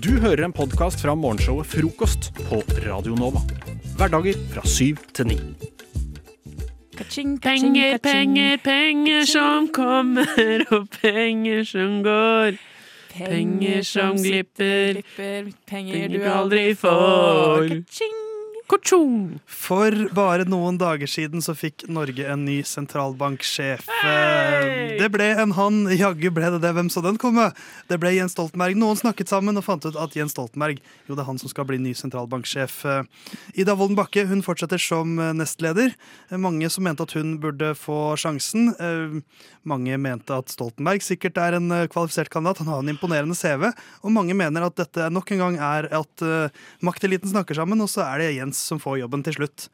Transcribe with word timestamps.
Du 0.00 0.20
hører 0.20 0.46
en 0.46 0.52
podkast 0.56 1.02
fra 1.04 1.12
morgenshowet 1.14 1.66
Frokost 1.68 2.30
på 2.48 2.62
Radio 2.86 3.12
Nova. 3.12 3.42
Hverdager 3.98 4.38
fra 4.54 4.64
syv 4.64 4.96
til 5.12 5.26
ni. 5.28 5.36
Kaching, 6.96 7.34
kaching, 7.42 7.74
Penger, 7.74 7.98
penger, 7.98 8.56
penger 8.64 9.26
som 9.28 9.68
kommer, 9.68 10.64
og 10.76 10.88
penger 10.96 11.64
som 11.68 12.00
går. 12.06 12.56
Penger 13.12 13.82
som 13.84 14.16
glipper, 14.16 15.02
penger 15.68 16.08
du 16.08 16.22
aldri 16.22 16.32
aldri 16.38 16.66
får. 16.80 18.21
For 18.72 19.92
bare 20.16 20.46
noen 20.48 20.78
dager 20.80 21.10
siden 21.10 21.42
så 21.44 21.52
fikk 21.52 21.84
Norge 21.92 22.24
en 22.24 22.46
ny 22.46 22.62
sentralbanksjef. 22.64 23.84
Hey! 24.00 24.96
Det 24.96 25.10
ble 25.12 25.26
en 25.42 25.52
han, 25.58 25.82
jaggu 25.92 26.30
ble 26.32 26.48
det 26.54 26.62
det. 26.64 26.70
Hvem 26.78 26.88
så 26.92 27.02
den 27.04 27.18
komme? 27.20 27.50
Det 27.90 27.98
ble 28.00 28.14
Jens 28.14 28.32
Stoltenberg. 28.32 28.78
Noen 28.80 28.96
snakket 28.96 29.28
sammen 29.28 29.60
og 29.60 29.66
fant 29.66 29.84
ut 29.84 29.98
at 30.00 30.16
Jens 30.16 30.32
Stoltenberg 30.32 30.80
jo 31.04 31.12
det 31.12 31.20
er 31.20 31.28
han 31.28 31.40
som 31.40 31.52
skal 31.52 31.66
bli 31.68 31.76
ny 31.84 31.92
sentralbanksjef. 31.98 32.78
Ida 33.52 33.76
Wolden 33.76 33.98
Bakke 33.98 34.24
hun 34.30 34.44
fortsetter 34.46 34.80
som 34.80 35.20
nestleder. 35.36 35.92
Mange 36.32 36.70
som 36.72 36.88
mente 36.88 37.04
at 37.04 37.12
hun 37.18 37.36
burde 37.42 37.74
få 37.76 38.16
sjansen. 38.20 38.72
Mange 39.68 40.00
mente 40.00 40.40
at 40.40 40.52
Stoltenberg 40.52 41.04
sikkert 41.04 41.42
er 41.42 41.58
en 41.58 41.68
kvalifisert 41.92 42.32
kandidat. 42.32 42.64
Han 42.64 42.72
har 42.72 42.80
en 42.80 42.94
imponerende 42.94 43.36
CV. 43.36 43.68
Og 44.00 44.16
mange 44.16 44.36
mener 44.38 44.64
at 44.64 44.80
dette 44.80 45.12
nok 45.12 45.36
en 45.36 45.44
gang 45.44 45.60
er 45.60 45.92
at 46.00 46.26
makteliten 46.80 47.34
snakker 47.36 47.60
sammen, 47.60 47.84
og 47.84 47.92
så 47.92 48.06
er 48.08 48.24
det 48.24 48.32
Jens 48.40 48.61
som 48.62 48.80
får 48.82 49.02
jobben 49.02 49.24
til 49.26 49.36
slutt. 49.40 49.66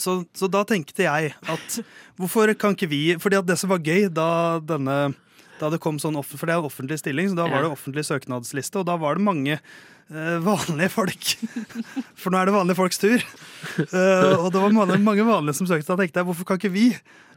Så, 0.00 0.22
så 0.32 0.48
da 0.48 0.62
tenkte 0.64 1.04
jeg 1.04 1.34
at 1.36 1.74
hvorfor 2.16 2.48
kan 2.56 2.72
ikke 2.72 2.88
vi 2.88 3.00
Fordi 3.20 3.36
at 3.36 3.44
det 3.44 3.58
som 3.60 3.68
var 3.68 3.82
gøy 3.84 4.06
da 4.08 4.56
denne 4.64 5.12
da 5.60 5.68
det 5.70 5.82
kom 5.82 5.98
sånn, 6.02 6.16
For 6.24 6.48
det 6.48 6.56
er 6.56 6.58
en 6.62 6.66
offentlig 6.66 6.98
stilling, 6.98 7.28
så 7.30 7.38
da 7.38 7.46
var 7.46 7.62
det 7.62 7.70
offentlig 7.70 8.02
søknadsliste, 8.08 8.80
og 8.80 8.88
da 8.88 8.96
var 8.98 9.14
det 9.14 9.22
mange 9.22 9.52
eh, 9.54 10.38
vanlige 10.42 10.90
folk. 10.90 11.28
For 12.20 12.34
nå 12.34 12.40
er 12.40 12.50
det 12.50 12.56
vanlige 12.56 12.78
folks 12.80 12.98
tur. 12.98 13.22
Uh, 13.78 14.42
og 14.42 14.48
det 14.50 14.62
var 14.64 14.74
mange, 14.74 14.98
mange 15.04 15.26
vanlige 15.28 15.60
som 15.60 15.68
søkte. 15.70 15.92
Da 15.92 16.00
tenkte 16.00 16.18
jeg 16.18 16.28
hvorfor 16.32 16.48
kan 16.48 16.58
ikke 16.58 16.72
vi, 16.74 16.88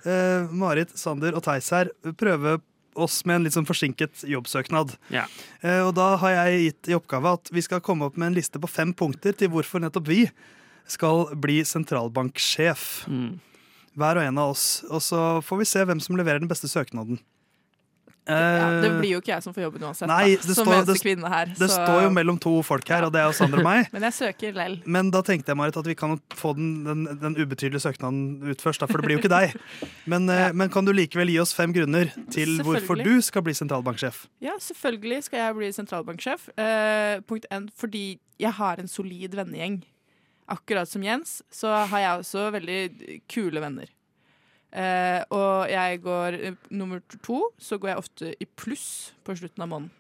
eh, 0.09 0.47
Marit, 0.49 0.95
Sander 0.97 1.37
og 1.37 1.45
Theis 1.45 1.69
her, 1.75 1.91
prøve 2.17 2.57
oss 2.95 3.21
med 3.25 3.35
en 3.39 3.43
litt 3.47 3.55
sånn 3.55 3.67
forsinket 3.67 4.23
jobbsøknad? 4.29 4.95
Ja. 5.13 5.25
Eh, 5.61 5.81
Og 5.85 5.93
da 5.97 6.15
har 6.21 6.31
jeg 6.37 6.61
gitt 6.65 6.89
i 6.91 6.97
oppgave 6.97 7.33
at 7.37 7.51
vi 7.51 7.61
skal 7.65 7.81
komme 7.83 8.05
opp 8.07 8.17
med 8.17 8.31
en 8.31 8.37
liste 8.39 8.59
på 8.61 8.69
fem 8.71 8.93
punkter 8.93 9.35
til 9.35 9.49
hvorfor 9.53 9.83
nettopp 9.83 10.07
vi 10.07 10.25
skal 10.87 11.27
bli 11.35 11.61
sentralbanksjef. 11.65 13.05
Mm. 13.09 13.39
Hver 13.95 14.19
og 14.19 14.27
en 14.27 14.37
av 14.43 14.51
oss. 14.55 14.83
Og 14.89 15.01
så 15.01 15.21
får 15.45 15.61
vi 15.61 15.65
se 15.69 15.83
hvem 15.87 16.01
som 16.03 16.17
leverer 16.19 16.39
den 16.43 16.51
beste 16.51 16.67
søknaden. 16.71 17.19
Ja, 18.27 18.81
det 18.81 18.89
Eh, 18.89 18.99
blir 18.99 19.11
jo 19.11 19.19
ikke 19.21 19.33
jeg 19.35 19.43
som 19.43 19.53
får 19.53 19.63
jobben 19.67 19.83
uansett, 19.85 20.07
Nei, 20.09 20.35
da, 20.35 20.41
det 20.41 20.55
som 20.55 20.65
står- 20.65 20.85
det- 20.85 21.29
her. 21.29 21.45
Det 21.45 21.69
så- 21.69 21.85
står 21.85 22.01
jo 22.03 22.09
mellom 22.09 22.39
to 22.41 22.63
folk 22.63 22.87
her, 22.87 23.03
og 23.05 23.11
det 23.13 23.21
er 23.21 23.25
jo 23.27 23.33
Sander 23.33 23.59
og 23.59 23.63
meg. 23.63 23.87
Men 23.93 24.01
jeg 24.01 24.13
søker 24.13 24.53
lell. 24.55 24.81
Men 24.85 25.11
da 25.11 25.21
tenkte 25.21 25.45
jeg 25.49 25.57
Marit, 25.57 25.77
at 25.77 25.85
vi 25.85 25.93
kan 25.93 26.19
få 26.33 26.55
den, 26.55 26.83
den, 26.83 27.05
den 27.21 27.35
ubetydelige 27.35 27.81
søknaden 27.85 28.41
ut 28.49 28.57
først, 28.57 28.79
da, 28.79 28.87
for 28.87 28.97
det 28.97 29.05
blir 29.05 29.17
jo 29.19 29.21
ikke 29.21 29.29
deg. 29.29 29.55
Men, 30.07 30.27
ja. 30.27 30.51
men 30.53 30.69
kan 30.69 30.85
du 30.85 30.91
likevel 30.91 31.29
gi 31.29 31.39
oss 31.39 31.53
fem 31.53 31.71
grunner 31.73 32.09
til 32.31 32.59
hvorfor 32.65 32.97
du 33.03 33.21
skal 33.21 33.41
bli 33.45 33.53
sentralbanksjef? 33.53 34.25
Ja, 34.41 34.57
selvfølgelig 34.57 35.23
skal 35.23 35.39
jeg 35.39 35.55
bli 35.55 35.69
sentralbanksjef. 35.71 36.49
Uh, 36.57 37.21
punkt 37.29 37.45
én, 37.51 37.69
fordi 37.77 38.17
jeg 38.39 38.51
har 38.53 38.79
en 38.79 38.87
solid 38.87 39.33
vennegjeng. 39.37 39.83
Akkurat 40.49 40.87
som 40.87 41.01
Jens, 41.01 41.41
så 41.51 41.71
har 41.89 41.99
jeg 41.99 42.19
også 42.21 42.51
veldig 42.53 43.21
kule 43.29 43.61
venner. 43.61 43.85
Eh, 44.75 45.21
og 45.31 45.71
jeg 45.71 46.01
går 46.03 46.35
eh, 46.35 46.57
nummer 46.75 46.99
to, 47.23 47.45
så 47.61 47.79
går 47.79 47.93
jeg 47.93 48.01
ofte 48.01 48.33
i 48.43 48.47
pluss 48.59 49.13
på 49.23 49.37
slutten 49.39 49.63
av 49.63 49.71
måneden. 49.71 49.93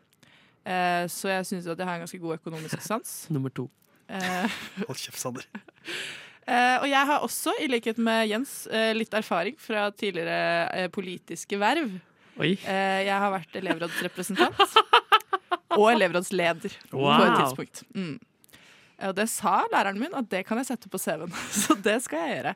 Eh, 0.65 1.05
så 1.11 1.31
jeg 1.31 1.47
syns 1.47 1.69
at 1.69 1.79
jeg 1.79 1.87
har 1.87 1.99
en 1.99 2.03
ganske 2.03 2.19
god 2.19 2.37
økonomisk 2.39 2.83
sans. 2.89 3.15
Nummer 3.31 3.53
to. 3.55 3.69
Eh, 4.11 4.59
Hold 4.89 5.01
kjeft, 5.01 5.21
Sander. 5.21 5.49
Eh, 6.45 6.75
og 6.77 6.83
jeg 6.85 7.07
har 7.09 7.23
også, 7.25 7.55
i 7.57 7.65
likhet 7.65 7.97
med 7.97 8.27
Jens, 8.29 8.51
litt 8.93 9.15
erfaring 9.17 9.55
fra 9.57 9.87
tidligere 9.97 10.83
politiske 10.93 11.57
verv. 11.57 11.95
Oi. 12.37 12.51
Eh, 12.67 12.99
jeg 13.07 13.15
har 13.15 13.31
vært 13.33 13.55
elevrådsrepresentant 13.57 14.59
og 15.73 15.87
elevrådsleder 15.93 16.75
på 16.91 17.07
et 17.15 17.37
tidspunkt. 17.39 17.81
Mm. 17.95 18.19
Og 19.09 19.15
det 19.17 19.25
sa 19.31 19.55
læreren 19.71 19.97
min 19.99 20.13
at 20.15 20.29
det 20.31 20.43
kan 20.47 20.59
jeg 20.61 20.69
sette 20.69 20.91
på 20.91 21.01
CV-en, 21.01 21.33
så 21.49 21.73
det 21.81 21.97
skal 22.05 22.27
jeg 22.27 22.37
gjøre. 22.37 22.53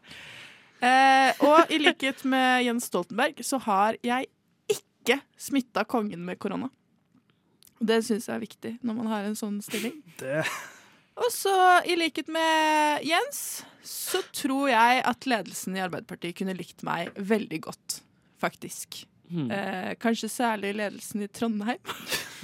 Eh, 0.79 1.31
og 1.43 1.71
i 1.73 1.79
likhet 1.81 2.23
med 2.29 2.63
Jens 2.63 2.87
Stoltenberg 2.87 3.41
så 3.43 3.59
har 3.65 3.97
jeg 4.05 4.29
ikke 4.71 5.19
smitta 5.39 5.83
kongen 5.89 6.23
med 6.27 6.39
korona. 6.39 6.69
Det 7.79 8.01
syns 8.03 8.27
jeg 8.27 8.35
er 8.35 8.43
viktig 8.43 8.73
når 8.83 8.97
man 8.97 9.09
har 9.11 9.27
en 9.27 9.37
sånn 9.39 9.59
stilling. 9.63 9.99
Det 10.19 10.43
Og 11.19 11.27
så, 11.35 11.53
i 11.83 11.97
likhet 11.99 12.29
med 12.31 13.03
Jens, 13.07 13.63
så 13.83 14.21
tror 14.35 14.69
jeg 14.71 15.03
at 15.03 15.27
ledelsen 15.27 15.75
i 15.75 15.83
Arbeiderpartiet 15.83 16.37
kunne 16.39 16.55
likt 16.55 16.83
meg 16.87 17.11
veldig 17.15 17.59
godt, 17.67 17.99
faktisk. 18.39 19.01
Hmm. 19.29 19.49
Eh, 19.51 19.93
kanskje 19.99 20.31
særlig 20.31 20.77
ledelsen 20.79 21.25
i 21.25 21.27
Trondheim. 21.27 21.81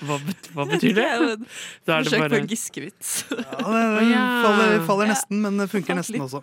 Hva, 0.00 0.16
hva 0.56 0.64
betyr 0.70 0.94
det? 0.96 1.04
Er 1.10 1.36
Da 1.86 1.98
er 1.98 2.06
det 2.06 2.12
Forsøk 2.12 2.30
på 2.32 2.38
en 2.40 2.48
giskevits. 2.50 3.10
Ja, 3.30 3.36
det, 3.36 3.82
det 4.00 4.22
faller, 4.46 4.74
faller 4.88 5.10
nesten, 5.12 5.42
men 5.44 5.60
det 5.60 5.66
funker 5.72 5.98
nesten 5.98 6.24
også. 6.24 6.40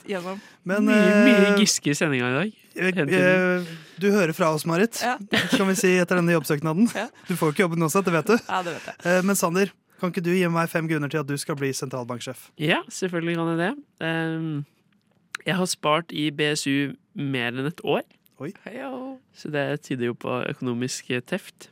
Men 0.67 0.85
mye, 0.87 1.09
mye 1.25 1.47
eh, 1.47 1.57
Giske 1.61 1.93
i 1.93 1.97
sendinga 1.97 2.29
i 2.29 2.37
dag. 2.37 2.55
eh, 2.77 3.01
eh, 3.17 3.73
du 3.97 4.07
hører 4.13 4.33
fra 4.37 4.51
oss, 4.53 4.65
Marit, 4.69 4.99
Ja. 5.01 5.15
kan 5.55 5.67
vi 5.71 5.75
si, 5.79 5.95
etter 5.97 6.19
denne 6.21 6.35
jobbsøknaden. 6.37 6.87
Du 7.27 7.33
får 7.35 7.49
jo 7.49 7.55
ikke 7.55 7.65
jobben 7.65 7.81
uansett, 7.87 8.05
det 8.05 8.13
vet 8.13 8.33
du. 8.33 8.37
ja, 8.37 8.61
det 8.65 8.75
vet 8.77 8.89
jeg. 8.93 9.25
Men 9.25 9.35
Sander, 9.39 9.73
kan 9.99 10.11
ikke 10.13 10.21
du 10.27 10.29
gi 10.35 10.45
meg 10.53 10.69
fem 10.69 10.85
grunner 10.89 11.09
til 11.09 11.23
at 11.23 11.29
du 11.29 11.33
skal 11.41 11.57
bli 11.57 11.71
sentralbanksjef? 11.73 12.51
Ja, 12.61 12.83
selvfølgelig 12.93 13.39
kan 13.39 13.49
jeg 13.53 13.57
det. 13.63 13.71
Ehm, 14.05 14.51
jeg 15.47 15.55
har 15.57 15.65
spart 15.71 16.13
i 16.13 16.27
BSU 16.29 16.93
mer 17.17 17.55
enn 17.57 17.65
et 17.71 17.81
år, 17.81 18.03
Oi. 18.37 18.51
så 19.33 19.49
det 19.49 19.81
tyder 19.87 20.11
jo 20.11 20.13
på 20.21 20.35
økonomisk 20.51 21.09
teft. 21.25 21.71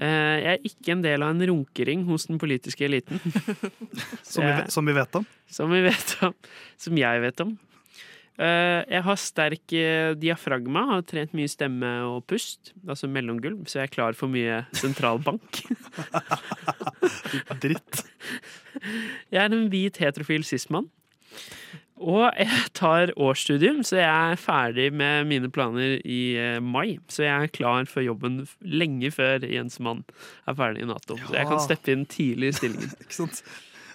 Eh, 0.00 0.36
jeg 0.42 0.52
er 0.54 0.70
ikke 0.70 0.94
en 0.94 1.02
del 1.04 1.22
av 1.24 1.34
en 1.34 1.44
runkering 1.52 2.06
hos 2.08 2.24
den 2.30 2.40
politiske 2.40 2.86
eliten, 2.86 3.20
Som 4.32 4.46
vi, 4.46 4.54
som 4.72 4.88
vi 4.88 4.94
vet 4.96 5.18
om. 5.20 5.26
som 5.52 5.70
vi 5.72 5.82
vet 5.84 6.16
om. 6.24 6.34
Som 6.80 6.98
jeg 6.98 7.22
vet 7.22 7.44
om. 7.44 7.52
Eh, 8.40 8.80
jeg 8.88 9.04
har 9.04 9.18
sterk 9.20 9.74
eh, 9.76 10.14
diafragma, 10.16 10.86
har 10.94 11.04
trent 11.04 11.34
mye 11.36 11.50
stemme 11.52 11.90
og 12.08 12.24
pust, 12.30 12.72
altså 12.88 13.10
mellomgulv, 13.12 13.66
så 13.68 13.82
jeg 13.82 13.90
er 13.90 13.92
klar 13.92 14.16
for 14.18 14.32
mye 14.32 14.62
sentralbank. 14.80 15.60
Dritt. 17.62 18.02
Jeg 19.30 19.44
er 19.44 19.52
en 19.52 19.68
hvit 19.70 20.00
heterofil 20.00 20.46
cis-mann. 20.48 20.88
Og 22.02 22.24
jeg 22.34 22.68
tar 22.74 23.12
årsstudium, 23.14 23.82
så 23.86 24.00
jeg 24.00 24.32
er 24.32 24.40
ferdig 24.40 24.88
med 24.94 25.28
mine 25.30 25.50
planer 25.52 26.00
i 26.02 26.22
eh, 26.40 26.58
mai. 26.62 26.98
Så 27.12 27.26
jeg 27.26 27.34
er 27.46 27.52
klar 27.54 27.86
for 27.90 28.04
jobben 28.04 28.42
lenge 28.60 29.12
før 29.14 29.46
Jens 29.46 29.78
Mann 29.82 30.02
er 30.48 30.56
ferdig 30.58 30.82
i 30.82 30.88
Nato. 30.90 31.18
Så 31.20 31.36
jeg 31.38 31.50
kan 31.50 31.62
steppe 31.62 31.94
inn 31.94 32.06
tidlig 32.10 32.52
i 32.52 32.56
stillingen. 32.58 32.96
Ikke 33.04 33.20
sant? 33.22 33.44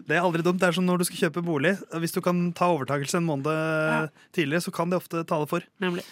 Det 0.07 0.15
er 0.15 0.23
aldri 0.23 0.45
dumt. 0.45 0.61
Det 0.61 0.69
er 0.69 0.77
som 0.77 0.87
når 0.87 1.01
du 1.01 1.07
skal 1.09 1.27
kjøpe 1.27 1.43
bolig. 1.43 1.75
Hvis 1.99 2.15
du 2.15 2.21
kan 2.23 2.47
ta 2.55 2.69
overtakelse 2.71 3.19
en 3.19 3.27
måned 3.27 4.15
tidligere, 4.35 4.63
så 4.63 4.73
kan 4.75 4.91
det 4.91 5.01
ofte 5.01 5.25
tale 5.27 5.49
for. 5.49 5.65
Nemlig. 5.83 6.05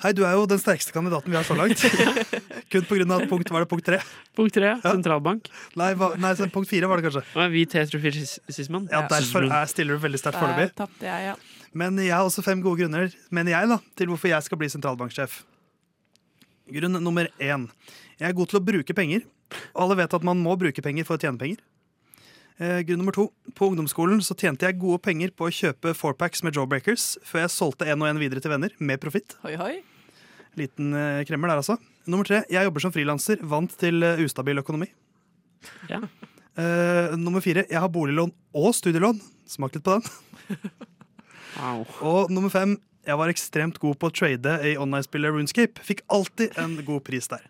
Hei, 0.00 0.14
du 0.16 0.22
er 0.24 0.32
jo 0.32 0.46
den 0.48 0.60
sterkeste 0.60 0.94
kandidaten 0.96 1.28
vi 1.28 1.36
har 1.36 1.44
så 1.44 1.52
langt. 1.58 1.82
Kun 2.72 2.86
på 2.88 2.96
grunn 2.96 3.12
av 3.12 3.26
punkt, 3.28 3.50
var 3.52 3.66
det 3.66 3.68
punkt 3.68 3.84
tre? 3.84 3.98
Punkt 4.38 4.54
tre, 4.56 4.70
ja. 4.72 4.78
sentralbank. 4.80 5.50
Nei, 5.76 5.90
va, 6.00 6.14
nei 6.20 6.30
så 6.38 6.48
punkt 6.52 6.70
fire 6.70 6.88
var 6.88 7.00
det 7.00 7.10
kanskje. 7.10 7.22
Og 7.36 7.56
heterofil 7.58 8.16
cis- 8.16 8.70
Ja, 8.88 9.02
Derfor 9.12 9.44
er, 9.44 9.68
stiller 9.68 9.98
du 9.98 10.04
veldig 10.06 10.20
sterkt 10.22 10.40
foreløpig. 10.40 10.72
Tapte 10.78 11.04
ja. 11.26 11.34
Men 11.76 12.00
jeg 12.00 12.14
har 12.16 12.24
også 12.24 12.42
fem 12.46 12.62
gode 12.64 12.80
grunner, 12.80 13.12
mener 13.30 13.52
jeg, 13.52 13.68
da, 13.70 13.78
til 13.98 14.08
hvorfor 14.10 14.32
jeg 14.32 14.46
skal 14.48 14.58
bli 14.62 14.70
sentralbanksjef. 14.72 15.42
Grunn 16.72 16.96
nummer 17.04 17.28
én. 17.36 17.68
Jeg 18.16 18.30
er 18.30 18.36
god 18.40 18.50
til 18.52 18.60
å 18.60 18.64
bruke 18.64 18.96
penger. 18.96 19.26
Alle 19.76 19.98
vet 20.00 20.16
at 20.16 20.24
man 20.26 20.40
må 20.40 20.56
bruke 20.58 20.82
penger 20.84 21.04
for 21.04 21.18
å 21.18 21.22
tjene 21.22 21.38
penger. 21.40 21.60
Eh, 22.60 22.82
grunn 22.84 23.00
nummer 23.00 23.14
to. 23.16 23.30
På 23.56 23.70
ungdomsskolen 23.70 24.20
så 24.20 24.36
tjente 24.36 24.66
jeg 24.68 24.76
gode 24.82 25.00
penger 25.04 25.32
på 25.32 25.48
å 25.48 25.54
kjøpe 25.54 25.94
fourpacks 25.96 26.44
med 26.44 26.58
Jawbreakers 26.58 27.14
før 27.24 27.46
jeg 27.46 27.54
solgte 27.54 27.88
en 27.88 28.04
og 28.04 28.10
en 28.10 28.20
videre 28.20 28.42
til 28.44 28.52
venner, 28.52 28.74
med 28.78 29.00
profitt. 29.00 29.38
Hoi, 29.46 29.54
hoi. 29.56 29.72
Liten 30.60 30.92
eh, 30.92 31.22
kremmer 31.28 31.48
der, 31.48 31.62
altså. 31.62 31.78
Nummer 32.10 32.28
tre. 32.28 32.42
Jeg 32.52 32.68
jobber 32.68 32.84
som 32.84 32.92
frilanser, 32.92 33.40
vant 33.48 33.72
til 33.80 34.04
eh, 34.04 34.20
ustabil 34.26 34.60
økonomi. 34.60 34.90
Ja. 35.88 36.02
Eh, 36.60 37.16
nummer 37.16 37.40
fire. 37.40 37.64
Jeg 37.70 37.80
har 37.80 37.88
boliglån 37.92 38.34
og 38.60 38.70
studielån. 38.76 39.22
Smak 39.48 39.78
litt 39.78 39.86
på 39.86 39.96
den. 39.98 40.60
Wow. 41.60 41.82
Og 42.06 42.30
nummer 42.32 42.48
fem. 42.48 42.76
Jeg 43.04 43.18
var 43.18 43.28
ekstremt 43.32 43.78
god 43.82 43.96
på 44.00 44.08
å 44.08 44.12
trade 44.14 44.52
i 44.64 44.76
online-spillet 44.80 45.34
Runescape. 45.34 45.82
Fikk 45.84 46.04
alltid 46.12 46.54
en 46.62 46.76
god 46.86 47.02
pris 47.04 47.26
der. 47.28 47.42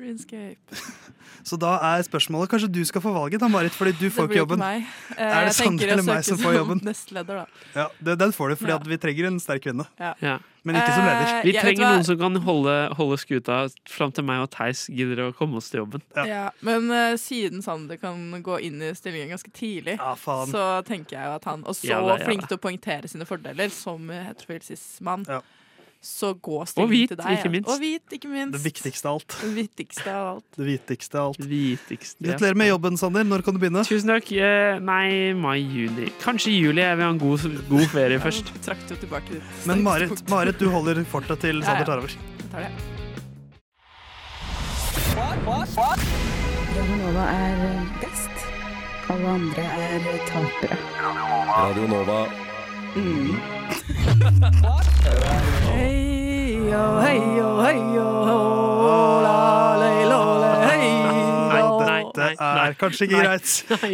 Åh. 0.00 0.04
Dreamscape. 0.06 0.80
Så 1.50 1.56
da 1.60 1.76
er 1.94 2.02
spørsmålet 2.04 2.50
Kanskje 2.52 2.68
du 2.72 2.80
skal 2.84 3.00
få 3.04 3.12
valget, 3.14 3.40
da, 3.40 3.48
Marit, 3.48 3.72
fordi 3.76 3.92
du 4.00 4.08
får 4.12 4.26
ikke 4.28 4.40
jobben. 4.42 4.58
meg. 4.60 4.82
Eh, 5.16 5.24
Er 5.24 5.46
det 5.48 5.54
Sander 5.56 5.92
eller 5.94 6.04
meg 6.04 6.24
som 6.26 6.38
får 6.40 6.56
jobben? 6.58 6.80
Nestleder, 6.84 7.42
da. 7.42 7.46
Ja, 7.76 7.86
det, 8.00 8.18
Den 8.20 8.32
får 8.36 8.48
du, 8.52 8.56
fordi 8.60 8.72
Ja. 8.74 8.76
at 8.80 8.86
vi 8.86 8.96
trenger 9.00 9.26
en 9.30 9.38
sterk 9.40 9.62
kvinne. 9.64 9.86
Ja. 10.00 10.38
Men 10.64 10.76
ikke 10.76 10.92
som 10.92 11.04
leder. 11.06 11.28
Eh, 11.38 11.42
Vi 11.46 11.52
trenger 11.56 11.86
noen 11.86 12.04
som 12.04 12.18
kan 12.20 12.36
holde, 12.44 12.74
holde 12.98 13.16
skuta 13.22 13.60
fram 13.88 14.12
til 14.12 14.24
meg 14.28 14.42
og 14.42 14.50
Theis 14.52 14.86
gidder 14.92 15.30
å 15.30 15.34
komme 15.36 15.56
oss 15.56 15.70
til 15.70 15.80
jobben. 15.80 16.02
Ja. 16.16 16.24
Ja, 16.28 16.42
men 16.60 16.90
uh, 16.90 17.14
siden 17.16 17.62
Sander 17.64 17.96
kan 17.96 18.42
gå 18.44 18.58
inn 18.60 18.82
i 18.82 18.92
stillingen 18.92 19.30
ganske 19.32 19.50
tidlig, 19.56 19.96
Ja, 19.96 20.14
faen. 20.20 20.48
så 20.52 20.84
tenker 20.84 21.16
jeg 21.16 21.24
jo 21.24 21.34
at 21.38 21.44
han 21.48 21.64
Og 21.64 21.74
så 21.74 21.88
Ja 21.88 22.00
da, 22.04 22.18
ja 22.18 22.24
flink 22.26 22.46
til 22.48 22.58
å 22.58 22.60
poengtere 22.60 23.08
sine 23.08 23.24
fordeler 23.24 23.70
som 23.72 24.04
heterofil 24.12 24.60
cis-mann. 24.60 25.24
Ja. 25.28 25.40
Så 26.00 26.30
gå 26.40 26.62
stillingen 26.64 26.94
hvit, 26.94 27.10
til 27.12 27.18
deg. 27.20 27.34
ikke 27.36 27.44
ja. 27.44 27.52
minst. 27.52 27.68
Og 27.68 27.80
hvit, 27.82 28.14
ikke 28.16 28.28
minst. 28.32 28.54
Det 28.56 28.60
viktigste 28.64 29.08
av 29.10 29.18
alt. 29.18 29.34
Det 29.42 29.50
viktigste 29.52 30.14
av 30.14 30.28
alt. 30.30 30.46
Det 30.56 30.64
viktigste 30.64 31.18
av 31.20 31.26
alt. 31.28 31.42
Viktigste. 31.50 32.24
Gratulerer 32.24 32.56
med 32.56 32.70
jobben, 32.70 32.96
Sander. 32.96 33.26
Når 33.28 33.44
kan 33.44 33.56
du 33.56 33.60
begynne? 33.60 33.84
Tusen 33.84 34.08
takk. 34.14 34.30
Eh, 34.32 34.80
Nei, 34.80 35.34
mai-juni. 35.36 36.08
Kanskje 36.24 36.54
juli. 36.56 36.80
Jeg 36.80 36.96
vil 36.96 37.04
ha 37.04 37.10
en 37.12 37.20
god, 37.20 37.44
god 37.68 37.86
ferie 37.92 38.22
først. 38.22 38.48
Jeg 38.54 38.64
Trakk 38.70 38.86
jo 38.88 38.96
tilbake 39.04 39.42
Men 39.68 39.84
Marit. 39.84 40.24
Marit, 40.32 40.56
du 40.56 40.72
holder 40.72 41.04
fortet 41.04 41.44
til 41.44 41.60
Ja, 41.60 41.68
Sander 41.68 41.84
ja. 41.84 41.90
tar 41.92 42.00
over. 42.00 42.16
Jeg 42.16 42.48
tar 42.48 42.64
det. 42.64 42.72
Radio 46.80 46.96
Nova 46.96 47.24
er 47.28 47.56
best. 48.00 48.46
Alle 49.10 49.28
andre 49.36 49.64
er 49.84 50.06
tapere. 50.30 50.78
Radio 51.50 51.86
Nova. 51.92 52.49
Nei, 61.50 61.62
nei, 61.86 62.02
Det 62.14 62.34
er 62.40 62.74
kanskje 62.80 63.06
ikke 63.06 63.20
greit. 63.22 63.48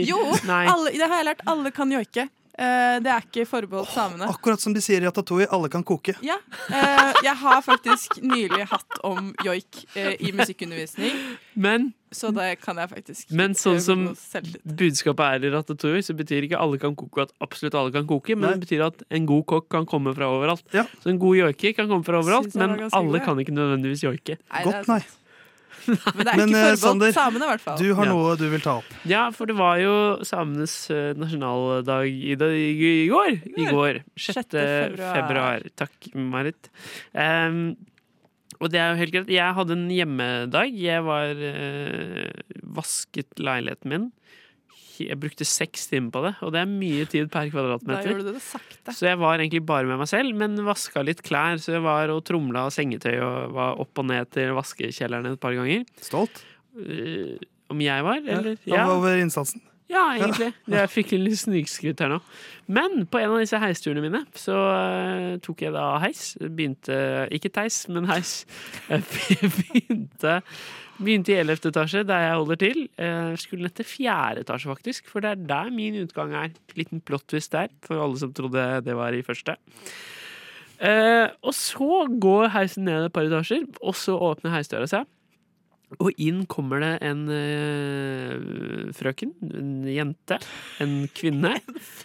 Jo, 0.09 0.19
alle, 0.49 0.95
det 0.97 1.09
har 1.11 1.21
jeg 1.21 1.29
lært. 1.29 1.43
Alle 1.53 1.73
kan 1.77 1.93
joike. 1.93 2.25
Eh, 2.57 2.97
det 3.05 3.11
er 3.13 3.25
ikke 3.25 3.45
forbeholdt 3.49 3.91
samene. 3.93 4.29
Akkurat 4.33 4.63
som 4.63 4.73
de 4.73 4.81
sier 4.81 5.03
i 5.03 5.05
Ratatouille, 5.05 5.49
alle 5.53 5.69
kan 5.73 5.83
koke. 5.85 6.15
Ja, 6.25 6.39
eh, 6.73 7.19
jeg 7.27 7.37
har 7.43 7.61
faktisk 7.65 8.17
nylig 8.25 8.65
hatt 8.71 8.97
om 9.05 9.35
joik 9.45 9.83
eh, 9.93 10.15
i 10.25 10.33
musikkundervisning, 10.33 11.19
Men 11.55 11.93
så 12.13 12.31
det 12.33 12.61
kan 12.63 12.79
jeg 12.81 12.89
faktisk 12.89 13.33
Men 13.35 13.57
sånn 13.59 13.81
som 13.83 14.07
budskapet 14.65 15.27
er 15.27 15.45
i 15.49 15.53
Ratatouille, 15.53 16.05
så 16.07 16.17
betyr 16.17 16.47
ikke 16.49 16.61
alle 16.63 16.81
kan 16.81 16.97
koke 16.97 17.27
at 17.27 17.35
absolutt 17.45 17.77
alle 17.77 17.93
kan 17.93 18.09
koke, 18.09 18.33
men 18.39 18.49
Nei. 18.49 18.55
det 18.57 18.65
betyr 18.65 18.87
at 18.89 19.05
en 19.11 19.29
god 19.29 19.45
kokk 19.53 19.69
kan 19.77 19.89
komme 19.91 20.17
fra 20.17 20.31
overalt. 20.33 20.65
Ja. 20.73 20.87
Så 21.03 21.13
en 21.13 21.21
god 21.21 21.37
joiker 21.43 21.77
kan 21.77 21.93
komme 21.93 22.09
fra 22.09 22.23
overalt, 22.25 22.57
men 22.57 22.89
alle 22.89 23.21
kan 23.25 23.37
ikke 23.43 23.57
nødvendigvis 23.57 24.07
joike. 24.07 24.41
Godt, 24.65 24.89
nei. 24.89 25.03
Men 25.87 26.23
det 26.27 26.33
er 26.33 26.37
Men, 26.41 26.49
ikke 26.51 26.59
eh, 26.59 26.63
forbeholdt 26.67 26.83
Sander, 26.83 27.13
samene, 27.17 27.47
i 27.47 27.51
hvert 27.53 27.65
fall. 27.65 27.79
Du 27.81 27.89
har 27.99 28.07
Ja. 28.09 28.13
noe 28.13 28.37
du 28.41 28.45
vil 28.53 28.63
ta 28.65 28.77
opp. 28.81 28.95
Ja, 29.09 29.25
for 29.35 29.47
det 29.51 29.57
var 29.59 29.79
jo 29.83 29.95
samenes 30.27 30.75
eh, 30.95 31.13
nasjonaldag 31.19 32.07
i, 32.11 32.35
dag, 32.41 32.55
i, 32.55 32.93
i 33.05 33.09
går. 33.13 33.37
I 33.57 33.69
går. 33.71 34.01
6. 34.17 34.41
6. 34.41 34.51
februar. 34.57 35.15
februar. 35.21 35.67
Takk, 35.79 36.11
Marit. 36.15 36.71
Um, 37.15 37.77
og 38.61 38.71
det 38.73 38.81
er 38.81 38.93
jo 38.95 39.01
helt 39.03 39.13
greit. 39.13 39.33
Jeg 39.37 39.57
hadde 39.59 39.75
en 39.77 39.89
hjemmedag. 39.93 40.77
Jeg 40.81 41.03
var 41.05 41.35
uh, 41.37 42.55
vasket 42.79 43.43
leiligheten 43.43 43.93
min. 43.93 44.07
Jeg 45.05 45.19
brukte 45.21 45.47
seks 45.49 45.87
timer 45.91 46.11
på 46.15 46.23
det, 46.25 46.33
og 46.47 46.53
det 46.55 46.63
er 46.63 46.71
mye 46.71 47.07
tid 47.13 47.29
per 47.33 47.51
kvadratmeter. 47.53 48.23
det 48.27 48.43
sakte. 48.45 48.95
Så 48.97 49.11
jeg 49.11 49.21
var 49.21 49.39
egentlig 49.39 49.63
bare 49.69 49.89
med 49.89 50.01
meg 50.01 50.11
selv, 50.11 50.33
men 50.39 50.57
vaska 50.67 51.05
litt 51.05 51.23
klær. 51.27 51.61
Så 51.63 51.77
jeg 51.77 51.85
var 51.85 52.13
og 52.15 52.25
tromla 52.27 52.67
sengetøy 52.73 53.15
og 53.21 53.57
var 53.57 53.81
opp 53.85 54.03
og 54.03 54.09
ned 54.09 54.33
til 54.35 54.57
vaskekjelleren 54.57 55.35
et 55.35 55.43
par 55.43 55.57
ganger. 55.59 55.85
Stolt 56.01 56.45
Uh, 56.77 57.39
om 57.73 57.81
jeg 57.81 58.05
var, 58.05 58.19
eller? 58.21 58.57
ja. 58.69 58.83
over 58.93 59.17
innsatsen. 59.17 59.63
Ja, 59.91 60.03
egentlig. 60.17 60.51
Jeg 60.67 60.91
fikk 60.91 61.13
en 61.15 61.23
litt 61.23 61.39
snikskryt 61.39 62.01
her 62.03 62.11
nå. 62.11 62.19
Men 62.67 63.05
på 63.07 63.21
en 63.23 63.37
av 63.37 63.39
disse 63.39 63.59
heisturene 63.63 64.03
mine 64.03 64.25
så 64.39 64.57
uh, 64.59 65.37
tok 65.43 65.63
jeg 65.63 65.75
da 65.77 65.85
heis. 66.03 66.33
Begynte 66.43 66.97
Ikke 67.35 67.53
teis, 67.55 67.85
men 67.89 68.09
heis. 68.11 68.41
Jeg 68.91 69.07
begynte, 69.55 70.41
begynte 70.99 71.33
i 71.35 71.39
11. 71.41 71.71
etasje, 71.71 72.03
der 72.09 72.23
jeg 72.25 72.35
holder 72.37 72.61
til. 72.61 72.83
Eh, 72.99 73.33
Skulle 73.41 73.67
ned 73.67 73.75
til 73.77 73.85
4. 73.85 74.41
etasje, 74.43 74.71
faktisk, 74.71 75.09
for 75.11 75.21
det 75.25 75.31
er 75.31 75.47
der 75.49 75.71
min 75.71 75.99
utgang 76.03 76.35
er. 76.35 76.55
Liten 76.77 77.01
plot 77.01 77.27
twist 77.29 77.53
der, 77.53 77.69
for 77.85 78.03
alle 78.03 78.19
som 78.21 78.33
trodde 78.37 78.65
det 78.87 78.97
var 78.97 79.13
i 79.17 79.23
første. 79.27 79.57
Eh, 80.81 81.29
og 81.43 81.55
så 81.57 82.07
går 82.21 82.51
heisen 82.53 82.85
ned 82.85 83.07
et 83.07 83.13
par 83.13 83.29
etasjer, 83.29 83.65
og 83.83 83.97
så 83.97 84.17
åpner 84.19 84.53
heisdøra 84.57 84.89
seg. 84.91 85.07
Og 86.03 86.09
inn 86.19 86.41
kommer 86.51 86.83
det 86.83 86.89
en 87.07 87.21
eh, 87.31 88.89
frøken, 88.97 89.31
en 89.55 89.69
jente, 89.87 90.39
en 90.83 90.95
kvinne. 91.15 91.53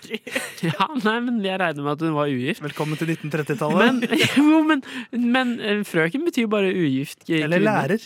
ja, 0.68 0.86
nei, 1.01 1.16
men 1.25 1.39
jeg 1.42 1.57
regner 1.57 1.88
med 1.88 1.95
at 1.95 2.06
hun 2.06 2.13
var 2.13 2.30
ugift. 2.30 2.62
Velkommen 2.62 3.00
til 3.00 3.10
1930-tallet. 3.16 3.81
Men, 3.81 4.22
jo, 4.38 4.62
men, 4.69 4.86
men 5.18 5.56
eh, 5.57 5.81
frøken 5.88 6.28
betyr 6.30 6.45
bare 6.51 6.69
ugift 6.69 7.25
kvinne. 7.25 7.48
Eller 7.50 7.66
lærer. 7.66 8.06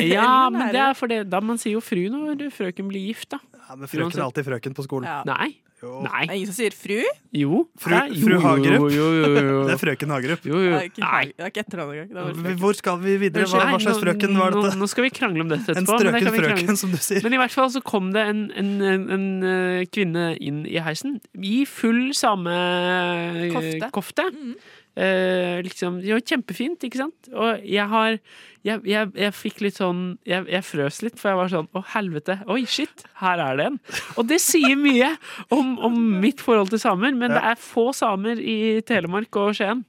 Ja, 0.00 0.48
men 0.48 0.72
det 0.72 0.80
er 0.80 0.96
for 0.96 1.12
det, 1.12 1.26
da 1.28 1.42
man 1.44 1.60
sier 1.60 1.76
jo 1.76 1.84
fru 1.84 2.06
når 2.08 2.48
frøken 2.56 2.88
blir 2.88 3.12
gift, 3.12 3.34
da. 3.36 3.42
Ja, 3.68 3.76
men 3.76 3.92
frøken 3.92 4.16
er 4.16 4.24
alltid 4.30 4.48
frøken 4.48 4.80
på 4.80 4.88
skolen. 4.88 5.12
Ja. 5.12 5.20
Nei. 5.28 5.52
Jo. 5.82 5.96
Nei. 6.06 6.20
Det 6.26 6.30
er 6.30 6.36
ingen 6.38 6.50
som 6.52 6.56
sier 6.60 6.74
fru? 6.78 6.98
Jo. 7.34 7.62
Fru- 7.80 7.90
Det 7.90 7.98
er- 7.98 8.12
jo, 8.14 8.26
fru 8.28 8.36
Hagerup. 8.44 8.84
Jo, 8.84 8.88
jo, 8.94 9.06
jo, 9.18 9.42
jo. 9.48 9.56
Det 9.66 9.72
er 9.74 9.80
frøken 9.80 10.12
Hagerup. 10.14 10.44
Jo, 10.46 10.60
jo. 10.62 10.74
er 10.78 10.88
Nei. 11.02 11.22
det 11.32 11.42
er 11.42 11.50
ikke 11.50 11.64
etternavn 11.64 11.96
engang. 12.04 12.58
Hvor 12.62 12.76
skal 12.78 13.00
vi 13.02 13.16
videre? 13.24 13.48
Hva, 13.50 13.64
hva 13.72 13.80
slags 13.82 13.98
frøken 14.04 14.38
var 14.38 14.54
Nå, 14.54 14.62
dette? 14.68 14.78
nå 14.78 14.88
skal 14.92 15.06
vi 15.08 15.10
krangle 15.16 15.42
om 15.42 15.50
dette 15.50 15.74
En 15.74 15.82
etterpå. 15.82 15.98
men 15.98 16.06
det 16.06 16.12
strøken 16.12 16.28
krangle- 16.28 16.52
frøken, 16.62 16.78
som 16.84 16.90
du 16.94 17.00
sier. 17.02 17.22
Men 17.26 17.34
i 17.34 17.40
hvert 17.42 17.56
fall 17.56 17.72
så 17.74 17.82
kom 17.82 18.12
det 18.14 18.22
en, 18.30 18.44
en, 18.62 18.70
en, 18.92 19.08
en 19.18 19.26
kvinne 19.90 20.28
inn 20.38 20.62
i 20.70 20.78
heisen 20.86 21.18
i 21.34 21.64
full 21.66 22.12
samme 22.14 22.54
eh, 22.54 23.50
Kofte. 23.56 23.90
kofte. 23.98 24.28
Mm. 24.30 24.54
Eh, 24.92 25.58
liksom, 25.64 26.00
det 26.04 26.12
var 26.12 26.20
kjempefint, 26.28 26.84
ikke 26.84 27.00
sant? 27.00 27.30
Og 27.32 27.62
jeg 27.64 27.86
har 27.88 28.18
Jeg, 28.62 28.84
jeg, 28.86 29.10
jeg 29.18 29.34
fikk 29.34 29.60
litt 29.64 29.78
sånn 29.80 30.02
jeg, 30.28 30.46
jeg 30.52 30.62
frøs 30.62 31.00
litt, 31.02 31.18
for 31.18 31.32
jeg 31.32 31.40
var 31.40 31.50
sånn 31.50 31.68
Å, 31.74 31.82
helvete. 31.96 32.38
Oi, 32.52 32.62
shit. 32.70 33.04
Her 33.18 33.42
er 33.42 33.58
det 33.58 33.68
en. 33.72 33.78
Og 34.20 34.28
det 34.30 34.38
sier 34.44 34.78
mye 34.78 35.12
om, 35.54 35.74
om 35.82 35.98
mitt 36.22 36.42
forhold 36.42 36.70
til 36.70 36.82
samer, 36.82 37.10
men 37.14 37.32
Ja. 37.32 37.40
det 37.40 37.44
er 37.52 37.62
få 37.62 37.90
samer 37.96 38.38
i 38.38 38.80
Telemark 38.86 39.34
og 39.42 39.54
Skien. 39.58 39.82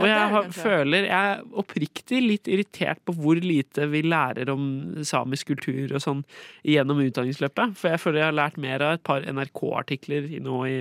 Og 0.00 0.08
jeg 0.08 0.28
har, 0.32 0.46
føler 0.56 1.06
jeg 1.10 1.32
er 1.34 1.40
oppriktig 1.60 2.20
litt 2.24 2.48
irritert 2.48 3.02
på 3.04 3.12
hvor 3.18 3.36
lite 3.36 3.84
vi 3.92 4.00
lærer 4.06 4.48
om 4.52 4.62
samisk 5.04 5.50
kultur 5.52 5.92
og 5.92 6.00
sånn 6.00 6.22
gjennom 6.64 7.02
utdanningsløpet. 7.04 7.74
For 7.76 7.92
jeg 7.92 8.00
føler 8.00 8.22
jeg 8.22 8.28
har 8.30 8.38
lært 8.38 8.56
mer 8.60 8.84
av 8.86 8.96
et 8.96 9.04
par 9.04 9.26
NRK-artikler 9.28 10.30
nå 10.40 10.60
i 10.70 10.78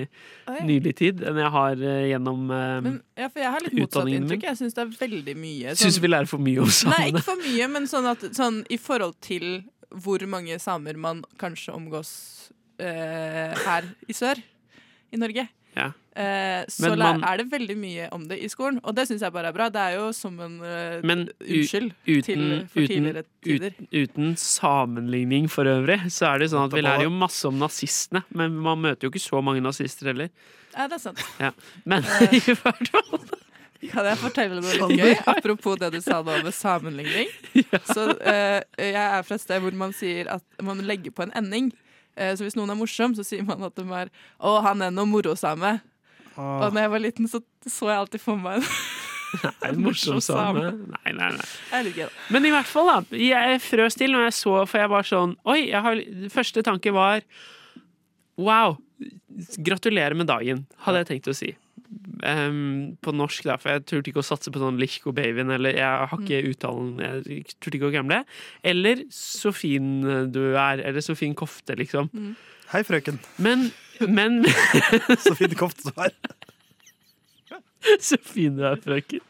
nylig 0.63 0.95
tid 1.02 1.24
enn 1.28 1.40
jeg 1.42 1.52
har 1.56 1.84
eh, 1.84 2.06
gjennom 2.13 2.48
uh, 2.48 2.80
Men, 2.86 2.95
ja, 3.19 3.28
for 3.28 3.44
jeg 3.44 3.54
har 3.57 3.66
litt 3.66 3.75
motsatt 3.81 4.13
inntrykk. 4.13 4.48
Jeg 4.50 4.62
syns 4.62 4.78
det 4.78 4.86
er 4.86 4.95
veldig 5.04 5.36
mye 5.40 5.75
Syns 5.80 6.00
vi 6.00 6.12
lærer 6.13 6.30
for 6.31 6.44
mye 6.44 6.63
om 6.63 6.72
samene? 6.80 7.04
Nei, 7.04 7.12
ikke 7.12 7.25
for 7.28 7.39
mye, 7.44 7.68
men 7.72 7.88
sånn 7.90 8.06
at 8.12 8.20
sånn, 8.36 8.62
i 8.70 8.78
forhold 8.78 9.16
til 9.22 9.64
hvor 9.90 10.22
mange 10.30 10.60
samer 10.62 10.98
man 10.98 11.24
kanskje 11.42 11.74
omgås 11.74 12.52
eh, 12.80 13.56
her 13.66 13.88
i 14.08 14.14
sør 14.14 14.38
i 15.12 15.18
Norge. 15.18 15.48
Ja. 15.76 15.92
Eh, 16.19 16.66
så 16.68 16.96
man- 16.98 17.24
er 17.24 17.38
det 17.38 17.46
veldig 17.52 17.76
mye 17.78 18.08
om 18.12 18.28
det 18.28 18.40
i 18.44 18.48
skolen, 18.52 18.80
og 18.84 18.94
det 18.96 19.08
syns 19.08 19.22
jeg 19.22 19.31
bare 19.31 19.48
er 19.50 19.54
bra. 19.56 19.69
Det 19.69 19.80
er 19.80 19.96
jo 19.98 20.12
som 20.14 20.38
en 20.40 20.60
eh, 20.66 21.00
Men 21.04 21.30
unnskyld 21.40 21.94
uten- 22.06 22.24
til 22.26 22.68
for 22.68 22.81
uten- 22.81 22.88
tidligere 22.90 23.24
tider. 23.42 23.74
Ut, 23.80 23.90
uten 23.94 24.36
sammenligning 24.36 25.48
for 25.50 25.64
øvrig, 25.66 26.00
så 26.12 26.34
er 26.34 26.40
det 26.40 26.50
sånn 26.52 26.66
at 26.66 26.74
vi 26.74 26.81
lærer 26.81 27.04
jo 27.08 27.10
masse 27.14 27.46
om 27.48 27.58
nazistene. 27.62 28.24
Men 28.34 28.58
man 28.60 28.81
møter 28.81 29.08
jo 29.08 29.12
ikke 29.14 29.24
så 29.30 29.42
mange 29.44 29.62
nazister 29.64 30.08
heller. 30.12 30.30
Ja, 30.76 30.88
det 30.88 31.00
er 31.00 31.00
sant. 31.00 31.24
Men 31.86 32.04
Eh. 32.04 32.34
i 32.40 32.40
hvert 32.54 32.88
fall 32.90 33.19
Kan 33.88 34.07
jeg 34.09 34.19
fortelle 34.19 34.59
noe 34.59 34.76
litt 34.76 35.00
gøy? 35.00 35.14
Apropos 35.31 35.78
det 35.80 35.92
du 35.94 36.00
sa 36.04 36.19
nå 36.26 36.40
med 36.44 36.56
sammenligning. 36.56 37.30
Så 37.94 38.09
eh, 38.19 38.59
Jeg 38.76 38.98
er 39.00 39.24
fra 39.24 39.38
et 39.38 39.44
sted 39.45 39.64
hvor 39.64 39.78
man 39.80 39.95
sier 39.95 40.28
at 40.36 40.44
man 40.66 40.83
legger 40.83 41.16
på 41.16 41.24
en 41.24 41.31
ending. 41.40 41.71
Eh, 42.19 42.33
så 42.36 42.44
hvis 42.44 42.57
noen 42.59 42.74
er 42.74 42.80
morsom, 42.80 43.16
så 43.16 43.24
sier 43.24 43.45
man 43.48 43.64
at 43.64 43.78
de 43.80 43.86
er 43.95 44.12
'Å, 44.12 44.57
han 44.66 44.83
er 44.83 44.92
noe 44.92 45.07
morosame'. 45.07 45.78
Og 46.36 46.66
Åh, 46.66 46.71
når 46.71 46.81
jeg 46.81 46.92
var 46.92 47.04
liten, 47.04 47.28
så 47.31 47.40
så 47.68 47.90
jeg 47.92 48.02
alltid 48.02 48.21
for 48.24 48.40
meg 48.40 48.59
en 48.59 48.68
Nei, 49.44 49.69
en 49.69 49.81
morsom 49.86 50.19
same. 50.24 50.71
Nei, 50.95 51.14
nei, 51.14 51.30
nei. 51.38 51.48
Men 52.33 52.48
i 52.48 52.52
hvert 52.54 52.68
fall, 52.69 52.90
da. 52.90 53.18
Jeg 53.19 53.62
frøs 53.62 53.98
til 54.00 54.12
når 54.16 54.30
jeg 54.30 54.38
så, 54.40 54.56
for 54.66 54.81
jeg 54.81 54.92
var 54.92 55.07
sånn 55.07 55.36
Oi! 55.45 55.69
Har, 55.71 56.02
første 56.33 56.64
tanke 56.66 56.94
var 56.95 57.24
Wow! 58.40 58.78
Gratulerer 59.64 60.16
med 60.18 60.28
dagen, 60.28 60.66
hadde 60.83 61.04
jeg 61.04 61.09
tenkt 61.14 61.30
å 61.31 61.36
si. 61.38 61.54
Em, 62.22 62.98
på 63.02 63.14
norsk, 63.16 63.46
da, 63.48 63.56
for 63.58 63.72
jeg 63.74 63.86
turte 63.90 64.12
ikke 64.12 64.22
å 64.22 64.28
satse 64.28 64.52
på 64.54 64.60
sånn 64.62 64.78
Lichko-babyen, 64.81 65.50
eller 65.56 65.78
jeg 65.78 66.10
har 66.12 66.19
ikke 66.19 66.42
uttalen 66.52 67.00
Jeg 67.02 67.46
turte 67.58 67.80
ikke 67.80 67.90
å 67.90 67.96
gamble. 67.96 68.19
Eller 68.62 69.06
Så 69.14 69.54
fin 69.56 70.04
du 70.30 70.42
er, 70.52 70.84
eller 70.84 71.02
Så 71.06 71.16
fin 71.18 71.34
kofte, 71.38 71.78
liksom. 71.80 72.12
Hei, 72.74 72.84
frøken. 72.86 73.18
Men, 73.42 73.69
men 74.06 74.44
Så 75.26 75.34
fin 75.40 75.56
kofte 75.58 75.90
du 75.90 75.96
har. 75.98 76.14
Så 78.12 78.19
fin 78.22 78.60
du 78.60 78.68
er, 78.68 78.78
frøken. 78.84 79.26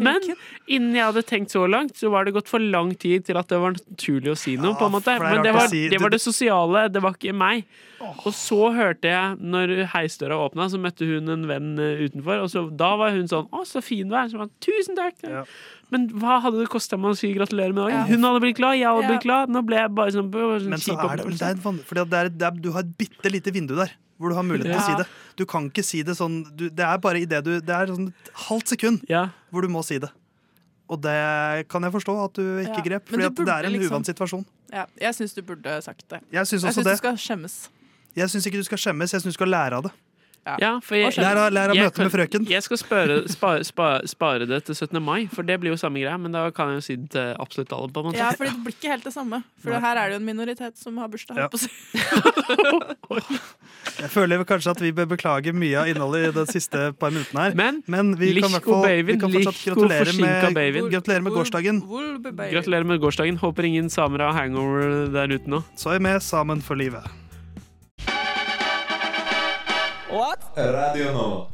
Men 0.00 0.20
innen 0.66 0.94
jeg 0.96 1.04
hadde 1.04 1.22
tenkt 1.28 1.52
så 1.54 1.64
langt, 1.70 1.96
så 2.00 2.10
var 2.12 2.24
det 2.26 2.34
gått 2.36 2.48
for 2.50 2.62
lang 2.62 2.94
tid 2.98 3.26
til 3.28 3.36
at 3.40 3.48
det 3.52 3.58
var 3.60 3.76
naturlig 3.76 4.32
å 4.32 4.38
si 4.38 4.56
noe. 4.56 4.72
Ja, 4.72 4.78
på 4.80 4.88
en 4.88 4.94
måte 4.96 5.16
Men 5.20 5.42
det 5.44 5.52
var, 5.54 5.68
si- 5.72 5.88
det 5.92 6.00
var 6.02 6.10
det 6.14 6.20
sosiale, 6.24 6.86
det 6.92 7.02
var 7.04 7.16
ikke 7.18 7.34
meg. 7.36 7.64
Og 8.04 8.32
så 8.36 8.58
hørte 8.74 9.08
jeg, 9.08 9.38
når 9.40 9.74
heisdøra 9.94 10.36
åpna, 10.48 10.66
så 10.68 10.80
møtte 10.80 11.06
hun 11.08 11.30
en 11.32 11.46
venn 11.48 11.70
eh, 11.80 12.02
utenfor. 12.08 12.42
Og 12.44 12.50
så, 12.52 12.64
da 12.76 12.90
var 13.00 13.14
hun 13.16 13.28
sånn 13.30 13.48
'Å, 13.48 13.62
så 13.64 13.80
fin 13.84 14.08
du 14.08 14.14
er'. 14.14 14.28
Så 14.28 14.36
var 14.40 14.50
Tusen 14.60 14.96
takk! 14.98 15.14
Ja. 15.24 15.44
Men 15.90 16.08
hva 16.10 16.40
hadde 16.42 16.58
det 16.58 16.68
kosta 16.72 16.98
meg 16.98 17.12
å 17.14 17.16
si 17.16 17.32
gratulerer 17.32 17.72
med 17.72 17.84
dagen? 17.86 18.00
Ja. 18.02 18.04
Hun 18.10 18.24
hadde 18.26 18.40
blitt 18.42 18.56
glad, 18.56 18.76
jeg 18.76 18.88
hadde 18.88 19.02
Ja. 19.04 19.08
blitt 19.12 19.22
glad. 19.24 19.48
Nå 19.48 19.62
ble 19.64 19.76
jeg 19.76 19.94
bare 19.94 20.10
sånn, 20.12 20.30
sånn 20.32 20.68
Men 20.68 20.78
så 20.80 20.96
er 20.98 21.16
det, 21.16 21.38
det 21.38 21.42
er, 21.48 21.54
en, 21.54 21.78
fordi 21.86 22.04
det 22.10 22.18
er, 22.18 22.28
det 22.28 22.42
er, 22.48 22.50
du 22.60 22.70
har 22.72 22.80
et 22.80 22.96
bitte 22.98 23.30
lite 23.32 23.52
vindu 23.54 23.76
der 23.76 23.92
hvor 24.18 24.30
du 24.30 24.34
har 24.38 24.42
mulighet 24.46 24.72
til 24.72 24.80
å 24.80 24.86
si 24.86 24.98
det. 25.02 25.06
Du 25.36 25.44
kan 25.46 25.68
ikke 25.70 25.84
si 25.84 26.02
det 26.06 26.14
sånn 26.16 26.42
du, 26.56 26.68
Det 26.70 26.84
er 26.86 26.98
bare 26.98 27.20
i 27.20 27.24
det 27.26 27.42
du 27.44 27.60
Det 27.60 27.74
er 27.74 27.86
sånn 27.90 28.08
et 28.12 28.30
halvt 28.48 28.68
sekund 28.76 29.02
Ja. 29.08 29.28
hvor 29.50 29.62
du 29.62 29.68
må 29.68 29.82
si 29.84 29.98
det. 29.98 30.10
Og 30.88 31.00
det 31.00 31.66
kan 31.68 31.82
jeg 31.82 31.92
forstå 31.92 32.14
at 32.24 32.32
du 32.34 32.42
ikke 32.60 32.76
Ja, 32.76 32.82
grep, 32.84 33.08
at 33.12 33.34
det 33.34 33.48
er 33.48 33.64
en 33.64 33.72
liksom- 33.72 33.90
uvant 33.90 34.06
situasjon. 34.06 34.44
Ja, 34.72 34.86
jeg 35.00 35.14
syns 35.14 35.34
du 35.34 35.42
burde 35.42 35.82
sagt 35.82 36.06
det. 36.08 36.20
Jeg 36.30 36.44
syns 36.46 36.62
du 36.62 36.96
skal 36.96 37.16
skjemmes. 37.16 37.68
Jeg 38.14 38.28
syns 38.28 38.46
ikke 38.46 38.60
du 38.60 38.64
skal 38.64 38.78
skjemmes, 38.78 39.10
jeg 39.10 39.20
syns 39.20 39.32
du 39.32 39.32
skal 39.32 39.48
lære 39.48 39.72
av 39.72 39.82
det. 39.84 39.92
Ja, 40.60 40.74
for 40.84 40.98
jeg, 40.98 41.14
Lær 41.16 41.38
av, 41.40 41.52
lær 41.56 41.70
av 41.72 41.76
jeg 41.78 41.86
møtet 41.86 42.02
med 42.04 42.12
frøken. 42.12 42.46
Jeg 42.50 42.62
skal 42.66 42.78
spare, 42.80 43.14
spare, 43.32 43.64
spare, 43.64 44.02
spare 44.10 44.46
det 44.50 44.58
til 44.68 44.76
17. 44.76 45.00
mai, 45.02 45.26
for 45.32 45.42
det 45.46 45.56
blir 45.62 45.72
jo 45.72 45.78
samme 45.80 46.02
greia. 46.02 46.18
Men 46.20 46.36
da 46.36 46.50
kan 46.54 46.74
jeg 46.74 46.82
jo 46.82 46.84
si 46.84 46.96
det 47.00 47.10
til 47.16 47.32
absolutt 47.40 47.72
alle. 47.72 47.88
på 47.94 48.02
en 48.02 48.10
måte 48.10 48.20
Ja, 48.20 48.30
for 48.36 48.44
det 48.44 48.52
blir 48.66 48.76
ikke 48.76 48.92
helt 48.92 49.06
det 49.08 49.14
samme. 49.14 49.40
For 49.62 49.72
Nei. 49.72 49.80
her 49.86 49.96
er 50.02 50.12
det 50.12 50.18
jo 50.18 50.20
en 50.20 50.28
minoritet 50.28 50.76
som 50.80 51.00
har 51.00 51.08
bursdag. 51.08 51.36
Ja. 51.40 51.48
Jeg 53.94 54.10
føler 54.10 54.42
kanskje 54.48 54.72
at 54.74 54.80
vi 54.82 54.90
bør 54.96 55.06
beklage 55.12 55.52
mye 55.54 55.76
av 55.80 55.88
innholdet 55.90 56.28
i 56.28 56.32
de 56.34 56.44
siste 56.50 56.86
par 56.98 57.12
minuttene 57.14 57.44
her. 57.48 57.56
Men 57.58 57.82
Men 57.86 58.14
vi 58.18 58.32
kan, 58.40 58.50
vi 59.06 59.16
kan 59.20 59.32
fortsatt 59.32 59.60
gratulere 59.64 60.14
med, 60.18 60.54
babyen. 60.56 60.90
gratulere 60.90 61.22
med 61.22 61.32
gårsdagen. 61.36 61.80
Gratulerer 62.36 62.84
med 62.84 63.00
gårsdagen. 63.00 63.36
Håper 63.38 63.68
ingen 63.68 63.90
samer 63.90 64.18
har 64.26 64.32
hangover 64.32 65.06
der 65.14 65.36
ute 65.36 65.48
nå. 65.48 65.62
Så 65.76 65.92
er 65.94 65.98
vi 66.00 66.08
med 66.08 66.22
sammen 66.22 66.62
for 66.64 66.74
livet. 66.80 67.23
Radio 70.14 71.10
Nova. 71.10 71.46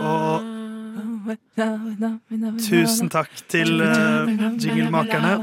Og 0.00 0.40
tusen 2.64 3.12
takk 3.12 3.28
til 3.52 3.82
uh, 3.84 4.32
jinglemakerne. 4.56 5.34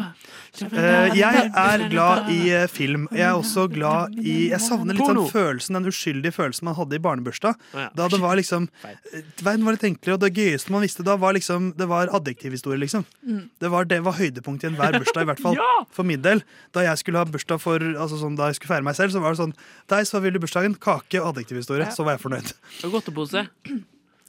Eh, 0.63 1.15
jeg 1.17 1.49
er 1.51 1.83
glad 1.91 2.29
i 2.31 2.39
eh, 2.53 2.65
film. 2.71 3.07
Jeg 3.11 3.25
er 3.27 3.35
også 3.35 3.65
glad 3.71 4.15
i 4.21 4.49
Jeg 4.51 4.61
savner 4.63 4.95
litt 4.95 5.03
sånn 5.05 5.19
den 5.19 5.31
følelsen, 5.31 5.77
den 5.77 5.89
uskyldige 5.91 6.35
følelsen 6.35 6.69
man 6.69 6.77
hadde 6.77 6.97
i 6.97 7.01
barnebursdag. 7.03 7.59
Da 7.97 8.07
det 8.11 8.19
var 8.21 8.37
liksom 8.39 8.67
eh, 8.85 9.23
Verden 9.43 9.65
var 9.67 9.77
litt 9.77 9.87
enklere, 9.87 10.17
og 10.17 10.23
det 10.23 10.31
gøyeste 10.35 10.73
man 10.73 10.85
visste 10.85 11.05
da, 11.05 11.17
var 11.21 11.35
liksom 11.37 11.73
Det 11.79 11.87
var 11.91 12.11
adjektivhistorie, 12.15 12.79
liksom. 12.81 13.05
Det 13.61 13.71
var, 13.71 13.87
det 13.89 14.01
var 14.05 14.17
høydepunktet 14.19 14.69
i 14.69 14.73
enhver 14.73 14.99
bursdag, 14.99 15.25
i 15.25 15.31
hvert 15.31 15.43
fall. 15.43 15.59
For 15.95 16.07
min 16.07 16.23
del. 16.25 16.43
Da 16.75 16.85
jeg 16.85 17.01
skulle 17.03 17.21
ha 17.21 17.27
bursdag 17.29 17.61
for 17.61 17.81
Altså 17.95 18.19
sånn, 18.19 18.37
Da 18.39 18.49
jeg 18.49 18.59
skulle 18.59 18.73
feire 18.75 18.87
meg 18.87 18.97
selv, 18.97 19.13
så 19.15 19.23
var 19.23 19.35
det 19.35 19.41
sånn 19.43 19.55
Deg, 19.91 20.07
så 20.07 20.21
vil 20.23 20.35
du 20.35 20.41
bursdagen? 20.43 20.77
Kake 20.81 21.21
og 21.21 21.33
adjektivhistorie. 21.33 21.91
Så 21.95 22.05
var 22.07 22.17
jeg 22.17 22.25
fornøyd. 22.25 22.55
Og 22.85 22.97
godtepose. 22.97 23.47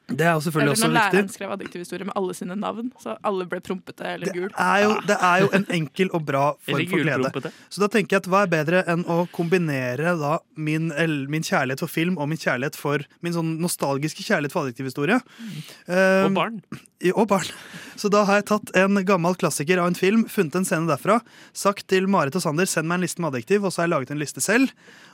Det 0.07 0.23
er 0.23 0.37
jo 0.37 0.43
selvfølgelig 0.45 0.63
Eller 0.63 0.77
også 0.77 0.87
når 0.87 0.95
viktig. 0.95 1.13
læreren 1.19 1.31
skrev 1.35 1.51
adjektivhistorie 1.57 2.05
med 2.07 2.15
alle 2.17 2.35
sine 2.39 2.55
navn, 2.57 2.93
så 3.03 3.17
alle 3.27 3.45
ble 3.51 3.59
prompete 3.61 4.05
eller 4.07 4.27
Det 4.31 4.35
gul. 4.37 4.51
er, 4.55 4.83
jo, 4.85 4.93
det 5.09 5.17
er 5.19 5.41
jo 5.43 5.49
en 5.59 5.67
enkel 5.75 6.11
og 6.15 6.23
bra 6.29 6.45
form 6.63 6.85
for 6.93 7.03
glede. 7.03 7.53
Så 7.75 7.83
da 7.83 7.89
tenker 7.91 8.15
jeg 8.15 8.23
at 8.23 8.29
hva 8.31 8.45
er 8.47 8.53
bedre 8.53 8.85
enn 8.87 9.03
å 9.11 9.27
kombinere 9.35 10.13
da 10.21 10.39
min, 10.55 10.93
min 11.29 11.43
kjærlighet 11.43 11.83
for 11.83 11.91
film 11.91 12.19
og 12.23 12.29
min 12.31 12.39
kjærlighet 12.39 12.79
for 12.79 13.03
min 13.27 13.35
sånn 13.35 13.57
nostalgiske 13.59 14.23
kjærlighet 14.23 14.55
for 14.55 14.69
adjektivhistorie. 14.69 15.19
Og 15.91 16.27
Um, 16.31 16.35
barn. 16.39 16.63
og 17.15 17.27
barn. 17.29 17.51
Så 17.99 18.09
da 18.11 18.23
har 18.25 18.39
jeg 18.41 18.47
tatt 18.47 18.71
en 18.79 19.03
gammel 19.05 19.35
klassiker 19.35 19.79
av 19.83 19.89
en 19.91 19.99
film, 19.99 20.25
funnet 20.31 20.55
en 20.55 20.65
scene 20.65 20.87
derfra, 20.87 21.19
sagt 21.53 21.89
til 21.91 22.07
Marit 22.07 22.37
og 22.39 22.43
Sander 22.47 22.67
send 22.71 22.87
meg 22.87 23.01
en 23.01 23.07
liste 23.09 23.21
med 23.21 23.35
adjektiv, 23.35 23.65
og 23.67 23.73
så 23.75 23.83
har 23.83 23.89
jeg 23.89 23.95
laget 23.99 24.11
en 24.15 24.23
liste 24.23 24.41
selv. 24.41 24.71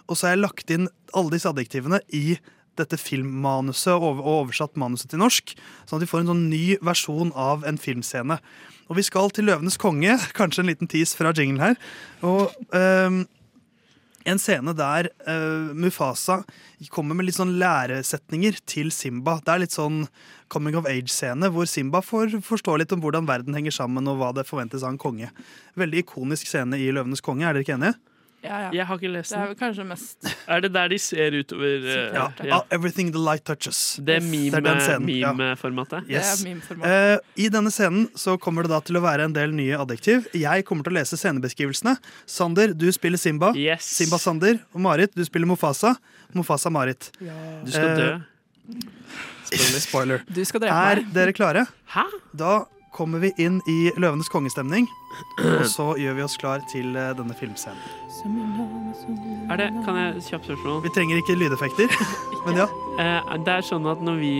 Og 0.08 0.16
så 0.20 0.28
har 0.28 0.36
jeg 0.36 0.44
lagt 0.44 0.70
inn 0.70 0.88
alle 1.16 1.30
disse 1.32 1.48
adjektivene 1.48 2.00
i 2.12 2.36
dette 2.80 2.98
filmmanuset 3.00 3.92
og 3.94 4.22
oversatt 4.22 4.78
manuset 4.80 5.12
til 5.12 5.20
norsk, 5.22 5.54
sånn 5.84 5.98
at 5.98 6.06
vi 6.06 6.10
får 6.10 6.24
en 6.24 6.32
sånn 6.32 6.48
ny 6.52 6.64
versjon 6.84 7.32
av 7.38 7.66
en 7.68 7.80
filmscene. 7.80 8.38
Og 8.88 8.98
vi 8.98 9.04
skal 9.06 9.30
til 9.32 9.48
Løvenes 9.48 9.78
konge, 9.80 10.16
kanskje 10.38 10.64
en 10.64 10.72
liten 10.72 10.90
tease 10.90 11.18
fra 11.18 11.34
jingle 11.36 11.72
her. 11.72 11.78
Og 12.26 12.52
um, 12.74 13.22
en 14.28 14.38
scene 14.38 14.74
der 14.78 15.08
uh, 15.26 15.72
Mufasa 15.74 16.42
kommer 16.94 17.16
med 17.18 17.26
litt 17.26 17.38
sånn 17.38 17.56
læresetninger 17.58 18.60
til 18.70 18.92
Simba. 18.94 19.38
Det 19.42 19.54
er 19.54 19.64
litt 19.64 19.74
sånn 19.74 20.04
coming 20.52 20.76
of 20.78 20.86
age-scene, 20.90 21.48
hvor 21.50 21.66
Simba 21.70 22.02
får 22.04 22.38
forstå 22.46 22.76
litt 22.78 22.94
om 22.94 23.02
hvordan 23.02 23.26
verden 23.28 23.56
henger 23.56 23.74
sammen, 23.74 24.08
og 24.10 24.20
hva 24.20 24.30
det 24.36 24.46
forventes 24.48 24.84
av 24.84 24.94
en 24.94 25.00
konge. 25.00 25.32
Veldig 25.80 26.04
ikonisk 26.04 26.50
scene 26.50 26.78
i 26.78 26.90
Løvenes 26.94 27.24
konge, 27.24 27.48
er 27.48 27.56
dere 27.56 27.66
ikke 27.66 27.78
enige? 27.78 27.98
Ja, 28.42 28.56
ja. 28.64 28.70
Jeg 28.74 28.86
har 28.88 28.98
ikke 28.98 29.10
lest 29.12 29.30
Det 29.30 29.36
er 29.38 29.42
den. 29.44 29.50
vel 29.52 29.58
kanskje 29.60 29.84
mest 29.86 30.26
Er 30.56 30.62
det 30.64 30.70
der 30.74 30.88
de 30.90 30.98
ser 30.98 31.36
utover 31.38 31.84
uh, 31.86 31.92
Ja. 32.16 32.24
ja. 32.48 32.60
Everything 32.74 33.12
the 33.14 33.20
light 33.22 33.44
touches. 33.46 33.96
Det 34.02 34.16
er 34.16 34.24
den 34.24 34.30
meme-formatet? 35.06 36.08
Yes. 36.10 36.32
Er 36.42 36.48
meme-format. 36.48 36.88
Eh, 36.88 37.44
I 37.46 37.48
denne 37.54 37.70
scenen 37.70 38.08
så 38.18 38.34
kommer 38.42 38.66
det 38.66 38.72
da 38.74 38.80
til 38.82 38.98
å 38.98 39.04
være 39.04 39.28
en 39.28 39.36
del 39.36 39.54
nye 39.54 39.78
adjektiv. 39.78 40.26
Jeg 40.34 40.66
kommer 40.66 40.82
til 40.86 40.94
å 40.94 40.98
lese 40.98 41.18
scenebeskrivelsene. 41.20 41.94
Sander, 42.26 42.74
du 42.74 42.88
spiller 42.92 43.20
Simba. 43.22 43.52
Yes. 43.54 43.86
Simba 44.00 44.18
Sander. 44.18 44.58
Og 44.74 44.82
Marit, 44.88 45.14
du 45.14 45.22
spiller 45.28 45.46
Mofasa. 45.46 45.94
Mofasa 46.34 46.70
Marit. 46.72 47.12
Du 47.20 47.70
skal 47.70 47.96
dø. 47.98 48.10
Spoiler. 49.86 50.22
Du 50.32 50.42
skal 50.48 50.62
drepe 50.64 50.76
Er 50.92 51.02
dere 51.12 51.32
klare? 51.36 51.66
Hæ? 51.92 52.04
Da 52.32 52.62
kommer 52.92 53.18
vi 53.22 53.32
inn 53.40 53.60
i 53.66 53.92
Løvenes 53.96 54.28
kongestemning. 54.32 54.88
Og 55.58 55.64
så 55.68 55.92
gjør 56.00 56.14
vi 56.18 56.24
oss 56.24 56.36
klar 56.40 56.62
til 56.68 56.96
eh, 56.96 57.12
denne 57.16 57.34
filmscenen. 57.36 57.80
Er 59.50 59.58
det, 59.60 59.66
kan 59.84 59.96
jeg 59.98 60.22
kjapt 60.28 60.46
spørsmål? 60.46 60.82
Vi 60.84 60.92
trenger 60.94 61.18
ikke 61.20 61.36
lydeffekter, 61.40 61.92
men 62.46 62.60
ja. 62.60 62.66
Eh, 63.02 63.32
det 63.44 63.56
er 63.58 63.66
sånn 63.66 63.88
at 63.90 64.04
når 64.04 64.20
vi, 64.20 64.34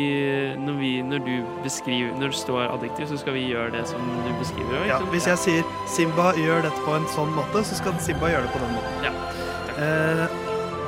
når 0.61 0.77
vi 0.79 0.91
Når 1.03 1.25
du 1.25 1.33
beskriver 1.65 2.13
Når 2.21 2.35
det 2.35 2.39
står 2.43 2.67
adjektiv, 2.69 3.07
så 3.09 3.17
skal 3.23 3.37
vi 3.39 3.47
gjøre 3.49 3.73
det 3.75 3.87
som 3.89 4.01
du 4.27 4.31
beskriver. 4.39 4.85
ja. 4.87 5.01
Hvis 5.13 5.27
jeg 5.27 5.39
sier 5.45 5.63
'Simba 5.89 6.33
gjør 6.37 6.63
dette 6.69 6.85
på 6.85 6.97
en 6.97 7.09
sånn 7.17 7.33
måte', 7.37 7.65
så 7.65 7.75
skal 7.81 7.97
Simba 8.01 8.31
gjøre 8.33 8.45
det 8.47 8.53
på 8.53 8.63
den 8.65 8.73
måten. 8.77 9.09
Ja. 9.09 9.13
Eh, 9.83 10.27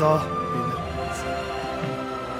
da 0.01 0.13
begynner 0.53 0.64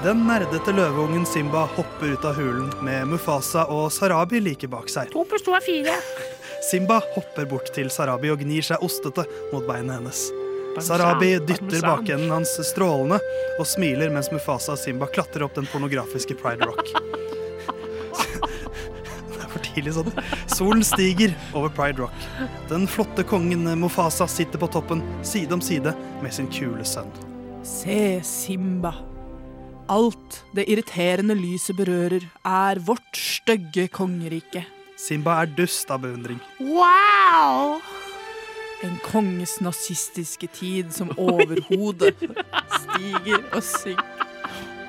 Den 0.05 0.19
nerdete 0.27 0.69
løveungen 0.69 1.23
Simba 1.25 1.63
hopper 1.73 2.11
ut 2.13 2.25
av 2.29 2.35
hulen 2.37 2.67
med 2.85 3.07
Mufasa 3.09 3.63
og 3.73 3.87
Sarabi 3.89 4.37
like 4.37 4.67
bak 4.69 4.85
seg. 4.91 5.09
To 5.09 5.23
pluss 5.25 5.41
to 5.41 5.55
er 5.57 5.63
fire. 5.65 5.95
Simba 6.67 6.99
hopper 7.15 7.47
bort 7.49 7.71
til 7.73 7.89
Sarabi 7.89 8.29
og 8.29 8.43
gnir 8.43 8.61
seg 8.67 8.83
ostete 8.85 9.25
mot 9.49 9.65
beinet 9.65 9.95
hennes. 9.97 10.19
Sarabi 10.85 11.31
dytter 11.49 11.81
bakenden 11.81 12.29
hans 12.35 12.53
strålende 12.69 13.17
og 13.57 13.65
smiler 13.65 14.13
mens 14.13 14.29
Mufasa 14.29 14.75
og 14.75 14.83
Simba 14.83 15.09
klatrer 15.09 15.47
opp 15.47 15.57
den 15.57 15.65
pornografiske 15.73 16.37
Pride 16.37 16.69
Rock. 16.69 16.85
Det 19.33 19.41
er 19.41 19.49
for 19.55 19.65
tidlig 19.71 19.95
sånn. 19.97 20.13
Solen 20.53 20.85
stiger 20.85 21.33
over 21.55 21.73
Pride 21.73 22.05
Rock. 22.05 22.29
Den 22.69 22.85
flotte 22.85 23.25
kongen 23.25 23.65
Mufasa 23.81 24.29
sitter 24.29 24.61
på 24.61 24.69
toppen, 24.77 25.01
side 25.25 25.57
om 25.57 25.65
side 25.65 25.97
med 26.21 26.37
sin 26.37 26.53
kule 26.53 26.85
sønn. 26.85 27.09
Se, 27.65 28.21
Simba. 28.21 28.93
Alt 29.85 30.39
det 30.57 30.65
irriterende 30.65 31.35
lyset 31.37 31.77
berører, 31.77 32.23
er 32.41 32.79
vårt 32.81 33.17
stygge 33.17 33.85
kongerike. 33.93 34.63
Simba 34.97 35.35
er 35.43 35.51
dust 35.57 35.91
av 35.93 36.01
beundring. 36.01 36.39
Wow! 36.57 37.77
En 38.81 38.97
konges 39.05 39.59
nazistiske 39.61 40.49
tid 40.57 40.89
som 40.95 41.11
overhodet 41.17 42.15
stiger 42.17 43.45
og 43.51 43.61
synker. 43.61 44.25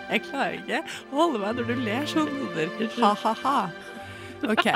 Jeg 0.06 0.22
klarer 0.28 0.56
ikke 0.60 0.80
å 1.10 1.18
holde 1.18 1.42
meg 1.42 1.58
når 1.58 1.68
du 1.68 1.84
ler 1.84 2.08
sånn, 2.08 2.32
Ha-ha-ha. 2.96 3.58
OK. 4.48 4.66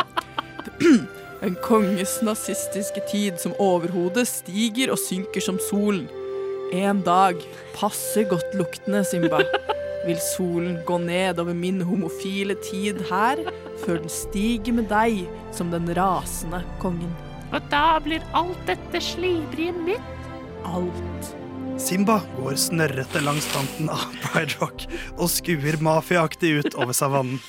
En 1.41 1.55
konges 1.65 2.19
nazistiske 2.21 3.01
tid 3.09 3.39
som 3.41 3.55
overhodet 3.57 4.27
stiger 4.29 4.91
og 4.93 5.01
synker 5.01 5.41
som 5.41 5.57
solen. 5.71 6.05
En 6.77 7.01
dag, 7.01 7.41
passe 7.73 8.27
godt 8.29 8.53
luktende, 8.61 9.01
Simba, 9.09 9.41
vil 10.07 10.21
solen 10.23 10.79
gå 10.87 10.99
ned 11.03 11.41
over 11.43 11.57
min 11.57 11.83
homofile 11.85 12.57
tid 12.65 13.03
her, 13.11 13.43
før 13.85 14.01
den 14.03 14.13
stiger 14.13 14.77
med 14.77 14.89
deg 14.93 15.27
som 15.57 15.73
den 15.73 15.91
rasende 15.97 16.63
kongen. 16.83 17.13
Og 17.51 17.63
da 17.73 17.99
blir 18.03 18.25
alt 18.37 18.61
dette 18.69 19.03
slibrige 19.03 19.75
mitt. 19.75 20.17
Alt. 20.69 21.33
Simba 21.81 22.19
går 22.37 22.59
snørrete 22.61 23.23
langs 23.25 23.49
kanten 23.55 23.89
av 23.93 24.05
Pride 24.25 24.59
Rock 24.61 24.85
og 25.17 25.31
skuer 25.33 25.81
mafiaaktig 25.83 26.59
ut 26.61 26.77
over 26.77 26.97
savannen. 26.97 27.41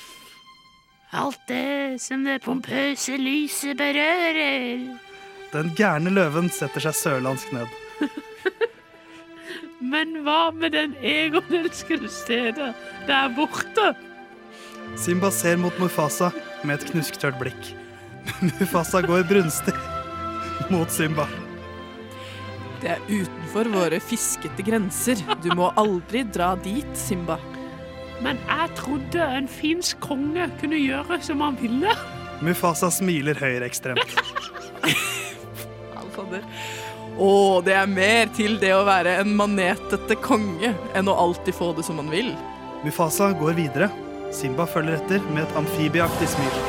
Alt 1.12 1.42
det 1.48 2.00
som 2.00 2.24
det 2.24 2.38
pompøse 2.40 3.18
lyset 3.20 3.76
berører. 3.76 4.86
Den 5.52 5.74
gærne 5.76 6.08
løven 6.08 6.48
setter 6.48 6.80
seg 6.80 6.96
sørlandsk 6.96 7.52
ned. 7.52 7.68
Men 9.82 10.20
hva 10.22 10.52
med 10.54 10.76
den 10.76 10.94
egonelskede 11.02 12.06
stedet 12.12 12.70
der 13.08 13.32
borte? 13.34 13.92
Simba 14.98 15.30
ser 15.34 15.56
mot 15.58 15.74
Mufasa 15.82 16.30
med 16.62 16.78
et 16.78 16.92
knusktørt 16.92 17.38
blikk. 17.40 17.72
Mufasa 18.60 19.02
går 19.02 19.24
brunstig 19.26 19.74
mot 20.70 20.92
Simba. 20.92 21.26
Det 22.82 22.92
er 22.94 23.02
utenfor 23.08 23.70
våre 23.74 23.98
fiskete 24.02 24.62
grenser. 24.66 25.18
Du 25.42 25.50
må 25.58 25.70
aldri 25.78 26.22
dra 26.30 26.52
dit, 26.62 26.88
Simba. 26.98 27.38
Men 28.22 28.38
jeg 28.46 28.74
trodde 28.78 29.26
en 29.38 29.50
finsk 29.50 29.98
konge 30.02 30.46
kunne 30.60 30.78
gjøre 30.78 31.18
som 31.26 31.42
han 31.42 31.58
ville. 31.58 31.94
Mufasa 32.42 32.90
smiler 32.90 33.38
høyreekstremt. 33.38 34.14
Alfader. 35.98 36.46
Å, 37.18 37.60
det 37.64 37.74
er 37.76 37.90
mer 37.90 38.30
til 38.36 38.56
det 38.60 38.72
å 38.72 38.84
være 38.88 39.18
en 39.20 39.34
manetete 39.36 40.16
konge 40.22 40.72
enn 40.96 41.10
å 41.10 41.16
alltid 41.26 41.54
få 41.54 41.72
det 41.76 41.84
som 41.84 41.98
man 42.00 42.08
vil. 42.12 42.32
Mufasa 42.84 43.30
går 43.36 43.58
videre. 43.58 43.90
Simba 44.32 44.66
følger 44.66 44.96
etter 44.96 45.24
med 45.34 45.44
et 45.44 45.56
amfibieaktig 45.60 46.30
smil. 46.32 46.62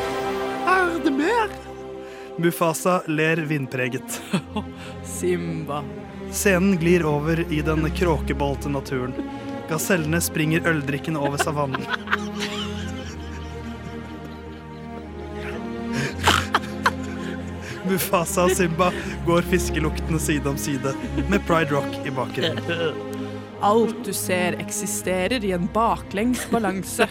Er 0.68 0.98
det 1.04 1.14
mer? 1.16 1.54
Mufasa 2.38 3.00
ler 3.08 3.40
vindpreget. 3.48 4.20
Simba. 5.18 5.84
Scenen 6.34 6.76
glir 6.82 7.06
over 7.08 7.46
i 7.54 7.62
den 7.64 7.88
kråkebolte 7.96 8.72
naturen. 8.74 9.16
Gasellene 9.70 10.20
springer 10.22 10.68
øldrikkende 10.68 11.24
over 11.24 11.40
savannen. 11.40 11.88
Mufasa 17.94 18.48
og 18.48 18.56
Simba 18.58 18.90
går 19.28 19.46
fiskeluktene 19.52 20.20
side 20.22 20.50
om 20.50 20.58
side, 20.58 20.94
med 21.30 21.44
Pride 21.48 21.76
Rock 21.76 22.00
i 22.02 22.14
bakgrunnen. 22.14 23.12
Alt 23.64 24.00
du 24.04 24.12
ser 24.18 24.58
eksisterer 24.60 25.46
i 25.46 25.54
en 25.56 25.70
baklengs 25.72 26.48
balanse. 26.52 27.08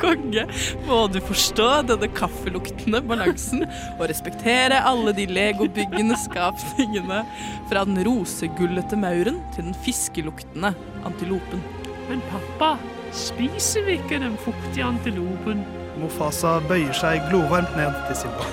Konge, 0.00 0.46
må 0.88 1.02
du 1.12 1.18
forstå 1.20 1.66
denne 1.90 2.08
kaffeluktende 2.16 3.02
balansen 3.04 3.66
og 3.98 4.06
respektere 4.08 4.78
alle 4.88 5.12
de 5.12 5.26
legobyggende 5.28 6.16
skapningene 6.22 7.20
fra 7.68 7.84
den 7.84 8.00
rosegullete 8.08 8.96
mauren 8.96 9.42
til 9.52 9.68
den 9.68 9.76
fiskeluktende 9.84 10.72
antilopen. 11.04 11.60
Men 12.08 12.24
pappa, 12.32 12.72
spiser 13.12 13.84
vi 13.84 13.98
ikke 14.00 14.22
den 14.24 14.40
fuktige 14.40 14.88
antilopen? 14.88 15.60
Mufasa 16.00 16.56
bøyer 16.68 16.96
seg 16.96 17.22
glovarmt 17.28 17.76
ned 17.78 17.94
til 18.08 18.18
Simba. 18.24 18.48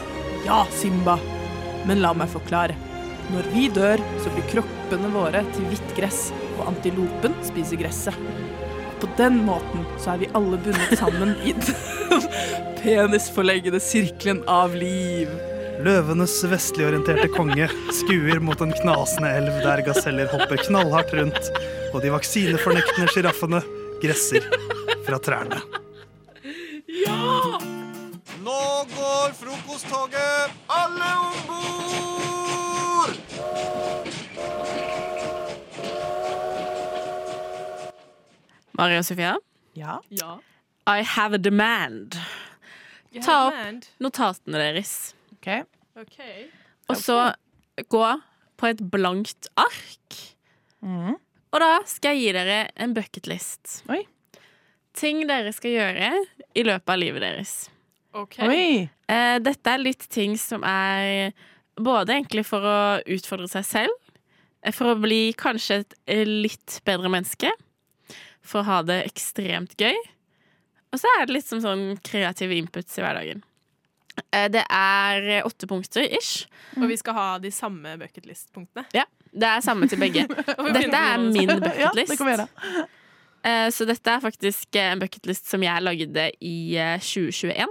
Ja, 0.46 0.62
Simba, 0.76 1.18
men 1.88 2.04
la 2.04 2.14
meg 2.18 2.32
forklare. 2.32 2.76
Når 3.34 3.50
vi 3.52 3.66
dør, 3.76 4.02
så 4.24 4.32
blir 4.32 4.46
kroppene 4.54 5.10
våre 5.12 5.42
til 5.56 5.66
hvitt 5.72 5.96
gress, 5.98 6.30
og 6.58 6.70
antilopen 6.72 7.36
spiser 7.48 7.80
gresset. 7.82 8.16
På 9.02 9.10
den 9.18 9.42
måten 9.46 9.84
så 10.02 10.16
er 10.16 10.24
vi 10.24 10.32
alle 10.38 10.58
bundet 10.64 10.96
sammen 10.98 11.36
i 11.46 11.54
den 11.58 12.24
penisforleggede 12.82 13.82
sirkelen 13.84 14.42
av 14.50 14.74
liv. 14.78 15.32
Løvenes 15.86 16.40
vestligorienterte 16.50 17.28
konge 17.36 17.68
skuer 17.94 18.40
mot 18.42 18.62
en 18.66 18.74
knasende 18.80 19.34
elv 19.38 19.60
der 19.62 19.84
gaseller 19.86 20.32
hopper 20.32 20.64
knallhardt 20.64 21.14
rundt, 21.20 21.52
og 21.92 22.02
de 22.02 22.14
vaksinefornektende 22.16 23.12
sjiraffene 23.14 23.62
gresser 24.02 24.48
fra 25.06 25.22
trærne. 25.22 25.62
Nå 27.06 28.62
går 28.96 29.34
frokosttoget! 29.38 30.52
Alle 30.68 31.10
om 31.20 31.38
bord! 31.48 33.16
Maria 38.78 39.02
og 39.02 39.06
Sofia, 39.08 39.36
Ja. 39.76 39.98
I 40.88 41.02
have 41.04 41.34
a 41.36 41.38
demand. 41.38 42.16
Ta 43.22 43.48
opp 43.50 43.86
notatene 44.00 44.58
deres. 44.62 45.14
OK. 45.34 45.48
Og 46.90 46.96
så 46.98 47.18
gå 47.92 48.04
på 48.58 48.68
et 48.70 48.82
blankt 48.92 49.50
ark. 49.60 50.20
Og 51.52 51.60
da 51.64 51.72
skal 51.90 52.16
jeg 52.16 52.22
gi 52.22 52.32
dere 52.38 52.60
en 52.80 52.94
bucketlist. 52.96 53.82
Oi. 53.90 54.06
Ting 54.98 55.24
dere 55.30 55.54
skal 55.54 55.76
gjøre 55.76 56.12
i 56.58 56.64
løpet 56.66 56.94
av 56.94 57.00
livet 57.00 57.22
deres. 57.24 57.54
ok. 58.18 58.40
Oi! 58.48 58.88
Eh, 59.08 59.38
dette 59.46 59.72
er 59.72 59.84
litt 59.84 60.08
ting 60.12 60.34
som 60.42 60.66
er 60.68 61.32
både 61.78 62.16
egentlig 62.16 62.44
for 62.50 62.66
å 62.66 62.78
utfordre 63.06 63.48
seg 63.52 63.66
selv, 63.68 63.94
eh, 64.66 64.74
for 64.74 64.92
å 64.92 65.00
bli 65.00 65.34
kanskje 65.38 65.84
et 65.84 65.98
eh, 66.10 66.26
litt 66.26 66.80
bedre 66.88 67.12
menneske, 67.14 67.52
for 68.42 68.64
å 68.64 68.68
ha 68.68 68.80
det 68.88 69.04
ekstremt 69.06 69.78
gøy, 69.78 69.96
og 70.92 71.00
så 71.02 71.12
er 71.18 71.28
det 71.28 71.36
litt 71.38 71.48
som 71.48 71.62
sånn 71.62 71.86
kreative 72.02 72.56
inputs 72.58 72.98
i 72.98 73.04
hverdagen. 73.04 73.44
Eh, 74.34 74.48
det 74.50 74.64
er 74.66 75.44
åtte 75.46 75.68
punkter 75.70 76.08
ish. 76.18 76.48
Og 76.80 76.88
vi 76.90 76.98
skal 76.98 77.14
ha 77.18 77.28
de 77.44 77.52
samme 77.54 77.98
bucketlist-punktene. 78.02 78.88
Det 79.38 79.50
er 79.50 79.62
samme 79.62 79.86
til 79.92 80.00
begge. 80.02 80.24
Dette 80.78 81.02
er 81.04 81.20
min 81.22 81.52
bucketlist. 81.52 81.78
Ja, 81.86 81.92
det 81.94 82.18
kan 82.18 82.26
vi 82.26 82.34
gjøre. 82.34 82.88
Eh, 83.44 83.70
Så 83.72 83.86
dette 83.86 84.08
er 84.10 84.24
faktisk 84.24 84.76
eh, 84.76 84.92
en 84.94 85.00
bucketlist 85.04 85.48
som 85.50 85.62
jeg 85.64 85.84
lagde 85.84 86.30
i 86.42 86.76
eh, 86.78 86.98
2021. 87.00 87.68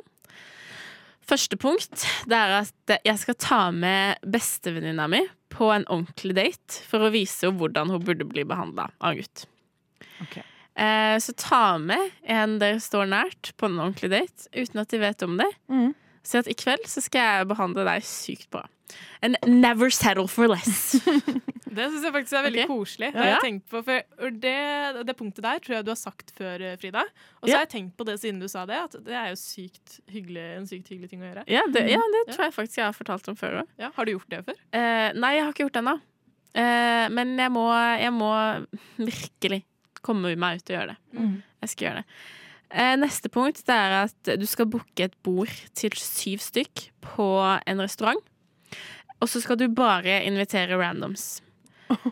Første 1.27 1.57
punkt 1.59 2.05
det 2.31 2.37
er 2.39 2.53
at 2.61 2.93
eh, 2.95 3.01
jeg 3.09 3.19
skal 3.25 3.35
ta 3.43 3.61
med 3.75 4.21
bestevenninna 4.31 5.09
mi 5.11 5.25
på 5.51 5.71
en 5.75 5.87
ordentlig 5.91 6.37
date 6.37 6.83
for 6.87 7.03
å 7.07 7.11
vise 7.15 7.47
henne 7.49 7.59
hvordan 7.59 7.91
hun 7.95 8.05
burde 8.07 8.27
bli 8.29 8.45
behandla 8.47 8.91
av 9.01 9.15
en 9.15 9.23
gutt. 9.23 9.47
Ok. 10.23 10.37
Eh, 10.77 11.17
Så 11.23 11.33
ta 11.41 11.79
med 11.83 12.13
en 12.23 12.59
dere 12.61 12.79
står 12.83 13.09
nært 13.11 13.55
på 13.57 13.67
en 13.71 13.79
ordentlig 13.81 14.13
date 14.13 14.51
uten 14.55 14.83
at 14.83 14.93
de 14.93 15.01
vet 15.03 15.23
om 15.27 15.37
det. 15.41 15.49
Mm. 15.73 15.95
Si 16.27 16.39
at 16.39 16.49
i 16.51 16.55
kveld 16.59 16.87
så 16.91 17.03
skal 17.03 17.23
jeg 17.41 17.49
behandle 17.51 17.85
deg 17.87 18.05
sykt 18.07 18.49
bra. 18.53 18.65
And 19.23 19.37
never 19.47 19.91
settle 19.91 20.29
for 20.29 20.49
less. 20.49 20.97
Det 21.77 21.91
syns 21.93 22.05
jeg 22.07 22.13
faktisk 22.15 22.37
er 22.39 22.45
veldig 22.47 22.63
okay. 22.63 22.69
koselig. 22.71 23.09
Det 23.13 23.21
Ja. 23.21 23.25
ja. 23.27 23.33
jeg 23.35 23.43
tenkt 23.45 23.67
på, 23.69 23.81
for 23.85 24.31
det, 24.41 24.53
det 25.05 25.15
punktet 25.19 25.45
der 25.45 25.59
tror 25.61 25.75
jeg 25.77 25.85
du 25.85 25.91
har 25.93 25.99
sagt 26.01 26.31
før, 26.33 26.63
eh, 26.65 26.77
Frida. 26.81 27.03
Og 27.43 27.49
så 27.49 27.51
Ja. 27.51 27.59
har 27.59 27.67
jeg 27.67 27.73
tenkt 27.75 27.97
på 27.99 28.07
det 28.09 28.15
siden 28.23 28.41
du 28.41 28.47
sa 28.49 28.63
det, 28.65 28.79
at 28.87 28.97
det 29.05 29.13
er 29.13 29.27
jo 29.29 29.37
sykt 29.37 29.99
hyggelig, 30.09 30.45
en 30.57 30.65
sykt 30.71 30.89
hyggelig 30.89 31.11
ting 31.11 31.21
å 31.21 31.29
gjøre. 31.29 31.45
Ja, 31.53 31.67
det, 31.69 31.83
ja, 31.93 32.01
det 32.01 32.23
Ja. 32.23 32.33
tror 32.33 32.45
jeg 32.47 32.55
faktisk 32.57 32.77
jeg 32.81 32.87
har 32.87 32.97
fortalt 32.97 33.29
om 33.29 33.37
før 33.37 33.59
òg. 33.61 33.67
Ja, 33.79 33.91
har 33.93 34.05
du 34.09 34.13
gjort 34.15 34.31
det 34.33 34.41
før? 34.47 34.57
Eh, 34.73 35.13
nei, 35.13 35.35
jeg 35.37 35.45
har 35.45 35.53
ikke 35.53 35.67
gjort 35.67 35.77
det 35.77 35.83
ennå. 35.85 35.97
Eh, 36.57 37.09
men 37.13 37.37
jeg 37.37 37.53
må, 37.53 37.67
jeg 38.01 38.13
må 38.17 38.33
virkelig 38.97 39.61
komme 40.01 40.33
meg 40.39 40.63
ut 40.63 40.71
og 40.71 40.77
gjøre 40.79 40.95
det. 40.95 40.99
Mm. 41.13 41.43
Jeg 41.61 41.69
skal 41.75 41.89
gjøre 41.91 42.01
det. 42.01 42.07
Eh, 42.71 42.97
neste 42.97 43.29
punkt 43.31 43.61
det 43.69 43.77
er 43.77 43.99
at 44.07 44.33
du 44.41 44.47
skal 44.49 44.67
booke 44.67 45.05
et 45.05 45.15
bord 45.23 45.53
til 45.77 45.91
syv 46.01 46.41
stykk 46.43 46.89
på 47.05 47.29
en 47.67 47.85
restaurant. 47.85 48.19
Og 49.23 49.31
så 49.33 49.41
skal 49.41 49.59
du 49.61 49.67
bare 49.73 50.21
invitere 50.27 50.77
randoms. 50.79 51.41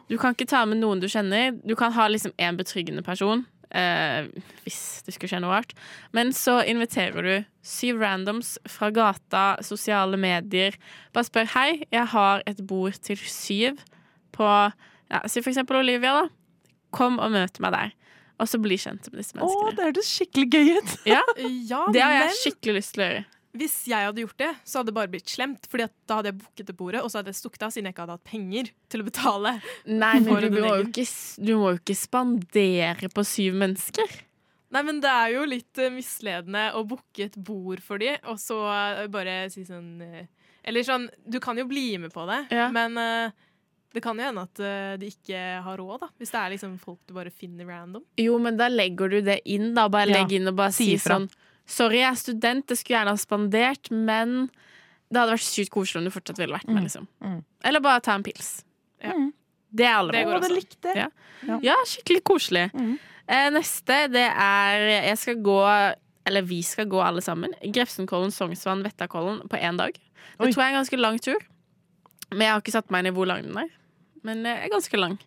Du 0.08 0.16
kan 0.20 0.34
ikke 0.34 0.46
ta 0.48 0.62
med 0.68 0.78
noen 0.80 1.02
du 1.02 1.08
kjenner. 1.10 1.56
Du 1.66 1.74
kan 1.78 1.92
ha 1.96 2.06
liksom 2.08 2.32
én 2.38 2.56
betryggende 2.56 3.02
person. 3.04 3.44
Eh, 3.74 4.28
hvis 4.62 5.02
det 5.02 5.16
skulle 5.16 5.32
skje 5.32 5.40
noe 5.42 5.56
rart. 5.56 5.74
Men 6.14 6.30
så 6.36 6.60
inviterer 6.62 7.26
du 7.26 7.34
syv 7.66 7.98
randoms 8.04 8.54
fra 8.70 8.92
gata, 8.94 9.44
sosiale 9.66 10.18
medier. 10.20 10.76
Bare 11.16 11.26
spør 11.26 11.50
hei, 11.56 11.68
jeg 11.90 12.06
har 12.14 12.44
et 12.46 12.62
bord 12.68 13.00
til 13.02 13.18
syv 13.18 13.82
på 14.34 14.46
ja, 14.46 15.20
Si 15.30 15.42
for 15.42 15.50
eksempel 15.50 15.82
Olivia, 15.82 16.14
da. 16.22 16.24
Kom 16.94 17.18
og 17.18 17.34
møt 17.34 17.58
meg 17.62 17.74
der. 17.74 17.92
Og 18.38 18.48
så 18.50 18.58
bli 18.62 18.78
kjent 18.78 19.10
med 19.10 19.20
disse 19.20 19.36
menneskene. 19.36 19.74
Å, 19.74 19.74
det 19.74 19.88
høres 19.90 20.10
skikkelig 20.10 20.48
gøy 20.54 20.70
ut. 20.78 20.94
Ja, 21.10 21.20
Ja, 21.68 21.82
det 21.94 22.02
har 22.02 22.14
jeg 22.14 22.30
men 22.30 22.38
skikkelig 22.40 22.78
lyst 22.78 22.94
til 22.94 23.02
å 23.02 23.08
gjøre. 23.10 23.24
Hvis 23.54 23.74
jeg 23.86 24.08
hadde 24.08 24.22
gjort 24.24 24.40
det, 24.40 24.50
så 24.66 24.80
hadde 24.80 24.90
det 24.90 24.96
bare 24.96 25.10
blitt 25.12 25.30
slemt. 25.30 25.68
Fordi 25.70 25.86
da 26.10 26.18
hadde 26.18 26.32
jeg 26.32 26.38
booket 26.40 26.68
det 26.70 26.76
bordet, 26.78 27.02
og 27.04 27.10
så 27.12 27.20
hadde 27.20 27.30
jeg 27.30 27.38
stukket 27.38 27.66
av 27.66 27.74
siden 27.74 27.88
jeg 27.88 27.94
ikke 27.94 28.04
hadde 28.06 28.16
hatt 28.18 28.30
penger 28.30 28.70
til 28.90 29.04
å 29.04 29.06
betale. 29.06 29.52
Nei, 29.86 30.14
men 30.24 30.42
du 30.42 30.58
må, 30.58 30.72
ikke, 30.82 31.06
du 31.38 31.52
må 31.60 31.74
jo 31.74 31.80
ikke 31.80 31.98
spandere 31.98 33.10
på 33.14 33.26
syv 33.28 33.58
mennesker. 33.62 34.16
Nei, 34.74 34.82
men 34.82 34.98
det 35.04 35.12
er 35.12 35.34
jo 35.36 35.46
litt 35.46 35.78
uh, 35.78 35.90
misledende 35.94 36.66
å 36.74 36.82
booke 36.90 37.28
et 37.28 37.38
bord 37.38 37.82
for 37.84 38.02
de, 38.02 38.16
og 38.26 38.40
så 38.42 38.58
uh, 38.66 39.04
bare 39.12 39.44
si 39.54 39.62
sånn 39.68 40.02
uh, 40.02 40.24
Eller 40.66 40.82
sånn, 40.86 41.06
du 41.22 41.38
kan 41.44 41.60
jo 41.60 41.68
bli 41.70 41.92
med 42.02 42.10
på 42.10 42.24
det, 42.26 42.40
Ja. 42.56 42.70
men 42.74 42.96
det 43.94 44.00
kan 44.02 44.18
jo 44.18 44.24
hende 44.24 44.42
at 44.48 44.58
de 44.98 45.06
ikke 45.12 45.38
har 45.62 45.76
råd, 45.78 46.00
da. 46.00 46.08
Hvis 46.18 46.32
det 46.32 46.38
er 46.40 46.54
liksom 46.56 46.72
folk 46.82 46.98
du 47.06 47.12
bare 47.14 47.30
finner 47.30 47.68
random. 47.68 48.02
Jo, 48.18 48.38
men 48.42 48.56
da 48.58 48.66
legger 48.72 49.12
du 49.12 49.20
det 49.22 49.36
inn, 49.44 49.68
da. 49.76 49.84
Bare 49.92 50.08
Ja, 50.08 50.22
legg 50.22 50.32
inn 50.34 50.48
og 50.50 50.56
bare 50.58 50.72
si 50.74 50.88
si 50.96 51.04
sånn 51.04 51.28
Sorry, 51.66 51.96
jeg 52.02 52.10
er 52.12 52.14
student, 52.20 52.66
det 52.68 52.76
skulle 52.78 52.98
gjerne 52.98 53.14
ha 53.14 53.16
spandert, 53.20 53.90
men 53.90 54.50
det 55.10 55.16
hadde 55.20 55.32
vært 55.36 55.46
sykt 55.46 55.70
koselig 55.72 56.02
om 56.02 56.04
du 56.04 56.10
fortsatt 56.10 56.38
ville 56.38 56.52
vært 56.58 56.68
med, 56.68 56.76
Mm. 56.82 56.84
liksom. 56.84 57.06
Mm. 57.22 57.44
Eller 57.64 57.80
bare 57.80 58.00
ta 58.00 58.14
en 58.14 58.22
pils. 58.22 58.64
Ja. 59.02 59.12
Mm. 59.12 59.32
Det 59.74 59.84
er 59.86 59.94
alle 59.94 60.12
Det 60.12 60.24
går 60.26 60.40
også. 60.40 60.54
likte. 60.54 60.94
Ja. 60.96 61.08
Ja, 61.62 61.74
skikkelig 61.84 62.22
koselig. 62.24 62.70
Mhm. 62.74 62.98
Eh, 63.28 63.50
neste, 63.50 64.10
det 64.12 64.28
er 64.36 64.78
Jeg 65.08 65.18
skal 65.18 65.36
gå 65.36 65.94
eller 66.26 66.42
vi 66.42 66.62
skal 66.62 66.86
gå 66.86 67.00
alle 67.04 67.20
sammen, 67.20 67.52
Grefsenkollen, 67.62 68.30
Sognsvann, 68.32 68.82
Vettakollen 68.82 69.46
på 69.48 69.58
én 69.60 69.76
dag. 69.76 69.92
Det 69.92 70.40
Oi. 70.40 70.52
tror 70.52 70.62
jeg 70.62 70.72
er 70.72 70.76
en 70.76 70.84
ganske 70.84 70.98
lang 71.00 71.18
tur. 71.20 71.36
Men 72.30 72.40
jeg 72.40 72.48
har 72.52 72.60
ikke 72.62 72.72
satt 72.72 72.90
meg 72.90 73.04
inn 73.04 73.12
i 73.12 73.16
hvor 73.16 73.26
lang 73.26 73.42
den 73.42 73.56
er. 73.58 73.68
Men 74.22 74.42
det 74.42 74.64
er 74.64 74.68
ganske 74.70 74.96
lang. 74.98 75.18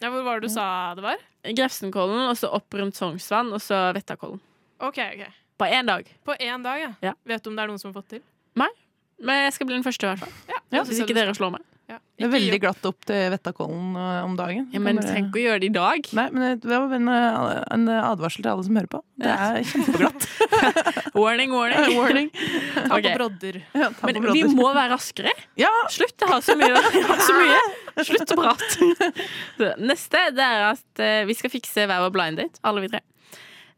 Ja, 0.00 0.08
hvor 0.10 0.22
var 0.24 0.40
det 0.40 0.48
du 0.48 0.54
sa 0.54 0.94
det 0.94 1.02
var? 1.04 1.16
Grefsenkollen, 1.44 2.28
og 2.30 2.36
så 2.36 2.50
opp 2.52 2.70
rundt 2.72 2.94
Sognsvann, 2.96 3.52
og 3.52 3.60
så 3.60 3.92
Vettakollen. 3.94 4.40
OK, 4.80 4.98
ok. 4.98 5.26
På 5.58 5.66
én 5.66 5.86
dag. 5.90 6.06
På 6.24 6.36
én 6.38 6.62
dag, 6.62 6.80
ja. 6.80 6.92
Ja. 7.10 7.14
Vet 7.26 7.42
du 7.44 7.50
om 7.50 7.56
det 7.58 7.64
er 7.66 7.72
noen 7.72 7.80
som 7.82 7.90
har 7.92 8.00
fått 8.00 8.12
til? 8.16 8.22
Nei, 8.58 8.70
Men 9.18 9.44
jeg 9.48 9.56
skal 9.56 9.66
bli 9.66 9.74
den 9.74 9.82
første, 9.86 10.06
i 10.06 10.12
hvert 10.12 10.22
fall. 10.22 10.36
Ja, 10.48 10.60
Ja, 10.78 10.84
Hvis 10.86 11.00
ikke 11.02 11.14
dere 11.16 11.32
slår 11.34 11.50
meg. 11.56 11.64
Ja. 11.88 11.96
Det 12.20 12.26
er 12.26 12.30
veldig 12.34 12.58
glatt 12.60 12.84
opp 12.84 12.98
til 13.08 13.30
Vettakollen 13.32 13.94
eh, 13.96 14.18
om 14.26 14.34
dagen. 14.36 14.66
Ja, 14.74 14.80
men 14.84 14.98
du 14.98 15.02
trenger 15.06 15.30
ikke 15.30 15.40
å 15.40 15.44
gjøre 15.46 15.60
det 15.62 15.68
i 15.70 15.72
dag. 15.72 16.08
Nei, 16.18 16.26
men 16.36 16.58
det 16.60 16.68
var 16.68 16.92
en, 16.92 17.08
eh, 17.08 17.62
en 17.72 17.86
advarsel 17.96 18.44
til 18.44 18.50
alle 18.52 18.66
som 18.66 18.76
hører 18.76 18.90
på. 18.92 19.00
Det 19.16 19.30
er 19.32 19.56
kjempeglatt. 19.70 20.26
Warning, 21.18 21.54
warning. 21.56 21.96
Warning. 21.98 22.28
Ta 22.76 23.00
på 23.00 23.14
brodder. 23.16 23.62
Ja, 23.72 23.88
ta 23.88 24.04
på 24.04 24.12
Men 24.12 24.28
vi 24.36 24.44
må 24.52 24.68
være 24.76 24.92
raskere. 24.92 25.32
Ja, 25.56 25.72
Slutt, 25.88 26.12
jeg 26.20 26.28
har 26.28 26.44
så 26.44 26.58
mye. 26.60 26.84
Så 27.24 27.38
mye. 27.40 28.04
Slutt 28.04 28.36
å 28.36 28.40
prate. 28.44 28.92
Neste 29.88 30.26
det 30.36 30.44
er 30.44 30.66
at 30.74 31.02
eh, 31.08 31.22
vi 31.26 31.38
skal 31.40 31.56
fikse 31.56 31.88
hver 31.88 32.04
vår 32.04 32.12
blind 32.14 32.42
date, 32.44 32.60
alle 32.68 32.84
vi 32.84 32.92
tre. 32.92 33.00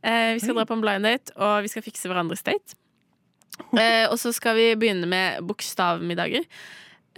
Eh, 0.02 0.34
vi 0.36 0.42
skal 0.42 0.56
dra 0.56 0.66
på 0.68 0.76
en 0.78 0.84
blind 0.84 1.04
date, 1.04 1.34
og 1.36 1.64
vi 1.64 1.70
skal 1.72 1.84
fikse 1.84 2.08
hverandres 2.08 2.44
date. 2.46 2.76
Eh, 3.76 4.06
og 4.08 4.16
så 4.20 4.32
skal 4.32 4.56
vi 4.56 4.68
begynne 4.80 5.08
med 5.10 5.42
bokstavmiddager. 5.48 6.46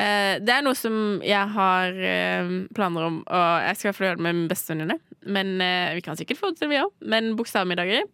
Eh, 0.01 0.39
det 0.43 0.55
er 0.55 0.65
noe 0.65 0.79
som 0.79 1.21
jeg 1.25 1.53
har 1.55 1.93
eh, 1.95 2.55
planer 2.75 3.09
om, 3.09 3.21
og 3.23 3.67
jeg 3.69 3.79
skal 3.79 3.95
fall 3.97 4.09
gjøre 4.09 4.21
det 4.21 4.27
med 4.27 4.47
bestevenninnene. 4.51 4.99
Men 5.23 5.55
eh, 5.63 5.93
vi 5.99 6.03
kan 6.05 6.19
sikkert 6.19 6.41
få 6.41 6.51
det 6.53 6.63
til, 6.63 6.73
vi 6.73 6.81
òg. 6.83 6.91
Men 7.07 7.35
bokstavmiddager. 7.39 8.09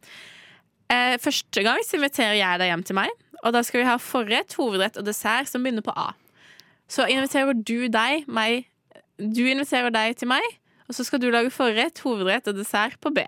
Eh, 0.93 1.17
første 1.23 1.65
gang 1.65 1.81
så 1.85 1.99
inviterer 1.99 2.37
jeg 2.39 2.61
deg 2.61 2.73
hjem 2.73 2.85
til 2.89 2.99
meg, 3.01 3.13
og 3.45 3.53
da 3.55 3.63
skal 3.65 3.83
vi 3.83 3.89
ha 3.89 3.99
forrett, 4.03 4.57
hovedrett 4.59 4.99
og 5.01 5.07
dessert 5.09 5.51
som 5.51 5.65
begynner 5.65 5.85
på 5.87 5.95
A. 5.97 6.11
Så 6.89 7.05
inviterer 7.09 7.57
du 7.57 7.89
deg, 7.93 8.25
meg 8.29 8.67
Du 9.19 9.43
inviterer 9.51 9.91
deg 9.91 10.15
til 10.15 10.29
meg, 10.31 10.45
og 10.87 10.95
så 10.95 11.03
skal 11.03 11.19
du 11.19 11.27
lage 11.35 11.51
forrett, 11.51 11.99
hovedrett 12.05 12.47
og 12.47 12.55
dessert 12.55 12.95
på 13.03 13.11
B. 13.11 13.25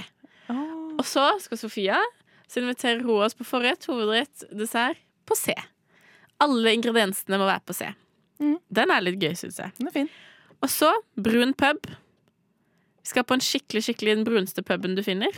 Og 1.01 1.07
så 1.09 1.27
skal 1.41 1.61
Sofia 1.61 1.99
Så 2.51 2.61
inviterer 2.61 3.03
hun 3.07 3.25
oss 3.25 3.37
på 3.39 3.47
forrett, 3.47 3.87
hovedrett, 3.89 4.45
dessert 4.53 4.99
på 5.29 5.37
C. 5.39 5.55
Alle 6.43 6.73
ingrediensene 6.75 7.39
må 7.39 7.47
være 7.47 7.63
på 7.69 7.77
C. 7.79 7.93
Mm. 8.43 8.57
Den 8.75 8.91
er 8.91 9.05
litt 9.05 9.21
gøy, 9.23 9.37
syns 9.39 9.61
jeg. 9.61 9.71
den 9.79 9.87
er 9.87 9.95
fin. 9.95 10.09
Og 10.59 10.73
så 10.73 10.91
brun 11.15 11.55
pub. 11.55 11.87
Vi 11.87 13.13
skal 13.13 13.25
på 13.29 13.37
en 13.37 13.45
skikkelig, 13.45 13.85
skikkelig 13.87 14.17
den 14.19 14.27
bruneste 14.27 14.65
puben 14.67 14.97
du 14.99 15.05
finner. 15.07 15.37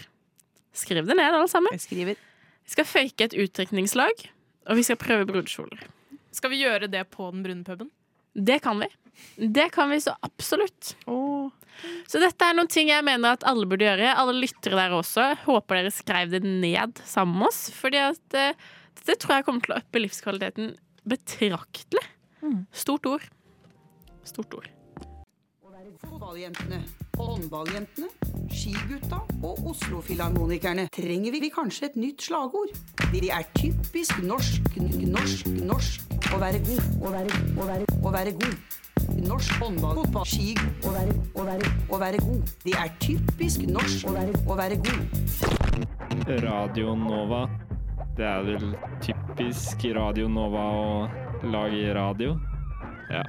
Skriv 0.72 1.05
det 1.05 1.18
ned, 1.18 1.37
alle 1.37 1.51
sammen. 1.53 1.75
Jeg 1.77 1.85
skriver. 1.85 2.22
Vi 2.62 2.75
skal 2.75 2.88
fake 2.88 3.29
et 3.29 3.37
utdrikningslag, 3.44 4.25
og 4.70 4.79
vi 4.81 4.87
skal 4.87 4.98
prøve 5.03 5.29
brudekjoler. 5.29 5.85
Skal 6.33 6.55
vi 6.55 6.62
gjøre 6.62 6.88
det 6.88 7.05
på 7.12 7.29
den 7.35 7.44
brune 7.44 7.66
puben? 7.66 7.92
Det 8.33 8.62
kan 8.64 8.81
vi. 8.81 8.88
Det 9.37 9.68
kan 9.75 9.90
vi 9.92 10.01
så 10.05 10.14
absolutt. 10.27 10.94
Oh. 11.07 11.51
Så 12.11 12.20
dette 12.22 12.46
er 12.46 12.57
noen 12.57 12.70
ting 12.70 12.90
jeg 12.92 13.05
mener 13.07 13.37
at 13.37 13.46
alle 13.48 13.66
burde 13.68 13.87
gjøre. 13.87 14.12
Alle 14.14 14.37
lyttere 14.37 14.79
der 14.79 14.96
også. 14.96 15.33
Håper 15.46 15.81
dere 15.81 15.94
skrev 15.94 16.35
det 16.35 16.42
ned 16.46 17.03
sammen 17.09 17.40
med 17.40 17.51
oss. 17.51 17.64
Fordi 17.75 18.03
at 18.03 18.22
det, 18.35 18.53
dette 19.01 19.18
tror 19.22 19.38
jeg 19.38 19.48
kommer 19.48 19.64
til 19.64 19.77
å 19.77 19.81
øppe 19.81 20.05
livskvaliteten 20.05 20.77
betraktelig. 21.09 22.05
Mm. 22.42 22.62
Stort 22.75 23.09
ord. 23.11 23.27
Stort 24.29 24.55
ord. 24.61 24.70
Fotballjentene, 26.03 26.79
håndballjentene, 27.18 28.09
skigutta 28.51 29.20
og 29.44 29.61
Oslo-filharmonikerne 29.70 30.88
trenger 30.94 31.35
vi 31.35 31.51
kanskje 31.53 31.90
et 31.90 31.98
nytt 32.01 32.25
slagord. 32.27 32.72
De 33.12 33.31
er 33.31 33.46
typisk 33.59 34.22
norsk, 34.27 34.66
norsk, 34.79 35.51
norsk 35.62 36.16
å 36.35 36.40
være 36.42 36.62
god, 36.66 36.88
å 37.03 37.12
være, 37.14 37.42
å 37.55 37.68
være, 37.68 37.98
å 38.03 38.14
være 38.14 38.35
god. 38.40 38.81
Norsk 39.32 39.52
håndball, 39.62 39.94
fotball, 39.96 40.26
ski, 40.28 40.50
å 40.84 40.90
være, 40.92 41.12
å 41.40 41.44
være, 41.46 41.68
å 41.88 41.98
være 42.02 42.18
god. 42.20 42.50
Det 42.66 42.74
er 42.76 42.90
typisk 43.00 43.62
norsk 43.64 44.10
å 44.10 44.12
være, 44.12 44.40
å 44.44 44.56
være 44.58 44.76
god. 44.84 45.14
Radio 46.44 46.92
Nova. 47.00 47.38
Det 48.18 48.26
er 48.28 48.44
vel 48.44 48.74
typisk 49.00 49.86
Radio 49.96 50.28
Nova 50.28 50.66
å 50.76 51.48
lage 51.48 51.94
radio. 51.96 52.34
Ja. 53.08 53.24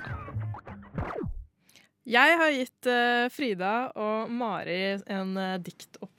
Jeg 2.04 2.40
har 2.42 2.52
gitt 2.52 2.92
eh, 2.92 3.30
Frida 3.32 3.74
og 3.96 4.34
Mari 4.44 4.82
en 5.08 5.38
uh, 5.40 5.56
diktoppgave. 5.56 6.13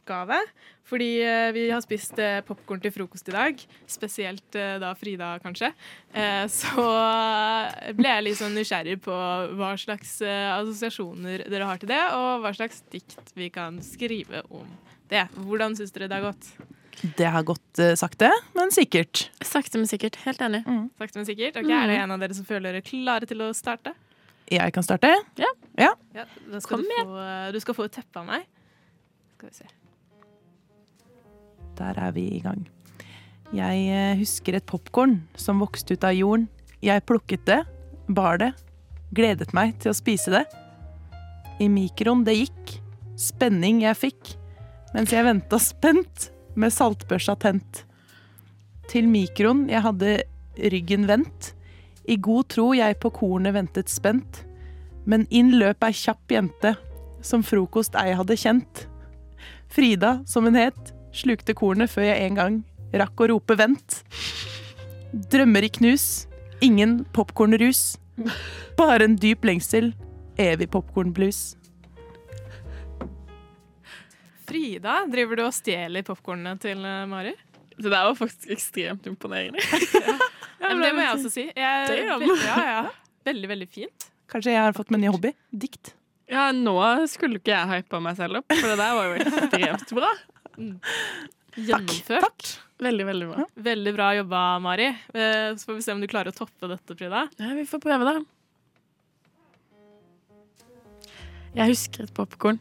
Fordi 0.85 1.09
eh, 1.25 1.49
vi 1.57 1.65
har 1.71 1.81
spist 1.81 2.19
uh, 2.21 2.43
popkorn 2.45 2.83
til 2.85 2.93
frokost 2.93 3.29
i 3.31 3.35
dag. 3.35 3.63
Spesielt 3.89 4.59
eh, 4.59 4.77
da 4.83 4.93
Frida, 4.99 5.31
kanskje. 5.43 5.71
Eh, 6.13 6.45
så 6.53 6.85
eh, 6.85 7.93
ble 7.97 8.13
jeg 8.13 8.27
litt 8.27 8.39
sånn 8.41 8.55
nysgjerrig 8.59 8.99
på 9.05 9.17
hva 9.57 9.73
slags 9.81 10.19
eh, 10.23 10.51
assosiasjoner 10.59 11.47
dere 11.49 11.71
har 11.71 11.81
til 11.81 11.89
det, 11.89 12.03
og 12.13 12.45
hva 12.45 12.53
slags 12.57 12.83
dikt 12.93 13.33
vi 13.39 13.49
kan 13.55 13.81
skrive 13.85 14.45
om 14.53 14.69
det. 15.09 15.25
Hvordan 15.49 15.77
syns 15.79 15.95
dere 15.97 16.11
det 16.13 16.21
har 16.21 16.29
gått? 16.33 16.53
Det 17.17 17.27
har 17.33 17.43
gått 17.49 17.81
eh, 17.83 17.95
sakte, 17.99 18.29
men 18.55 18.71
sikkert. 18.75 19.29
Sakte, 19.45 19.81
men 19.81 19.89
sikkert. 19.91 20.21
Helt 20.29 20.45
enig. 20.45 20.63
Sakte, 21.01 21.19
men 21.21 21.29
sikkert. 21.29 21.59
Ok, 21.61 21.69
Er 21.71 21.91
det 21.91 22.01
en 22.03 22.15
av 22.15 22.21
dere 22.23 22.37
som 22.37 22.47
føler 22.49 22.77
dere 22.77 22.85
klare 22.87 23.29
til 23.31 23.41
å 23.45 23.51
starte? 23.57 23.97
Jeg 24.53 24.75
kan 24.77 24.85
starte. 24.85 25.09
Ja. 25.41 25.49
Ja. 25.81 25.95
Ja, 26.15 26.27
da 26.53 26.61
skal 26.61 26.79
Kom 26.79 26.85
du, 26.85 26.93
få, 27.01 27.17
eh, 27.25 27.49
du 27.57 27.61
skal 27.65 27.77
få 27.81 27.89
et 27.89 27.97
teppe 27.97 28.21
av 28.21 28.29
meg. 28.29 28.45
Skal 29.39 29.49
vi 29.51 29.57
se. 29.63 29.71
Der 31.79 31.99
er 31.99 32.15
vi 32.15 32.29
i 32.37 32.43
gang. 32.45 32.65
Jeg 33.55 33.87
eh, 33.93 34.19
husker 34.19 34.57
et 34.57 34.67
popkorn 34.67 35.21
som 35.39 35.61
vokste 35.63 35.95
ut 35.95 36.07
av 36.07 36.15
jorden. 36.17 36.49
Jeg 36.85 37.05
plukket 37.07 37.45
det, 37.49 37.61
bar 38.09 38.39
det, 38.43 38.53
gledet 39.15 39.53
meg 39.57 39.77
til 39.83 39.93
å 39.93 39.97
spise 39.97 40.33
det. 40.35 40.45
I 41.63 41.69
mikroen 41.71 42.25
det 42.27 42.37
gikk, 42.37 42.79
spenning 43.21 43.85
jeg 43.85 44.01
fikk, 44.01 44.33
mens 44.95 45.13
jeg 45.15 45.27
venta 45.27 45.61
spent 45.63 46.31
med 46.59 46.75
saltbørsa 46.75 47.37
tent. 47.43 47.85
Til 48.91 49.07
mikroen 49.11 49.69
jeg 49.71 49.85
hadde 49.85 50.17
ryggen 50.75 51.07
vendt, 51.11 51.53
i 52.05 52.19
god 52.21 52.51
tro 52.53 52.73
jeg 52.77 52.99
på 53.01 53.11
kornet 53.17 53.55
ventet 53.57 53.93
spent. 53.93 54.43
Men 55.09 55.27
inn 55.33 55.55
løp 55.61 55.85
ei 55.85 55.93
kjapp 55.97 56.33
jente, 56.33 56.75
som 57.25 57.45
frokost 57.45 57.97
ei 58.01 58.13
hadde 58.17 58.37
kjent. 58.41 58.85
Frida, 59.73 60.19
som 60.29 60.47
hun 60.49 60.59
het, 60.59 60.94
slukte 61.15 61.55
kornet 61.57 61.93
før 61.93 62.09
jeg 62.11 62.29
en 62.29 62.39
gang 62.39 62.63
rakk 62.99 63.25
å 63.25 63.29
rope 63.33 63.57
vent. 63.59 64.01
Drømmer 65.31 65.67
i 65.67 65.71
knus, 65.73 66.27
ingen 66.65 67.03
popkornrus. 67.15 67.97
Bare 68.79 69.09
en 69.09 69.17
dyp 69.19 69.47
lengsel, 69.47 69.93
evig 70.41 70.71
popkornblues. 70.75 71.55
Frida, 74.45 75.01
driver 75.11 75.41
du 75.41 75.47
og 75.47 75.55
stjeler 75.57 76.05
popkornene 76.07 76.59
til 76.61 76.83
eh, 76.85 77.05
Mari? 77.09 77.33
Det 77.75 77.89
der 77.89 78.05
var 78.07 78.15
faktisk 78.19 78.51
ekstremt 78.55 79.07
imponerende. 79.11 79.63
Ja, 80.65 80.71
men 80.71 80.81
det 80.81 80.95
må 80.97 81.03
jeg 81.03 81.17
også 81.19 81.29
si. 81.29 81.43
Jeg, 81.53 81.89
veldig, 82.09 82.37
ja, 82.41 82.55
ja. 82.65 82.85
veldig, 83.27 83.49
veldig 83.51 83.67
fint. 83.69 84.07
Kanskje 84.33 84.55
jeg 84.55 84.65
har 84.65 84.73
fått 84.73 84.89
meg 84.95 85.03
ny 85.03 85.11
hobby? 85.13 85.35
Dikt. 85.53 85.91
Ja, 86.31 86.47
nå 86.57 86.79
skulle 87.11 87.37
ikke 87.37 87.53
jeg 87.53 87.69
hypa 87.69 88.01
meg 88.01 88.17
selv 88.17 88.41
opp, 88.41 88.49
for 88.49 88.71
det 88.73 88.79
der 88.81 88.95
var 88.97 89.11
jo 89.11 89.19
ekstremt 89.19 89.93
bra. 89.99 90.13
Gjennomført. 91.55 92.55
Veldig, 92.83 93.05
veldig 93.07 93.27
bra. 93.31 93.45
Veldig 93.69 93.93
bra 93.95 94.09
jobba, 94.19 94.41
Mari. 94.61 94.87
Eh, 95.15 95.55
Så 95.55 95.69
får 95.69 95.75
vi 95.79 95.83
se 95.87 95.93
om 95.95 96.01
du 96.03 96.09
klarer 96.11 96.33
å 96.33 96.37
toppe 96.37 96.69
dette, 96.69 96.97
Frida. 96.99 97.29
Ja, 97.39 97.53
vi 97.55 97.65
får 97.69 97.81
prøve 97.85 98.09
det. 98.09 98.25
Jeg 101.55 101.71
husker 101.71 102.09
et 102.09 102.15
popkorn. 102.17 102.59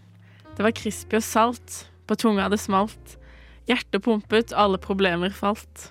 Det 0.54 0.62
var 0.62 0.76
crispy 0.78 1.18
og 1.18 1.26
salt. 1.26 1.80
På 2.06 2.16
tunga 2.20 2.50
det 2.52 2.60
smalt. 2.62 3.18
Hjertet 3.70 4.04
pumpet, 4.04 4.54
alle 4.54 4.78
problemer 4.78 5.34
falt. 5.34 5.88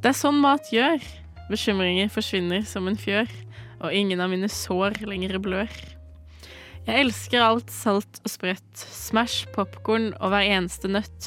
Det 0.00 0.10
er 0.10 0.16
sånn 0.18 0.40
mat 0.42 0.70
gjør. 0.72 1.02
Bekymringer 1.50 2.10
forsvinner 2.12 2.64
som 2.66 2.88
en 2.88 2.96
fjør, 2.98 3.28
og 3.80 3.94
ingen 3.94 4.20
av 4.20 4.30
mine 4.32 4.48
sår 4.50 4.98
lenger 5.06 5.38
blør. 5.38 5.70
Jeg 6.88 7.04
elsker 7.04 7.42
alt 7.44 7.68
salt 7.68 8.18
og 8.24 8.30
sprøtt. 8.32 8.80
Smash, 8.80 9.44
popkorn 9.52 10.14
og 10.22 10.30
hver 10.32 10.46
eneste 10.54 10.88
nøtt. 10.88 11.26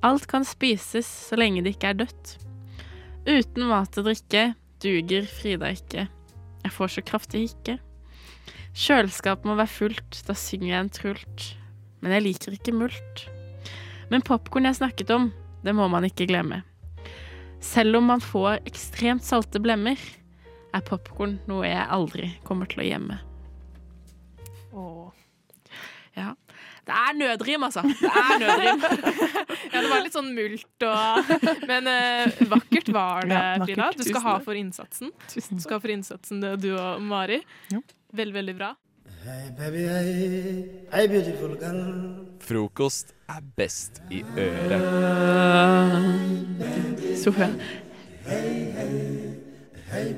Alt 0.00 0.24
kan 0.30 0.46
spises 0.48 1.04
så 1.04 1.36
lenge 1.36 1.60
det 1.60 1.74
ikke 1.74 1.90
er 1.90 1.98
dødt. 2.00 2.30
Uten 3.28 3.66
mat 3.68 3.98
og 4.00 4.06
drikke 4.06 4.54
duger 4.80 5.26
Frida 5.28 5.68
ikke. 5.76 6.06
Jeg 6.64 6.72
får 6.72 6.94
så 6.94 7.04
kraftig 7.04 7.42
hikke. 7.42 7.74
Kjøleskapet 8.72 9.44
må 9.50 9.58
være 9.58 9.74
fullt, 9.74 10.22
da 10.24 10.32
synger 10.38 10.70
jeg 10.70 10.80
en 10.80 10.90
trult. 10.96 11.44
Men 12.00 12.14
jeg 12.16 12.24
liker 12.24 12.56
ikke 12.56 12.72
mult. 12.72 13.24
Men 14.08 14.24
popkorn 14.24 14.70
jeg 14.70 14.78
snakket 14.80 15.12
om, 15.12 15.28
det 15.60 15.74
må 15.76 15.90
man 15.92 16.06
ikke 16.08 16.30
glemme. 16.30 16.62
Selv 17.60 18.00
om 18.00 18.08
man 18.14 18.24
får 18.24 18.64
ekstremt 18.64 19.28
salte 19.28 19.60
blemmer, 19.60 20.00
er 20.72 20.88
popkorn 20.88 21.36
noe 21.52 21.68
jeg 21.68 21.84
aldri 21.84 22.32
kommer 22.48 22.72
til 22.72 22.80
å 22.80 22.88
gjemme. 22.88 23.20
Ja. 26.16 26.34
Det 26.84 26.92
er 26.92 27.12
nødrim, 27.16 27.62
altså. 27.64 27.82
Det 27.86 28.10
er 28.10 28.38
nødrim. 28.42 28.82
Ja, 29.72 29.80
det 29.80 29.88
var 29.88 30.02
litt 30.04 30.12
sånn 30.12 30.32
mult 30.36 30.84
og 30.84 31.30
Men 31.70 31.86
eh, 31.88 32.40
vakkert 32.50 32.88
var 32.92 33.24
det, 33.24 33.38
Ja. 33.38 33.64
Frida. 33.64 33.86
Du 33.96 34.02
skal 34.04 34.22
ha 34.26 34.34
for 34.44 34.58
innsatsen. 34.58 35.12
Du 35.32 35.40
skal 35.40 35.78
ha 35.78 35.80
for 35.80 35.92
innsatsen, 35.94 36.42
det, 36.44 36.50
du 36.60 36.72
og 36.76 37.00
Mari. 37.00 37.38
Veldig, 38.12 38.34
veldig 38.36 38.56
bra. 38.58 38.74
Frokost 42.42 43.14
er 43.30 43.40
best 43.56 44.02
i 44.10 44.20
øret. 44.36 44.82
Sofie. 47.22 47.48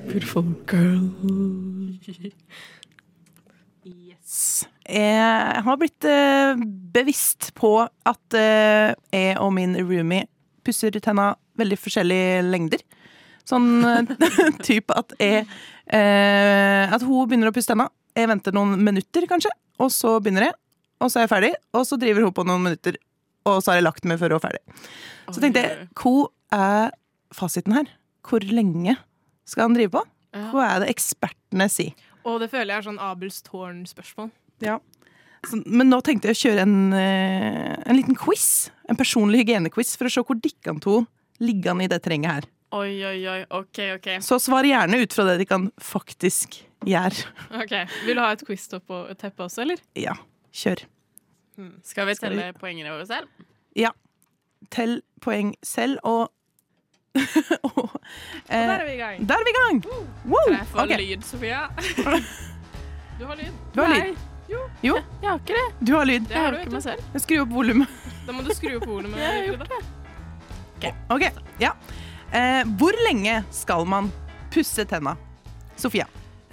Beautiful 0.09 0.55
girl. 0.67 1.11
Yes. 3.85 4.65
Jeg 4.85 5.63
har 5.65 5.79
blitt 5.81 6.05
eh, 6.05 6.61
bevisst 6.95 7.53
på 7.57 7.77
at 7.85 8.37
eh, 8.37 8.93
jeg 9.15 9.39
og 9.41 9.55
min 9.57 9.77
roomie 9.81 10.27
pusser 10.65 10.93
tenna 11.01 11.33
veldig 11.61 11.79
forskjellige 11.81 12.43
lengder. 12.49 12.83
Sånn 13.49 13.85
eh, 13.85 14.13
type 14.69 14.97
at 14.97 15.15
jeg 15.21 15.45
eh, 15.45 16.93
At 16.93 17.05
hun 17.05 17.29
begynner 17.29 17.53
å 17.53 17.55
pusse 17.57 17.71
tenna. 17.73 17.89
Jeg 18.15 18.31
venter 18.31 18.55
noen 18.55 18.77
minutter, 18.85 19.27
kanskje, 19.31 19.51
og 19.83 19.91
så 19.93 20.19
begynner 20.23 20.51
jeg. 20.51 20.57
Og 21.03 21.11
så 21.11 21.21
er 21.21 21.27
jeg 21.27 21.33
ferdig, 21.33 21.53
og 21.75 21.83
så 21.89 21.99
driver 22.01 22.29
hun 22.29 22.37
på 22.37 22.45
noen 22.47 22.63
minutter, 22.69 23.01
og 23.49 23.59
så 23.59 23.73
har 23.73 23.81
jeg 23.81 23.87
lagt 23.89 24.07
meg 24.07 24.21
før 24.21 24.37
hun 24.37 24.39
er 24.39 24.45
ferdig. 24.45 24.63
Så 25.27 25.43
tenkte 25.43 25.65
jeg, 25.65 25.89
hvor 25.99 26.29
er 26.55 26.95
fasiten 27.35 27.75
her? 27.75 27.91
Hvor 28.25 28.47
lenge 28.47 28.95
skal 29.49 29.67
han 29.67 29.75
drive 29.77 29.97
på? 29.97 30.05
Hva 30.55 30.69
er 30.69 30.85
det 30.85 30.93
ekspertene 30.95 31.67
sier? 31.73 31.99
Og 32.25 32.39
det 32.41 32.49
føler 32.53 32.73
jeg 32.73 32.79
er 32.85 32.87
sånn 32.87 33.03
Abels 33.03 33.43
tårn-spørsmål. 33.45 34.31
Ja. 34.61 34.79
Så, 35.49 35.59
men 35.67 35.91
nå 35.91 35.99
tenkte 36.05 36.31
jeg 36.31 36.37
å 36.37 36.43
kjøre 36.45 36.63
en, 36.65 36.93
eh, 36.97 37.75
en 37.85 37.97
liten 37.97 38.17
quiz. 38.17 38.71
En 38.89 38.97
personlig 38.97 39.43
hygienequiz 39.45 39.97
for 39.97 40.07
å 40.09 40.13
se 40.13 40.21
hvor 40.25 40.39
dikkan 40.41 40.81
to 40.81 41.03
ligger 41.41 41.71
an 41.75 41.81
i 41.85 41.89
det 41.91 42.03
terrenget 42.05 42.31
her. 42.33 42.45
Oi, 42.75 43.05
oi, 43.07 43.19
oi. 43.29 43.41
OK, 43.51 43.79
OK. 43.99 44.09
Så 44.25 44.39
svar 44.43 44.65
gjerne 44.67 44.99
ut 45.03 45.13
fra 45.15 45.25
det 45.29 45.37
de 45.43 45.45
kan 45.47 45.69
faktisk 45.79 46.57
gjøre. 46.85 47.27
Ok, 47.61 47.75
Vil 48.07 48.17
du 48.17 48.21
ha 48.25 48.33
et 48.33 48.43
quiz-teppe 48.47 49.45
også, 49.47 49.63
eller? 49.63 49.79
Ja, 49.95 50.17
kjør. 50.53 50.85
Skal 51.87 52.07
vi 52.09 52.15
Skal 52.19 52.33
vi- 52.35 52.41
telle 52.41 52.53
poengene 52.59 52.91
våre 52.91 53.07
selv? 53.07 53.29
Ja. 53.77 53.93
Tell 54.71 55.03
poeng 55.21 55.55
selv, 55.63 55.99
og 56.03 56.31
og, 57.15 57.93
eh, 58.49 58.67
der 58.67 58.81
er 58.81 58.85
vi 58.89 58.95
i 58.95 58.99
gang. 58.99 59.21
Der 59.29 59.35
er 59.39 59.45
vi 59.47 59.51
i 59.53 59.59
gang! 59.61 59.85
Wow, 60.27 60.49
Kan 60.49 60.57
jeg 60.57 60.67
få 60.73 60.79
ok. 60.83 60.95
lyd, 60.99 61.23
Sofia? 61.23 61.61
Du 63.21 63.25
har 63.29 63.37
lyd. 63.39 63.53
Du 63.75 63.81
har 63.85 63.93
lyd. 63.95 64.17
Jo. 64.49 64.61
Jo, 64.85 64.99
Jeg 65.23 65.29
har 65.31 65.39
ikke 65.41 65.57
det. 65.57 65.87
du 65.89 65.93
har 65.97 66.05
lyd. 66.09 66.27
Det 66.29 66.37
har 66.37 66.57
ikke 66.59 66.75
meg 66.77 66.83
selv. 66.85 67.05
Skru 67.23 67.39
opp 67.43 67.53
volumet. 67.55 67.89
Da 68.27 68.33
må 68.37 68.45
du 68.45 68.51
skru 68.57 68.75
opp 68.77 68.87
volumet. 68.89 69.19
Jeg 69.25 69.57
har 69.57 69.65
Frida. 69.65 70.93
Ok, 71.15 71.23
ja. 71.63 71.71
Eh, 72.35 72.63
hvor 72.77 72.97
lenge 73.07 73.39
skal 73.55 73.87
man 73.89 74.11
pusse 74.53 74.85
tenna? 74.91 75.15
Sofia. 75.81 76.05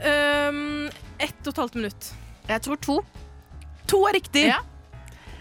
Um, 0.02 0.88
ett 1.20 1.42
og 1.46 1.52
et 1.52 1.60
halvt 1.62 1.76
minutt. 1.78 2.12
Jeg 2.48 2.64
tror 2.66 2.80
to. 2.82 3.00
To 3.92 4.06
er 4.08 4.16
riktig. 4.18 4.48
Ja. 4.54 4.62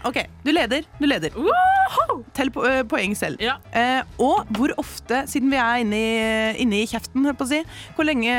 Ok, 0.05 0.17
du 0.43 0.51
leder. 0.51 0.83
Du 0.99 1.07
leder. 1.07 1.31
Tell 2.37 2.51
po 2.53 2.63
eh, 2.67 2.81
poeng 2.87 3.15
selv. 3.17 3.41
Ja. 3.43 3.57
Eh, 3.75 4.01
og 4.21 4.49
hvor 4.55 4.73
ofte, 4.81 5.23
siden 5.29 5.51
vi 5.51 5.59
er 5.59 5.81
inne 5.83 5.97
i, 5.99 6.13
inne 6.63 6.81
i 6.81 6.87
kjeften, 6.89 7.27
på 7.35 7.47
å 7.47 7.49
si, 7.49 7.61
hvor, 7.97 8.07
lenge, 8.07 8.35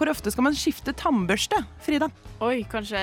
hvor 0.00 0.12
ofte 0.12 0.32
skal 0.32 0.46
man 0.46 0.58
skifte 0.58 0.94
tannbørste, 0.96 1.62
Frida? 1.84 2.10
Oi, 2.44 2.62
kanskje 2.70 3.00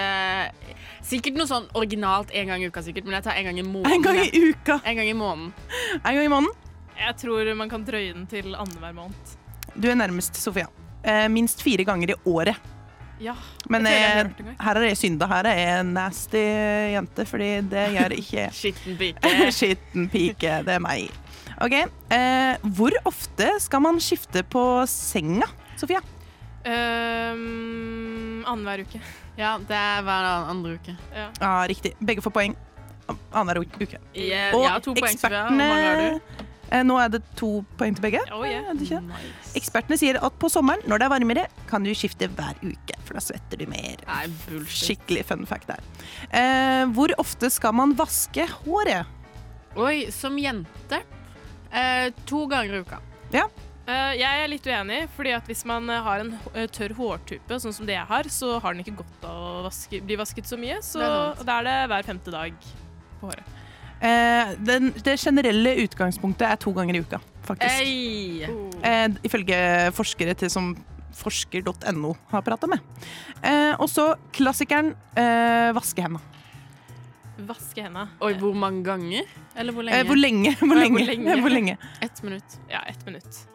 Sikkert 1.08 1.38
noe 1.40 1.48
sånn 1.48 1.68
originalt 1.78 2.34
en 2.36 2.50
gang 2.52 2.64
i 2.64 2.68
uka, 2.68 2.82
sikkert, 2.84 3.06
men 3.08 3.16
jeg 3.20 3.28
tar 3.30 3.38
en 3.40 3.48
gang 3.48 3.60
i 3.62 3.64
måneden. 3.64 3.94
En 3.96 4.04
gang 4.04 4.18
i 4.20 4.42
uka. 4.50 4.80
En 4.84 4.98
gang 4.98 5.08
i 5.08 5.16
måneden. 5.16 5.54
En 6.02 6.18
gang 6.18 6.26
i 6.26 6.32
måneden. 6.34 6.66
Jeg 6.98 7.20
tror 7.22 7.52
man 7.56 7.72
kan 7.72 7.86
drøye 7.88 8.12
den 8.12 8.26
til 8.28 8.58
annenhver 8.58 8.96
måned. 8.98 9.38
Du 9.78 9.88
er 9.88 9.96
nærmest, 9.96 10.36
Sofia. 10.42 10.68
Eh, 11.08 11.28
minst 11.32 11.62
fire 11.64 11.86
ganger 11.88 12.12
i 12.12 12.18
året. 12.28 12.58
Ja, 13.19 13.34
Men 13.69 13.88
jeg 13.89 14.25
eh, 14.27 14.49
her 14.62 14.77
er 14.77 14.86
det 14.86 14.97
synda. 14.99 15.27
Her 15.30 15.47
er 15.49 15.58
jeg 15.58 15.80
en 15.82 15.93
nasty 15.95 16.41
jente, 16.93 17.25
fordi 17.25 17.49
det 17.71 17.86
gjør 17.95 18.13
ikke 18.17 18.43
Skitten 18.60 18.97
pike. 18.99 19.32
Skitten 19.58 20.10
pike. 20.13 20.60
Det 20.67 20.75
er 20.75 20.84
meg. 20.84 21.10
OK. 21.63 21.73
Eh, 22.13 22.67
hvor 22.77 22.93
ofte 23.10 23.49
skal 23.63 23.82
man 23.82 23.97
skifte 24.03 24.43
på 24.45 24.63
senga, 24.91 25.49
Sofia? 25.80 26.03
Um, 26.67 28.43
Annenhver 28.45 28.84
uke. 28.86 29.01
Ja, 29.38 29.56
det 29.62 29.77
er 29.77 30.01
hver 30.06 30.30
andre 30.51 30.77
uke. 30.77 30.95
Ja. 31.13 31.30
ah, 31.41 31.62
riktig. 31.69 31.93
Begge 32.03 32.21
får 32.25 32.34
poeng. 32.36 32.58
Annenhver 33.32 33.63
uke. 33.63 33.99
Jeg, 34.13 34.53
Og 34.53 34.65
jeg 34.65 34.71
har 34.73 36.19
Eh, 36.71 36.84
Nå 36.84 36.97
er 36.99 37.12
det 37.13 37.21
to 37.39 37.62
poeng 37.80 37.95
til 37.95 38.03
begge. 38.03 38.21
Oh, 38.36 38.43
yeah. 38.47 38.67
Det? 38.77 39.01
Ekspertene 39.58 39.97
sier 39.99 40.19
at 40.23 40.39
på 40.41 40.49
sommeren, 40.51 40.84
når 40.89 41.01
det 41.01 41.08
er 41.08 41.13
varmere, 41.15 41.45
kan 41.69 41.86
du 41.86 41.93
skifte 41.95 42.30
hver 42.38 42.58
uke, 42.63 42.97
for 43.08 43.17
da 43.17 43.23
svetter 43.23 43.62
du 43.62 43.67
mer. 43.71 44.01
Nei. 44.08 44.25
Skikkelig 44.71 45.25
fun 45.30 45.45
fact 45.49 45.69
der. 45.71 45.86
Eh, 46.32 46.84
hvor 46.95 47.13
ofte 47.21 47.51
skal 47.53 47.75
man 47.77 47.95
vaske 47.99 48.47
håret? 48.62 49.08
Oi, 49.77 50.08
som 50.12 50.36
jente 50.41 51.03
eh, 51.71 52.10
to 52.25 52.45
ganger 52.51 52.80
i 52.80 52.84
uka. 52.84 52.99
Ja. 53.36 53.45
Eh, 53.88 54.17
jeg 54.19 54.41
er 54.43 54.49
litt 54.51 54.65
uenig, 54.67 54.97
fordi 55.15 55.32
at 55.38 55.47
hvis 55.47 55.62
man 55.69 55.88
eh, 55.93 56.01
har 56.03 56.23
en 56.25 56.34
eh, 56.53 56.65
tørr 56.73 56.91
hårtype, 56.97 57.60
sånn 57.63 57.75
som 57.75 57.88
det 57.88 57.95
jeg 57.95 58.10
har, 58.10 58.27
så 58.34 58.58
har 58.60 58.75
den 58.75 58.84
ikke 58.84 58.97
godt 58.99 59.27
av 59.30 59.38
å 59.38 59.62
vaske, 59.69 60.01
bli 60.03 60.17
vasket 60.19 60.49
så 60.49 60.60
mye. 60.60 60.82
Så 60.84 60.99
da 60.99 61.62
er 61.62 61.69
det 61.69 61.77
hver 61.93 62.10
femte 62.10 62.34
dag 62.34 62.58
på 63.21 63.30
håret. 63.30 63.56
Eh, 64.02 64.54
den, 64.62 64.92
det 65.06 65.18
generelle 65.20 65.74
utgangspunktet 65.84 66.46
er 66.50 66.60
to 66.62 66.74
ganger 66.76 67.00
i 67.00 67.02
uka, 67.02 67.20
faktisk. 67.48 67.82
Hey. 67.82 68.46
Eh, 68.86 69.10
ifølge 69.26 69.58
forskere 69.98 70.36
til 70.38 70.52
som 70.54 70.76
forsker.no 71.18 72.14
har 72.32 72.46
prata 72.46 72.70
med. 72.70 72.80
Eh, 73.42 73.74
og 73.82 73.90
så 73.90 74.12
klassikeren 74.36 74.94
eh, 75.18 75.74
vaske 75.76 76.04
hendene. 76.06 76.22
Vaske 77.48 77.84
hendene. 77.86 78.08
Oi, 78.26 78.34
hvor 78.38 78.56
mange 78.58 78.84
ganger? 78.86 79.28
Eller 79.58 79.74
hvor 79.74 79.86
lenge? 79.86 80.00
Eh, 80.00 80.08
hvor 80.08 80.20
lenge? 80.20 80.56
Hvor 80.62 80.78
lenge? 80.78 80.94
hvor 80.98 81.12
lenge? 81.12 81.38
Hvor 81.44 81.54
lenge? 81.54 81.78
Ett 82.02 82.24
minutt. 82.24 82.60
Ja, 82.70 82.82
ett 82.88 83.06
minutt. 83.06 83.46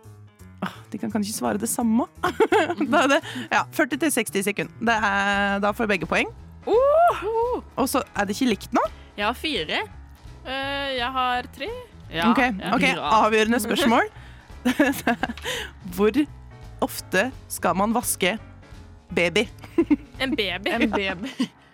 De 0.92 0.98
kan 1.00 1.10
kanskje 1.10 1.32
ikke 1.32 1.38
svare 1.40 1.58
det 1.58 1.68
samme. 1.70 2.04
da 2.92 3.00
er 3.02 3.08
det 3.16 3.20
ja, 3.50 3.64
40 3.74 3.98
til 3.98 4.12
60 4.14 4.44
sekunder. 4.46 4.92
Er, 4.92 5.58
da 5.62 5.72
får 5.74 5.90
begge 5.90 6.06
poeng. 6.06 6.30
Og 6.68 7.88
så 7.90 8.04
er 8.14 8.28
det 8.28 8.36
ikke 8.36 8.52
likt 8.52 8.76
nå. 8.76 8.84
Jeg 9.16 9.26
har 9.26 9.34
fire. 9.34 9.80
Eh, 10.46 10.92
jeg 10.98 11.10
har 11.16 11.48
tre. 11.54 11.70
Ja, 12.12 12.30
ok, 12.30 12.84
Avgjørende 12.98 13.60
spørsmål. 13.66 14.10
Hvor 15.96 16.18
ofte 16.82 17.30
skal 17.50 17.76
man 17.78 17.94
vaske 17.94 18.36
baby? 19.14 19.46
En 20.20 20.34
baby. 20.36 20.70
En 20.70 20.90
baby. 20.90 21.32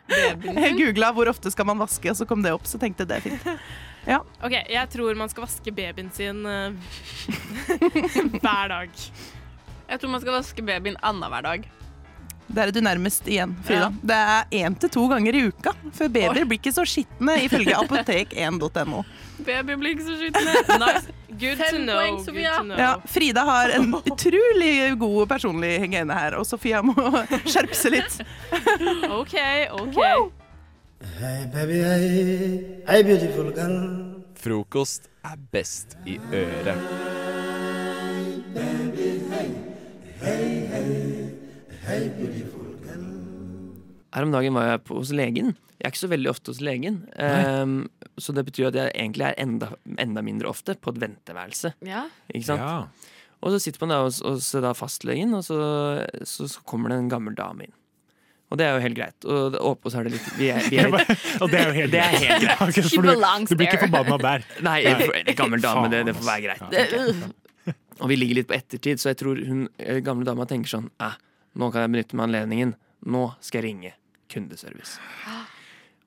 Jeg 0.08 0.72
googla 0.78 1.10
'hvor 1.12 1.28
ofte 1.28 1.50
skal 1.52 1.66
man 1.68 1.76
vaske', 1.78 2.08
og 2.10 2.16
så 2.16 2.24
kom 2.24 2.40
det 2.42 2.52
opp. 2.56 2.64
Så 2.64 2.78
tenkte 2.80 3.04
jeg 3.04 3.08
det 3.08 3.16
er 3.16 3.20
fint. 3.20 3.60
Ja. 4.08 4.22
OK, 4.40 4.54
jeg 4.70 4.88
tror 4.88 5.18
man 5.20 5.28
skal 5.28 5.44
vaske 5.44 5.72
babyen 5.74 6.08
sin 6.16 6.46
uh, 6.46 6.72
hver 8.42 8.68
dag. 8.72 8.88
Jeg 9.88 10.00
tror 10.00 10.10
man 10.14 10.22
skal 10.22 10.32
vaske 10.38 10.64
babyen 10.64 10.96
annenhver 11.04 11.44
dag. 11.44 11.68
Der 12.48 12.68
er 12.68 12.72
du 12.72 12.80
nærmest 12.80 13.26
igjen, 13.28 13.52
Frida. 13.66 13.88
Ja. 13.88 14.08
Det 14.10 14.16
er 14.16 14.68
én 14.68 14.76
til 14.80 14.90
to 14.90 15.04
ganger 15.10 15.36
i 15.36 15.42
uka, 15.50 15.74
for 15.92 16.08
babyer 16.08 16.46
blir 16.48 16.56
ikke 16.58 16.72
så 16.72 16.84
skitne, 16.88 17.34
ifølge 17.44 17.74
apotek1.no. 17.82 19.02
Baby 19.44 19.76
blir 19.78 19.92
ikke 19.94 20.06
så 20.06 20.16
skitne. 20.16 20.54
Nice. 20.80 21.12
Good 21.38 21.60
to 21.70 21.76
know. 21.76 22.00
good 22.16 22.24
to 22.26 22.62
know. 22.64 22.78
Ja, 22.80 22.94
Frida 23.06 23.44
har 23.46 23.70
en 23.76 23.92
utrolig 24.10 24.96
god 24.98 25.28
personlig 25.30 25.74
hygiene 25.84 26.16
her, 26.16 26.38
og 26.40 26.46
Sofia 26.48 26.80
må 26.82 26.94
skjerpe 27.52 27.76
seg 27.78 27.98
litt. 27.98 28.16
OK, 29.12 29.36
OK. 29.78 30.00
Hei, 31.20 31.36
baby, 31.52 31.78
hei. 31.84 32.08
Hei, 32.88 33.02
beautiful 33.06 33.52
girl. 33.54 33.78
Frokost 34.38 35.06
er 35.26 35.36
best 35.52 35.94
i 36.06 36.18
øret. 36.32 37.07
Her 44.08 44.24
om 44.24 44.32
dagen 44.32 44.56
var 44.56 44.72
jeg 44.72 44.84
på, 44.88 44.98
hos 44.98 45.12
legen. 45.14 45.54
Jeg 45.78 45.86
er 45.86 45.92
ikke 45.92 46.02
så 46.02 46.10
veldig 46.10 46.30
ofte 46.32 46.52
hos 46.52 46.60
legen. 46.64 47.02
Um, 47.16 47.76
så 48.18 48.34
det 48.34 48.44
betyr 48.48 48.70
at 48.70 48.78
jeg 48.78 48.92
egentlig 48.94 49.28
er 49.28 49.36
enda, 49.40 49.70
enda 50.00 50.24
mindre 50.26 50.50
ofte 50.50 50.74
på 50.74 50.94
et 50.94 51.00
venteværelse. 51.04 51.74
Ja. 51.86 52.06
Ikke 52.34 52.48
sant? 52.50 52.62
Og 53.38 53.54
så 53.54 53.60
sitter 53.62 53.84
man 53.84 53.94
da 53.94 53.98
hos, 54.02 54.18
hos 54.26 54.50
da 54.58 54.72
fastlegen, 54.74 55.36
og 55.38 55.44
så, 55.46 55.58
så, 56.26 56.48
så 56.50 56.64
kommer 56.66 56.90
det 56.90 56.98
en 57.04 57.12
gammel 57.12 57.36
dame 57.38 57.68
inn. 57.68 57.74
Og 58.48 58.56
det 58.56 58.64
er 58.64 58.78
jo 58.78 58.80
helt 58.80 58.96
greit. 58.96 59.26
Og 59.28 59.56
oppå 59.60 59.92
så 59.92 60.00
er 60.00 60.08
det 60.08 60.14
litt 60.16 60.28
vi 60.38 60.48
er, 60.48 60.64
vi 60.72 60.78
er 60.80 60.88
Og 61.44 61.50
det 61.52 61.58
er 61.60 61.68
jo 61.68 61.74
helt 61.76 61.92
Det 61.92 62.00
er 62.00 62.14
greit. 62.14 62.24
helt 62.24 62.46
greit. 62.46 62.62
okay, 62.64 62.86
for 62.88 63.04
du, 63.04 63.12
du 63.52 63.54
blir 63.60 63.68
ikke 63.68 63.82
forbanna 63.84 64.18
der. 64.24 64.46
Nei, 64.68 64.78
en 64.88 65.36
gammel 65.36 65.62
dame, 65.62 65.90
det, 65.92 66.06
det 66.08 66.16
får 66.16 66.28
være 66.30 66.44
greit. 66.46 66.64
Ja, 66.72 66.86
tenker. 66.88 67.76
Og 67.98 68.10
vi 68.12 68.16
ligger 68.16 68.38
litt 68.40 68.48
på 68.48 68.56
ettertid, 68.56 69.02
så 69.02 69.10
jeg 69.12 69.18
tror 69.20 69.38
hun 69.44 69.66
eh, 69.82 69.98
gamle 70.06 70.24
dama 70.26 70.46
tenker 70.48 70.70
sånn 70.70 70.86
eh, 71.02 71.16
Nå 71.58 71.70
kan 71.72 71.84
jeg 71.84 71.94
benytte 71.94 72.18
meg 72.18 72.24
av 72.24 72.28
anledningen. 72.28 72.74
Nå 73.08 73.24
skal 73.40 73.62
jeg 73.62 73.68
ringe 73.70 73.94
kundeservice. 74.32 74.98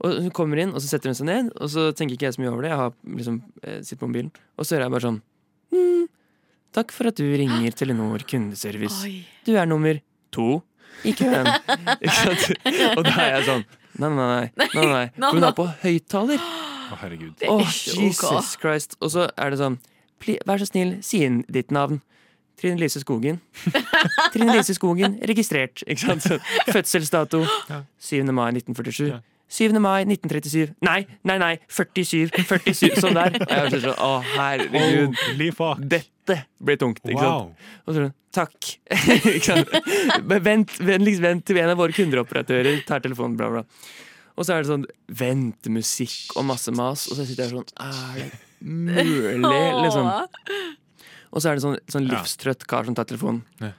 Og 0.01 0.17
hun 0.25 0.31
kommer 0.33 0.61
inn, 0.61 0.73
og 0.73 0.81
så 0.81 0.89
setter 0.89 1.11
hun 1.11 1.17
seg 1.17 1.29
ned, 1.29 1.51
og 1.61 1.69
så 1.69 1.89
tenker 1.97 2.17
ikke 2.17 2.29
jeg 2.29 2.37
så 2.37 2.41
mye 2.43 2.51
over 2.53 2.65
det. 2.65 2.71
Jeg 2.73 2.79
har 2.81 2.95
liksom 3.19 3.37
eh, 3.61 3.81
sitt 3.85 4.01
på 4.01 4.09
mobilen, 4.09 4.31
og 4.57 4.65
så 4.65 4.75
hører 4.75 4.87
jeg 4.87 4.95
bare 4.95 5.07
sånn 5.07 5.19
mm, 5.75 6.07
Takk 6.71 6.93
for 6.95 7.09
at 7.09 7.19
du 7.19 7.25
ringer 7.27 7.75
Telenor 7.75 8.23
kundeservice. 8.29 9.01
Oi. 9.03 9.21
Du 9.43 9.51
er 9.59 9.67
nummer 9.67 9.99
to 10.31 10.61
i 11.03 11.13
køen. 11.17 11.49
Ikke 12.03 12.15
sant? 12.15 12.67
Og 12.95 13.03
da 13.05 13.15
er 13.25 13.33
jeg 13.37 13.47
sånn 13.49 13.67
Nei, 13.99 14.07
nei, 14.07 14.25
nei. 14.25 14.67
nei, 14.71 14.83
nei. 14.87 15.07
For 15.17 15.35
hun 15.35 15.45
er 15.45 15.55
på 15.57 15.65
høyttaler. 15.81 16.39
Å, 16.41 16.97
herregud. 17.01 17.43
Er 17.43 17.51
ok. 17.51 17.73
Jesus 17.99 18.53
Christ. 18.59 18.95
Og 19.03 19.11
så 19.13 19.27
er 19.35 19.51
det 19.51 19.59
sånn 19.61 19.81
Vær 20.21 20.61
så 20.61 20.67
snill, 20.69 20.99
si 21.01 21.23
inn 21.25 21.41
ditt 21.49 21.73
navn. 21.73 21.97
Trine 22.61 22.77
Lise 22.77 23.01
Skogen. 23.01 23.39
Trine 24.33 24.53
Lise 24.55 24.75
Skogen, 24.77 25.17
registrert. 25.27 25.81
Ikke 25.89 26.13
sant? 26.13 26.27
Fødselsdato 26.69 27.43
7. 27.97 28.23
mai 28.31 28.51
1947. 28.53 29.17
7. 29.51 29.73
mai 29.83 30.05
1937. 30.05 30.75
Nei, 30.87 31.01
nei, 31.27 31.37
nei! 31.41 31.55
47. 31.67 32.29
47 32.47 33.01
sånn 33.03 33.17
der. 33.17 33.33
Jeg 33.49 33.65
var 33.65 33.73
sånn, 33.83 33.97
Å, 33.97 34.11
herregud. 34.37 35.17
Holy 35.25 35.49
fuck. 35.57 35.81
Dette 35.91 36.37
blir 36.63 36.77
tungt. 36.79 37.01
Ikke 37.03 37.17
Wow. 37.19 37.49
sant? 37.49 37.65
Og 37.83 37.91
så 37.97 38.05
sånn, 38.05 38.13
takk. 38.37 38.69
ikke 39.33 39.43
sant? 39.49 39.75
Men 40.29 40.45
vent, 40.45 40.77
vennligst 40.79 41.25
vent 41.25 41.43
til 41.49 41.59
en 41.65 41.73
av 41.73 41.81
våre 41.81 41.97
kundeoperatører 41.97 42.85
tar 42.87 43.03
telefonen, 43.03 43.35
bla, 43.41 43.49
bla. 43.57 43.65
Og 44.39 44.47
så 44.47 44.55
er 44.55 44.63
det 44.63 44.69
sånn 44.71 44.85
ventemusikk 45.19 46.37
og 46.39 46.45
masse 46.47 46.71
mas, 46.73 47.03
og 47.11 47.17
så 47.19 47.25
sitter 47.27 47.49
jeg 47.49 47.51
sånn 47.51 47.67
Er 47.83 48.21
det 48.21 48.29
mulig, 48.63 49.41
liksom? 49.43 50.07
Og 51.31 51.39
så 51.41 51.51
er 51.51 51.57
det 51.59 51.63
sånn, 51.63 51.77
sånn 51.91 52.07
livstrøtt 52.11 52.65
kar 52.67 52.83
som 52.87 52.95
tar 52.97 53.07
telefonen. 53.09 53.41
Ja. 53.63 53.71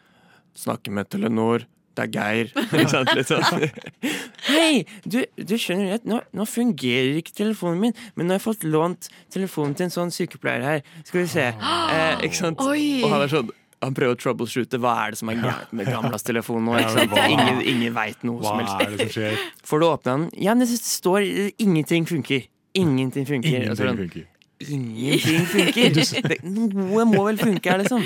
Snakker 0.56 0.92
med 0.96 1.08
Telenor. 1.12 1.66
Det 1.92 2.06
er 2.06 2.12
Geir. 2.14 2.52
Ikke 2.72 2.88
sant? 2.88 3.10
Litt 3.16 3.28
sånn. 3.28 3.66
Hei, 4.48 4.84
du, 5.04 5.18
du 5.36 5.54
skjønner 5.60 5.98
at 5.98 6.06
nå, 6.08 6.22
nå 6.32 6.46
fungerer 6.48 7.18
ikke 7.20 7.34
telefonen 7.36 7.78
min, 7.82 7.92
men 8.16 8.26
nå 8.26 8.32
har 8.34 8.40
jeg 8.40 8.46
fått 8.46 8.64
lånt 8.64 9.10
telefonen 9.32 9.76
til 9.78 9.86
en 9.86 9.92
sånn 9.94 10.12
sykepleier 10.14 10.64
her. 10.64 10.80
Skal 11.04 11.20
vi 11.22 11.26
se. 11.30 11.44
Eh, 11.52 12.24
ikke 12.26 12.38
sant? 12.40 12.62
Oi. 12.72 13.02
Og 13.04 13.12
han 13.12 13.26
er 13.26 13.32
sånn 13.36 13.52
han 13.82 13.96
prøver 13.98 14.14
å 14.14 14.18
troubleshoote. 14.22 14.78
Hva 14.78 14.92
er 15.04 15.12
det 15.14 15.18
som 15.18 15.30
er 15.32 15.40
gærent 15.42 15.72
med 15.74 15.88
gamlas 15.90 16.22
telefon 16.22 16.62
nå? 16.68 16.76
Hva- 17.12 17.24
Ingen, 17.26 17.60
ingen 17.66 17.94
veit 17.96 18.20
noe 18.24 18.38
Hva 18.40 18.52
som 18.52 18.60
helst. 18.62 18.76
er 18.86 18.92
det 18.92 18.98
som 19.08 19.14
skjer? 19.16 19.40
Får 19.66 19.82
du 19.82 19.86
åpne 19.88 20.12
den? 20.14 20.26
Ja, 20.46 20.54
men 20.54 20.62
det 20.70 20.78
står 20.78 21.26
ingenting 21.60 22.06
funker. 22.08 22.44
Ingenting 22.78 23.26
funker. 23.28 23.50
Er 23.58 23.66
Ingenting 23.66 23.98
funker. 24.06 24.28
Ingenting 24.68 25.46
funker. 25.50 25.98
Det, 26.32 26.38
noe 26.46 27.06
må 27.08 27.24
vel 27.28 27.40
funke 27.40 27.72
her, 27.72 27.82
liksom. 27.82 28.04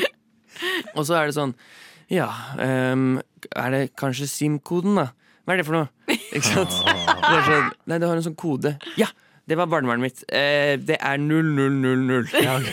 Og 0.94 1.04
så 1.04 1.18
er 1.18 1.28
det 1.28 1.36
sånn 1.36 1.52
Ja, 2.12 2.30
um, 2.56 3.18
er 3.50 3.74
det 3.74 3.82
kanskje 3.98 4.28
SIM-koden, 4.30 4.96
da? 4.96 5.10
Hva 5.46 5.54
er 5.54 5.60
det 5.60 5.66
for 5.68 5.76
noe? 5.78 6.16
Ikke 6.32 6.46
sant? 6.48 6.74
Det 7.26 7.34
er 7.34 7.46
sånn, 7.46 7.70
nei, 7.90 7.96
det 7.98 8.06
har 8.06 8.18
en 8.18 8.24
sånn 8.26 8.38
kode. 8.38 8.76
Ja! 8.98 9.08
Det 9.46 9.54
var 9.54 9.68
barnevernet 9.70 10.02
mitt. 10.02 10.22
Eh, 10.34 10.74
det 10.82 10.96
er 10.98 11.20
0000. 11.22 12.26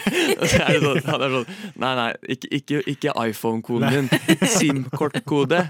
Og 0.42 0.46
så 0.50 0.58
er 0.58 0.72
det 0.74 0.80
sånn, 0.82 1.02
han 1.06 1.26
er 1.26 1.36
sånn 1.36 1.52
Nei, 1.78 1.92
nei, 2.00 2.08
ikke, 2.34 2.50
ikke, 2.58 2.80
ikke 2.90 3.14
iPhone-koden 3.30 3.94
din. 3.94 4.40
SIM-kortkode. 4.56 5.68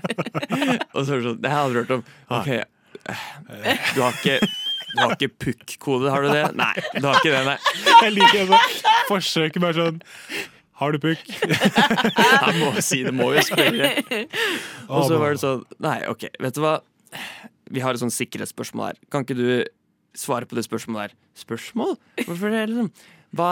Og 0.94 1.04
så 1.04 1.18
er 1.18 1.18
det 1.18 1.26
sånn 1.28 1.42
Det 1.44 1.52
har 1.52 1.60
jeg 1.60 1.66
aldri 1.66 1.82
hørt 1.82 1.96
om. 1.98 2.06
Ok, 2.40 2.52
eh, 2.56 3.90
du 3.98 4.00
har 4.00 4.16
ikke 4.16 4.40
du 4.94 5.02
har 5.02 5.14
ikke 5.16 5.32
pukk-kode, 5.48 6.10
har 6.14 6.26
du 6.26 6.32
det? 6.34 6.44
Nei, 6.58 6.74
du 6.96 7.08
har 7.08 7.20
ikke 7.20 7.34
det, 7.34 7.44
nei. 7.48 7.58
Jeg 8.04 8.14
liker 8.16 8.44
altså, 8.44 8.92
forsøket 9.10 9.64
bare 9.64 9.78
sånn 9.78 10.02
Har 10.82 10.94
du 10.96 11.00
pukk? 11.02 11.24
Jeg 11.44 12.54
må 12.60 12.72
si 12.84 13.02
det, 13.06 13.14
må 13.16 13.32
jo 13.36 13.44
spørre. 13.46 13.94
Og 14.90 15.08
så 15.10 15.20
var 15.22 15.36
det 15.36 15.42
sånn 15.44 15.64
Nei, 15.84 15.98
OK, 16.12 16.28
vet 16.44 16.58
du 16.58 16.64
hva? 16.66 16.78
Vi 17.74 17.82
har 17.82 17.96
et 17.96 18.02
sånn 18.04 18.14
sikkerhetsspørsmål 18.14 18.92
her. 18.92 19.02
Kan 19.14 19.26
ikke 19.26 19.38
du 19.40 19.48
svare 20.18 20.46
på 20.50 20.58
det 20.58 20.66
spørsmålet 20.68 21.08
her? 21.08 21.20
Spørsmål? 21.40 21.96
Hvorfor 22.26 22.54
det, 22.54 22.66
liksom? 22.70 22.90
Hva, 23.34 23.50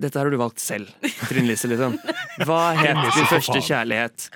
dette 0.00 0.16
har 0.16 0.30
du 0.32 0.38
valgt 0.40 0.62
selv, 0.64 0.88
Trine 1.28 1.50
Lise. 1.50 1.68
Liksom. 1.68 1.98
Hva 2.48 2.60
het 2.78 2.96
din 3.02 3.28
første 3.28 3.60
kjærlighet? 3.60 4.30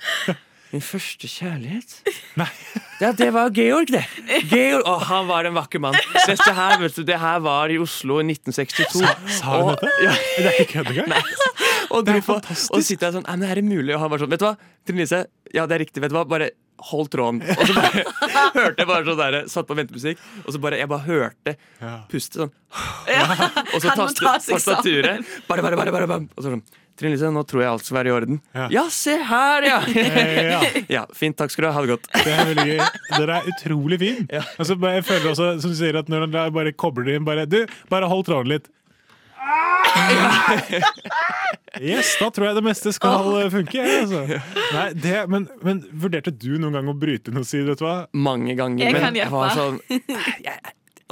Min 0.73 0.81
første 0.81 1.27
kjærlighet? 1.29 1.91
Nei. 2.41 2.47
Ja, 3.01 3.11
det 3.13 3.27
var 3.35 3.51
Georg, 3.53 3.91
det. 3.93 4.01
Georg, 4.49 4.85
Å, 4.89 4.95
han 5.09 5.27
var 5.29 5.45
en 5.45 5.53
vakker 5.57 5.81
mann. 5.83 5.97
Dette 6.25 6.53
her, 6.57 6.79
vet 6.81 6.95
du, 6.97 7.03
det 7.05 7.19
her 7.21 7.43
var 7.45 7.69
i 7.69 7.77
Oslo 7.81 8.17
i 8.23 8.25
1962. 8.25 9.03
Sa- 9.03 9.13
sa 9.37 9.53
hun 9.59 9.73
Og- 9.73 9.83
dette? 9.83 9.93
Ja. 10.07 10.15
Det 10.17 10.47
er 10.49 10.57
ikke 10.63 10.79
kødd 10.79 10.91
engang. 10.95 11.31
Og, 11.93 12.09
er 12.09 12.21
på, 12.25 12.39
og 12.39 12.81
sitter 12.81 13.05
jeg 13.11 13.13
sånn 13.19 13.25
men 13.27 13.43
er 13.45 13.59
det 13.59 13.65
mulig? 13.67 13.93
Og 13.93 14.01
han 14.01 14.09
var 14.09 14.21
sånn 14.23 14.31
Vet 14.33 14.41
du 14.41 14.45
hva, 14.47 14.53
Trine 14.87 15.03
Lise, 15.03 15.19
ja, 15.53 15.67
det 15.69 15.75
er 15.77 15.83
riktig. 15.83 16.01
Vet 16.01 16.09
du 16.13 16.17
hva, 16.17 16.23
bare 16.25 16.49
hold 16.89 17.11
tråden. 17.13 17.43
Og 17.53 17.67
så 17.69 17.75
bare 17.77 18.05
hørte 18.57 18.81
jeg 18.81 18.89
bare 18.89 19.05
sånn 19.05 19.19
der 19.21 19.37
Satt 19.51 19.69
på 19.69 19.77
ventemusikk, 19.77 20.23
og 20.41 20.55
så 20.55 20.61
bare 20.63 20.79
Jeg 20.81 20.89
bare 20.89 21.05
hørte 21.05 21.53
puste 22.09 22.41
sånn. 22.41 22.53
Og 22.73 23.77
så 23.83 23.93
tastet 23.93 24.47
tastaturet. 24.49 25.21
Bare, 25.51 25.61
bare, 25.61 25.77
bare, 25.77 25.93
bare, 25.99 26.09
bam. 26.09 26.25
Og 26.33 26.41
så 26.41 26.49
sånn 26.55 26.63
Trine 26.99 27.15
Lise, 27.15 27.29
nå 27.33 27.41
tror 27.49 27.63
jeg 27.63 27.71
alt 27.71 27.85
skal 27.87 27.97
være 27.97 28.09
i 28.11 28.13
orden. 28.13 28.37
Ja, 28.69 28.83
se 28.93 29.15
her, 29.25 29.65
ja! 29.65 29.79
Ja. 30.53 30.59
ja, 30.99 31.03
Fint, 31.17 31.35
takk 31.39 31.49
skal 31.53 31.65
du 31.65 31.69
ha. 31.71 31.73
Ha 31.73 31.81
det 31.87 31.93
godt. 31.95 32.05
Det 32.13 32.33
er 32.35 32.45
veldig 32.51 32.67
gøy. 32.69 32.83
Dere 33.17 33.39
er 33.39 33.49
utrolig 33.49 33.97
fin. 34.03 34.19
Altså, 34.59 34.77
bare- 34.77 34.99
jeg 34.99 35.07
føler 35.09 35.31
også, 35.33 35.47
som 35.63 35.73
du 35.73 35.77
sier, 35.79 35.97
at 35.97 36.11
når 36.13 36.27
han 36.29 36.53
bare 36.53 36.71
kobler 36.77 37.09
det 37.09 37.15
inn 37.19 37.25
bare, 37.27 37.47
Du, 37.49 37.63
bare 37.89 38.09
hold 38.11 38.25
tråden 38.29 38.53
litt. 38.53 38.69
Yes, 41.81 42.11
da 42.21 42.27
tror 42.29 42.45
jeg 42.51 42.55
det 42.59 42.63
meste 42.67 42.91
skal 42.93 43.31
eh, 43.41 43.47
funke. 43.49 43.73
jeg, 43.81 44.03
Altså. 44.03 44.19
Nei, 44.75 44.85
det, 44.93 45.15
men, 45.33 45.47
men 45.65 45.79
vurderte 46.03 46.29
du 46.29 46.51
noen 46.61 46.77
gang 46.77 46.91
å 46.91 46.93
bryte 47.01 47.31
inn 47.33 47.39
og 47.41 47.47
si 47.49 47.63
vet 47.65 47.81
du 47.81 47.85
hva? 47.87 47.95
Mange 48.13 48.53
ganger. 48.59 48.83
Jeg 48.85 48.93
men 48.93 49.01
kan 49.07 49.17
jeg 49.17 49.31
var 49.33 49.55
sånn 49.57 49.79
Jeg 49.89 50.53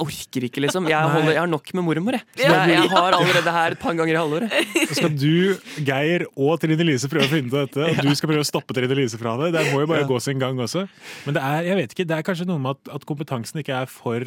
orker 0.02 0.46
ikke, 0.48 0.62
liksom. 0.64 0.86
Jeg, 0.90 1.10
holder, 1.14 1.32
jeg 1.36 1.40
har 1.42 1.50
nok 1.50 1.72
med 1.78 1.86
mormor, 1.86 2.16
jeg. 2.18 2.24
Så 2.36 2.44
Ja. 2.48 2.58
jeg, 2.66 2.76
jeg 2.82 2.90
har 2.92 3.16
allerede 3.18 3.54
her 3.56 3.76
et 3.76 3.80
par 3.82 3.94
ganger 3.98 4.14
i 4.14 4.20
halvåret. 4.20 4.56
Så 4.90 4.98
skal 4.98 5.14
du, 5.16 5.56
Geir 5.86 6.26
og 6.36 6.58
Trine 6.62 6.84
Lise 6.88 7.08
prøve 7.12 7.28
å 7.28 7.32
finne 7.32 7.48
ut 7.48 7.54
av 7.56 7.66
dette, 7.68 7.88
og 8.02 8.10
du 8.10 8.14
skal 8.18 8.32
prøve 8.32 8.44
å 8.44 8.48
stoppe 8.50 8.74
Trine 8.76 8.98
Lise 8.98 9.20
fra 9.20 9.36
det. 9.40 9.52
Det 9.56 9.64
må 9.72 9.84
jo 9.84 9.90
bare 9.92 10.04
Ja. 10.04 10.10
gå 10.10 10.20
sin 10.24 10.38
gang 10.42 10.58
også. 10.58 10.86
Men 11.26 11.38
det 11.38 11.42
er, 11.42 11.62
jeg 11.70 11.76
vet 11.82 11.94
ikke, 11.96 12.06
det 12.10 12.18
er 12.18 12.26
kanskje 12.26 12.46
noe 12.50 12.58
med 12.62 12.76
at, 12.76 12.94
at 13.00 13.06
kompetansen 13.08 13.62
ikke 13.62 13.76
er 13.82 13.86
for 13.90 14.20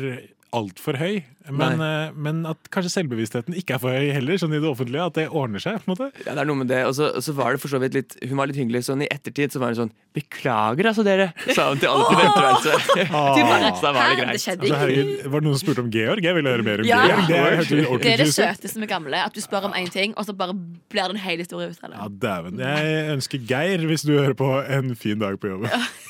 altfor 0.53 0.97
høy. 0.97 1.23
Men, 1.51 1.81
eh, 1.84 2.12
men 2.17 2.39
at 2.49 2.58
kanskje 2.73 2.89
selvbevisstheten 2.95 3.53
ikke 3.60 3.75
er 3.75 3.81
for 3.84 3.93
høy 3.93 4.08
heller, 4.15 4.38
sånn 4.41 4.53
i 4.55 4.62
det 4.62 4.65
offentlige. 4.69 5.03
At 5.05 5.17
det 5.17 5.25
ordner 5.29 5.62
seg. 5.62 5.77
på 5.84 5.91
en 5.91 5.93
måte. 5.93 6.08
Ja, 6.25 6.34
det 6.34 6.41
er 6.41 6.47
noe 6.49 6.58
med 6.62 6.69
det. 6.71 6.79
Og 6.88 6.95
så, 6.97 7.12
og 7.13 7.21
så 7.25 7.36
var 7.38 7.53
det 7.53 7.62
for 7.62 7.69
så 7.69 7.79
vidt 7.81 7.93
litt 7.93 8.15
Hun 8.23 8.38
var 8.39 8.47
litt 8.49 8.58
hyggelig. 8.58 8.81
Sånn 8.88 9.03
i 9.05 9.10
ettertid 9.12 9.53
så 9.53 9.60
var 9.62 9.73
hun 9.73 9.75
sånn 9.84 9.91
'Beklager, 10.15 10.88
altså, 10.88 11.03
dere', 11.03 11.34
sa 11.53 11.67
hun 11.69 11.77
til 11.77 11.89
alle 11.91 12.05
på 12.08 12.15
venteværelset. 12.15 12.86
Så 13.75 13.84
da 13.84 13.91
var 13.91 14.10
det 14.10 14.17
greit. 14.21 14.31
det 14.31 14.55
Altså, 14.55 14.79
herregud, 14.79 15.25
var 15.27 15.39
det 15.39 15.45
noen 15.49 15.58
som 15.60 15.67
spurte 15.67 15.84
om 15.84 15.91
Georg? 15.91 16.23
Jeg 16.23 16.36
ville 16.36 16.49
høre 16.55 16.63
mer 16.63 16.79
om 16.79 16.86
Ja. 16.88 17.01
Georg. 17.03 17.27
Det 17.27 17.36
er, 17.36 17.55
det, 17.60 18.01
Det 18.01 18.13
er 18.13 18.23
det 18.23 18.29
søteste 18.34 18.79
med 18.79 18.88
gamle. 18.89 19.19
At 19.25 19.36
du 19.36 19.41
spør 19.43 19.67
om 19.67 19.73
én 19.75 19.91
ting, 19.91 20.13
og 20.17 20.25
så 20.25 20.34
bare 20.34 20.55
blir 20.55 21.03
det 21.12 21.17
en 21.17 21.23
hel 21.27 21.38
historie 21.43 21.67
ut 21.67 21.84
av 21.84 21.91
det. 21.91 21.99
Ja, 21.99 22.08
dæven. 22.25 22.60
Jeg 22.63 23.12
ønsker 23.17 23.38
Geir, 23.45 23.86
hvis 23.86 24.08
du 24.08 24.15
hører 24.17 24.34
på, 24.34 24.49
en 24.65 24.95
fin 24.95 25.19
dag 25.19 25.38
på 25.39 25.51
jobben. 25.51 25.69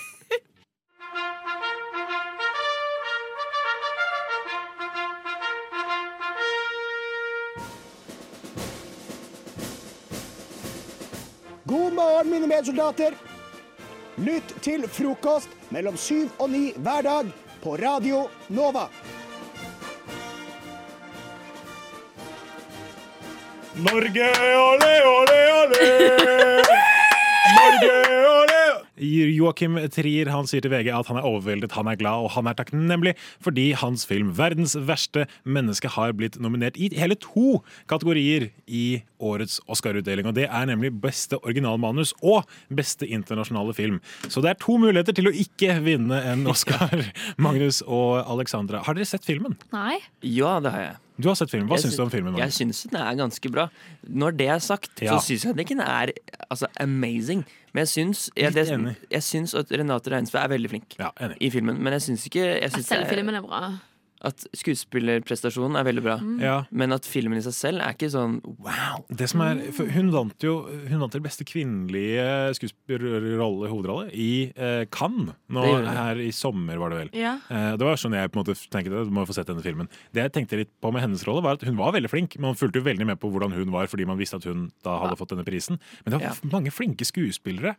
God 11.68 11.94
morgen, 11.94 12.30
mine 12.30 12.48
medsoldater. 12.48 13.14
Lytt 14.16 14.52
til 14.62 14.86
frokost 14.88 15.50
mellom 15.74 15.98
syv 15.98 16.30
og 16.38 16.52
ni 16.54 16.68
hver 16.78 17.02
dag 17.02 17.32
på 17.64 17.74
Radio 17.82 18.28
Nova. 18.54 18.86
Norge, 23.88 24.30
ole, 24.62 24.94
ole, 25.16 25.40
ole! 25.62 26.55
Joakim 29.36 29.78
Trier 29.94 30.30
han 30.34 30.48
sier 30.50 30.64
til 30.66 30.72
VG 30.74 30.90
at 30.96 31.10
han 31.12 31.20
er 31.20 31.28
overveldet, 31.28 31.72
han 31.78 31.88
er 31.92 31.98
glad 32.00 32.26
og 32.26 32.32
han 32.36 32.48
er 32.50 32.58
takknemlig 32.58 33.16
fordi 33.44 33.72
hans 33.78 34.06
film 34.10 34.34
'Verdens 34.36 34.76
verste 34.88 35.26
menneske' 35.46 35.92
har 35.96 36.14
blitt 36.18 36.40
nominert 36.42 36.78
i 36.78 36.90
hele 36.96 37.16
to 37.16 37.62
kategorier 37.92 38.50
i 38.68 39.04
årets 39.20 39.60
Oscar-utdeling. 39.70 40.26
og 40.28 40.36
Det 40.36 40.48
er 40.50 40.66
nemlig 40.66 40.92
beste 41.02 41.38
originalmanus 41.44 42.14
og 42.24 42.46
beste 42.74 43.08
internasjonale 43.08 43.74
film. 43.74 44.02
Så 44.28 44.42
det 44.42 44.50
er 44.52 44.60
to 44.60 44.78
muligheter 44.78 45.14
til 45.16 45.28
å 45.28 45.34
ikke 45.34 45.80
vinne 45.84 46.20
en 46.32 46.46
Oscar. 46.48 46.90
Magnus 47.38 47.82
og 47.86 48.24
Alexandra, 48.28 48.84
har 48.84 48.94
dere 48.98 49.06
sett 49.06 49.26
filmen? 49.26 49.58
Nei. 49.74 50.00
Ja, 50.22 50.60
det 50.60 50.72
har 50.72 50.80
jeg. 50.90 50.96
Du 51.22 51.30
har 51.30 51.36
sett 51.40 51.50
filmen. 51.54 51.70
Hva 51.70 51.78
Jeg 51.80 51.86
syns 51.88 51.96
du 51.96 52.04
om 52.04 52.10
filmen? 52.12 52.34
Jeg 52.36 52.44
Magnus? 52.50 52.58
syns 52.60 52.84
den 52.92 53.00
er 53.02 53.16
ganske 53.16 53.52
bra. 53.52 53.70
Når 54.04 54.36
det 54.36 54.48
er 54.52 54.60
sagt, 54.60 55.02
Ja. 55.02 55.16
så 55.16 55.24
syns 55.24 55.46
jeg 55.46 55.56
ikke 55.56 55.78
den 55.78 55.86
er 55.88 56.12
altså, 56.52 56.68
amazing. 56.80 57.46
Men 57.76 57.84
jeg 57.84 57.92
syns, 57.92 58.20
jeg, 58.40 58.54
det, 58.56 58.96
jeg 59.12 59.24
syns 59.26 59.54
at 59.60 59.72
Renate 59.76 60.12
Reinsve 60.14 60.40
er 60.40 60.48
veldig 60.54 60.70
flink 60.72 60.96
i 61.44 61.50
filmen. 61.52 61.82
Men 61.84 61.98
jeg 61.98 62.06
syns 62.06 62.24
ikke 62.30 62.46
jeg 62.46 62.72
syns 62.72 62.86
selve 62.88 63.04
det 63.04 63.12
er- 63.12 63.16
filmen 63.18 63.36
er 63.36 63.44
bra. 63.44 63.62
At 64.26 64.42
skuespillerprestasjonen 64.58 65.78
er 65.78 65.86
veldig 65.86 66.04
bra, 66.04 66.16
Mm. 66.18 66.40
Ja. 66.42 66.56
men 66.72 66.92
at 66.96 67.06
filmen 67.06 67.38
i 67.38 67.42
seg 67.46 67.54
selv 67.54 67.82
er 67.86 67.94
ikke 67.94 68.10
sånn 68.10 68.40
wow. 68.60 69.04
Det 69.14 69.28
som 69.30 69.42
er, 69.46 69.60
for 69.72 69.86
hun 69.94 70.10
vant 70.12 70.40
jo 70.42 70.56
Hun 70.90 71.00
vant 71.04 71.12
til 71.14 71.22
beste 71.22 71.46
kvinnelige 71.46 72.26
skuespillerrolle, 72.58 73.70
hovedrolle, 73.70 74.10
i 74.14 74.52
eh, 74.56 74.86
Cannes. 74.92 75.36
Nå, 75.50 75.64
Det 75.86 75.94
her 75.96 76.16
i 76.26 76.32
sommer, 76.32 76.78
var 76.82 76.90
det 76.90 76.98
vel. 77.04 77.10
Ja. 77.22 77.36
Eh, 77.50 77.76
det 77.78 77.86
var 77.86 77.96
sånn 78.02 78.14
jeg 78.18 78.32
på 78.32 78.40
en 78.40 78.44
måte 78.46 78.58
tenkte 78.70 79.06
Du 79.06 79.12
må 79.14 79.26
få 79.28 79.34
sett 79.38 79.48
denne 79.48 79.62
filmen. 79.66 79.90
Det 80.14 80.24
jeg 80.26 80.34
tenkte 80.34 80.58
litt 80.64 80.72
på 80.82 80.92
med 80.92 81.02
hennes 81.06 81.24
rolle, 81.28 81.44
var 81.46 81.54
at 81.60 81.66
hun 81.68 81.78
var 81.78 81.94
veldig 81.94 82.10
flink. 82.12 82.40
Man 82.40 82.56
fulgte 82.56 82.82
jo 82.82 82.88
veldig 82.88 83.06
med 83.06 83.20
på 83.22 83.30
hvordan 83.32 83.54
hun 83.54 83.72
var, 83.72 83.88
fordi 83.92 84.06
man 84.08 84.18
visste 84.18 84.36
at 84.42 84.44
hun 84.50 84.72
da 84.84 84.98
hadde 85.04 85.18
fått 85.20 85.30
denne 85.36 85.46
prisen. 85.46 85.80
Men 86.06 86.12
det 86.16 86.22
var 86.22 86.34
Ja. 86.34 86.50
mange 86.52 86.72
flinke 86.74 87.06
skuespillere. 87.06 87.76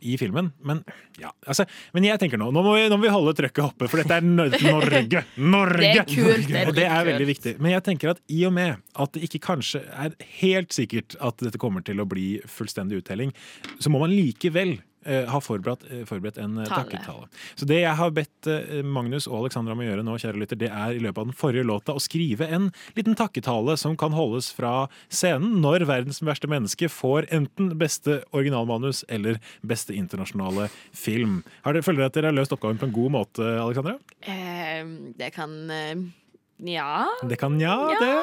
I 0.00 0.16
filmen, 0.18 0.50
men 0.64 0.82
ja, 1.20 1.30
altså, 1.46 1.66
Men 1.92 2.06
jeg 2.08 2.18
tenker 2.22 2.40
nå 2.40 2.48
Nå 2.54 2.62
må 2.64 2.72
vi, 2.74 2.86
nå 2.88 2.96
må 2.96 3.04
vi 3.04 3.12
holde 3.12 3.34
trøkket 3.36 3.62
oppe, 3.66 3.88
for 3.90 4.00
dette 4.00 4.16
er 4.18 4.24
Norge! 4.40 5.24
Norge! 5.36 5.80
Det 5.80 5.90
er 5.92 6.08
kult, 6.08 6.48
det 6.48 6.62
er 6.62 6.70
og 6.70 6.78
det 6.78 6.86
er 6.88 7.04
veldig 7.04 7.20
veldig 7.20 7.28
viktig. 7.30 7.54
Men 7.60 7.74
jeg 7.74 7.86
tenker 7.86 8.14
at 8.14 8.22
i 8.32 8.42
og 8.48 8.54
med 8.56 8.76
at 9.00 9.16
det 9.16 9.24
ikke 9.28 9.42
kanskje 9.50 9.82
er 9.92 10.14
helt 10.40 10.76
sikkert 10.76 11.16
at 11.20 11.42
dette 11.44 11.60
kommer 11.60 11.84
til 11.86 12.00
å 12.00 12.08
bli 12.08 12.40
fullstendig 12.48 13.02
uttelling, 13.02 13.34
så 13.78 13.92
må 13.92 14.00
man 14.02 14.14
likevel 14.14 14.78
eh, 15.04 15.26
ha 15.30 15.40
forberedt, 15.40 15.84
eh, 15.90 16.04
forberedt 16.08 16.38
en 16.42 16.58
eh, 16.58 16.68
Tale. 16.68 16.84
takketale. 16.84 17.28
Så 17.58 17.68
det 17.68 17.80
jeg 17.82 17.96
har 17.96 18.12
bedt 18.14 18.50
Magnus 18.84 19.26
og 19.28 19.42
Alexandra 19.42 19.74
om 19.76 19.82
å 19.82 19.86
gjøre 19.86 20.04
nå, 20.06 20.16
kjære 20.20 20.40
lytter, 20.42 20.60
det 20.60 20.70
er 20.70 20.96
i 20.96 21.02
løpet 21.02 21.22
av 21.22 21.30
den 21.30 21.36
forrige 21.36 21.66
låta 21.68 21.96
å 21.96 22.02
skrive 22.02 22.48
en 22.48 22.70
liten 22.98 23.16
takketale 23.18 23.76
som 23.80 23.96
kan 24.00 24.14
holdes 24.16 24.50
fra 24.56 24.88
scenen 25.08 25.60
når 25.64 25.86
verdens 25.90 26.22
verste 26.24 26.50
menneske 26.50 26.90
får 26.92 27.28
enten 27.34 27.74
beste 27.80 28.20
originalmanus 28.36 29.04
eller 29.08 29.40
beste 29.66 29.96
internasjonale 29.96 30.68
film. 30.96 31.40
Har 31.64 31.76
dere, 31.76 31.86
føler 31.86 32.04
dere 32.04 32.12
at 32.12 32.20
dere 32.20 32.32
har 32.32 32.38
løst 32.38 32.56
oppgaven 32.56 32.80
på 32.80 32.88
en 32.90 32.96
god 32.96 33.16
måte, 33.18 33.50
Alexandra? 33.60 33.98
Eh, 34.20 34.82
det 35.20 35.32
kan 35.36 35.56
ja. 35.70 35.94
Nja. 36.60 37.06
Det 37.24 37.38
kan 37.40 37.54
ja, 37.60 37.96
det. 38.00 38.16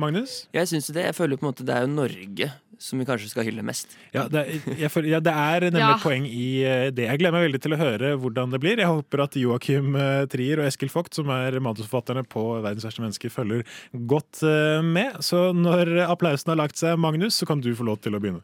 Magnus? 0.00 0.46
Jeg 0.54 0.68
syns 0.70 0.86
det. 0.88 1.04
Jeg 1.04 1.16
føler 1.16 1.36
på 1.36 1.44
en 1.44 1.50
måte 1.50 1.66
det 1.66 1.74
er 1.76 1.84
jo 1.84 1.90
Norge 1.92 2.46
som 2.82 2.98
vi 2.98 3.06
kanskje 3.08 3.28
skal 3.30 3.44
hylle 3.46 3.62
mest. 3.66 3.92
Ja, 4.14 4.26
det, 4.30 4.42
er- 4.44 4.78
jeg 4.80 5.04
ja, 5.10 5.20
det 5.20 5.32
er 5.34 5.66
nemlig 5.70 5.80
Ja. 5.84 5.98
poeng 6.02 6.26
i 6.28 6.46
eh, 6.64 6.90
det. 6.94 7.06
Jeg 7.08 7.18
gleder 7.20 7.32
meg 7.36 7.46
veldig 7.48 7.60
til 7.64 7.74
å 7.76 7.80
høre 7.80 8.12
hvordan 8.20 8.50
det 8.54 8.60
blir. 8.62 8.76
Jeg 8.82 8.90
håper 8.90 9.24
at 9.24 9.36
Joakim 9.40 9.94
eh, 9.96 10.24
Trier 10.32 10.60
og 10.62 10.66
Eskil 10.70 10.90
Vogt, 10.94 11.14
som 11.14 11.28
er 11.34 11.58
manusforfatterne 11.60 12.24
på 12.28 12.46
Verdens 12.64 12.84
verste 12.88 13.04
mennesker, 13.04 13.30
følger 13.34 13.62
godt 14.10 14.42
eh, 14.42 14.80
med. 14.82 15.20
Så 15.24 15.52
når 15.54 15.94
applausen 16.08 16.54
har 16.54 16.60
lagt 16.64 16.76
seg, 16.80 16.98
Magnus, 16.98 17.34
så 17.40 17.46
kan 17.46 17.60
du 17.60 17.70
få 17.74 17.86
lov 17.86 18.00
til 18.04 18.14
å 18.16 18.20
begynne. 18.22 18.42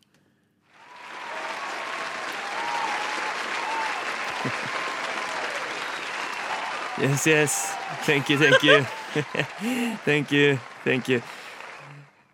Yes, 7.00 7.26
yes. 7.26 7.72
Thank 8.04 8.28
you, 8.28 8.36
thank 8.36 8.62
you. 8.62 8.84
thank 10.04 10.30
you, 10.32 10.58
thank 10.84 11.08
you. 11.08 11.22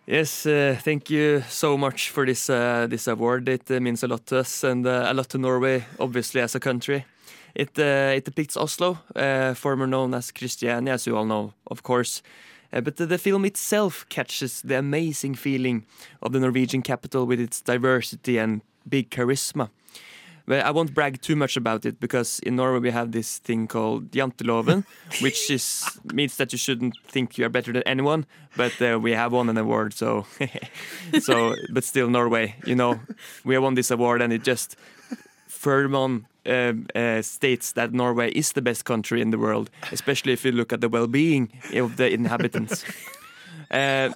Yes, 0.09 0.47
uh, 0.47 0.79
thank 0.81 1.11
you 1.11 1.43
so 1.49 1.77
much 1.77 2.11
for 2.11 2.25
this 2.25 2.49
uh, 2.49 2.87
this 2.89 3.09
award. 3.09 3.49
It 3.49 3.69
uh, 3.69 3.81
means 3.81 4.05
a 4.05 4.07
lot 4.07 4.25
to 4.27 4.39
us 4.39 4.63
and 4.63 4.87
uh, 4.87 5.07
a 5.11 5.13
lot 5.13 5.29
to 5.31 5.39
Norway, 5.39 5.85
obviously 5.99 6.41
as 6.41 6.55
a 6.55 6.61
country. 6.61 7.05
It 7.57 7.77
uh, 7.77 8.15
it 8.15 8.25
depicts 8.25 8.57
Oslo, 8.57 8.99
uh, 9.17 9.55
former 9.55 9.87
known 9.89 10.15
as 10.15 10.31
Christiania, 10.31 10.93
as 10.93 11.07
you 11.09 11.17
all 11.17 11.25
know, 11.27 11.55
of 11.67 11.83
course. 11.83 12.23
But 12.71 12.97
the, 12.97 13.07
the 13.07 13.19
film 13.19 13.45
itself 13.45 14.07
catches 14.09 14.63
the 14.63 14.79
amazing 14.79 15.35
feeling 15.35 15.85
of 16.23 16.33
the 16.33 16.39
Norwegian 16.41 16.83
capital 16.83 17.27
with 17.27 17.41
its 17.41 17.61
diversity 17.61 18.39
and 18.39 18.61
big 18.89 19.11
charisma. 19.11 19.71
I 20.49 20.71
won't 20.71 20.95
brag 20.95 21.21
too 21.21 21.35
much 21.35 21.57
about 21.57 21.85
it 21.85 21.99
because 21.99 22.39
in 22.41 22.57
Norway 22.57 22.79
we 22.79 22.91
have 22.91 23.11
this 23.11 23.39
thing 23.39 23.67
called 23.67 24.11
janteloven, 24.13 24.85
which 25.21 25.51
is 25.51 25.85
means 26.13 26.37
that 26.37 26.53
you 26.53 26.59
shouldn't 26.59 26.97
think 27.09 27.37
you 27.37 27.45
are 27.47 27.49
better 27.49 27.73
than 27.73 27.83
anyone. 27.83 28.27
But 28.57 28.81
uh, 28.81 28.99
we 29.01 29.13
have 29.13 29.33
won 29.33 29.49
an 29.49 29.59
award, 29.59 29.93
so 29.95 30.27
so. 31.21 31.55
But 31.73 31.85
still, 31.85 32.09
Norway, 32.09 32.55
you 32.65 32.77
know, 32.77 33.01
we 33.45 33.55
have 33.55 33.63
won 33.63 33.75
this 33.75 33.91
award, 33.91 34.23
and 34.23 34.33
it 34.33 34.45
just 34.45 34.77
further 35.49 36.21
uh, 36.47 36.73
uh, 36.95 37.23
states 37.23 37.73
that 37.73 37.93
Norway 37.93 38.31
is 38.31 38.53
the 38.53 38.63
best 38.63 38.85
country 38.85 39.21
in 39.21 39.31
the 39.31 39.39
world, 39.39 39.69
especially 39.91 40.33
if 40.33 40.45
you 40.45 40.53
look 40.53 40.73
at 40.73 40.81
the 40.81 40.89
well-being 40.89 41.51
of 41.75 41.97
the 41.97 42.11
inhabitants. 42.13 42.85
Uh, 43.69 44.11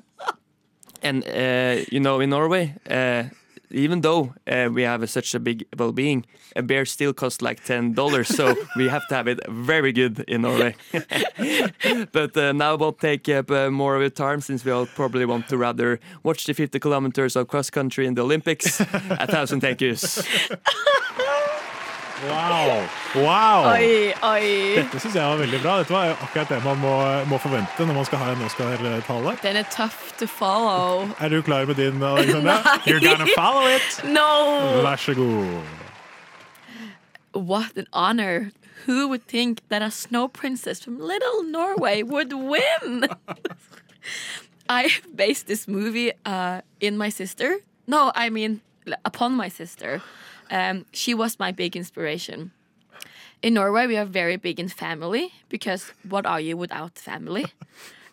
and 1.03 1.25
uh, 1.27 1.85
you 1.91 1.99
know, 1.99 2.21
in 2.21 2.31
Norway, 2.31 2.73
uh, 2.89 3.25
even 3.71 4.01
though 4.01 4.35
uh, 4.47 4.69
we 4.73 4.83
have 4.83 5.03
a, 5.03 5.07
such 5.07 5.35
a 5.35 5.41
big 5.41 5.65
well-being, 5.77 6.25
a 6.57 6.63
beer 6.63 6.85
still 6.85 7.13
costs 7.13 7.43
like 7.43 7.65
ten 7.65 7.93
dollars. 7.93 8.29
So 8.29 8.55
we 8.77 8.89
have 8.89 9.07
to 9.09 9.15
have 9.15 9.29
it 9.29 9.41
very 9.49 9.93
good 9.93 10.21
in 10.29 10.43
Norway. 10.43 10.75
but 12.13 12.37
uh, 12.37 12.53
now 12.53 12.77
we'll 12.77 12.93
take 12.93 13.29
up 13.29 13.51
uh, 13.51 13.71
more 13.71 13.97
of 13.97 14.01
your 14.01 14.11
time 14.11 14.41
since 14.41 14.65
we 14.65 14.73
all 14.73 14.87
probably 14.87 15.25
want 15.25 15.49
to 15.49 15.57
rather 15.57 16.01
watch 16.23 16.45
the 16.45 16.55
50 16.55 16.79
kilometers 16.79 17.37
of 17.37 17.49
cross 17.49 17.71
country 17.71 18.07
in 18.07 18.15
the 18.15 18.23
Olympics. 18.23 18.81
a 18.81 19.27
thousand 19.27 19.61
thank 19.61 19.81
yous. 19.81 20.23
Wow! 22.29 22.89
wow. 23.15 23.73
Oi, 23.73 24.13
oi. 24.23 24.77
Dette 24.77 25.01
syns 25.01 25.15
jeg 25.17 25.25
var 25.25 25.39
veldig 25.41 25.61
bra. 25.63 25.77
Dette 25.81 25.95
var 25.95 26.11
akkurat 26.13 26.51
det 26.53 26.59
man 26.65 26.81
må, 26.83 26.93
må 27.31 27.39
forvente 27.41 27.87
når 27.87 27.97
man 27.97 28.09
skal 28.09 28.21
ha 28.21 28.33
en 28.35 28.45
Oscar-tale. 28.45 29.37
Den 29.43 29.57
er 29.57 29.69
tough 29.73 30.13
to 30.19 30.27
follow. 30.29 31.09
Er 31.21 31.33
du 31.33 31.41
klar 31.43 31.65
med 31.65 31.81
din, 31.81 32.03
Alexandra? 32.03 32.59
You're 32.85 33.01
gonna 33.01 33.29
follow 33.37 33.65
it! 33.69 34.03
No! 34.05 34.83
Vær 34.85 34.97
så 34.97 35.15
god. 35.15 35.63
What 37.33 37.77
an 37.77 37.87
honor. 37.93 38.51
Who 38.87 39.09
would 39.09 39.27
think 39.27 39.61
that 39.69 39.83
a 39.83 39.91
snow 39.91 40.29
princess 40.29 40.81
from 40.81 40.99
little 40.99 41.43
Norway 41.45 42.03
would 42.03 42.33
win? 42.33 43.09
I 44.69 44.89
based 45.15 45.47
this 45.47 45.67
movie 45.69 46.13
uh, 46.25 46.61
in 46.81 46.97
my 46.97 47.09
sister. 47.09 47.59
No, 47.87 48.13
I 48.15 48.31
mean 48.31 48.61
upon 49.05 49.33
my 49.33 49.49
sister. 49.49 50.03
Um, 50.51 50.87
she 50.93 51.15
was 51.15 51.39
my 51.39 51.53
big 51.53 51.77
inspiration. 51.77 52.53
In 53.43 53.55
Norway, 53.55 53.87
we 53.87 53.97
are 53.97 54.05
very 54.05 54.37
big 54.37 54.61
in 54.61 54.69
family 54.69 55.33
because 55.49 55.93
what 56.09 56.27
are 56.27 56.41
you 56.41 56.57
without 56.57 56.99
family? 56.99 57.47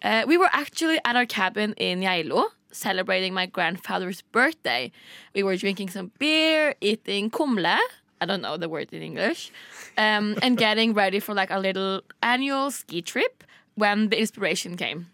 Uh, 0.03 0.23
we 0.27 0.37
were 0.37 0.49
actually 0.53 0.99
at 1.05 1.15
our 1.15 1.25
cabin 1.25 1.73
in 1.73 2.01
Geilo 2.01 2.49
celebrating 2.71 3.33
my 3.33 3.45
grandfather's 3.45 4.21
birthday. 4.21 4.91
We 5.33 5.43
were 5.43 5.57
drinking 5.57 5.89
some 5.89 6.11
beer, 6.19 6.75
eating 6.81 7.29
kumle. 7.29 7.79
I 8.19 8.25
don't 8.25 8.41
know 8.41 8.57
the 8.57 8.69
word 8.69 8.93
in 8.93 9.01
English. 9.01 9.51
Um, 9.97 10.37
and 10.41 10.57
getting 10.65 10.93
ready 10.93 11.19
for 11.19 11.33
like 11.33 11.51
a 11.51 11.59
little 11.59 12.01
annual 12.21 12.71
ski 12.71 13.01
trip 13.01 13.43
when 13.75 14.09
the 14.09 14.19
inspiration 14.19 14.77
came. 14.77 15.07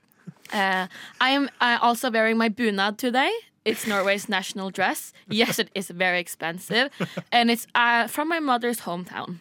Uh, 0.51 0.87
I 1.19 1.29
am 1.29 1.49
uh, 1.59 1.79
also 1.81 2.11
wearing 2.11 2.37
my 2.37 2.49
bunad 2.49 2.97
today. 2.97 3.31
It's 3.65 3.87
Norway's 3.87 4.27
national 4.27 4.69
dress. 4.71 5.13
Yes, 5.29 5.59
it 5.59 5.69
is 5.73 5.89
very 5.89 6.19
expensive. 6.19 6.89
And 7.31 7.49
it's 7.49 7.65
uh, 7.75 8.07
from 8.07 8.27
my 8.27 8.39
mother's 8.39 8.81
hometown. 8.81 9.39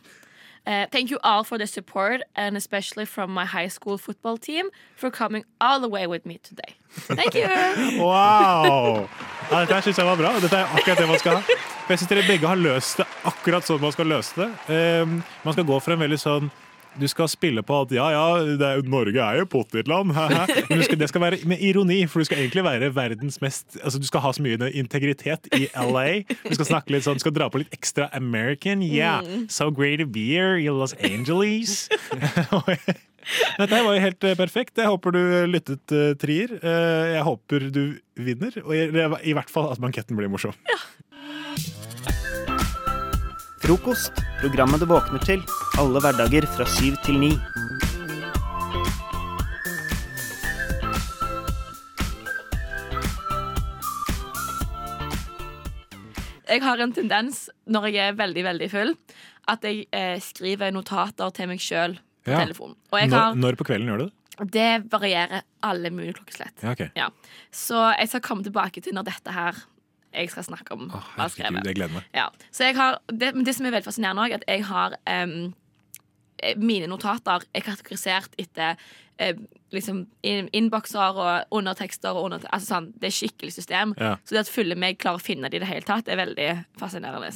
Uh, 0.65 0.87
thank 0.93 1.11
you 1.11 1.19
all 1.25 1.43
for 1.43 1.59
the 1.59 1.67
support, 1.67 2.23
and 2.37 2.57
especially 2.57 3.05
from 3.05 3.35
my 3.35 3.45
high 3.45 3.67
school 3.67 3.99
football 3.99 4.37
team 4.37 4.71
for 4.95 5.11
coming 5.11 5.45
all 5.61 5.81
the 5.81 5.89
way 5.89 6.07
with 6.07 6.25
me 6.25 6.39
today. 6.39 6.77
Thank 6.91 7.35
you. 7.35 7.49
Wow! 7.99 9.09
Ja, 9.51 9.65
dette 9.67 9.83
syns 9.83 9.99
jeg 9.99 10.07
var 10.07 10.17
bra. 10.17 10.31
Dette 10.41 10.57
er 10.57 10.71
akkurat 10.71 10.99
det 11.03 11.09
man 11.09 11.19
skal 11.19 11.41
ha. 11.41 11.57
Jeg 11.89 11.99
synes 11.99 12.09
dere 12.09 12.23
begge 12.29 12.47
har 12.47 12.57
løst 12.57 13.03
det 13.03 13.07
akkurat 13.27 13.67
sånn 13.67 13.83
man 13.83 13.93
skal 13.93 14.07
løse 14.07 14.39
det. 14.39 14.47
Um, 14.71 15.19
man 15.43 15.57
skal 15.57 15.67
gå 15.67 15.81
for 15.83 15.97
en 15.97 16.05
veldig 16.07 16.21
sånn 16.23 16.47
du 17.01 17.07
skal 17.09 17.29
spille 17.31 17.63
på 17.65 17.81
at 17.85 17.93
ja, 17.97 18.07
ja, 18.13 18.25
det 18.59 18.69
er, 18.69 18.83
Norge 18.89 19.21
er 19.23 19.41
jo 19.41 19.47
potetland. 19.49 20.13
Men 20.71 20.83
skal, 20.85 20.99
det 21.01 21.09
skal 21.09 21.25
være 21.25 21.39
med 21.49 21.63
ironi, 21.65 22.03
for 22.11 22.23
du 22.23 22.29
skal 22.29 22.43
egentlig 22.43 22.65
være 22.67 22.91
verdens 22.95 23.41
mest 23.43 23.79
Altså 23.83 24.01
Du 24.03 24.07
skal 24.09 24.25
ha 24.25 24.33
så 24.37 24.45
mye 24.45 24.71
integritet 24.77 25.49
i 25.57 25.69
LA. 25.77 26.23
Du 26.45 26.55
skal 26.57 26.69
snakke 26.75 26.95
litt 26.95 27.07
sånn, 27.07 27.17
du 27.21 27.25
skal 27.25 27.37
dra 27.37 27.49
på 27.53 27.63
litt 27.63 27.73
ekstra 27.75 28.11
American. 28.13 28.83
Yeah, 28.83 29.23
Mm. 29.23 29.49
so 29.49 29.71
great 29.71 30.01
to 30.01 30.07
be 30.07 30.27
here 30.33 30.59
in 30.59 30.79
Los 30.79 30.95
Angeles. 30.95 31.89
Dette 33.59 33.83
var 33.85 33.95
jo 33.95 34.03
helt 34.03 34.25
eh, 34.27 34.37
perfekt. 34.39 34.79
Jeg 34.79 34.91
håper 34.91 35.15
du 35.15 35.21
lyttet, 35.51 35.95
uh, 35.95 36.13
Trier. 36.19 36.57
Eh, 36.59 37.13
jeg 37.17 37.27
håper 37.29 37.69
du 37.75 37.83
vinner, 38.19 38.57
og 38.65 38.75
i, 38.75 39.35
hvert 39.37 39.53
fall 39.53 39.71
at 39.73 39.81
banketten 39.83 40.19
blir 40.19 40.31
morsom. 40.33 40.57
Frokost. 43.63 44.13
Programmet 44.41 44.81
du 44.83 44.87
våkner 44.91 45.23
til. 45.27 45.43
Alle 45.79 46.03
hverdager 46.03 46.47
fra 46.57 46.67
syv 46.79 46.97
til 47.07 47.19
ni. 47.23 47.33
Jeg 56.53 56.61
har 56.65 56.81
en 56.85 56.93
tendens 56.93 57.45
når 57.71 57.87
jeg 57.95 58.11
er 58.13 58.17
veldig, 58.19 58.43
veldig 58.45 58.69
full, 58.73 58.91
at 59.51 59.63
jeg 59.67 59.87
eh, 59.97 60.19
skriver 60.23 60.73
notater 60.75 61.33
til 61.35 61.49
meg 61.51 61.63
sjøl 61.63 61.97
på 62.27 62.31
Ja. 62.35 62.43
telefonen. 62.45 62.77
Og 62.93 62.99
jeg 63.01 63.09
Når, 63.11 63.35
når 63.41 63.57
på 63.57 63.65
kvelden 63.65 63.89
gjør 63.89 63.99
du 63.99 64.05
det? 64.07 64.51
det 64.53 64.91
varierer 64.93 65.43
alle 65.63 65.91
mulige 65.91 66.15
klokkeslett. 66.19 66.55
Ja, 66.63 66.71
okay. 66.73 66.91
Ja. 66.97 67.09
Så 67.51 67.79
jeg 67.99 68.09
skal 68.09 68.21
komme 68.21 68.43
tilbake 68.45 68.83
til 68.83 68.93
når 68.95 69.05
dette 69.09 69.33
her 69.33 69.55
jeg 70.13 70.31
skal 70.33 70.47
snakke 70.47 70.77
om. 70.77 70.89
har 70.93 71.33
skrevet. 71.33 71.67
Jeg 71.67 71.79
gleder 71.81 71.97
meg. 71.97 72.07
Ja. 72.17 72.29
Så 72.53 72.69
jeg 72.69 72.77
har, 72.79 73.01
det, 73.09 73.33
det 73.47 73.57
som 73.57 73.67
er 73.67 73.75
veldig 73.77 73.89
fascinerende 73.89 74.27
òg, 74.27 74.37
at 74.41 74.47
jeg 74.49 74.65
har 74.69 74.97
eh, 75.09 75.37
mine 76.59 76.91
notater 76.91 77.45
er 77.55 77.65
kategorisert 77.65 78.35
etter 78.41 78.79
eh, 79.23 79.39
liksom 79.73 80.05
innbokser 80.23 81.19
og 81.23 81.55
undertekster 81.59 82.17
og 82.17 82.29
under, 82.29 82.47
altså 82.53 82.75
sånn, 82.75 82.91
Det 82.99 83.09
er 83.09 83.17
skikkelig 83.17 83.55
system. 83.55 83.95
Ja. 84.01 84.17
Så 84.25 84.35
det 84.37 84.45
at 84.45 84.53
fulle 84.53 84.77
meg 84.79 85.01
klarer 85.03 85.21
å 85.21 85.25
finne 85.25 85.51
det 85.51 85.61
i 85.61 85.65
det 85.65 85.71
hele 85.71 85.87
tatt, 85.87 86.09
er 86.09 86.21
veldig 86.21 86.51
fascinerende. 86.81 87.33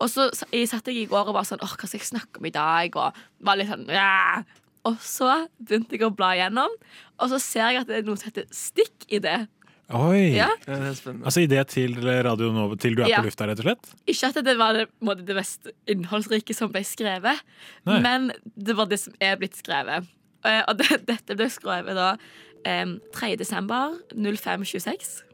Og 0.00 0.10
så 0.10 0.30
jeg 0.50 0.70
satt 0.70 0.88
jeg 0.88 1.04
i 1.04 1.10
går 1.10 1.30
og 1.30 1.36
var 1.36 1.46
sånn 1.46 1.60
Åh, 1.62 1.76
hva 1.76 1.86
skal 1.86 2.00
jeg 2.00 2.08
snakke 2.08 2.40
om 2.40 2.48
i 2.48 2.54
dag? 2.54 2.96
Og 2.96 3.46
var 3.46 3.60
litt 3.60 3.70
sånn 3.70 3.86
ja. 3.92 4.42
Og 4.88 4.96
så 5.04 5.28
begynte 5.60 5.98
jeg 5.98 6.06
å 6.06 6.14
bla 6.16 6.32
igjennom, 6.32 6.72
og 7.20 7.28
så 7.28 7.36
ser 7.42 7.66
jeg 7.68 7.82
at 7.82 7.90
det 7.90 7.98
er 7.98 8.06
noe 8.06 8.16
som 8.16 8.30
heter 8.30 8.46
stikk 8.54 9.04
i 9.12 9.20
det. 9.20 9.42
Oi! 9.90 10.36
Ja. 10.36 10.46
Altså 10.70 11.42
idé 11.42 11.58
til 11.66 11.96
Radio 12.24 12.52
Nova 12.54 12.76
til 12.78 12.94
du 12.94 13.02
er 13.02 13.08
Ja. 13.10 13.18
på 13.20 13.26
lufta, 13.26 13.46
rett 13.48 13.58
og 13.58 13.66
slett? 13.66 13.88
Ikke 14.06 14.28
at 14.30 14.44
det 14.46 14.54
var 14.58 14.72
det, 14.76 14.84
på 14.86 15.02
en 15.02 15.08
måte, 15.10 15.24
det 15.26 15.34
mest 15.34 15.66
innholdsrike 15.90 16.54
som 16.54 16.70
ble 16.70 16.82
skrevet, 16.86 17.40
Nei. 17.88 17.98
men 18.04 18.30
det 18.56 18.76
var 18.78 18.86
det 18.86 19.00
som 19.02 19.14
er 19.20 19.36
blitt 19.40 19.56
skrevet. 19.58 20.06
Eh, 20.44 20.62
Og 20.68 20.76
det, 20.78 20.88
dette 21.10 21.36
ble 21.36 21.48
skrevet 21.50 21.94
da 21.98 22.16
eh, 22.64 22.86
3. 23.12 23.36
desember 23.40 23.96
0526. 24.14 25.24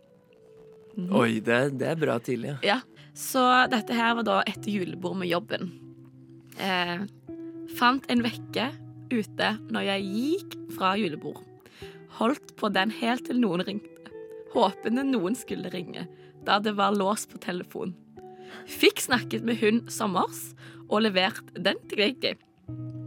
Mhm. 0.97 1.13
Oi, 1.13 1.41
det, 1.45 1.79
det 1.79 1.91
er 1.93 1.97
bra 2.01 2.17
tidlig. 2.19 2.57
Ja. 2.65 2.77
Ja. 2.77 2.81
Så 3.17 3.43
dette 3.73 3.93
her 3.97 4.15
var 4.19 4.25
da 4.25 4.39
etter 4.47 4.71
julebord 4.73 5.17
med 5.21 5.29
jobben. 5.29 5.71
Eh, 6.61 7.05
fant 7.77 8.05
en 8.13 8.23
vekke 8.25 8.71
ute 9.13 9.51
når 9.73 9.85
jeg 9.91 10.09
gikk 10.17 10.57
fra 10.77 10.95
julebord. 10.97 11.43
Holdt 12.19 12.55
på 12.57 12.69
den 12.73 12.91
helt 12.91 13.27
til 13.29 13.37
noen 13.41 13.61
ringte. 13.65 13.93
Håpende 14.57 15.05
noen 15.05 15.35
skulle 15.37 15.69
ringe, 15.69 16.07
da 16.47 16.57
det 16.65 16.73
var 16.79 16.97
lås 16.97 17.27
på 17.29 17.37
telefon. 17.43 17.93
Fikk 18.71 19.03
snakket 19.05 19.45
med 19.45 19.61
hun 19.61 19.83
sommers 19.93 20.55
og 20.87 21.03
levert 21.05 21.45
den 21.53 21.77
til 21.91 22.01
Gregi. 22.01 22.33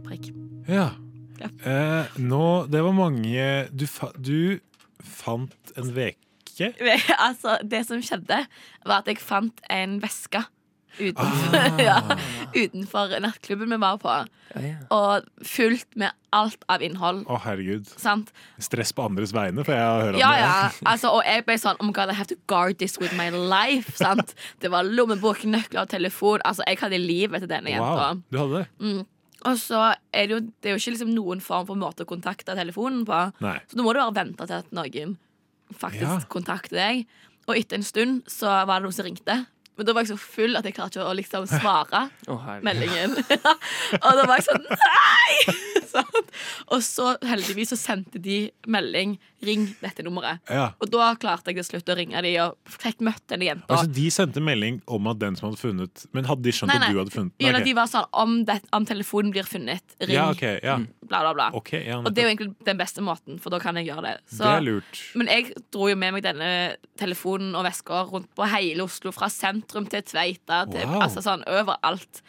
Prikk. 0.06 0.30
Ja. 0.70 0.92
Ja. 1.40 1.48
Eh, 1.64 2.18
nå, 2.20 2.44
det 2.68 2.82
var 2.84 2.92
mange 2.92 3.44
Du, 3.72 3.86
fa 3.88 4.10
du 4.12 4.60
fant 5.00 5.72
en 5.80 5.88
veke? 5.96 6.68
altså, 7.26 7.56
det 7.64 7.86
som 7.88 8.02
skjedde, 8.04 8.42
var 8.84 9.00
at 9.00 9.08
jeg 9.08 9.22
fant 9.24 9.62
en 9.72 9.96
veske 10.02 10.44
utenfor, 10.98 11.54
Ah. 11.54 11.80
ja, 11.90 11.98
utenfor 12.54 13.12
nattklubben 13.22 13.70
vi 13.70 13.78
var 13.82 13.98
på. 14.02 14.14
Og 14.90 15.26
fullt 15.46 15.86
med 16.00 16.10
alt 16.34 16.64
av 16.68 16.82
innhold. 16.82 17.22
Å, 17.30 17.38
herregud. 17.44 17.86
Sant? 18.00 18.32
Stress 18.62 18.90
på 18.96 19.04
andres 19.06 19.32
vegne, 19.36 19.62
får 19.66 19.76
jeg 19.76 19.84
høre 20.04 20.14
om 20.16 20.20
Ja, 20.22 20.30
det. 20.32 20.40
ja. 20.42 20.90
Altså, 20.90 21.12
og 21.14 21.22
jeg 21.26 21.44
ble 21.46 21.56
sånn 21.62 21.78
Oh 21.80 21.86
my 21.86 21.92
god, 21.94 22.10
I 22.10 22.18
have 22.18 22.26
to 22.32 22.38
guard 22.50 22.78
this 22.82 22.98
with 23.02 23.14
my 23.18 23.28
life. 23.30 23.94
Sant? 24.00 24.34
Det 24.62 24.70
var 24.72 24.82
lommebok, 24.88 25.44
nøkler 25.46 25.84
og 25.84 25.88
telefon. 25.94 26.42
Altså, 26.44 26.66
jeg 26.66 26.78
hadde 26.82 26.98
livet 26.98 27.44
til 27.44 27.50
denne 27.50 27.70
jenta. 27.76 28.10
Du 28.30 28.38
hadde 28.42 28.62
det? 28.64 28.66
Mm. 28.82 29.00
Og 29.48 29.56
så 29.56 29.78
er 30.12 30.26
det 30.28 30.34
jo, 30.34 30.40
det 30.60 30.68
er 30.68 30.74
jo 30.74 30.80
ikke 30.82 30.92
liksom 30.98 31.14
noen 31.16 31.40
form 31.40 31.64
for 31.70 31.78
måte 31.80 32.04
å 32.04 32.08
kontakte 32.10 32.52
telefonen 32.58 33.06
på. 33.08 33.20
Nei. 33.40 33.54
Så 33.70 33.78
nå 33.78 33.86
må 33.86 33.94
du 33.96 34.02
bare 34.02 34.12
vente 34.18 34.44
til 34.50 34.58
at 34.58 34.74
noen 34.76 35.14
faktisk 35.80 36.02
Ja. 36.04 36.18
kontakter 36.28 36.76
deg. 36.76 37.06
Og 37.48 37.56
etter 37.56 37.78
en 37.78 37.86
stund 37.86 38.26
så 38.28 38.50
var 38.68 38.80
det 38.80 38.84
noen 38.90 38.92
som 38.98 39.06
ringte. 39.06 39.38
Men 39.78 39.86
da 39.88 39.94
var 39.96 40.04
jeg 40.04 40.12
så 40.12 40.20
full 40.20 40.58
at 40.58 40.66
jeg 40.66 40.76
klarte 40.76 40.98
ikke 40.98 41.08
å 41.08 41.16
liksom 41.16 41.46
svare 41.48 42.02
oh, 42.32 42.48
meldingen. 42.66 43.16
og 44.04 44.10
da 44.18 44.26
var 44.26 44.40
jeg 44.40 44.48
sånn 44.50 44.66
Nei! 44.70 45.56
Sånn. 45.90 46.26
Og 46.70 46.84
så 46.86 47.16
heldigvis 47.26 47.72
så 47.72 47.76
sendte 47.80 48.20
de 48.22 48.44
melding 48.70 49.16
'ring 49.42 49.66
dette 49.80 50.02
nummeret'. 50.04 50.38
Ja. 50.50 50.72
Og 50.80 50.90
da 50.90 51.14
klarte 51.16 51.50
jeg 51.50 51.56
til 51.56 51.64
slutt 51.80 51.88
å 51.88 51.96
ringe 51.96 52.22
de 52.22 52.32
og 52.40 52.56
fikk 52.68 53.00
møtt 53.00 53.22
denne 53.28 53.48
jenta. 53.48 53.66
Altså, 53.68 53.92
de 53.92 54.10
sendte 54.10 54.40
melding 54.40 54.80
om 54.86 55.06
at 55.06 55.18
den 55.18 55.36
som 55.36 55.48
hadde 55.50 55.60
funnet 55.60 56.06
Men 56.12 56.24
hadde 56.28 56.42
de 56.42 56.52
skjønt 56.52 56.72
Nei, 56.72 56.76
at 56.76 56.92
du 56.92 56.98
hadde 56.98 57.10
funnet 57.14 57.32
den? 57.38 57.54
Okay. 57.54 57.64
De 57.64 57.74
var 57.74 57.86
sånn 57.86 58.06
om, 58.12 58.44
det, 58.44 58.60
om 58.72 58.84
telefonen 58.86 59.32
blir 59.32 59.44
funnet, 59.48 59.82
ring. 60.00 60.14
Ja, 60.16 60.30
okay, 60.30 60.60
ja. 60.62 60.76
Bla, 61.10 61.20
bla, 61.24 61.32
bla. 61.34 61.50
Okay, 61.58 61.86
ja, 61.88 61.98
og 61.98 62.12
det 62.14 62.22
er 62.22 62.28
jo 62.28 62.34
egentlig 62.36 62.54
den 62.64 62.78
beste 62.78 63.02
måten, 63.02 63.40
for 63.40 63.50
da 63.50 63.58
kan 63.58 63.74
jeg 63.76 63.88
gjøre 63.88 64.02
det. 64.02 64.16
Så- 64.30 64.44
Det 64.44 64.52
er 64.56 64.60
lurt. 64.60 65.00
Men 65.14 65.26
jeg 65.26 65.54
dro 65.72 65.88
jo 65.88 65.96
med 65.96 66.12
meg 66.14 66.22
denne 66.22 66.76
telefonen 66.98 67.54
og 67.56 67.64
veska 67.64 68.04
rundt 68.12 68.28
på 68.36 68.46
hele 68.46 68.82
Oslo, 68.84 69.10
fra 69.10 69.26
sentrum 69.26 69.88
til 69.88 70.02
Tveita, 70.02 70.70
til, 70.70 70.86
Wow. 70.86 71.00
altså 71.02 71.20
sånn 71.22 71.42
overalt. 71.46 72.22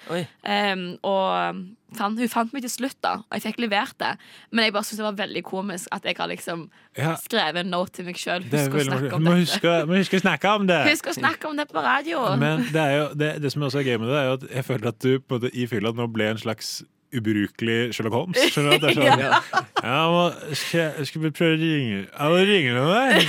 Um, 0.43 0.97
og 1.03 1.55
fant, 1.97 2.19
hun 2.19 2.29
fant 2.31 2.53
meg 2.55 2.63
til 2.63 2.71
slutt, 2.71 2.97
da, 3.03 3.13
og 3.23 3.35
jeg 3.37 3.41
fikk 3.47 3.59
levert 3.65 3.97
det. 3.99 4.11
Men 4.51 4.65
jeg 4.65 4.73
bare 4.73 4.83
syntes 4.87 5.01
det 5.01 5.07
var 5.07 5.17
veldig 5.19 5.43
komisk 5.43 5.87
at 5.91 6.05
jeg 6.07 6.15
har 6.17 6.27
liksom 6.31 6.69
Ja. 6.97 7.15
skrevet 7.15 7.57
en 7.65 7.69
note 7.71 7.91
til 7.91 8.05
meg 8.05 8.15
sjøl. 8.19 8.43
Det 8.49 8.65
Husk 8.67 8.77
å 8.79 8.85
snakke 8.87 9.13
om 9.15 9.23
dette. 9.23 9.39
huske, 9.41 9.75
må 9.87 9.97
huske 9.99 10.17
å 10.17 10.23
snakke 10.25 10.55
om 10.55 10.67
det! 10.67 10.79
Husk 10.91 11.07
å 11.07 11.13
snakke 11.17 11.47
om 11.49 11.57
det 11.57 11.67
på 11.71 11.83
radio. 11.83 12.35
Men 12.37 12.65
det, 12.71 12.81
er 12.81 12.97
jo, 12.97 13.05
det, 13.15 13.41
det 13.41 13.51
som 13.51 13.61
også 13.67 13.79
er 13.79 13.83
gøy 13.91 13.99
med 13.99 14.09
det, 14.09 14.17
er 14.21 14.25
jo 14.31 14.33
at 14.39 14.47
jeg 14.51 14.65
føler 14.65 14.87
at 14.87 14.99
du 14.99 15.19
på 15.19 15.37
måte, 15.39 15.51
i 15.55 15.67
fylla 15.67 15.91
nå 15.95 16.07
ble 16.11 16.31
en 16.31 16.37
slags 16.41 16.81
ubrukelig 17.17 17.77
Sherlock 17.95 18.13
Holmes. 18.15 18.37
Skjønner 18.53 18.71
du? 18.71 18.75
at 18.75 18.81
Det 18.81 18.91
er 18.91 18.97
sånn, 18.97 19.21
Ja. 19.21 19.39
ja, 19.83 19.99
må, 20.13 20.21
skal, 20.55 21.01
skal 21.09 21.23
vi 21.25 21.31
prøve 21.35 21.55
å 21.55 21.59
ringe 21.61 21.97
Jeg 22.05 22.31
må 22.31 22.41
ringe 22.51 22.75
noen 22.77 22.91
der? 22.91 23.25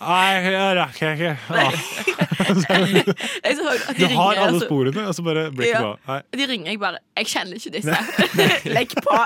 Nei, 0.00 0.28
jeg 0.46 0.68
rakk 0.80 1.00
jeg 1.02 1.18
ikke. 1.18 1.34
Ah. 1.50 1.72
Jeg 2.46 3.56
så 3.58 3.64
at 3.72 3.96
de 3.96 4.06
Du 4.06 4.12
har 4.14 4.38
alle 4.44 4.60
sporene, 4.62 5.06
og 5.08 5.14
så 5.16 5.22
bare 5.26 5.46
blir 5.50 5.66
det 5.66 5.72
ikke 5.72 5.96
bra. 6.06 6.18
De 6.36 6.46
ringer 6.50 6.70
jeg 6.72 6.80
bare 6.82 7.00
Jeg 7.18 7.30
kjenner 7.32 7.58
ikke 7.58 7.72
disse. 7.74 7.96
Legg 8.76 8.94
på. 9.02 9.16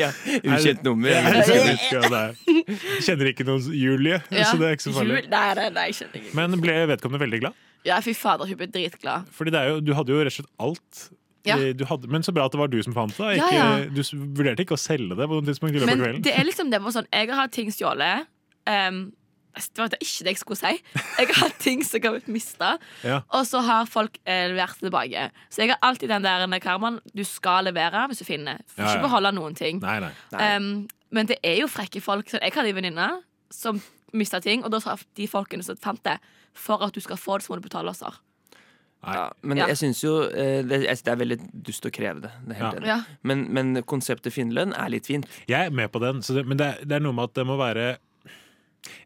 Ja, 0.00 0.08
ukjent 0.42 0.82
nummer. 0.84 1.08
Jeg 1.12 1.44
kjenner 1.48 1.76
ikke 1.76 2.00
hva 2.02 2.10
det. 2.12 2.24
Jeg 2.50 3.04
kjenner 3.06 3.30
ikke 3.32 3.46
noen 3.48 3.68
Julie, 3.78 4.18
Ja. 4.32 4.48
så 4.50 4.58
det 4.60 4.68
er 4.68 4.76
ikke 4.76 4.86
så 4.88 4.94
farlig. 4.98 5.22
Jul- 5.22 5.30
Nei, 5.32 5.46
nei, 5.60 5.68
nei, 5.78 5.86
ikke. 5.94 6.24
Men 6.36 6.58
ble 6.60 6.74
vedkommende 6.92 7.22
veldig 7.24 7.40
glad? 7.46 7.60
Ja, 7.86 7.96
fy 8.04 8.12
fader, 8.14 8.46
hun 8.50 8.58
ble 8.60 8.68
dritglad. 8.70 9.30
Fordi 9.34 9.54
det 9.54 9.60
er 9.62 9.72
jo, 9.72 9.80
du 9.82 9.94
hadde 9.96 10.12
jo 10.14 10.20
rett 10.22 10.34
og 10.34 10.38
slett 10.42 10.52
alt. 10.66 11.00
Ja. 11.44 11.56
Eh, 11.58 11.72
Du 11.74 11.84
hadde, 11.88 12.06
men 12.08 12.22
så 12.22 12.32
bra 12.34 12.44
at 12.46 12.52
det 12.54 12.60
var 12.60 12.68
du 12.70 12.78
som 12.82 12.94
fant 12.94 13.16
det. 13.16 13.32
Ikke, 13.40 13.54
ja. 13.54 13.70
Du 13.90 14.02
vurderte 14.36 14.62
ikke 14.62 14.76
å 14.76 14.80
selge 14.80 15.16
det 15.18 15.26
på 15.26 15.38
noen 15.40 15.48
tidspunkt 15.48 15.74
i 15.74 15.80
løpet 15.80 15.90
av 15.90 15.98
Men 15.98 16.04
kvelden? 16.06 16.22
det 16.28 16.36
er 16.38 16.44
liksom 16.46 16.70
det 16.70 16.80
med 16.82 16.94
sånn 16.94 17.08
Jeg 17.12 17.28
har 17.32 17.40
hatt 17.42 17.52
ting 17.56 17.72
stjålet. 17.74 18.26
Um, 18.66 19.00
det 19.52 19.82
var 19.82 19.90
ikke 20.00 20.24
det 20.24 20.32
jeg 20.32 20.38
skulle 20.40 20.56
si. 20.56 20.70
Jeg 21.18 21.26
har 21.28 21.40
hatt 21.42 21.58
ting 21.60 21.82
som 21.84 22.00
har 22.00 22.14
blitt 22.14 22.28
mista, 22.32 22.78
Ja. 23.04 23.18
og 23.36 23.42
så 23.44 23.60
har 23.66 23.84
folk 23.90 24.14
eh, 24.24 24.46
levert 24.48 24.78
det 24.80 24.86
tilbake. 24.88 25.26
Så 25.52 25.60
jeg 25.64 25.74
har 25.74 25.78
alltid 25.82 26.08
den 26.08 26.22
der 26.24 26.58
karmaen. 26.64 27.00
Du 27.12 27.20
skal 27.24 27.64
levere 27.68 28.06
hvis 28.08 28.22
du 28.22 28.24
finner. 28.24 28.62
Får 28.72 28.80
Ja, 28.80 28.86
ja. 28.86 28.94
ikke 28.96 29.08
beholde 29.10 29.32
noen 29.36 29.54
ting. 29.58 29.82
Nei, 29.82 29.98
nei. 30.00 30.12
Um, 30.56 30.88
men 31.12 31.26
det 31.28 31.36
er 31.44 31.58
jo 31.60 31.66
frekke 31.68 32.00
folk. 32.00 32.30
Så 32.32 32.38
jeg 32.40 32.54
hadde 32.54 32.70
en 32.72 32.78
venninne 32.80 33.10
som 33.52 33.82
mista 34.16 34.40
ting, 34.40 34.64
og 34.64 34.70
da 34.72 34.78
sa 34.80 34.96
de 35.16 35.26
folkene 35.28 35.62
som 35.66 35.76
fant 35.76 36.00
det, 36.04 36.16
for 36.56 36.80
at 36.84 36.92
du 36.96 37.00
skal 37.04 37.16
få 37.20 37.36
det, 37.36 37.44
så 37.44 37.52
må 37.52 37.60
du 37.60 37.66
betale 37.68 37.90
oss. 37.92 38.00
Ja, 39.02 39.30
men 39.42 39.58
Ja. 39.58 39.66
jeg 39.66 39.76
syns 39.80 40.02
jo 40.04 40.12
eh, 40.30 40.62
det, 40.62 40.82
det 40.86 41.08
er 41.10 41.16
veldig 41.18 41.38
dust 41.66 41.84
å 41.86 41.90
kreve 41.90 42.22
det. 42.22 42.30
det 42.46 42.56
er 42.56 42.60
helt 42.60 42.74
Ja. 42.74 42.78
enig. 42.80 42.86
Ja. 42.86 43.18
men, 43.22 43.46
men 43.52 43.82
konseptet 43.82 44.32
Finnlønn 44.32 44.72
er 44.78 44.88
litt 44.94 45.06
fint. 45.10 45.26
Jeg 45.48 45.66
er 45.66 45.70
med 45.74 45.90
på 45.90 45.98
den, 46.00 46.22
så 46.22 46.34
det, 46.38 46.46
men 46.46 46.56
det 46.60 46.66
er, 46.66 46.84
det 46.86 46.96
er 47.00 47.00
noe 47.02 47.12
med 47.12 47.24
at 47.30 47.34
det 47.34 47.46
må 47.46 47.56
være 47.58 47.96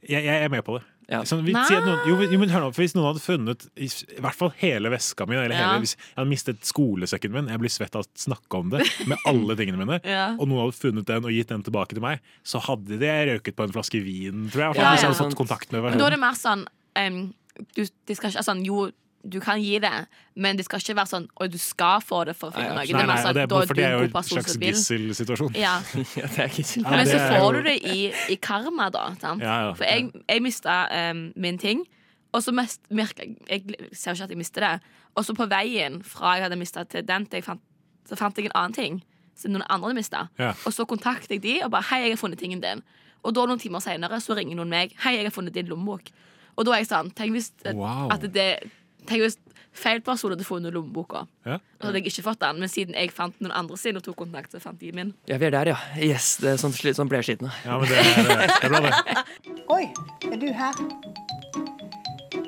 Jeg, 0.09 0.25
jeg 0.25 0.43
er 0.45 0.49
med 0.53 0.63
på 0.65 0.79
det. 0.79 0.85
Sånn, 1.29 1.45
vi, 1.47 1.53
si 1.55 1.75
noen, 1.79 2.01
jo, 2.09 2.17
jo, 2.33 2.39
men 2.43 2.51
hør 2.51 2.65
nå, 2.65 2.69
for 2.75 2.83
Hvis 2.83 2.97
noen 2.97 3.07
hadde 3.13 3.21
funnet 3.23 3.67
i, 3.79 3.87
i 3.87 4.21
hvert 4.25 4.35
fall 4.35 4.51
hele 4.59 4.91
veska 4.91 5.23
mi, 5.31 5.37
eller 5.39 5.55
Ja. 5.55 5.69
hele, 5.69 5.85
hvis 5.85 5.93
jeg 5.95 6.17
hadde 6.17 6.31
mistet 6.33 6.65
skolesekken 6.67 7.31
min 7.31 7.47
Jeg 7.53 7.61
blir 7.63 7.71
svett 7.71 7.95
av 7.95 8.03
å 8.03 8.09
snakke 8.19 8.59
om 8.59 8.73
det 8.73 8.83
med 9.07 9.17
alle 9.31 9.55
tingene 9.55 9.79
mine. 9.79 10.01
Ja. 10.17 10.33
Og 10.35 10.49
noen 10.51 10.65
hadde 10.65 10.75
funnet 10.81 11.07
den 11.07 11.25
og 11.29 11.31
gitt 11.31 11.49
den 11.53 11.63
tilbake 11.63 11.95
til 11.95 12.03
meg, 12.03 12.19
så 12.43 12.59
hadde 12.59 12.99
det 12.99 13.15
røket 13.31 13.55
på 13.57 13.63
en 13.69 13.73
flaske 13.77 14.03
vin, 14.03 14.49
tror 14.51 14.65
jeg. 14.65 14.73
hvert 14.73 14.77
fall, 14.77 14.83
Ja, 14.83 14.93
hvis 14.97 15.05
jeg 15.07 15.13
hadde 15.13 15.23
fått 15.23 15.39
kontakt 15.39 15.73
med 15.77 15.83
Men 15.87 15.99
da 16.03 16.07
er 16.11 16.17
det 16.17 16.23
mer 16.27 16.35
sånn 16.43 16.67
um, 16.99 17.21
du, 17.77 17.85
de 17.87 18.15
skal 18.19 18.33
ikke, 18.35 18.43
altså, 18.43 18.57
Jo, 18.67 18.91
du 19.33 19.41
kan 19.41 19.61
gi 19.63 19.79
det, 19.83 19.93
men 20.35 20.57
det 20.59 20.65
skal 20.67 20.81
ikke 20.83 20.97
være 20.97 21.11
sånn 21.11 21.27
Og 21.41 21.51
du 21.53 21.59
skal 21.59 22.01
få 22.05 22.25
det 22.29 22.37
for 22.37 22.53
å 22.53 22.55
finne 22.55 22.75
noe. 22.75 22.85
nei, 22.85 22.87
Det 22.87 23.07
nei, 23.07 23.17
sånn, 23.23 23.35
det 23.35 23.43
er, 23.43 23.51
er 23.51 23.67
for 23.67 23.75
det 23.79 23.85
er 23.85 23.95
jo 23.97 24.07
en 24.07 24.29
slags 24.29 24.57
gisselsituasjon. 24.61 25.57
Ja. 25.59 25.75
ja, 26.21 26.27
Men 26.91 27.07
så 27.11 27.19
får 27.19 27.59
du 27.59 27.61
det 27.67 27.77
i, 27.83 28.13
i 28.33 28.37
karma, 28.37 28.89
da. 28.95 29.09
Sant? 29.21 29.43
Ja, 29.43 29.57
ja. 29.69 29.73
For 29.79 29.85
jeg, 29.89 30.11
jeg 30.29 30.45
mista 30.45 30.79
um, 31.11 31.27
min 31.37 31.59
ting, 31.59 31.85
og 32.33 32.43
så 32.45 32.53
mest, 32.53 32.81
jeg 32.91 33.37
Jeg 33.51 33.63
ser 33.93 34.13
ikke 34.15 34.25
at 34.25 34.31
jeg 34.31 34.39
mister 34.39 34.61
det. 34.67 34.75
Og 35.17 35.25
så 35.25 35.35
på 35.35 35.47
veien 35.49 36.03
fra 36.05 36.37
jeg 36.37 36.47
hadde 36.47 36.61
mista 36.61 36.85
til 36.85 37.07
den, 37.07 37.27
til 37.27 37.41
jeg 37.41 37.45
fant, 37.45 37.63
så 38.07 38.17
fant 38.19 38.37
jeg 38.39 38.51
en 38.51 38.57
annen 38.61 38.77
ting 38.77 39.03
som 39.37 39.53
noen 39.53 39.65
andre 39.69 39.91
hadde 39.91 39.99
mista. 39.99 40.27
Ja. 40.39 40.53
Og 40.65 40.73
så 40.73 40.85
kontakter 40.89 41.37
jeg 41.37 41.43
de 41.43 41.59
og 41.65 41.71
bare 41.71 41.83
'Hei, 41.91 42.01
jeg 42.03 42.11
har 42.17 42.17
funnet 42.17 42.39
tingen 42.39 42.63
din'. 42.65 42.83
Og 43.25 43.35
da 43.35 43.47
noen 43.47 43.59
timer 43.59 43.81
senere 43.81 44.21
så 44.21 44.37
ringer 44.37 44.57
noen 44.57 44.71
meg 44.71 44.95
'Hei, 44.99 45.17
jeg 45.17 45.25
har 45.25 45.31
funnet 45.31 45.55
din 45.55 45.67
lommebok'. 45.67 46.13
Og 46.57 46.65
da 46.65 46.73
er 46.73 46.77
jeg 46.77 46.89
sånn 46.89 47.11
Tenk 47.15 47.33
hvis, 47.33 47.53
Wow. 47.75 48.09
at 48.13 48.21
det, 48.33 48.71
tenk 49.09 49.25
hvis 49.25 49.39
feil 49.77 50.01
person 50.05 50.33
hadde 50.33 50.45
funnet 50.47 50.75
lommeboka. 50.75 51.27
Ja. 51.45 51.59
Så 51.81 51.89
hadde 51.89 52.01
jeg 52.01 52.13
ikke 52.13 52.25
fått 52.31 52.41
den, 52.41 52.61
men 52.63 52.73
siden 52.73 52.97
jeg 52.97 53.13
fant 53.15 53.37
noen 53.45 53.55
andre 53.57 53.79
sin 53.81 53.99
og 53.99 54.05
tok 54.07 54.19
kontakt, 54.25 54.55
så 54.55 54.61
fant 54.63 54.81
de 54.81 54.93
min. 54.97 55.13
Ja, 55.29 55.39
vi 55.41 55.49
er 55.51 55.57
der, 55.57 55.73
ja. 55.75 55.79
Yes, 56.01 56.37
det 56.43 56.55
er 56.55 56.61
sånn, 56.63 56.73
sånn 56.73 57.11
ble 57.13 57.21
jeg 57.21 57.31
sliten. 57.31 57.53
Ja, 57.67 57.77
men 57.81 57.91
det 57.91 58.01
er, 58.01 58.47
det 58.47 58.71
er 58.71 58.73
bra, 58.73 58.81
det. 58.87 59.25
Oi, 59.77 59.85
er 60.31 60.41
du 60.41 60.49
her? 60.57 60.83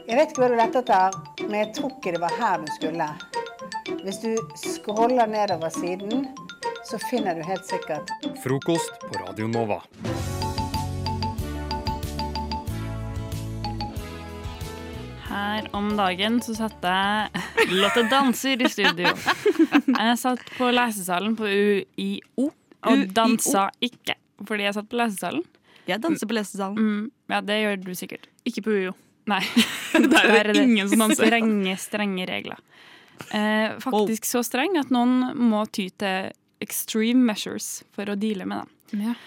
Jeg 0.08 0.16
vet 0.16 0.30
ikke 0.32 0.40
hva 0.40 0.48
du 0.48 0.56
lette 0.56 0.80
etter, 0.80 1.18
men 1.44 1.58
jeg 1.60 1.72
tror 1.76 1.92
ikke 1.98 2.14
det 2.16 2.22
var 2.24 2.38
her 2.40 2.64
du 2.64 2.72
skulle. 2.78 3.10
Hvis 4.04 4.22
du 4.24 4.30
scroller 4.56 5.28
nedover 5.28 5.72
siden, 5.74 6.30
så 6.88 7.00
finner 7.10 7.36
du 7.36 7.44
helt 7.44 7.68
sikkert 7.68 8.08
Frokost 8.40 9.00
på 9.04 9.20
Radio 9.20 9.50
Nova. 9.52 9.82
Her 15.38 15.68
om 15.76 15.90
dagen 15.96 16.40
så 16.42 16.54
satt 16.56 16.82
jeg 16.82 17.68
Lotte 17.78 18.02
danser 18.10 18.58
i 18.58 18.70
studio. 18.72 19.12
Jeg 19.86 20.16
satt 20.18 20.42
på 20.56 20.70
lesesalen 20.74 21.36
på 21.38 21.46
UiO 21.46 22.48
og 22.88 23.04
dansa 23.14 23.68
ikke 23.84 24.16
fordi 24.48 24.66
jeg 24.66 24.74
satt 24.76 24.88
på 24.90 24.98
lesesalen. 24.98 25.44
Jeg 25.88 26.02
danser 26.02 26.30
på 26.30 26.36
lesesalen. 26.36 26.78
Mm, 26.78 27.06
ja, 27.30 27.40
det 27.42 27.56
gjør 27.58 27.78
du 27.82 27.90
sikkert. 27.98 28.28
Ikke 28.46 28.62
på 28.66 28.74
UiO. 28.74 28.92
Nei. 29.30 29.40
Der 30.12 30.28
er 30.30 30.50
det 30.52 30.62
ingen 30.62 30.90
som 30.90 31.02
danser. 31.06 31.26
Strenge, 31.26 31.74
strenge 31.82 32.28
regler. 32.30 32.62
Eh, 33.34 33.74
faktisk 33.82 34.28
så 34.30 34.44
streng 34.46 34.78
at 34.78 34.92
noen 34.94 35.32
må 35.38 35.64
ty 35.74 35.88
til 35.98 36.30
extreme 36.62 37.26
measures 37.30 37.82
for 37.94 38.10
å 38.10 38.18
deale 38.18 38.46
med 38.46 38.62
dem. 38.62 39.04
Ja. 39.08 39.18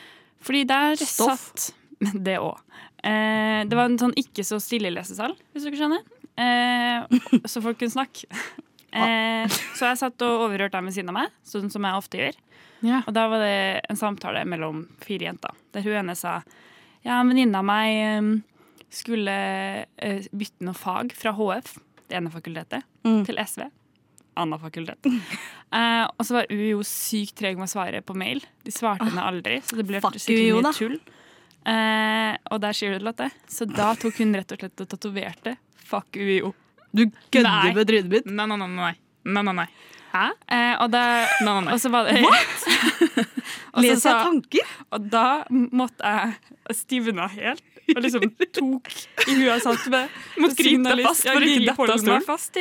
Fordi 0.44 0.64
der 0.68 1.00
Stoff. 1.04 1.52
satt 1.52 1.72
Det 2.28 2.40
òg. 2.42 2.58
Eh, 3.04 3.62
det 3.68 3.78
var 3.78 3.90
en 3.90 4.00
sånn 4.02 4.16
ikke 4.20 4.46
så 4.46 4.60
stille 4.62 4.92
lesesal, 4.94 5.34
hvis 5.54 5.66
dere 5.68 5.80
skjønner. 5.80 6.04
Eh, 6.42 7.46
så 7.50 7.64
folk 7.64 7.82
kunne 7.82 7.94
snakke. 8.00 8.30
Eh, 8.92 9.46
så 9.80 9.88
jeg 9.88 10.00
satt 10.02 10.24
og 10.28 10.42
overhørte 10.50 10.76
dem 10.76 10.90
ved 10.90 10.96
siden 10.98 11.14
av 11.14 11.16
meg, 11.16 11.36
sånn 11.48 11.70
som 11.72 11.86
jeg 11.88 11.96
ofte 11.96 12.18
gjør. 12.20 12.40
Og 13.06 13.14
da 13.16 13.22
var 13.32 13.40
det 13.40 13.54
en 13.88 14.00
samtale 14.02 14.42
mellom 14.52 14.82
fire 15.00 15.30
jenter, 15.30 15.56
der 15.72 15.86
hun 15.86 15.96
ene 16.02 16.16
sa 16.20 16.42
Ja, 17.00 17.22
en 17.22 17.32
venninne 17.32 17.56
av 17.56 17.64
meg 17.70 18.02
eh, 18.02 18.28
skulle 18.92 19.38
eh, 19.96 20.28
bytte 20.36 20.68
noe 20.68 20.76
fag 20.76 21.16
fra 21.16 21.32
HF, 21.38 21.78
det 22.12 22.20
ene 22.20 22.34
fakultetet, 22.36 22.84
til 23.08 23.40
SV. 23.40 23.64
Annet 24.42 24.62
fakultet. 24.64 25.08
Uh, 25.72 26.08
og 26.18 26.28
så 26.28 26.38
var 26.42 26.52
UiO 26.52 26.84
sykt 26.88 27.38
treg 27.40 27.56
med 27.60 27.68
å 27.68 27.72
svare 27.72 28.04
på 28.04 28.16
mail. 28.20 28.44
De 28.68 28.76
svarte 28.76 29.08
henne 29.08 29.24
aldri, 29.24 29.62
så 29.64 29.80
det 29.80 29.88
ble 29.88 30.04
Fuck 30.04 30.20
mye 30.28 30.62
da. 30.68 30.72
tull. 30.76 31.00
Eh, 31.68 32.38
og 32.52 32.62
der 32.64 32.74
sier 32.74 32.94
du 32.94 33.00
det, 33.00 33.06
Lotte. 33.06 33.30
Så 33.50 33.68
da 33.70 33.92
tok 34.00 34.18
hun 34.22 34.34
rett 34.38 34.52
og 34.56 34.64
slett 34.64 34.82
og 34.82 34.90
tatoverte 34.90 35.56
'fuck 35.86 36.18
UiO'. 36.18 36.54
Du 36.92 37.06
kødder 37.32 37.74
med 37.76 37.88
trynet 37.88 38.10
mitt? 38.12 38.26
Nei, 38.26 38.46
nei, 38.46 38.58
nei. 38.58 38.68
nei. 38.68 38.96
nei, 39.26 39.44
nei, 39.44 39.54
nei. 39.54 39.68
Hæ? 40.12 40.26
Eh, 40.52 40.76
og, 40.84 40.90
da, 40.92 41.02
Nei, 41.40 41.54
nei, 41.54 41.62
nei. 41.64 41.74
og 41.74 41.80
så 41.80 41.90
var 41.92 42.04
det 42.10 42.20
What?! 42.20 43.22
Leser 43.80 44.10
jeg 44.10 44.26
tanker? 44.28 44.72
Og 44.92 45.06
da 45.12 45.28
måtte 45.50 46.04
jeg 46.04 46.76
stivne 46.76 47.28
helt. 47.32 47.64
Og 47.96 48.02
liksom 48.04 48.26
tok 48.52 48.92
i 49.28 49.38
huet 49.38 49.48
jeg 49.48 49.64
satt 49.64 49.88
med. 49.94 50.20
Måtte 50.44 50.60
gripe 50.60 50.96
deg 50.98 51.06
fast 51.08 51.28
for 51.28 51.46
ikke 51.48 51.64
dette 51.70 51.88
av 51.96 52.04
stolen. 52.04 52.28
fast. 52.28 52.60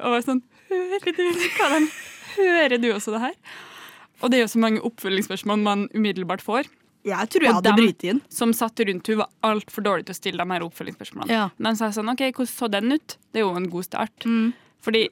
Og 0.00 0.16
var 0.16 0.24
sånn 0.24 0.42
Hører 0.66 1.12
du 1.14 1.22
de 1.22 1.90
Hører 2.36 2.80
du 2.80 2.88
også 2.90 3.12
det 3.14 3.20
her? 3.22 3.36
Og 4.24 4.32
det 4.32 4.38
er 4.38 4.42
jo 4.46 4.50
så 4.50 4.60
mange 4.60 4.82
oppfølgingsspørsmål 4.84 5.60
man 5.62 5.86
umiddelbart 5.94 6.42
får. 6.44 6.68
Jeg 7.06 7.28
tror 7.30 7.42
jeg 7.46 7.50
Og 7.52 7.58
hadde 7.60 7.70
dem 7.70 7.76
brytet 7.80 8.08
inn. 8.10 8.20
som 8.28 8.52
satt 8.52 8.80
rundt 8.82 9.06
henne, 9.06 9.22
var 9.22 9.30
altfor 9.46 9.84
dårlig 9.86 10.06
til 10.08 10.14
å 10.16 10.18
stille 10.18 10.42
de 10.42 10.50
her 10.56 10.64
oppfølgingsspørsmålene. 10.66 11.30
Ja. 11.30 11.48
De 11.56 11.74
sa 11.78 11.92
sånn 11.94 12.10
OK, 12.10 12.24
hvordan 12.34 12.50
så 12.50 12.68
den 12.72 12.92
ut? 12.96 13.16
Det 13.32 13.40
er 13.42 13.46
jo 13.46 13.52
en 13.56 13.68
god 13.70 13.84
start. 13.86 14.26
Fordi 14.82 15.04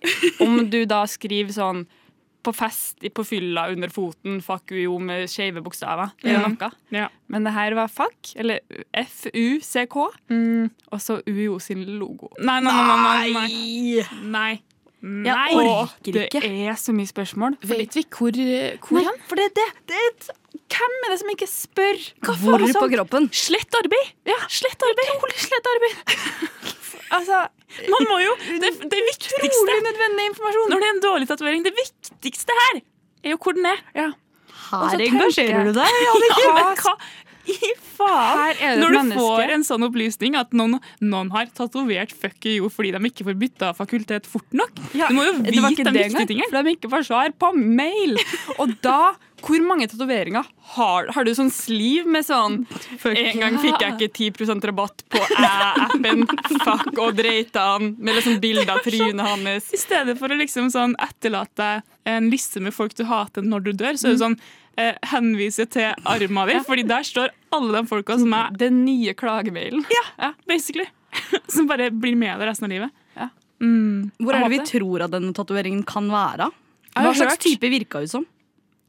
om 0.44 0.64
du 0.70 0.80
da 0.90 1.04
skriver 1.10 1.54
sånn 1.54 1.84
på 2.44 2.52
fest 2.52 3.00
på 3.16 3.22
fylla 3.24 3.68
under 3.72 3.88
foten, 3.88 4.42
fuck 4.44 4.68
UiO 4.74 4.98
med 5.00 5.30
skeive 5.32 5.62
bokstaver, 5.64 6.10
det 6.20 6.34
er 6.34 6.42
noe. 6.44 6.68
Ja. 6.92 7.06
Men 7.32 7.46
det 7.48 7.54
her 7.56 7.72
var 7.78 7.88
fuck, 7.88 8.34
eller 8.36 8.60
FUCK, 9.08 9.96
og 10.92 11.00
så 11.00 11.20
UiO 11.26 11.58
sin 11.62 11.84
logo. 11.98 12.28
Nei, 12.38 12.58
nei, 12.60 12.74
nei, 12.74 13.00
nei, 13.00 13.32
nei. 13.32 14.12
nei. 14.36 14.52
Jeg 15.04 15.36
Nei. 15.36 15.64
orker 15.68 16.16
ikke. 16.22 16.40
Det 16.40 16.50
er 16.68 16.76
så 16.80 16.92
mye 16.96 17.08
spørsmål. 17.10 17.58
Vet 17.68 17.92
vi 17.98 18.04
hvor, 18.08 18.32
hvor 18.86 19.02
Nei, 19.04 19.16
for 19.28 19.36
det, 19.40 19.50
det, 19.56 19.66
det 19.90 19.98
er 20.00 20.06
et- 20.14 20.30
Hvem 20.74 20.94
er 21.06 21.12
det 21.14 21.18
som 21.20 21.30
ikke 21.34 21.48
spør? 21.50 22.00
Hva 22.26 22.34
Hvor 22.40 22.64
på 22.64 22.70
sånn? 22.72 22.92
kroppen? 22.96 23.28
Slett 23.36 23.76
arbeid! 23.78 24.12
Ja, 24.28 24.38
slett 24.50 24.86
arbeid. 24.88 25.12
Utrolig 25.14 25.38
slett 25.44 25.70
arbeid. 25.74 26.14
altså, 27.18 27.42
Man 27.90 28.06
må 28.10 28.18
jo 28.22 28.34
Det, 28.62 28.70
det 28.90 29.00
viktigste 29.10 29.42
utrolig 29.48 29.80
nødvendig 29.88 30.28
informasjon. 30.32 30.70
Når 30.74 30.82
det 30.84 30.88
er 30.90 30.94
en 30.96 31.02
dårlig 31.04 31.30
tatovering, 31.30 31.64
det 31.66 31.74
viktigste 31.78 32.56
her 32.62 32.80
er 33.24 33.34
jo 33.36 33.40
hvor 33.40 33.56
den 33.56 33.66
er. 33.70 33.82
Ja. 33.96 34.08
Her 34.70 35.02
engasjerer 35.04 35.68
du 35.70 35.76
deg, 35.76 35.84
Ja, 35.86 36.00
Jannicke. 36.08 36.48
men 36.56 36.80
hva 36.82 36.96
i 37.44 37.70
faen? 37.98 38.60
Når 38.80 38.88
du 38.88 38.96
menneske. 38.96 39.20
får 39.20 39.50
en 39.52 39.64
sånn 39.68 39.82
opplysning 39.84 40.36
at 40.40 40.54
noen, 40.56 40.78
noen 41.04 41.28
har 41.34 41.50
tatovert 41.52 42.14
fuck 42.16 42.46
you 42.48 42.70
fordi 42.72 42.94
de 42.94 43.02
ikke 43.10 43.26
får 43.28 43.36
bytta 43.42 43.68
fakultet 43.76 44.24
fort 44.24 44.48
nok 44.56 44.72
Ja, 44.96 45.10
Du 45.12 45.18
må 45.18 45.26
jo 45.28 45.34
vite 45.42 45.52
de 45.84 45.92
viktige 46.06 46.24
tingene. 46.30 46.48
for 46.48 46.64
de 46.64 46.72
ikke 46.78 46.88
får 46.94 47.04
svar 47.10 47.34
på 47.36 47.50
mail. 47.52 48.16
Og 48.64 48.72
da 48.80 49.12
Hvor 49.44 49.64
mange 49.66 49.86
tatoveringer 49.90 50.46
har 50.74 51.08
Har 51.14 51.26
du 51.26 51.32
sånn 51.36 51.50
sliv 51.52 52.06
med 52.10 52.24
sånn 52.26 52.62
En 53.10 53.40
gang 53.42 53.58
fikk 53.62 53.82
jeg 53.82 53.94
ikke 54.08 54.08
10% 54.46 54.66
rabatt 54.70 55.04
på 55.12 55.20
æ-appen. 55.36 56.24
Fuck 56.64 56.98
og 56.98 57.14
dreitan. 57.18 57.94
Med 57.98 58.18
liksom 58.18 58.40
bilde 58.42 58.66
av 58.72 58.82
trynet 58.84 59.24
hans. 59.26 59.70
I 59.74 59.80
stedet 59.80 60.16
for 60.20 60.32
å 60.32 60.38
liksom 60.40 60.70
sånn 60.72 60.96
etterlate 61.02 61.70
en 62.08 62.28
liste 62.32 62.60
med 62.64 62.74
folk 62.76 62.96
du 62.98 63.04
hater 63.08 63.44
når 63.44 63.68
du 63.68 63.72
dør, 63.72 63.96
så 64.00 64.10
er 64.10 64.16
det 64.16 64.22
sånn 64.22 64.36
eh, 64.80 64.98
henvise 65.12 65.66
til 65.70 65.94
arma 66.08 66.44
di, 66.48 66.58
fordi 66.66 66.84
der 66.88 67.06
står 67.06 67.32
alle 67.54 67.78
de 67.78 67.88
folka 67.88 68.18
som 68.20 68.34
er 68.36 68.52
Den 68.58 68.82
nye 68.84 69.14
klagemailen. 69.16 69.84
Ja, 70.18 70.34
basically. 70.48 70.88
Som 71.54 71.68
bare 71.70 71.92
blir 71.94 72.16
med 72.18 72.40
deg 72.40 72.48
resten 72.48 72.66
av 72.66 72.72
livet. 72.72 72.94
Ja. 73.14 73.28
Mm. 73.62 74.10
Hvor 74.18 74.34
er 74.34 74.42
det 74.48 74.56
vi 74.56 74.64
tror 74.66 75.04
at 75.06 75.12
denne 75.14 75.30
tatoveringen 75.36 75.84
kan 75.86 76.08
være? 76.10 76.50
Hva 76.94 77.12
slags 77.14 77.38
type 77.42 77.70
virka 77.70 78.02
hun 78.02 78.10
som? 78.10 78.26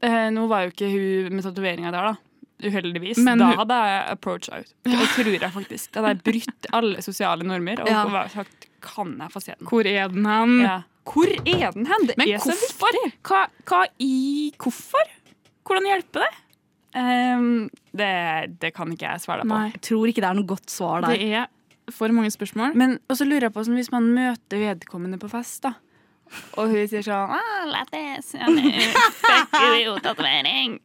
Eh, 0.02 0.28
nå 0.30 0.46
var 0.50 0.66
jo 0.66 0.70
ikke 0.74 0.90
hun 0.92 1.36
med 1.36 1.44
tatoveringa 1.46 1.90
der, 1.94 2.10
da. 2.12 2.16
Uheldigvis. 2.66 3.18
Men 3.24 3.38
da 3.38 3.50
hun- 3.50 3.58
hadde 3.60 3.76
jeg 3.86 4.04
approacha 4.16 4.60
ut. 4.60 4.72
Det 4.84 5.08
tror 5.14 5.32
jeg 5.40 5.52
faktisk. 5.52 5.90
Da 5.92 6.00
hadde 6.02 6.14
jeg 6.16 6.24
brutt 6.24 6.66
alle 6.72 7.02
sosiale 7.04 7.44
normer 7.44 7.80
og 7.80 7.88
Ja. 7.88 8.04
og 8.04 8.30
sagt 8.30 8.66
kan 8.80 9.16
jeg 9.18 9.30
få 9.32 9.42
se 9.42 9.54
den. 9.58 9.66
Hvor 9.66 9.84
er 9.86 10.08
den 10.08 10.24
hen? 10.24 10.60
Ja. 10.60 10.82
Hvor 11.04 11.26
er 11.28 11.72
den 11.72 11.86
hen? 11.86 12.06
Det 12.06 12.16
Men 12.18 12.28
er 12.28 12.38
så 12.38 12.52
hvorfor? 12.52 12.92
viktig. 12.92 13.12
Hva, 13.22 13.46
hva 13.66 13.86
i 14.00 14.52
Hvorfor? 14.58 15.04
Hvordan 15.66 15.84
hjelper 15.84 16.20
det? 16.24 16.34
Um, 16.96 17.68
det, 17.94 18.58
det 18.60 18.72
kan 18.74 18.88
ikke 18.90 19.04
jeg 19.10 19.20
svare 19.20 19.42
deg 19.42 19.50
på. 19.50 19.58
Nei. 19.58 19.70
Jeg 19.72 19.80
tror 19.82 20.06
ikke 20.08 20.22
det 20.24 20.30
er 20.30 20.34
noe 20.38 20.46
godt 20.46 20.70
svar 20.70 21.02
der. 21.02 21.08
Det 21.18 21.32
er 21.34 21.46
for 21.92 22.08
mange 22.08 22.30
spørsmål. 22.32 22.74
Men 22.74 22.98
også 23.10 23.26
lurer 23.28 23.42
jeg 23.50 23.52
på 23.52 23.64
sånn, 23.66 23.76
hvis 23.76 23.90
man 23.92 24.02
møter 24.14 24.58
vedkommende 24.62 25.18
på 25.20 25.28
fest, 25.28 25.60
da. 25.62 25.74
Og 26.58 26.68
hun 26.72 26.88
sier 26.90 27.04
sånn 27.06 27.30
ah, 27.36 27.64
Lættis, 27.70 28.32
tatovering. 30.02 30.78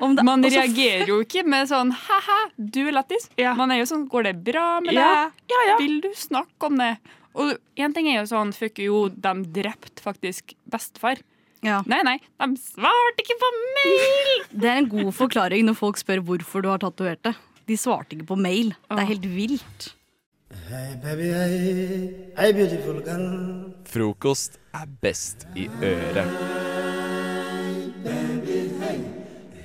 Man 0.00 0.18
og 0.44 0.50
så- 0.50 0.56
reagerer 0.56 1.06
jo 1.08 1.20
ikke 1.24 1.44
med 1.46 1.68
sånn 1.68 1.92
ha-ha, 1.92 2.38
du 2.56 2.86
er 2.88 2.92
lættis. 2.92 3.28
Man 3.56 3.70
er 3.70 3.78
jo 3.82 3.84
sånn 3.90 4.08
går 4.08 4.22
det 4.30 4.44
bra 4.44 4.80
med 4.80 4.94
Ja. 4.94 5.30
deg? 5.48 5.78
Vil 5.78 6.00
du 6.00 6.08
snakke 6.14 6.66
om 6.66 6.76
det? 6.78 6.98
Og 7.34 7.58
en 7.76 7.92
ting 7.92 8.08
er 8.08 8.20
jo 8.24 8.26
sånn 8.26 8.52
fuck 8.54 8.78
jo, 8.78 9.08
de 9.08 9.34
drepte 9.44 10.00
faktisk 10.02 10.54
bestefar. 10.68 11.18
Ja. 11.62 11.82
Nei, 11.86 12.02
nei, 12.02 12.18
de 12.40 12.56
svarte 12.56 13.20
ikke 13.20 13.36
på 13.38 13.50
mail! 13.76 14.44
Det 14.60 14.64
er 14.68 14.76
en 14.78 14.88
god 14.88 15.12
forklaring 15.14 15.64
når 15.66 15.76
folk 15.76 15.96
spør 16.00 16.22
hvorfor 16.24 16.62
du 16.62 16.68
har 16.70 16.78
tatovert 16.78 17.22
det. 17.22 17.34
De 17.68 17.76
svarte 17.76 18.16
ikke 18.16 18.26
på 18.26 18.38
mail. 18.40 18.70
Det 18.88 18.98
er 18.98 19.04
helt 19.12 19.26
vilt. 19.28 19.94
Hey 20.50 20.96
baby, 20.98 21.28
hei. 21.30 22.32
Hei, 22.34 22.48
beautiful 22.50 22.96
girl. 23.06 23.26
Frokost 23.86 24.56
er 24.74 24.88
best 25.02 25.44
i 25.54 25.68
øret. 25.70 26.32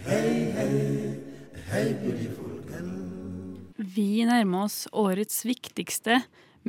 Hey, 0.05 0.51
hey, 0.53 0.75
hey 1.71 1.89
beautiful 2.03 2.61
girl. 2.69 2.91
Vi 3.95 4.27
nærmer 4.29 4.67
oss 4.67 4.83
årets 4.93 5.41
viktigste, 5.49 6.19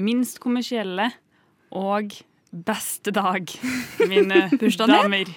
minst 0.00 0.40
kommersielle 0.40 1.10
og 1.76 2.16
beste 2.56 3.12
dag, 3.12 3.52
mine 4.08 4.46
damer. 4.96 5.28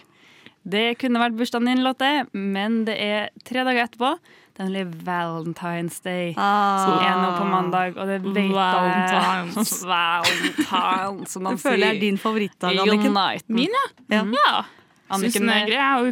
Det 0.63 0.93
kunne 1.01 1.19
vært 1.19 1.35
bursdagen 1.35 1.67
din, 1.67 1.83
Lotte, 1.83 2.29
men 2.31 2.85
det 2.87 2.95
er 2.95 3.27
tre 3.43 3.67
dager 3.67 3.89
etterpå. 3.89 4.15
Nemlig 4.59 4.81
Valentine's 5.07 6.01
Day, 6.03 6.33
Ah. 6.35 6.83
som 6.83 6.97
er 6.99 7.15
nå 7.15 7.29
på 7.37 7.45
mandag. 7.47 7.95
Og 7.97 8.07
det 8.09 8.17
vet 8.25 8.51
Valentines. 8.51 9.71
Valentines, 9.93 11.31
som 11.31 11.43
man 11.47 11.55
Det 11.55 11.63
føler 11.63 11.85
jeg 11.87 11.95
er 11.95 12.01
din 12.01 12.17
favorittdag, 12.19 12.81
Anniken. 12.83 13.15
Min, 13.47 13.71
ja. 13.71 13.85
Ja. 14.17 14.25
ja. 14.35 14.63
Syns 15.09 15.15
Anniken 15.15 15.41
den 15.41 15.49
er 15.49 15.61
er- 15.63 15.69
grei 15.71 16.01
og 16.01 16.07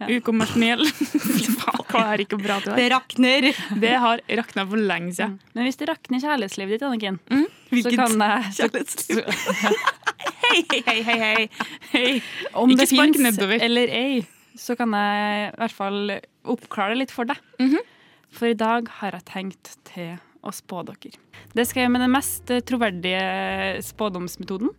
Ja. 0.00 0.06
Ukommersjonell. 0.20 0.84
Fy 1.40 1.48
hva 1.90 2.02
er 2.14 2.22
ikke 2.22 2.38
bra 2.38 2.60
til 2.62 2.76
Det 2.78 2.86
rakner. 2.92 3.48
Det 3.80 3.94
har 3.98 4.20
rakna 4.38 4.64
for 4.70 4.76
lenge 4.78 5.14
siden. 5.16 5.38
Men 5.54 5.64
hvis 5.66 5.76
det 5.80 5.88
rakner 5.90 6.20
kjærlighetslivet 6.22 6.76
ditt, 6.76 6.82
Anniken, 6.86 7.18
så 7.28 7.40
Hvilket 7.70 7.96
kjærlighetsliv? 8.54 9.24
Hei, 10.50 10.62
hei, 10.86 11.02
hei, 11.06 11.18
hei, 11.18 11.48
hei. 11.92 12.22
Om 12.54 12.70
Ikke 12.70 12.80
det 12.82 12.88
fins 12.90 13.38
eller 13.62 13.88
ei, 13.94 14.22
så 14.58 14.76
kan 14.78 14.90
jeg 14.96 15.50
i 15.52 15.56
hvert 15.60 15.74
fall 15.76 16.14
oppklare 16.50 16.94
det 16.94 16.98
litt 17.04 17.14
for 17.14 17.24
deg. 17.30 17.38
Mhm. 17.60 17.78
For 18.30 18.46
i 18.46 18.54
dag 18.54 18.86
har 19.00 19.10
jeg 19.16 19.24
tenkt 19.26 19.72
til 19.84 20.18
å 20.46 20.52
spå 20.54 20.84
dere. 20.86 21.10
Det 21.52 21.64
skal 21.66 21.80
jeg 21.82 21.86
gjøre 21.88 21.92
med 21.96 22.04
den 22.06 22.12
mest 22.14 22.46
troverdige 22.68 23.82
spådomsmetoden. 23.82 24.70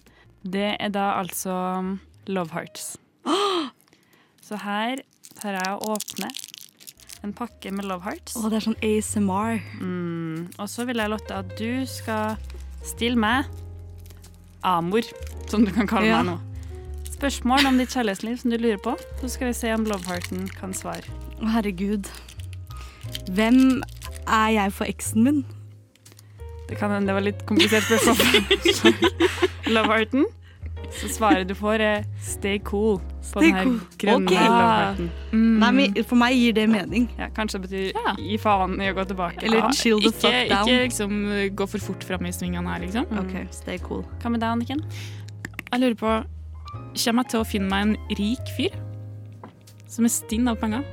Det 0.48 0.78
er 0.80 0.90
da 0.90 1.10
altså 1.20 1.54
Love 2.28 2.50
Hearts. 2.56 2.98
Så 4.42 4.58
her 4.64 5.04
tar 5.40 5.54
jeg 5.60 5.76
og 5.76 5.98
åpner 5.98 6.32
en 7.24 7.34
pakke 7.38 7.72
med 7.72 7.86
Love 7.86 8.02
Hearts. 8.08 8.34
Å, 8.40 8.48
det 8.50 8.58
er 8.62 8.66
sånn 8.66 8.80
ASMR. 8.82 9.60
Mm. 9.80 10.48
Og 10.58 10.68
så 10.72 10.88
vil 10.90 10.98
jeg, 10.98 11.12
Lotte, 11.12 11.38
at 11.44 11.52
du 11.60 11.84
skal 11.86 12.40
stille 12.88 13.20
meg 13.22 13.46
Amor, 14.64 15.06
som 15.50 15.66
du 15.66 15.72
kan 15.76 15.88
kalle 15.90 16.08
Ja. 16.10 16.24
meg 16.24 16.32
nå. 16.34 16.40
Spørsmål 17.22 17.68
om 17.70 17.76
ditt 17.78 17.94
kjærlighetsliv 17.94 18.38
som 18.42 18.50
du 18.50 18.56
lurer 18.58 18.80
på, 18.82 18.96
så 19.20 19.28
skal 19.30 19.52
vi 19.52 19.54
se 19.54 19.70
om 19.76 19.84
Lovehearten 19.86 20.48
kan 20.58 20.72
svare. 20.74 21.06
Å, 21.38 21.52
herregud. 21.54 22.08
Hvem 23.30 23.60
er 24.26 24.48
jeg 24.56 24.74
for 24.74 24.90
eksen 24.90 25.28
min? 25.28 25.44
Det 26.72 26.80
kan 26.80 26.90
hende 26.90 27.12
det 27.12 27.20
var 27.20 27.26
litt 27.28 27.44
komplisert 27.46 27.86
spørsmål. 27.86 29.06
Lovehearten. 29.78 30.26
Så 30.98 31.12
svaret 31.14 31.46
du 31.46 31.54
får, 31.54 31.86
er 31.92 32.10
'stay 32.26 32.58
cool' 32.58 32.98
på 32.98 33.22
Stay 33.22 33.46
den 33.46 33.54
her 33.54 33.64
cool. 33.70 33.80
grønne 34.02 34.26
okay. 34.26 34.50
Lovehearten. 34.50 35.14
Mm. 35.32 35.56
Nei, 35.62 35.72
men 35.72 36.04
For 36.04 36.24
meg 36.26 36.42
gir 36.42 36.58
det 36.58 36.68
mening. 36.74 37.10
Ja, 37.22 37.30
kanskje 37.30 37.62
det 37.62 37.70
betyr 37.70 38.18
gi 38.18 38.38
faen 38.42 38.78
i 38.82 38.90
å 38.90 38.98
gå 38.98 39.06
tilbake. 39.14 39.46
Eller 39.46 39.70
chill 39.78 40.02
the 40.02 40.10
ikke, 40.10 40.26
fuck 40.26 40.50
down. 40.50 40.68
Ikke 40.68 40.84
liksom 40.90 41.18
gå 41.54 41.72
for 41.78 41.90
fort 41.92 42.04
fram 42.04 42.26
i 42.26 42.34
svingene 42.34 42.66
her, 42.66 42.82
liksom. 42.82 43.06
Ok, 43.14 43.46
stay 43.54 43.78
cool. 43.78 44.08
Hva 44.18 44.34
med 44.34 44.42
deg, 44.42 44.50
Anniken? 44.50 44.88
Jeg 45.70 45.86
lurer 45.86 46.00
på 46.02 46.22
Kommer 46.72 47.24
jeg 47.26 47.30
til 47.34 47.42
å 47.42 47.48
finne 47.48 47.70
meg 47.72 47.88
en 47.88 48.18
rik 48.20 48.52
fyr? 48.58 48.76
Som 49.92 50.08
er 50.08 50.14
stinn 50.14 50.48
av 50.52 50.58
penger? 50.62 50.84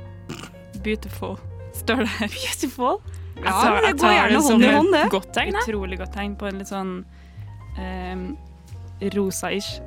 Beautiful. 0.83 1.37
Står 1.75 2.03
det 2.03 2.11
her. 2.17 2.27
Beautiful? 2.35 2.99
Jeg 3.39 3.45
Ja, 3.45 3.51
tar- 3.51 3.73
men 3.73 3.81
det 3.81 3.87
jeg 3.87 3.95
går 3.95 4.01
tar 4.03 4.13
gjerne 4.15 4.29
det 4.29 4.35
hånd 4.35 4.47
som 4.49 4.61
i 4.61 4.65
et 4.67 4.75
hånd, 4.75 4.91
det. 4.93 5.03
Godt 5.13 5.29
tegn. 5.37 5.55
Utrolig 5.61 5.97
godt 6.01 6.13
tegn 6.15 6.35
på 6.39 6.47
en 6.49 6.57
litt 6.59 6.67
sånn 6.71 6.91
um, 7.79 8.23
rosa-ish 9.15 9.79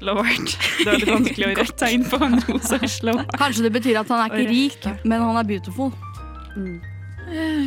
lovert. 0.00 0.52
Det 0.78 0.86
var 0.86 0.98
litt 1.02 1.10
vanskelig 1.10 1.46
å 1.48 1.54
rette 1.58 1.76
tegn 1.82 2.04
på 2.08 2.20
en 2.24 2.36
rosa-ish 2.46 3.00
loveheart. 3.04 3.34
Kanskje 3.40 3.64
det 3.66 3.72
betyr 3.74 3.98
at 4.00 4.12
han 4.14 4.22
er 4.24 4.36
ikke 4.36 4.52
rik, 4.52 4.86
men 5.04 5.24
han 5.26 5.36
er 5.40 5.48
beautiful. 5.48 5.90
Mm. 6.56 6.78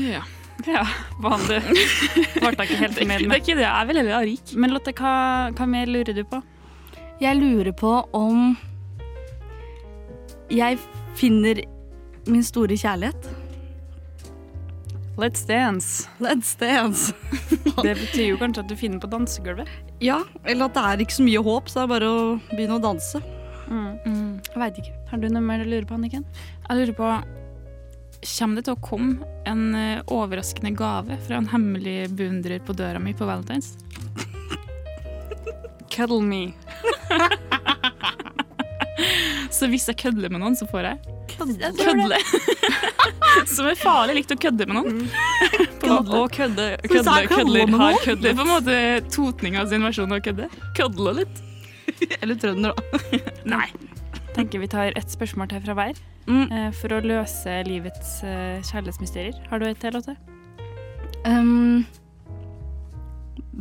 Ja. 0.09 0.21
Ja, 0.65 0.83
vanlig. 1.21 1.59
Ble 2.41 2.49
jeg 2.49 2.57
ikke 2.69 2.79
helt 2.81 2.95
Det 2.97 3.01
er 3.03 3.07
med 3.09 3.23
det 3.25 3.31
er 3.33 3.39
ikke 3.41 3.55
det. 3.57 3.65
Jeg 3.65 3.87
vil 3.89 3.97
heller 4.01 4.13
være 4.15 4.27
rik. 4.29 4.51
Men 4.61 4.73
Lotte, 4.75 4.93
hva, 4.97 5.13
hva 5.57 5.67
mer 5.69 5.89
lurer 5.89 6.13
du 6.17 6.23
på? 6.29 6.41
Jeg 7.21 7.37
lurer 7.37 7.69
på 7.77 7.89
om 8.17 8.55
jeg 10.49 10.77
finner 11.13 11.59
min 12.25 12.41
store 12.43 12.73
kjærlighet. 12.73 13.27
Let's 15.21 15.43
dance. 15.45 16.09
Let's 16.17 16.55
dance. 16.57 17.13
Det 17.85 17.93
betyr 17.99 18.31
jo 18.31 18.39
kanskje 18.41 18.63
at 18.63 18.71
du 18.71 18.73
finner 18.79 18.97
på 19.03 19.09
dansegulvet. 19.11 19.69
Ja, 20.01 20.23
eller 20.49 20.65
at 20.65 20.79
det 20.79 20.85
er 20.87 21.03
ikke 21.05 21.17
så 21.19 21.25
mye 21.27 21.43
håp, 21.45 21.69
så 21.69 21.79
det 21.79 21.83
er 21.83 21.91
bare 21.91 22.09
å 22.09 22.23
begynne 22.55 22.79
å 22.79 22.81
danse. 22.81 23.21
Mm. 23.69 24.41
Jeg 24.47 24.63
veit 24.63 24.81
ikke. 24.81 24.95
Har 25.11 25.21
du 25.21 25.29
noe 25.29 25.43
mer 25.45 25.61
du 25.61 25.69
lurer 25.69 25.85
på, 25.85 25.99
Anniken? 25.99 26.25
Jeg 26.65 26.79
lurer 26.79 26.97
på 26.97 27.11
Kommer 28.21 28.59
det 28.59 28.67
til 28.67 28.75
å 28.75 28.81
komme 28.85 29.29
en 29.49 29.61
eh, 29.73 30.01
overraskende 30.13 30.75
gave 30.77 31.15
fra 31.25 31.39
en 31.39 31.47
hemmelig 31.49 32.11
beundrer 32.13 32.61
på 32.61 32.75
døra 32.77 33.01
mi 33.01 33.15
på 33.17 33.25
Valentine's? 33.25 33.73
Cuddle 35.93 36.21
me. 36.21 36.43
Så 39.51 39.67
hvis 39.71 39.87
jeg 39.89 39.97
kødler 39.99 40.29
med 40.31 40.39
noen, 40.41 40.55
så 40.57 40.65
får 40.69 40.85
jeg 40.87 40.97
Kødle? 41.31 41.69
kødle. 41.79 42.17
Som 43.53 43.67
er 43.71 43.77
farlig 43.79 44.15
likt 44.19 44.33
å 44.33 44.37
kødde 44.41 44.65
med 44.67 44.75
noen. 44.77 44.99
Måte. 45.81 46.17
Og 46.17 46.27
kødde, 46.35 46.65
kødle, 46.83 47.03
kødle 47.03 47.27
kødler 47.31 47.65
har 47.71 47.71
noen? 47.71 48.01
kødlet. 48.03 48.23
Det 48.25 48.31
er 48.31 48.37
på 48.37 48.45
en 48.45 48.51
måte 48.51 48.75
totninga 49.15 49.63
sin 49.71 49.85
versjon 49.85 50.11
av 50.15 50.21
kødde. 50.25 50.47
Kødle 50.77 51.13
litt. 51.21 51.41
Eller 52.21 52.35
trønder, 52.41 52.75
da. 52.75 53.21
Nei. 53.55 53.67
tenker 54.35 54.61
vi 54.63 54.67
tar 54.71 54.93
ett 54.97 55.11
spørsmål 55.11 55.49
til 55.51 55.63
fra 55.65 55.73
hver. 55.79 55.95
mm. 56.27 56.45
For 56.77 56.93
å 56.97 57.01
løse 57.03 57.57
livets 57.67 58.17
eh, 58.27 58.59
kjærlighetsmysterier. 58.69 59.35
Har 59.51 59.59
du 59.61 59.65
et 59.69 59.79
til, 59.81 59.91
Lotte? 59.97 60.15
Um, 61.25 61.83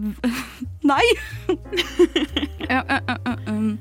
nei! 0.90 1.04
Ja, 2.68 2.82
uh, 2.84 3.14
uh, 3.14 3.36
um. 3.50 3.78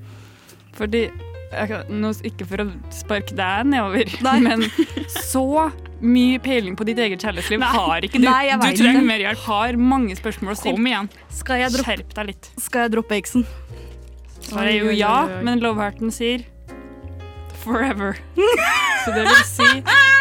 Fordi 0.78 1.10
kan- 1.50 1.88
nå, 1.90 2.12
Ikke 2.28 2.46
for 2.48 2.62
å 2.64 2.68
sparke 2.94 3.36
deg 3.36 3.70
nedover, 3.72 4.12
Nei. 4.28 4.36
men 4.46 4.66
så 5.10 5.44
mye 6.00 6.38
peiling 6.44 6.78
på 6.80 6.86
ditt 6.88 7.00
eget 7.02 7.24
kjærlighetsliv 7.26 7.64
har 7.74 8.06
ikke 8.06 8.22
du. 8.22 8.28
Nei, 8.28 8.44
jeg 8.52 8.62
du 8.62 8.84
trenger 8.84 9.08
mer 9.08 9.24
hjelp. 9.24 9.42
Har 9.48 9.80
mange 9.82 10.16
spørsmål 10.20 10.54
å 10.54 10.60
stille. 10.60 10.78
Kom 10.78 10.88
igjen. 10.92 11.10
Skal 11.42 11.64
jeg, 11.64 11.74
droppe, 11.76 11.96
Skjerp 11.98 12.14
deg 12.20 12.30
litt. 12.30 12.52
skal 12.62 12.86
jeg 12.86 12.94
droppe 12.96 13.18
eksen? 13.18 13.48
Svaret 14.40 14.72
er 14.72 14.78
jo 14.86 14.94
ja, 14.96 15.16
men 15.46 15.60
Lovehearten 15.62 16.14
sier 16.16 16.46
forever. 17.60 18.16
Så 19.04 19.12
det 19.16 19.26
vil 19.28 19.44
si 19.50 19.68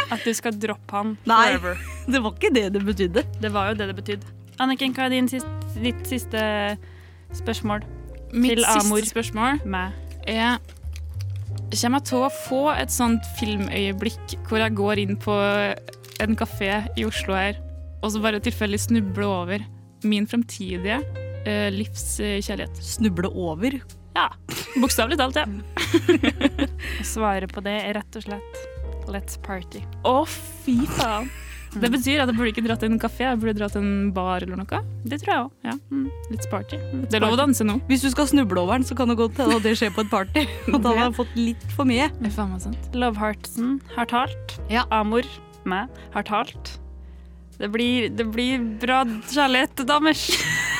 at 0.09 0.25
du 0.25 0.33
skal 0.35 0.57
droppe 0.59 0.97
han 0.97 1.15
Nei. 1.29 1.45
forever. 1.53 1.79
Det 2.09 2.25
var 2.25 2.35
ikke 2.35 2.51
det 2.57 2.67
det 2.75 2.83
betydde. 2.89 3.25
Det 3.43 3.53
var 3.55 3.71
jo 3.71 3.79
det 3.79 3.91
det 3.93 3.97
betydde. 4.01 4.38
Anniken, 4.59 4.95
hva 4.97 5.07
er 5.07 5.15
din 5.15 5.29
siste, 5.31 5.51
ditt 5.79 6.01
siste 6.09 6.41
spørsmål 7.37 7.85
Mitt 8.33 8.59
til 8.59 8.67
Amor? 8.67 8.99
siste 8.99 9.15
spørsmål 9.15 9.63
Meg. 9.69 9.95
er 10.27 10.59
Kommer 11.69 12.01
jeg 12.01 12.09
til 12.09 12.25
å 12.25 12.31
få 12.33 12.63
et 12.73 12.93
sånt 12.93 13.25
filmøyeblikk 13.39 14.39
hvor 14.49 14.63
jeg 14.63 14.77
går 14.77 15.03
inn 15.03 15.19
på 15.21 15.35
en 16.23 16.37
kafé 16.39 16.71
i 16.99 17.05
Oslo 17.05 17.37
her, 17.37 17.59
og 18.03 18.13
så 18.13 18.23
bare 18.25 18.41
tilfeldig 18.43 18.81
snubler 18.81 19.27
over 19.29 19.65
min 20.09 20.27
fremtidige 20.29 20.99
uh, 21.03 21.69
livskjærlighet? 21.75 22.81
Snuble 22.85 23.29
over? 23.29 23.77
Ja. 24.17 24.31
Bokstavelig 24.81 25.21
talt, 25.21 25.37
ja. 25.37 25.45
Svaret 27.15 27.53
på 27.53 27.65
det 27.65 27.77
er 27.85 27.99
rett 28.01 28.21
og 28.21 28.25
slett 28.25 28.65
let's 29.13 29.39
party. 29.45 29.85
Å, 30.09 30.23
fy 30.65 30.81
faen. 30.99 31.29
Det 31.77 31.91
betyr 31.93 32.23
at 32.23 32.31
jeg 32.31 32.37
burde 32.39 32.51
ikke 32.53 32.65
dra 32.65 32.77
til 32.81 32.93
en 32.93 33.01
kafé, 33.01 33.27
jeg 33.27 33.41
burde 33.43 33.55
dra 33.59 33.69
til 33.73 33.85
en 33.85 34.11
bar 34.17 34.45
eller 34.45 34.61
noe. 34.61 34.81
Det 35.05 35.21
tror 35.21 35.33
jeg 35.33 35.43
òg. 35.45 35.51
Ja. 35.69 35.75
Mm. 35.93 36.07
Litt 36.33 36.47
sparty. 36.49 36.81
Det 37.05 37.19
er 37.19 37.25
lov 37.25 37.37
å 37.37 37.41
danse 37.43 37.67
nå. 37.67 37.77
Hvis 37.91 38.07
du 38.07 38.11
skal 38.15 38.29
snuble 38.31 38.63
over 38.63 38.79
den, 38.79 38.89
så 38.89 38.97
kan 38.99 39.13
det 39.13 39.19
godt 39.21 39.39
hende 39.43 39.61
det 39.65 39.75
skjer 39.79 39.93
på 39.95 40.07
et 40.07 40.13
party. 40.13 40.47
Og 40.73 40.81
da 40.81 40.95
har 40.95 41.03
jeg 41.07 41.17
fått 41.21 41.39
litt 41.39 41.69
for 41.77 41.89
mye. 41.89 42.09
Det 42.19 42.31
er 42.31 42.37
faen 42.39 42.53
meg 42.55 42.65
sant. 42.65 42.91
Loveheartsen 42.97 43.79
har 43.95 44.11
talt. 44.11 44.59
Ja. 44.73 44.87
Amor, 44.95 45.29
meg, 45.69 45.93
har 46.17 46.29
talt. 46.29 46.79
Det 47.59 47.73
blir, 47.75 48.09
det 48.15 48.29
blir 48.31 48.63
bra 48.81 49.03
kjærlighet, 49.29 49.83
damers. 49.89 50.29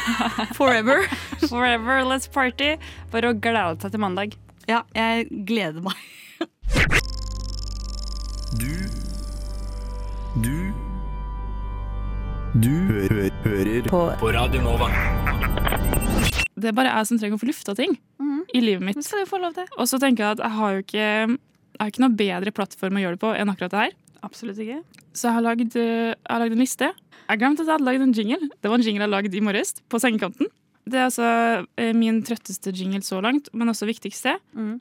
Forever. 0.59 1.09
Forever, 1.51 2.05
let's 2.07 2.31
party. 2.31 2.77
Bare 3.13 3.35
å 3.35 3.37
glede 3.37 3.83
seg 3.83 3.95
til 3.95 4.05
mandag. 4.05 4.39
Ja, 4.71 4.85
jeg 4.97 5.27
gleder 5.49 5.83
meg. 5.85 5.99
Du 8.59 8.98
Du 10.45 10.73
Du 12.59 12.71
hø 12.89 13.03
hø 13.13 13.25
hører 13.45 13.89
på. 13.89 14.01
på 14.21 14.31
Radio 14.35 14.61
Nova. 14.65 14.89
Det 16.59 16.71
er 16.71 16.75
bare 16.77 16.91
jeg 16.91 17.09
som 17.11 17.19
trenger 17.21 17.39
å 17.39 17.41
få 17.43 17.49
lufta 17.51 17.75
ting 17.79 17.95
i 18.55 18.61
livet 18.65 18.83
mitt. 18.83 19.01
skal 19.05 19.23
du 19.25 19.29
få 19.31 19.39
lov 19.43 19.55
til. 19.55 19.67
Og 19.79 19.87
så 19.87 19.99
tenker 20.01 20.25
jeg 20.25 20.39
at 20.39 20.43
jeg 20.47 20.57
har 20.57 20.73
jo 20.73 20.79
ikke, 20.85 21.09
jeg 21.29 21.81
har 21.83 21.93
ikke 21.93 22.05
noe 22.05 22.17
bedre 22.19 22.53
plattform 22.57 22.97
å 22.99 23.03
gjøre 23.05 23.19
det 23.19 23.23
på 23.23 23.33
enn 23.37 23.53
akkurat 23.53 23.75
det 23.75 23.83
her. 23.85 23.93
Absolutt 24.27 24.59
ikke. 24.65 24.81
Så 25.13 25.29
jeg 25.29 25.37
har 25.37 25.45
lagd, 25.45 25.77
jeg 25.77 26.17
har 26.29 26.41
lagd 26.43 26.57
en 26.57 26.65
liste. 26.65 26.89
Jeg 27.29 27.39
glemte 27.43 27.63
at 27.63 27.69
jeg 27.69 27.75
hadde 27.77 27.87
lagd 27.87 28.03
en 28.03 28.17
jingle. 28.17 28.49
Det 28.57 28.71
var 28.73 28.79
en 28.81 28.87
jingle 28.89 29.05
jeg 29.07 29.15
lagde 29.15 29.37
i 29.37 29.45
morges, 29.45 29.75
på 29.89 30.01
sengekanten. 30.03 30.49
Det 30.89 30.97
er 30.99 31.05
altså 31.11 31.29
eh, 31.77 31.93
min 31.93 32.23
trøtteste 32.25 32.73
jingle 32.73 33.03
så 33.05 33.21
langt, 33.21 33.51
men 33.53 33.69
også 33.69 33.87
viktigste. 33.87 34.39
Mm. 34.57 34.79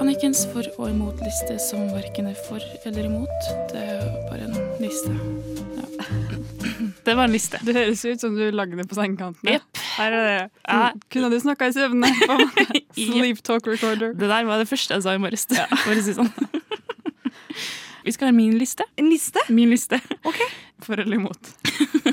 Annikens 0.00 0.44
for- 0.52 0.68
og 0.78 0.90
imot-liste 0.90 1.58
som 1.62 1.86
verken 1.92 2.28
er 2.30 2.36
for 2.46 2.62
eller 2.86 3.08
imot. 3.08 3.48
Det 3.72 3.82
er 3.82 4.04
bare 4.30 4.46
en 4.48 4.56
liste. 4.82 5.12
Ja. 5.76 6.06
Det 7.06 7.14
var 7.14 7.28
en 7.28 7.32
liste. 7.36 7.58
Det 7.62 7.70
høres 7.76 8.00
ut 8.04 8.20
som 8.20 8.34
du 8.34 8.48
lagde 8.50 8.74
det 8.74 8.88
på 8.90 8.96
sengekanten. 8.98 9.46
Yep. 9.46 9.78
Her 9.96 10.12
er 10.16 10.24
det. 10.26 10.50
Ja, 10.66 10.88
kunne 11.12 11.28
du 11.30 11.36
snakka 11.38 11.68
i 11.70 11.74
søvne? 11.76 12.08
på? 12.18 12.38
Sleep 12.98 13.42
talk 13.46 13.66
recorder. 13.70 14.10
Det 14.18 14.26
der 14.26 14.48
var 14.48 14.58
det 14.58 14.66
første 14.66 14.96
jeg 14.98 15.04
sa 15.06 15.14
i 15.14 15.20
morges. 15.22 15.46
For 15.84 15.94
å 15.94 16.02
si 16.02 16.16
sånn. 16.16 16.32
Vi 18.06 18.14
skal 18.14 18.28
ha 18.30 18.34
min 18.34 18.56
liste. 18.58 18.84
En 18.98 19.08
liste? 19.10 19.42
Min 19.54 19.70
liste. 19.70 20.00
Ok. 20.26 20.42
For 20.82 20.98
eller 21.02 21.18
imot. 21.18 21.52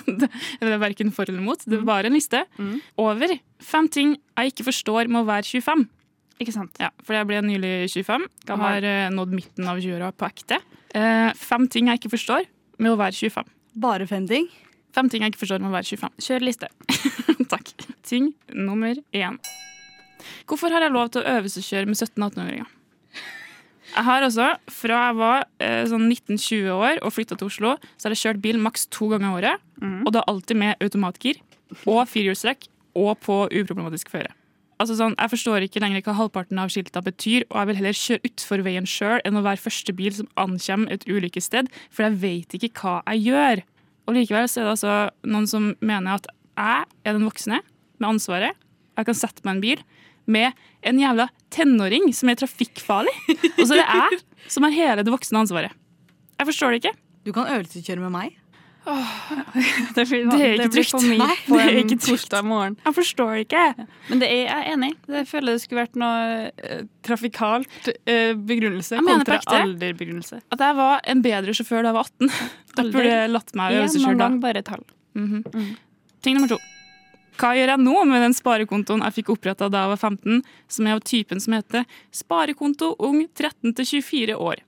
det 0.06 0.30
er 0.62 0.78
verken 0.82 1.10
for 1.14 1.26
eller 1.30 1.42
imot. 1.42 1.66
Det 1.66 1.80
er 1.82 1.86
bare 1.90 2.10
en 2.10 2.18
liste 2.18 2.44
over 3.02 3.34
fem 3.62 3.90
ting 3.90 4.16
jeg 4.38 4.54
ikke 4.54 4.70
forstår 4.70 5.10
med 5.10 5.24
å 5.24 5.28
være 5.30 5.50
25. 5.58 5.88
Ikke 6.42 6.54
sant? 6.56 6.78
Ja, 6.82 6.90
for 7.06 7.16
jeg 7.18 7.28
ble 7.30 7.42
nylig 7.46 7.74
25 7.94 8.26
og 8.26 8.62
har 8.64 8.86
eh, 8.88 9.10
nådd 9.14 9.34
midten 9.36 9.70
av 9.70 9.82
20-åra 9.84 10.12
på 10.18 10.28
ekte. 10.28 10.60
Eh, 10.98 11.30
fem 11.38 11.68
ting 11.72 11.90
jeg 11.90 12.02
ikke 12.02 12.14
forstår 12.16 12.48
med 12.82 12.94
å 12.94 13.00
være 13.00 13.16
25. 13.18 13.52
Bare 13.84 14.08
fem 14.10 14.26
ting? 14.30 14.50
Fem 14.94 15.10
ting 15.10 15.24
jeg 15.26 15.34
ikke 15.34 15.44
forstår 15.46 15.62
med 15.62 15.72
å 15.72 15.76
være 15.76 15.90
25. 15.94 16.16
Kjør 16.26 16.46
liste. 16.46 16.70
Takk. 17.54 17.74
Ting 18.06 18.34
nummer 18.54 18.98
én. 19.16 19.40
Hvorfor 20.50 20.74
har 20.74 20.86
jeg 20.86 20.94
lov 20.94 21.14
til 21.14 21.24
å 21.24 21.38
øvelseskjøre 21.38 21.90
med 21.90 21.98
17-18-åringer? 22.00 22.70
Jeg 23.94 24.06
har 24.08 24.26
også, 24.26 24.46
fra 24.74 25.00
jeg 25.08 25.18
var 25.20 25.44
eh, 25.62 25.82
sånn 25.90 26.08
19-20 26.10 26.70
år 26.74 27.02
og 27.06 27.14
flytta 27.14 27.38
til 27.38 27.50
Oslo, 27.52 27.74
så 27.94 28.08
har 28.08 28.16
jeg 28.16 28.24
kjørt 28.24 28.46
bil 28.46 28.62
maks 28.62 28.88
to 28.94 29.10
ganger 29.12 29.30
i 29.30 29.36
året. 29.42 29.66
Og 30.08 30.14
da 30.16 30.24
alltid 30.30 30.58
med 30.58 30.82
automatgir 30.82 31.42
og 31.90 32.06
firehjulstrekk 32.10 32.70
og 32.98 33.18
på 33.26 33.44
uproblematisk 33.50 34.10
føre. 34.14 34.32
Altså 34.84 34.98
sånn, 35.00 35.14
Jeg 35.16 35.32
forstår 35.32 35.64
ikke 35.64 35.80
lenger 35.80 36.02
hva 36.04 36.18
halvparten 36.18 36.60
av 36.60 36.72
skilta 36.74 37.00
betyr, 37.00 37.46
og 37.48 37.56
jeg 37.62 37.68
vil 37.70 37.78
heller 37.80 37.96
kjøre 37.96 38.28
utfor 38.28 38.64
veien 38.66 38.88
sjøl 38.90 39.22
enn 39.24 39.40
å 39.40 39.44
være 39.46 39.64
første 39.64 39.96
bil 39.96 40.12
som 40.18 40.28
ankommer 40.36 40.92
et 40.92 41.06
ulykkessted, 41.08 41.70
for 41.88 42.04
jeg 42.04 42.20
vet 42.20 42.58
ikke 42.58 42.74
hva 42.82 42.98
jeg 43.14 43.30
gjør. 43.30 43.64
Og 44.04 44.18
likevel 44.18 44.50
så 44.52 44.60
er 44.60 44.68
det 44.68 44.74
altså 44.74 44.96
noen 45.32 45.48
som 45.48 45.70
mener 45.80 46.20
at 46.20 46.28
jeg 46.28 46.84
er 46.84 47.16
den 47.16 47.24
voksne, 47.24 47.62
med 48.02 48.10
ansvaret. 48.10 48.60
Jeg 49.00 49.08
kan 49.08 49.16
sette 49.16 49.48
meg 49.48 49.56
en 49.56 49.64
bil 49.64 49.88
med 50.28 50.60
en 50.84 51.00
jævla 51.00 51.30
tenåring 51.54 52.12
som 52.16 52.30
er 52.32 52.42
trafikkfarlig. 52.44 53.16
Og 53.56 53.64
så 53.64 53.78
er 53.78 53.80
det 53.80 53.88
jeg 53.88 54.22
som 54.52 54.68
har 54.68 54.76
hele 54.76 55.08
det 55.08 55.14
voksne 55.14 55.46
ansvaret. 55.46 55.72
Jeg 56.36 56.50
forstår 56.50 56.76
det 56.76 56.84
ikke. 56.84 56.96
Du 57.24 57.32
kan 57.32 57.48
øvelseskjøre 57.48 58.04
med 58.04 58.12
meg. 58.12 58.36
Det, 58.84 60.04
blir- 60.10 60.28
er 60.34 60.54
ikke 60.58 60.70
det 60.70 60.72
trygt. 60.76 61.06
Nei, 61.20 61.36
på 61.48 61.58
det 61.58 61.66
er 61.68 61.78
ikke 61.84 61.98
torsdag 62.04 62.44
morgen. 62.48 62.76
Jeg 62.84 62.96
forstår 62.98 63.32
det 63.38 63.46
ikke. 63.48 63.88
Men 64.10 64.20
det 64.24 64.30
er 64.30 64.42
jeg 64.44 64.58
er 64.58 64.72
enig. 64.74 64.90
Jeg 65.08 65.30
føler 65.30 65.56
det 65.56 65.64
skulle 65.64 65.86
vært 65.86 65.96
noe 66.00 66.50
uh, 66.52 66.82
trafikalt 67.08 67.90
uh, 67.94 68.34
begrunnelse 68.52 68.98
Jeg 68.98 69.08
kontra 69.08 69.40
alderbegrunnelse. 69.62 70.42
At 70.52 70.66
jeg 70.68 70.78
var 70.82 71.00
en 71.14 71.24
bedre 71.24 71.56
sjåfør 71.56 71.86
da 71.88 71.94
jeg 71.94 72.00
var 72.00 72.12
18. 72.12 72.36
Da 72.76 72.86
burde 72.98 73.10
jeg 73.14 73.32
latt 73.34 73.56
meg 73.60 73.80
øvelseskjøre 73.80 74.20
da. 74.20 74.30
bare 74.44 74.66
tall. 74.68 74.86
Mhm. 75.16 75.74
Ting 76.24 76.38
nummer 76.40 76.52
to. 76.56 76.60
Hva 77.40 77.56
gjør 77.58 77.72
jeg 77.74 77.82
nå 77.82 77.96
med 78.06 78.22
den 78.22 78.36
sparekontoen 78.38 79.02
jeg 79.08 79.16
fikk 79.16 79.32
oppretta 79.34 79.66
da 79.74 79.88
jeg 79.88 79.94
var 79.96 80.02
15, 80.06 80.44
som 80.70 80.86
er 80.88 80.94
av 81.00 81.02
typen 81.02 81.42
som 81.42 81.56
heter 81.58 81.88
sparekonto 82.14 82.92
ung 83.02 83.24
13 83.34 83.74
til 83.80 83.88
24 84.04 84.38
år? 84.38 84.62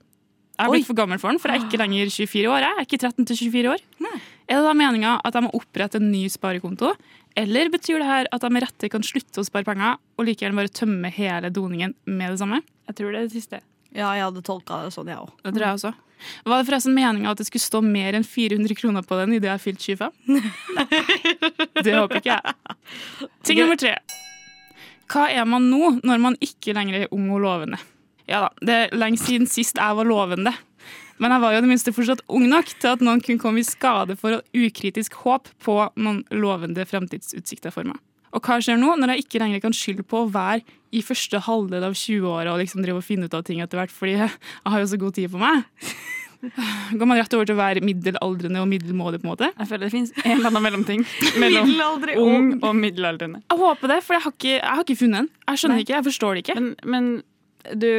Jeg 0.56 0.70
er 0.70 0.72
blitt 0.72 0.88
for 0.88 0.96
gammel 0.96 1.20
for 1.20 1.30
den, 1.34 1.40
for 1.44 1.52
jeg 1.52 1.60
er 1.60 1.66
ikke 1.68 1.80
lenger 1.82 2.10
24 2.16 2.48
år. 2.48 2.64
Jeg 2.64 2.76
er 2.80 2.86
ikke 2.88 3.00
13 3.04 3.26
til 3.28 3.38
24 3.52 3.72
år. 3.74 3.82
Er 4.46 4.60
det 4.60 4.66
da 4.68 4.74
meninga 4.78 5.18
at 5.26 5.36
jeg 5.36 5.46
må 5.48 5.54
opprette 5.58 5.98
en 5.98 6.12
ny 6.12 6.26
sparekonto, 6.30 6.92
eller 7.36 7.72
betyr 7.74 8.00
det 8.00 8.08
her 8.08 8.28
at 8.32 8.44
jeg 8.46 8.54
med 8.54 8.64
rette 8.64 8.90
kan 8.94 9.04
slutte 9.06 9.42
å 9.42 9.48
spare 9.48 9.68
penger 9.68 9.98
og 9.98 10.28
like 10.28 10.46
gjerne 10.46 10.60
bare 10.60 10.72
tømme 10.72 11.10
hele 11.12 11.50
doningen 11.54 11.96
med 12.06 12.36
det 12.36 12.42
samme? 12.44 12.62
Jeg 12.86 13.00
tror 13.00 13.12
det 13.12 13.20
er 13.20 13.28
det 13.28 13.36
siste. 13.36 13.62
Ja, 13.96 14.12
jeg 14.14 14.26
hadde 14.28 14.44
tolka 14.46 14.84
det 14.84 14.94
sånn, 14.94 15.10
jeg 15.10 15.18
òg. 15.18 15.32
Det 15.42 15.56
tror 15.56 15.66
jeg 15.66 15.80
også. 15.80 15.94
Var 16.46 16.62
det 16.62 16.68
forresten 16.70 16.96
meninga 16.96 17.32
at 17.32 17.42
det 17.42 17.48
skulle 17.50 17.66
stå 17.66 17.82
mer 17.84 18.18
enn 18.18 18.28
400 18.28 18.78
kroner 18.78 19.06
på 19.08 19.18
den 19.20 19.36
idet 19.38 19.50
jeg 19.52 19.64
fylte 19.66 19.96
25? 19.98 20.52
det 21.86 21.98
håper 21.98 22.22
ikke 22.22 22.38
jeg. 22.38 22.78
Ting 23.48 23.62
nummer 23.64 23.80
tre. 23.82 23.98
Hva 25.12 25.28
er 25.34 25.46
man 25.50 25.68
nå 25.70 25.98
når 26.06 26.22
man 26.22 26.38
ikke 26.44 26.74
lenger 26.78 27.04
er 27.04 27.14
ung 27.16 27.28
og 27.34 27.44
lovende? 27.44 27.82
Ja 28.30 28.46
da, 28.48 28.50
det 28.66 28.78
er 28.78 28.96
lenge 28.98 29.22
siden 29.22 29.50
sist 29.50 29.78
jeg 29.78 29.98
var 30.00 30.08
lovende. 30.08 30.54
Men 31.22 31.32
jeg 31.32 31.44
var 31.46 31.54
jo 31.56 31.62
det 31.64 31.72
minste 31.72 31.94
fortsatt 31.96 32.24
ung 32.28 32.48
nok 32.52 32.74
til 32.76 32.92
at 32.92 33.04
noen 33.06 33.22
kunne 33.24 33.42
komme 33.42 33.62
i 33.62 33.68
skade 33.68 34.18
for 34.20 34.38
å 34.38 34.42
ukritisk 34.56 35.16
håp 35.24 35.48
på 35.64 35.78
noen 35.96 36.26
lovende 36.36 36.84
fremtidsutsikter 36.88 37.72
for 37.76 37.88
meg. 37.88 38.02
Og 38.36 38.44
hva 38.44 38.58
skjer 38.60 38.76
nå, 38.80 38.98
når 39.00 39.14
jeg 39.14 39.26
ikke 39.26 39.40
lenger 39.40 39.64
kan 39.64 39.76
skylde 39.76 40.04
på 40.04 40.26
å 40.26 40.28
være 40.32 40.66
i 40.96 41.04
første 41.06 41.40
halvdel 41.46 41.88
av 41.88 41.96
20-åra 41.96 42.52
og 42.52 42.60
liksom 42.62 42.84
drive 42.84 43.00
og 43.00 43.08
finne 43.08 43.30
ut 43.30 43.38
av 43.38 43.46
ting 43.48 43.62
etter 43.64 43.80
hvert, 43.80 43.94
fordi 43.96 44.18
jeg 44.20 44.30
har 44.74 44.84
jo 44.84 44.92
så 44.92 45.00
god 45.00 45.16
tid 45.16 45.32
på 45.32 45.42
meg? 45.42 45.64
Går 47.00 47.08
man 47.08 47.18
rett 47.18 47.34
over 47.34 47.48
til 47.48 47.56
å 47.56 47.62
være 47.62 47.82
middelaldrende 47.86 48.62
og 48.62 48.68
middelmådig? 48.70 49.22
på 49.24 49.26
en 49.26 49.32
måte? 49.32 49.50
Jeg 49.56 49.70
føler 49.70 49.88
det 49.88 49.94
finnes 49.96 50.12
en 50.20 50.34
eller 50.36 50.52
annen 50.52 50.66
mellomting 50.68 51.06
mellom 51.42 51.72
ung 52.22 52.52
og 52.60 52.76
middelaldrende. 52.78 53.42
Jeg 53.50 53.62
håper 53.64 53.94
det, 53.96 54.02
for 54.06 54.18
jeg 54.18 54.26
har 54.26 54.36
ikke, 54.36 54.52
jeg 54.58 54.74
har 54.76 54.84
ikke 54.84 55.00
funnet 55.00 55.24
en. 55.24 55.32
Jeg 55.48 55.62
skjønner 55.62 55.80
Nei. 55.80 55.86
ikke, 55.88 55.96
jeg 55.96 56.08
forstår 56.10 56.36
det 56.36 56.44
ikke. 56.44 56.58
Men, 56.60 56.70
men 56.86 57.10
du, 57.74 57.90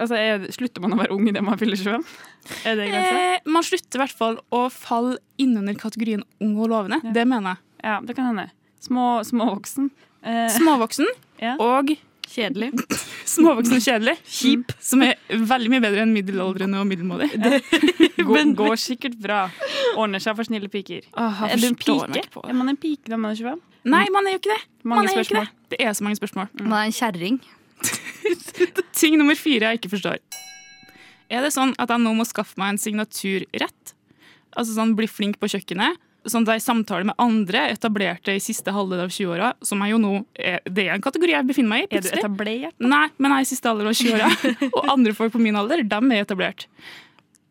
altså, 0.00 0.18
er, 0.18 0.46
slutter 0.54 0.84
man 0.84 0.94
å 0.96 1.00
være 1.00 1.14
ung 1.14 1.26
idet 1.30 1.42
man 1.44 1.58
fyller 1.60 1.78
25? 1.78 2.06
Er 2.66 2.78
det 2.78 2.88
grensa? 2.90 3.18
Eh, 3.18 3.50
man 3.54 3.66
slutter 3.66 4.00
i 4.00 4.02
hvert 4.02 4.16
fall 4.18 4.38
å 4.54 4.62
falle 4.74 5.18
innunder 5.42 5.76
kategorien 5.78 6.24
ung 6.42 6.56
og 6.58 6.72
lovende. 6.72 7.00
Det 7.14 7.26
mener 7.28 7.54
jeg. 7.54 7.64
Ja, 7.86 7.98
det 8.06 8.16
kan 8.18 8.30
hende. 8.32 8.48
Små, 8.82 9.20
småvoksen. 9.26 9.92
Eh, 10.22 10.48
Småvoksen 10.54 11.10
og 11.62 11.94
Kjedelig. 12.32 12.70
Småvoksen 13.28 13.76
og 13.76 13.82
kjedelig. 13.84 14.14
Kjip. 14.38 14.70
Som 14.80 15.02
er 15.04 15.18
veldig 15.28 15.72
mye 15.74 15.82
bedre 15.84 16.04
enn 16.06 16.14
middelaldrende 16.14 16.80
og 16.80 16.86
middelmådig. 16.88 17.28
går, 18.28 18.52
går 18.56 18.78
sikkert 18.80 19.18
bra. 19.20 19.42
Ordner 20.00 20.22
seg 20.22 20.38
for 20.38 20.48
snille 20.48 20.70
piker. 20.72 21.04
Åh, 21.12 21.42
er 21.50 21.60
du 21.60 21.68
en 21.68 21.76
pike? 21.76 22.22
Er 22.46 22.56
man 22.56 22.72
en 22.72 22.78
pike 22.80 23.12
når 23.12 23.20
man 23.20 23.34
er 23.34 23.42
25? 23.42 23.60
Nei, 23.92 24.04
man 24.14 24.28
er 24.30 24.36
jo 24.36 24.40
ikke 24.40 24.54
det. 24.54 24.62
Mange 24.86 25.10
man 25.10 25.10
er 25.12 25.26
ikke 25.26 25.42
det. 25.42 25.74
det 25.74 25.80
er 25.82 25.98
så 25.98 26.06
mange 26.06 26.20
spørsmål. 26.20 26.48
Man 26.62 26.78
er 26.78 26.88
en 26.88 26.96
kjerring. 26.96 27.40
Ting 29.00 29.18
nummer 29.20 29.38
fire 29.38 29.72
jeg 29.72 29.82
ikke 29.82 29.92
forstår. 29.96 30.20
Er 31.32 31.44
det 31.44 31.52
sånn 31.54 31.72
at 31.80 31.90
jeg 31.92 32.02
nå 32.02 32.12
må 32.16 32.26
skaffe 32.28 32.60
meg 32.60 32.74
en 32.74 32.80
signaturrett? 32.80 33.94
Altså 34.52 34.74
sånn 34.76 34.96
bli 34.98 35.08
flink 35.08 35.38
på 35.40 35.48
kjøkkenet? 35.54 36.00
Sånn 36.28 36.44
at 36.46 36.54
jeg 36.54 36.62
samtaler 36.62 37.06
med 37.08 37.18
andre 37.18 37.64
etablerte 37.72 38.34
i 38.36 38.42
siste 38.42 38.70
halvdel 38.74 39.00
av 39.02 39.10
20-åra, 39.10 39.48
som 39.64 39.80
jeg 39.82 39.94
jo 39.94 39.98
nå 39.98 40.12
er, 40.38 40.60
Det 40.70 40.84
er 40.84 40.94
en 40.94 41.02
kategori 41.02 41.34
jeg 41.34 41.48
befinner 41.48 41.72
meg 41.72 41.86
i. 41.86 41.88
Plutselig. 41.90 42.12
Er 42.12 42.20
du 42.20 42.28
etablert? 42.28 42.76
Da? 42.76 42.90
Nei, 42.92 43.06
men 43.16 43.34
jeg 43.34 43.38
er 43.38 43.46
i 43.46 43.50
siste 43.50 43.72
halvdel 43.72 43.90
av 43.90 43.96
20-åra. 43.98 44.52
og 44.76 44.92
andre 44.92 45.16
folk 45.18 45.34
på 45.34 45.42
min 45.42 45.58
alder, 45.58 45.82
dem 45.82 46.14
er 46.14 46.22
etablert. 46.22 46.68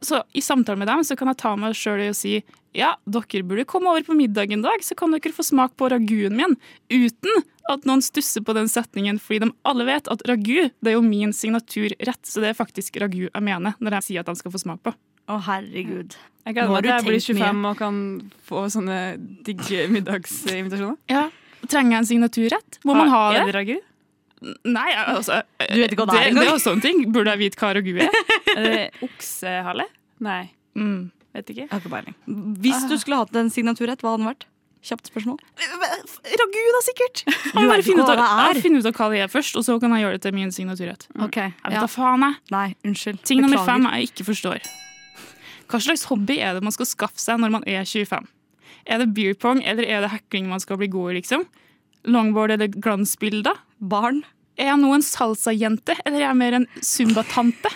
Så 0.02 0.22
i 0.34 0.42
samtale 0.46 0.80
med 0.80 0.88
dem 0.90 1.04
så 1.06 1.18
kan 1.20 1.30
jeg 1.34 1.42
ta 1.42 1.52
meg 1.60 1.76
sjøl 1.78 2.06
i 2.06 2.12
å 2.14 2.18
si 2.18 2.38
ja, 2.78 2.94
dere 3.06 3.44
burde 3.48 3.66
komme 3.68 3.92
over 3.92 4.04
på 4.08 4.16
middag 4.16 4.52
en 4.54 4.64
dag, 4.64 4.84
så 4.86 4.96
kan 4.98 5.12
dere 5.16 5.34
få 5.36 5.44
smak 5.44 5.74
på 5.80 5.90
raguen 5.92 6.38
min. 6.40 6.58
Uten 6.92 7.44
at 7.72 7.86
noen 7.88 8.02
stusser 8.04 8.44
på 8.44 8.56
den 8.58 8.68
setningen, 8.72 9.20
fordi 9.22 9.46
de 9.46 9.52
alle 9.68 9.86
vet 9.88 10.08
at 10.12 10.24
ragu 10.28 10.70
det 10.82 10.92
er 10.92 10.98
jo 10.98 11.04
min 11.06 11.34
signaturrett. 11.36 12.22
Så 12.28 12.44
det 12.44 12.52
er 12.52 12.58
faktisk 12.58 12.98
ragu 13.04 13.28
jeg 13.28 13.44
mener 13.44 13.76
når 13.80 14.00
jeg 14.00 14.08
sier 14.10 14.24
at 14.24 14.32
de 14.32 14.36
skal 14.40 14.54
få 14.56 14.64
smak 14.64 14.82
på. 14.88 14.96
Å, 15.32 15.38
herregud. 15.46 16.16
Jeg 16.48 16.58
Nå 16.58 16.74
har 16.74 16.82
du 16.84 16.90
jeg 16.90 17.06
blir 17.06 17.20
tenkt 17.22 17.38
25 17.38 17.68
og 17.70 17.78
kan 17.80 18.00
få 18.50 18.66
sånne 18.74 18.98
digge 19.46 19.86
middagsinvitasjoner. 19.94 20.98
Ja, 21.12 21.28
Trenger 21.62 21.94
jeg 21.94 22.02
en 22.02 22.08
signaturrett? 22.10 22.80
Må 22.90 22.96
man 22.98 23.12
ha 23.14 23.20
det? 23.36 23.42
Er 23.44 23.52
det 23.52 23.56
ragu? 23.60 23.76
Nei, 24.66 24.88
altså 24.98 25.44
Du 25.70 25.78
vet 25.78 25.92
ikke 25.94 26.08
hva 26.08 26.16
det 26.16 26.18
er 26.18 26.24
det, 26.24 26.30
engang. 26.32 26.42
det 26.42 26.50
er 26.50 26.56
jo 26.56 26.62
sånne 26.64 26.82
ting. 26.82 27.04
Burde 27.14 27.36
jeg 27.36 27.42
vite 27.44 27.60
hva 27.62 27.70
ragu 27.78 27.92
er? 28.02 28.16
Er 28.58 28.66
det 28.66 29.06
oksehale? 29.06 29.86
Nei. 30.26 30.42
Mm. 30.76 31.12
Vet 31.36 31.52
ikke. 31.54 31.66
Jeg 31.66 31.72
har 31.72 31.80
ikke 31.84 31.94
peiling. 31.94 32.16
Hvis 32.64 32.88
du 32.90 32.98
skulle 33.00 33.22
hatt 33.22 33.38
en 33.40 33.52
signaturrett, 33.54 34.02
hva 34.04 34.14
hadde 34.16 34.24
den 34.26 34.32
vært? 34.34 34.48
Kjapt 34.82 35.12
spørsmål. 35.12 35.38
Ragu, 35.62 36.62
da, 36.74 36.80
sikkert. 36.82 37.22
Du 37.28 37.32
Jeg 37.32 37.54
må 37.54 37.68
bare 37.70 37.84
finne 37.86 38.02
ut, 38.02 38.10
av, 38.10 38.58
finner 38.64 38.82
ut 38.82 38.88
av 38.90 38.96
hva 38.98 39.10
det 39.14 39.20
er 39.22 39.30
først, 39.30 39.60
og 39.60 39.66
så 39.68 39.76
kan 39.82 39.94
jeg 39.94 40.08
gjøre 40.08 40.18
det 40.18 40.24
til 40.26 40.34
min 40.34 40.54
signaturrett. 40.56 41.06
Ok, 41.22 41.38
Jeg 41.38 41.54
vet 41.68 41.76
ja. 41.78 41.84
da 41.86 41.90
faen, 41.92 42.26
jeg. 42.26 42.40
Nei, 42.56 42.68
unnskyld. 42.90 43.22
Ting 43.30 43.44
nummer 43.46 43.62
fem 43.68 43.86
jeg 43.92 44.10
ikke 44.10 44.26
forstår. 44.32 44.66
Hva 45.72 45.80
slags 45.86 46.08
hobby 46.10 46.40
er 46.42 46.58
det 46.58 46.66
man 46.66 46.74
skal 46.74 46.90
skaffe 46.90 47.22
seg 47.22 47.40
når 47.44 47.54
man 47.60 47.68
er 47.70 47.86
25? 47.86 48.26
Er 48.90 49.04
det 49.04 49.12
beer 49.14 49.38
pong, 49.38 49.62
eller 49.62 49.86
er 49.86 50.02
det 50.04 50.10
hackling 50.16 50.50
man 50.50 50.60
skal 50.64 50.82
bli 50.82 50.90
god 50.92 51.14
i, 51.14 51.20
liksom? 51.22 51.46
Longboard 52.10 52.58
eller 52.58 52.74
glansbilder? 52.74 53.62
Barn? 53.78 54.24
Er 54.58 54.74
jeg 54.74 54.82
nå 54.82 54.90
en 54.98 55.06
salsajente, 55.06 55.94
eller 56.04 56.24
er 56.24 56.28
jeg 56.32 56.40
mer 56.42 56.58
en 56.58 56.68
zumbatante? 56.82 57.70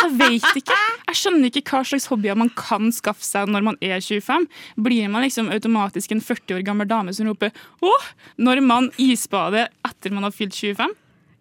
Jeg 0.00 0.16
vet 0.18 0.60
ikke. 0.62 0.78
Jeg 1.10 1.18
skjønner 1.20 1.50
ikke 1.50 1.62
hva 1.68 1.82
slags 1.86 2.08
hobbyer 2.10 2.38
man 2.38 2.50
kan 2.56 2.90
skaffe 2.94 3.24
seg 3.26 3.50
når 3.52 3.66
man 3.66 3.78
er 3.84 4.00
25. 4.00 4.46
Blir 4.80 5.10
man 5.12 5.26
liksom 5.26 5.50
automatisk 5.52 6.14
en 6.14 6.24
40 6.24 6.58
år 6.58 6.66
gammel 6.66 6.88
dame 6.88 7.14
som 7.16 7.28
roper 7.28 7.52
'åh' 7.82 8.10
når 8.38 8.62
man 8.64 8.90
isbader 8.98 9.68
etter 9.86 10.10
man 10.14 10.24
har 10.24 10.34
fylt 10.34 10.54
25? 10.56 10.94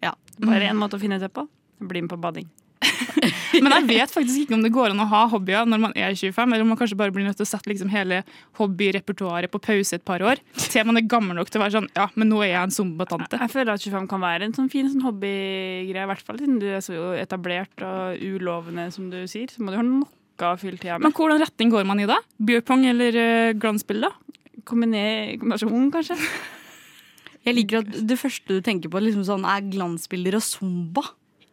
Ja. 0.03 0.15
Bare 0.39 0.69
én 0.69 0.79
måte 0.79 0.97
å 0.97 1.01
finne 1.01 1.19
det 1.19 1.31
på. 1.33 1.47
Bli 1.79 2.01
med 2.01 2.11
på 2.11 2.19
bading. 2.19 2.49
Men 3.63 3.73
jeg 3.73 3.87
vet 3.89 4.13
faktisk 4.13 4.43
ikke 4.45 4.55
om 4.55 4.61
det 4.63 4.71
går 4.71 4.93
an 4.93 5.01
å 5.03 5.07
ha 5.11 5.23
hobbyer 5.31 5.67
når 5.67 5.81
man 5.83 5.95
er 5.99 6.13
25, 6.15 6.53
eller 6.53 6.63
om 6.63 6.69
man 6.71 6.79
kanskje 6.79 6.97
bare 6.99 7.13
blir 7.15 7.25
nødt 7.27 7.39
til 7.39 7.47
å 7.47 7.49
sette 7.49 7.69
liksom 7.71 7.89
hele 7.91 8.21
hobbyrepertoaret 8.59 9.51
på 9.51 9.61
pause 9.63 9.97
et 9.97 10.05
par 10.05 10.23
år, 10.23 10.39
til 10.55 10.87
man 10.87 10.99
er 10.99 11.07
gammel 11.09 11.35
nok 11.39 11.51
til 11.51 11.59
å 11.59 11.65
være 11.65 11.75
sånn 11.75 11.89
ja, 11.97 12.07
men 12.15 12.31
nå 12.31 12.39
er 12.45 12.53
jeg 12.53 12.61
en 12.61 12.75
zumbatante. 12.77 13.39
Jeg 13.41 13.53
føler 13.55 13.73
at 13.73 13.83
25 13.83 14.07
kan 14.11 14.23
være 14.23 14.47
en 14.47 14.55
sånn 14.55 14.69
fin 14.71 14.87
sånn 14.91 15.03
hobbygreie, 15.07 16.05
i 16.05 16.11
hvert 16.13 16.25
fall 16.25 16.39
siden 16.39 16.61
du 16.61 16.69
er 16.69 16.85
så 16.85 17.11
etablert 17.19 17.83
og 17.85 18.23
ulovende, 18.23 18.87
som 18.95 19.09
du 19.11 19.19
sier. 19.29 19.51
Så 19.51 19.63
må 19.63 19.73
du 19.73 19.79
ha 19.81 19.85
noe 19.85 20.07
å 20.39 20.55
fylle 20.59 20.79
tida 20.79 20.99
Men 21.03 21.11
hvordan 21.15 21.41
retning 21.41 21.73
går 21.73 21.87
man 21.89 21.99
i 21.99 22.07
da? 22.07 22.21
Beer 22.39 22.63
pong 22.63 22.85
eller 22.87 23.17
uh, 23.19 23.57
grandspill, 23.59 24.05
da? 24.07 24.13
Kombiner- 24.69 25.35
Kombinasjon, 25.41 25.89
kanskje? 25.91 26.15
Jeg 27.47 27.55
liker 27.55 27.81
at 27.81 27.91
det 28.07 28.17
første 28.19 28.59
du 28.59 28.63
tenker 28.63 28.91
på, 28.91 29.01
liksom 29.03 29.25
sånn, 29.27 29.45
er 29.47 29.65
glansbilder 29.71 30.37
og 30.39 30.45
zumba. 30.45 31.03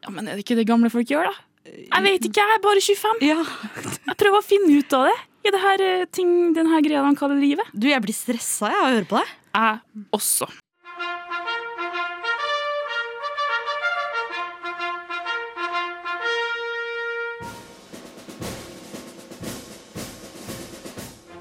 Ja, 0.07 0.13
Men 0.15 0.29
er 0.29 0.39
det 0.39 0.45
ikke 0.47 0.55
det 0.61 0.69
gamle 0.69 0.91
folk 0.93 1.09
gjør, 1.11 1.33
da? 1.33 1.35
Jeg 1.67 2.03
vet 2.05 2.27
ikke, 2.29 2.43
jeg 2.45 2.55
er 2.55 2.61
bare 2.63 2.83
25. 2.85 3.25
Jeg 4.07 4.19
prøver 4.21 4.39
å 4.39 4.45
finne 4.47 4.77
ut 4.79 4.95
av 4.95 5.09
det 5.09 5.17
i 5.47 5.51
det 5.55 5.63
her, 5.63 5.83
eh, 5.83 6.05
ting, 6.15 6.31
den 6.55 6.71
her 6.71 6.83
greia 6.83 7.03
de 7.03 7.19
kaller 7.19 7.41
livet. 7.43 7.67
Du, 7.75 7.89
Jeg 7.91 8.03
blir 8.05 8.15
stressa 8.15 8.71
jeg, 8.71 8.79
av 8.79 8.87
å 8.87 8.95
høre 8.95 9.09
på 9.11 9.19
deg. 9.19 9.35
Jeg 9.57 10.07
også. 10.15 10.49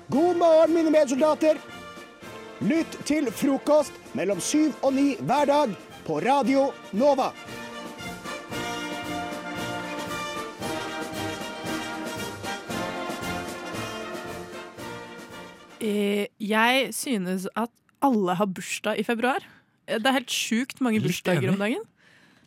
God 0.09 0.37
morgen, 0.41 0.73
mine 0.73 0.93
medsoldater. 0.93 1.61
Lytt 2.65 2.97
til 3.05 3.29
frokost 3.35 3.93
mellom 4.17 4.41
syv 4.41 4.73
og 4.81 4.95
ni 4.95 5.11
hver 5.21 5.49
dag 5.49 5.77
på 6.07 6.21
Radio 6.23 6.69
Nova. 6.97 7.29
Jeg 16.41 16.93
synes 16.95 17.47
at 17.55 17.71
alle 18.05 18.35
har 18.39 18.45
bursdag 18.47 18.99
i 19.01 19.03
februar. 19.07 19.43
Eh, 19.87 19.97
Det 19.99 20.05
er 20.09 20.17
helt 20.19 20.33
sjukt 20.33 20.81
mange 20.81 21.01
bursdager 21.03 21.49
om 21.53 21.57
dagen. 21.61 21.83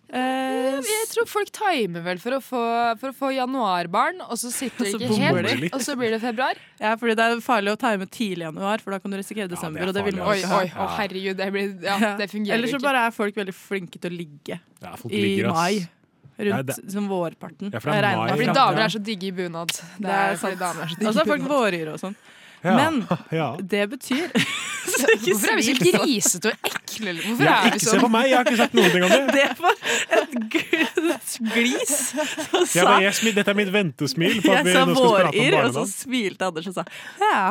Eh, 0.08 0.78
Jeg 0.80 1.08
tror 1.12 1.26
folk 1.28 1.50
timer 1.52 2.00
vel 2.00 2.16
for 2.22 2.30
å 2.32 2.40
få, 2.40 2.60
for 2.98 3.10
å 3.10 3.14
få 3.16 3.28
januarbarn, 3.36 4.22
og 4.24 4.38
så 4.40 4.48
sitter 4.50 4.86
de 4.88 4.92
ikke 5.04 5.18
helt, 5.20 5.74
og 5.74 5.82
så 5.84 5.96
blir 6.00 6.14
det 6.14 6.20
februar. 6.22 6.56
Ja, 6.80 6.94
fordi 6.96 7.14
det 7.18 7.26
er 7.26 7.42
farlig 7.44 7.74
å 7.74 7.78
time 7.78 8.06
tidlig 8.08 8.40
i 8.40 8.48
januar, 8.48 8.80
for 8.80 8.90
da 8.96 8.98
kan 9.04 9.10
du 9.12 9.18
risikere 9.18 9.48
desember. 9.52 9.84
og 9.86 9.92
det 9.92 10.04
vil 10.06 10.16
man 10.16 10.28
Oi, 10.32 10.38
ikke 10.40 10.48
ha. 10.48 10.62
oi, 10.62 10.70
å 10.72 10.88
herregud, 10.96 11.36
det, 11.36 11.50
blir, 11.52 11.68
ja, 11.84 11.98
det 12.16 12.30
fungerer 12.30 12.40
ikke. 12.40 12.54
Eller 12.56 12.72
så 12.72 12.80
bare 12.80 13.04
er 13.06 13.10
folk 13.18 13.34
veldig 13.36 13.54
flinke 13.54 14.00
til 14.00 14.10
å 14.10 14.16
ligge 14.16 14.58
Ja, 14.80 14.94
folk 14.96 15.12
i 15.12 15.42
mai. 15.44 15.88
Nei, 16.38 16.46
Rundt 16.52 16.66
det- 16.70 16.90
som 16.92 17.08
vårparten. 17.10 17.72
Ja, 17.74 17.80
for 17.80 17.90
det 17.90 17.98
er 17.98 18.16
mai. 18.16 18.30
Fordi 18.30 18.54
damer 18.54 18.80
er 18.84 18.88
så 18.94 19.00
digge 19.02 19.24
i 19.26 19.30
bunad. 19.32 19.68
Det 19.74 19.82
Det 19.98 20.08
er 20.08 20.32
er 20.32 20.36
sant. 20.36 20.58
damer 20.58 20.82
er 20.84 20.86
så 20.86 20.92
Og 20.94 20.98
digge 21.00 21.12
så 21.12 21.20
er 21.20 21.24
folk 21.26 21.42
vårgyre 21.50 21.92
og 21.92 21.98
sånn. 22.00 22.16
Ja. 22.64 22.74
Men 22.76 23.04
Ja. 23.40 23.56
det 23.60 23.84
betyr 23.90 24.28
Hvorfor 24.98 25.50
er 25.52 25.56
vi 25.60 25.62
så 25.68 25.74
grisete 25.78 26.48
og 26.50 26.68
ekle? 26.70 27.12
Hvorfor 27.20 27.44
Ja, 27.44 27.52
er 27.58 27.68
vi 27.68 27.76
ikke 27.76 27.84
sånn? 27.84 27.98
se 27.98 28.02
på 28.02 28.08
meg, 28.10 28.24
jeg 28.30 28.38
har 28.38 28.48
ikke 28.48 28.56
sagt 28.58 28.74
noen 28.74 28.90
ting 28.94 29.04
om 29.04 29.10
det. 29.10 29.26
Det 29.38 29.50
var 29.60 29.74
et 30.18 31.34
glis. 31.54 31.92
som 32.08 32.64
Ja, 32.64 32.64
sa- 32.66 32.94
men 32.94 33.02
jeg 33.04 33.14
smil, 33.18 33.34
dette 33.36 33.52
er 33.52 33.58
mitt 33.58 33.70
ventesmil 33.74 34.40
på 34.42 34.50
at 34.50 34.56
Jeg 34.56 34.66
vi 34.66 34.72
sa 34.74 34.84
våryr, 34.88 35.56
og 35.60 35.76
så 35.76 35.84
smilte 35.90 36.48
Anders 36.48 36.66
og 36.72 36.74
sa 36.80 36.84
ja. 37.20 37.44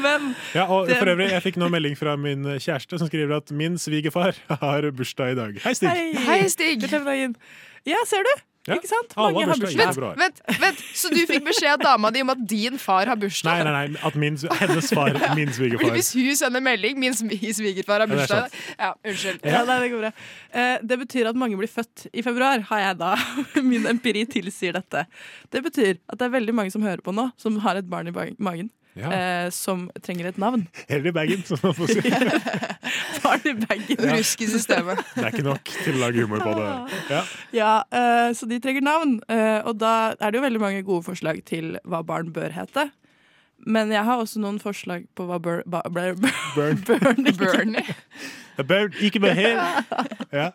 Men 0.00 0.34
Ja, 0.54 0.64
og 0.66 0.86
det- 0.88 0.98
for 0.98 1.06
øvrig, 1.12 1.28
Jeg 1.30 1.42
fikk 1.42 1.56
nå 1.60 1.68
melding 1.70 1.96
fra 1.98 2.16
min 2.16 2.44
kjæreste 2.58 2.98
som 2.98 3.08
skriver 3.08 3.36
at 3.36 3.50
min 3.50 3.76
svigerfar 3.78 4.34
har 4.48 4.90
bursdag 4.90 5.32
i 5.32 5.34
dag. 5.34 5.60
Hei, 5.64 5.74
Stig! 5.74 6.16
Hei, 6.24 6.48
Stig! 6.48 6.80
Med 6.90 7.04
dagen. 7.04 7.36
Ja, 7.86 7.96
ser 8.06 8.22
du? 8.24 8.34
Ja. 8.64 8.78
Ikke 8.78 8.88
sant? 8.88 9.12
Alle 9.20 9.34
Mange 9.34 9.44
har 9.44 9.50
har 9.52 9.60
bursdag 9.60 9.82
i 9.82 9.92
februar. 9.92 10.14
Vent, 10.16 10.38
vent, 10.62 10.78
så 10.96 11.10
du 11.12 11.18
fikk 11.28 11.42
beskjed 11.44 11.74
av 11.74 11.82
dama 11.84 12.10
di 12.14 12.22
om 12.24 12.30
at 12.32 12.44
din 12.48 12.78
far 12.80 13.10
har 13.10 13.18
bursdag? 13.20 13.60
Nei, 13.60 13.66
nei, 13.66 13.88
nei, 13.92 14.04
at 14.08 14.16
min, 14.16 14.38
hennes 14.60 14.88
far, 14.96 15.18
min 15.38 15.52
svigerfar. 15.52 15.92
Hvis 15.92 16.12
hun 16.16 16.38
sender 16.40 16.64
melding, 16.64 16.96
min 17.02 17.12
svigerfar 17.12 18.00
har 18.00 18.08
Ja, 18.08 18.14
bursdag. 18.14 18.56
Ja, 18.78 18.92
unnskyld. 19.04 19.44
Ja, 19.44 19.64
nei, 19.68 19.76
det 19.82 19.90
går 19.92 20.06
bra. 20.06 20.12
Eh, 20.56 20.76
det 20.80 20.98
betyr 21.02 21.28
at 21.28 21.40
mange 21.44 21.58
blir 21.60 21.68
født 21.68 22.06
i 22.08 22.24
februar, 22.24 22.64
har 22.70 22.86
jeg 22.86 23.00
da. 23.02 23.12
Min 23.74 23.84
empiri 23.90 24.24
tilsier 24.32 24.78
dette. 24.78 25.04
Det 25.52 25.60
betyr 25.66 25.98
at 26.00 26.16
det 26.20 26.30
er 26.30 26.32
veldig 26.38 26.56
mange 26.56 26.72
som 26.72 26.86
hører 26.86 27.04
på 27.04 27.12
nå, 27.12 27.28
som 27.40 27.60
har 27.66 27.76
et 27.80 27.90
barn 27.90 28.08
i 28.08 28.16
magen. 28.40 28.72
Ja. 28.94 29.10
Eh, 29.10 29.50
som 29.50 29.88
trenger 30.02 30.28
et 30.30 30.36
navn. 30.38 30.66
Heller 30.90 31.10
i 31.10 31.14
bagen, 31.14 31.42
som 31.46 31.58
man 31.62 31.74
får 31.74 31.90
si. 31.96 32.02
Barn 33.24 33.46
i 33.50 33.54
bagen. 33.64 33.96
Ja. 33.98 34.12
Rusk 34.14 34.44
i 34.44 34.48
systemet. 34.52 35.00
Det 35.16 35.24
er 35.24 35.32
ikke 35.32 35.46
nok 35.48 35.72
til 35.82 35.96
å 35.96 36.02
lage 36.04 36.22
humor 36.22 36.44
på 36.44 36.52
det. 36.58 36.68
Ja. 37.10 37.22
Ja, 37.56 37.72
eh, 37.90 38.28
så 38.38 38.46
de 38.50 38.60
trenger 38.62 38.84
navn. 38.86 39.16
Eh, 39.28 39.60
og 39.66 39.80
da 39.82 40.14
er 40.14 40.30
det 40.30 40.38
jo 40.38 40.44
veldig 40.46 40.62
mange 40.62 40.84
gode 40.86 41.06
forslag 41.08 41.42
til 41.48 41.74
hva 41.82 42.04
barn 42.06 42.30
bør 42.34 42.54
hete. 42.54 42.88
Men 43.66 43.90
jeg 43.94 44.04
har 44.04 44.20
også 44.20 44.42
noen 44.42 44.58
forslag 44.60 45.06
på 45.16 45.26
hva 45.26 45.40
bør, 45.42 45.62
ba, 45.66 45.80
bør, 45.90 46.14
Burn. 46.56 46.82
Bernie. 46.86 47.34
Bernie. 47.34 47.96
Burn, 48.62 48.94
ikke 49.02 49.22
bør 49.24 49.34
hete. 49.38 50.06
Ja. 50.34 50.50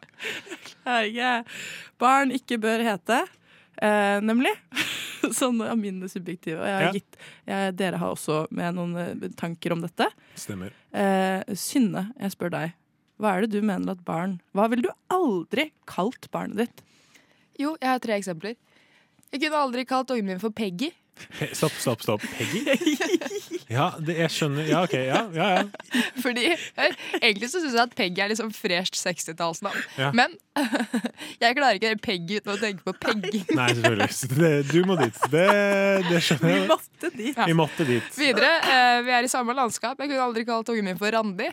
Herregud. 0.86 1.52
Barn 2.00 2.32
ikke 2.36 2.60
bør 2.62 2.84
hete. 2.86 3.24
Eh, 3.82 4.20
nemlig. 4.26 4.52
Sånn 5.40 5.60
av 5.64 5.78
mine 5.80 6.08
subjektive. 6.12 6.60
Og 6.62 6.68
jeg 6.68 6.76
har 6.76 6.86
Ja. 6.88 6.92
gitt, 6.96 7.18
jeg, 7.48 7.76
dere 7.80 8.00
har 8.02 8.14
også 8.16 8.42
med 8.56 8.76
noen 8.76 8.96
eh, 8.98 9.30
tanker 9.40 9.76
om 9.76 9.82
dette. 9.84 10.08
Stemmer. 10.40 10.74
Eh, 10.96 11.44
Synne, 11.60 12.10
jeg 12.20 12.32
spør 12.36 12.54
deg. 12.56 12.74
Hva 13.20 13.34
er 13.36 13.44
det 13.46 13.52
du 13.58 13.66
mener 13.68 13.92
at 13.92 14.04
barn 14.08 14.38
Hva 14.56 14.70
ville 14.72 14.86
du 14.88 14.92
aldri 15.12 15.66
kalt 15.92 16.30
barnet 16.32 16.56
ditt? 16.62 16.84
Jo, 17.60 17.74
jeg 17.82 17.90
har 17.92 18.00
tre 18.00 18.16
eksempler. 18.16 18.56
Jeg 19.34 19.42
kunne 19.44 19.60
aldri 19.60 19.84
kalt 19.86 20.10
ungen 20.16 20.26
min 20.32 20.40
for 20.40 20.56
Peggy. 20.56 20.94
Stopp, 21.54 21.76
stopp, 21.80 22.02
stopp. 22.06 22.26
Peggy? 22.38 22.66
Ja, 23.70 23.92
det, 24.02 24.16
jeg 24.18 24.34
skjønner. 24.34 24.66
Ja, 24.66 24.80
OK. 24.82 24.96
Ja, 24.98 25.20
ja. 25.30 25.48
ja. 25.60 26.04
Fordi 26.24 26.48
hør, 26.50 26.96
Egentlig 27.20 27.52
så 27.52 27.62
syns 27.62 27.76
jeg 27.78 27.84
at 27.84 27.94
Peggy 27.94 28.24
er 28.24 28.32
liksom 28.32 28.50
fresh 28.56 28.98
60-tallsnavn. 28.98 29.84
Ja. 30.00 30.10
Men 30.18 30.34
jeg 31.44 31.58
klarer 31.58 31.78
ikke 31.78 31.86
å 31.86 31.92
høre 31.92 32.02
Peggy 32.02 32.40
uten 32.40 32.56
å 32.56 32.58
tenke 32.58 32.82
på 32.88 32.96
pegging. 32.98 33.46
Nei, 33.54 33.70
selvfølgelig. 33.78 34.34
Det, 34.40 34.52
du 34.72 34.80
må 34.90 34.98
dit. 34.98 35.22
Det, 35.30 35.46
det 36.10 36.24
skjønner 36.26 36.56
jeg. 36.56 36.68
måtte 36.74 37.14
dit. 37.14 37.42
Vi 37.46 37.58
måtte 37.62 37.90
dit. 37.92 38.12
Videre, 38.18 38.52
eh, 38.74 39.00
vi 39.06 39.18
er 39.20 39.30
i 39.30 39.32
samme 39.32 39.54
landskap. 39.58 40.02
Jeg 40.02 40.16
kunne 40.16 40.30
aldri 40.32 40.48
kalt 40.50 40.74
ungen 40.74 40.90
min 40.90 41.00
for 41.00 41.14
Randi. 41.14 41.52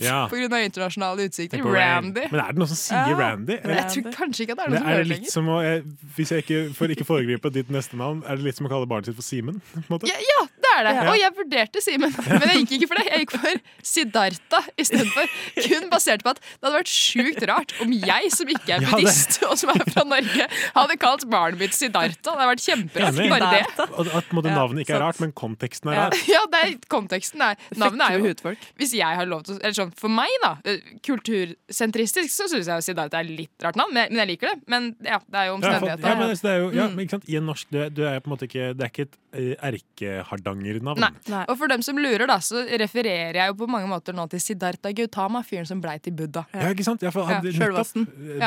Ja. 0.00 0.26
På 0.30 0.38
grunn 0.38 0.52
av 0.56 0.62
internasjonale 0.64 1.26
utsikter. 1.28 1.60
Randy. 1.62 2.24
Men 2.32 2.40
er 2.40 2.52
det 2.54 2.62
noen 2.62 2.70
som 2.72 2.78
sier 2.80 3.12
Ja. 3.12 3.18
Randy? 3.18 3.58
Men 3.64 3.76
jeg 3.76 3.88
tror 3.96 4.14
kanskje 4.16 4.46
ikke 4.46 4.56
at 4.56 4.62
det 4.62 4.64
er 4.64 4.72
noen 4.72 4.80
som 4.82 4.88
er 4.88 4.94
hører 4.96 5.08
litt 5.10 5.18
lenger. 5.18 5.32
som 5.34 5.50
å, 5.52 5.58
jeg, 5.64 5.82
hvis 6.16 6.32
jeg 6.32 6.44
ikke, 6.46 6.60
For 6.78 6.94
ikke 6.94 7.06
foregripe 7.08 7.52
ditt 7.52 7.70
neste 7.72 7.98
navn, 8.00 8.22
er 8.26 8.38
det 8.40 8.46
litt 8.48 8.56
som 8.60 8.68
å 8.68 8.72
kalle 8.72 8.88
barnet 8.90 9.10
sitt 9.10 9.18
for 9.18 9.26
Simen? 9.26 9.60
Ja, 10.08 10.16
ja, 10.16 10.40
det 10.64 10.72
er 10.78 10.86
det. 10.88 10.94
Ja. 10.96 11.06
Og 11.12 11.18
jeg 11.20 11.34
vurderte 11.36 11.82
Simen, 11.84 12.14
men 12.40 12.46
jeg 12.48 12.62
gikk 12.64 12.74
ikke 12.78 12.90
for 12.92 13.00
det. 13.02 13.06
Jeg 13.12 13.26
gikk 13.26 13.34
for 13.36 13.62
Siddhartha 13.92 14.62
istedenfor. 14.80 15.28
Kun 15.66 15.88
basert 15.92 16.24
på 16.24 16.32
at 16.32 16.40
det 16.42 16.62
hadde 16.66 16.78
vært 16.78 16.92
sjukt 16.92 17.46
rart 17.50 17.74
om 17.84 17.92
jeg, 17.92 18.30
som 18.34 18.48
ikke 18.52 18.76
er 18.78 18.86
Ja, 18.86 18.92
buddhist, 18.94 19.38
og 19.48 19.56
som 19.60 19.72
er 19.74 19.84
fra 19.92 20.04
Norge, 20.08 20.46
hadde 20.76 20.96
kalt 21.02 21.26
barnet 21.32 21.60
mitt 21.60 21.76
Siddhartha. 21.76 22.22
Det 22.22 22.32
hadde 22.32 22.48
vært 22.52 22.64
kjemperart. 22.64 23.20
Bare 23.32 23.50
det. 23.52 23.62
At, 23.82 24.12
at 24.22 24.32
Ja, 24.32 24.54
navnet 24.56 24.84
ikke 24.86 24.96
er 24.96 25.04
rart, 25.04 25.20
men 25.22 25.32
konteksten 25.36 25.92
er 25.92 25.98
Ja, 25.98 26.06
rar. 26.08 26.18
ja 26.30 26.42
det 26.52 26.62
er 26.64 26.72
konteksten. 26.92 27.42
Er, 27.44 27.58
navnet 27.78 28.06
er 28.08 28.18
jo 28.18 28.26
hudfolk. 28.30 28.66
Hvis 28.80 28.94
jeg 28.96 29.18
har 29.18 29.28
lov 29.28 29.44
til 29.46 29.58
å 29.58 29.60
Sånn, 29.82 29.92
for 29.98 30.08
meg, 30.12 30.30
da, 30.42 30.52
eh, 30.64 30.78
kultursentristisk, 31.02 32.30
så 32.32 32.46
syns 32.50 32.68
jeg 32.70 32.76
at 32.76 32.86
Siddhartha 32.86 33.20
er 33.20 33.28
litt 33.28 33.64
rart 33.64 33.76
navn, 33.80 33.92
men 33.96 34.10
jeg, 34.12 34.28
liker 34.32 34.52
det. 34.52 34.62
Men 34.70 34.90
ja, 35.04 35.18
det 35.26 35.38
er 35.42 35.46
jo 35.50 35.56
omstendigheter. 35.58 36.06
ja, 36.08 36.14
men 36.18 36.28
det 36.32 36.50
er 36.52 36.58
jo, 36.62 36.70
ja, 36.76 36.86
Mm. 36.88 36.94
men 36.96 37.06
ikke 37.06 37.16
sant? 37.16 37.28
I 37.28 37.36
en 37.36 37.46
norsk 37.46 37.66
du 37.70 37.78
er, 37.82 37.90
du 37.90 38.02
er 38.06 38.20
på 38.20 38.30
en 38.30 38.36
måte 38.36 38.46
ikke, 38.48 38.76
Det 38.76 38.82
er 38.86 38.90
ikke 38.92 39.06
et 39.08 39.16
erkehardangernavn. 39.32 40.98
erkehardanger-navn. 40.98 41.14
Nei. 41.32 41.44
Og 41.48 41.56
for 41.58 41.68
dem 41.68 41.82
som 41.82 41.96
lurer, 41.96 42.26
da, 42.26 42.36
så 42.38 42.64
refererer 42.78 43.34
jeg 43.34 43.48
jo 43.48 43.54
på 43.54 43.68
mange 43.68 43.88
måter 43.88 44.12
nå 44.14 44.28
til 44.30 44.40
Siddhartha 44.40 44.92
Gautama, 44.92 45.42
fyren 45.42 45.66
som 45.66 45.80
blei 45.80 45.98
til 46.02 46.12
Buddha. 46.12 46.44
Ja, 46.54 46.68
ikke 46.72 46.84
sant? 46.84 47.02
Ja, 47.02 47.10
for 47.10 47.24
han, 47.24 47.44
Ja, 47.44 47.50
nettopp. 47.50 47.96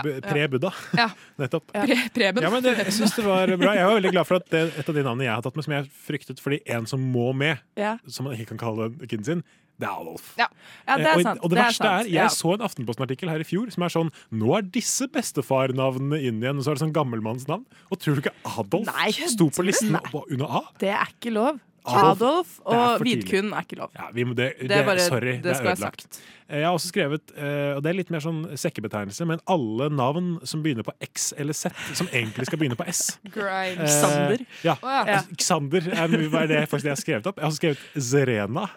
eh, 0.06 0.22
Pre-Buddha. 0.22 0.72
Ja. 0.98 1.10
Nettopp. 1.40 1.72
Pre- 1.74 2.10
Preben. 2.14 2.42
Ja, 2.42 2.50
men 2.50 2.64
det, 2.64 2.78
jeg 2.78 2.94
syns 2.94 3.16
det 3.16 3.26
var 3.26 3.48
bra. 3.58 3.74
Jeg 3.76 3.86
var 3.86 4.00
veldig 4.00 4.12
glad 4.12 4.28
for 4.28 4.36
at 4.36 4.50
det, 4.50 4.64
et 4.80 4.90
av 4.90 4.96
de 4.96 5.04
navnene 5.04 5.24
jeg 5.26 5.34
har 5.36 5.42
tatt 5.42 5.56
med, 5.56 5.66
som 5.66 5.74
jeg 5.74 5.90
fryktet 6.08 6.40
fordi 6.42 6.62
en 6.68 6.86
som 6.86 7.00
må 7.14 7.34
med, 7.36 7.60
Ja. 7.78 7.98
som 8.08 8.26
man 8.26 8.36
ikke 8.36 8.48
kan 8.56 8.58
kalle 8.58 8.90
kiden 9.08 9.26
sin, 9.26 9.44
det 9.80 9.88
er 9.88 9.92
Adolf. 9.92 10.28
Ja, 10.40 10.46
ja 10.88 10.96
det 10.98 11.06
Eh, 11.06 11.12
er 11.12 11.16
og, 11.18 11.22
sant. 11.26 11.40
og 11.44 11.50
det, 11.52 11.58
det, 11.58 11.64
verste 11.66 11.86
er, 11.90 12.00
er, 12.00 12.04
jeg 12.06 12.14
Ja. 12.14 12.28
så 12.32 12.54
en 12.56 12.62
Aftenposten-artikkel 12.64 13.30
her 13.30 13.40
i 13.44 13.48
fjor 13.48 13.72
som 13.74 13.84
er 13.84 13.90
sånn 13.92 14.12
Nå 14.32 14.56
er 14.58 14.62
disse 14.62 15.08
bestefarnavnene 15.12 16.20
inn 16.24 16.40
igjen. 16.42 16.58
Og 16.58 16.64
så 16.64 16.72
er 16.72 16.80
det 16.80 16.84
sånn 16.86 16.94
gammelmannsnavn. 16.96 17.66
Og 17.92 18.00
tror 18.00 18.16
du 18.16 18.22
ikke 18.24 18.36
Adolf 18.58 18.88
Nei, 18.88 19.12
sto 19.12 19.50
på 19.52 19.66
listen 19.68 19.98
under 19.98 20.46
A? 20.48 20.62
Det 20.80 20.90
er 20.96 21.12
ikke 21.12 21.34
lov. 21.36 21.60
Adolf, 21.88 22.22
Adolf 22.22 22.54
og. 22.66 23.04
Vidkun 23.06 23.52
er 23.54 23.66
ikke 23.66 23.78
lov. 23.80 23.92
Ja, 23.96 24.08
vi 24.14 24.24
det, 24.24 24.36
det, 24.60 24.70
Det 24.70 24.78
er 24.78 24.86
bare- 24.88 25.00
sorry, 25.06 25.36
det 25.38 25.44
det, 25.44 25.56
er 25.56 25.72
ødelagt. 25.74 26.08
Jeg, 26.50 26.58
Jeg 26.60 26.66
har 26.66 26.74
også 26.78 26.88
skrevet, 26.92 27.32
eh, 27.38 27.72
og 27.76 27.84
det 27.84 27.90
er 27.90 27.94
litt 27.98 28.10
mer 28.14 28.20
sånn 28.22 28.44
sekkebetegnelse, 28.58 29.26
men 29.26 29.40
alle 29.50 29.90
navn 29.90 30.40
som 30.46 30.62
begynner 30.62 30.84
på 30.86 30.94
X 31.02 31.34
eller 31.38 31.54
Z, 31.54 31.72
som 31.98 32.08
egentlig 32.14 32.46
skal 32.46 32.60
begynne 32.62 32.78
på 32.78 32.86
S. 32.88 33.18
Grimes. 33.34 33.80
Eh, 33.80 34.02
Xander. 34.02 34.46
Ja. 34.64 34.76
Å, 34.82 35.00
ja. 35.10 35.22
Xander 35.42 35.88
er 35.90 36.14
er 36.44 36.48
det 36.48 36.62
faktisk 36.70 36.86
jeg 36.86 36.94
har 36.94 37.02
skrevet 37.02 37.28
opp. 37.32 37.38
Jeg 37.38 37.44
har 37.44 37.50
også 37.50 37.64
skrevet 37.64 37.80
Zerena. 38.12 38.68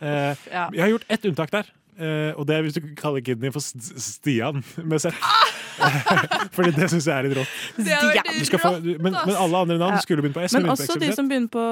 Eh, 0.00 0.34
Jeg 0.50 0.80
har 0.82 0.88
gjort 0.96 1.06
ett 1.08 1.24
unntak 1.30 1.50
der. 1.54 1.70
Uh, 1.92 2.32
og 2.40 2.46
det 2.48 2.56
er 2.56 2.62
hvis 2.64 2.72
du 2.74 2.80
kaller 2.96 3.20
kiden 3.20 3.42
din 3.44 3.52
for 3.52 3.60
Stian 3.60 4.62
med 4.82 4.98
Z. 4.98 5.12
Fordi 6.56 6.70
det 6.72 6.88
syns 6.90 7.06
jeg 7.06 7.12
er 7.18 7.26
litt 7.28 7.36
rått. 7.36 8.56
Få, 8.62 8.70
du, 8.80 8.94
men, 8.98 9.12
men 9.12 9.36
alle 9.36 9.60
andre 9.60 9.76
navn 9.78 9.98
Ja. 9.98 10.00
skulle 10.00 10.24
begynt 10.24 10.34
på 10.38 10.42
S. 10.46 10.54
Men 10.56 10.70
også 10.72 10.86
på 10.88 10.96
X 10.98 11.04
de 11.04 11.10
som 11.16 11.28
begynner 11.28 11.52
på 11.52 11.66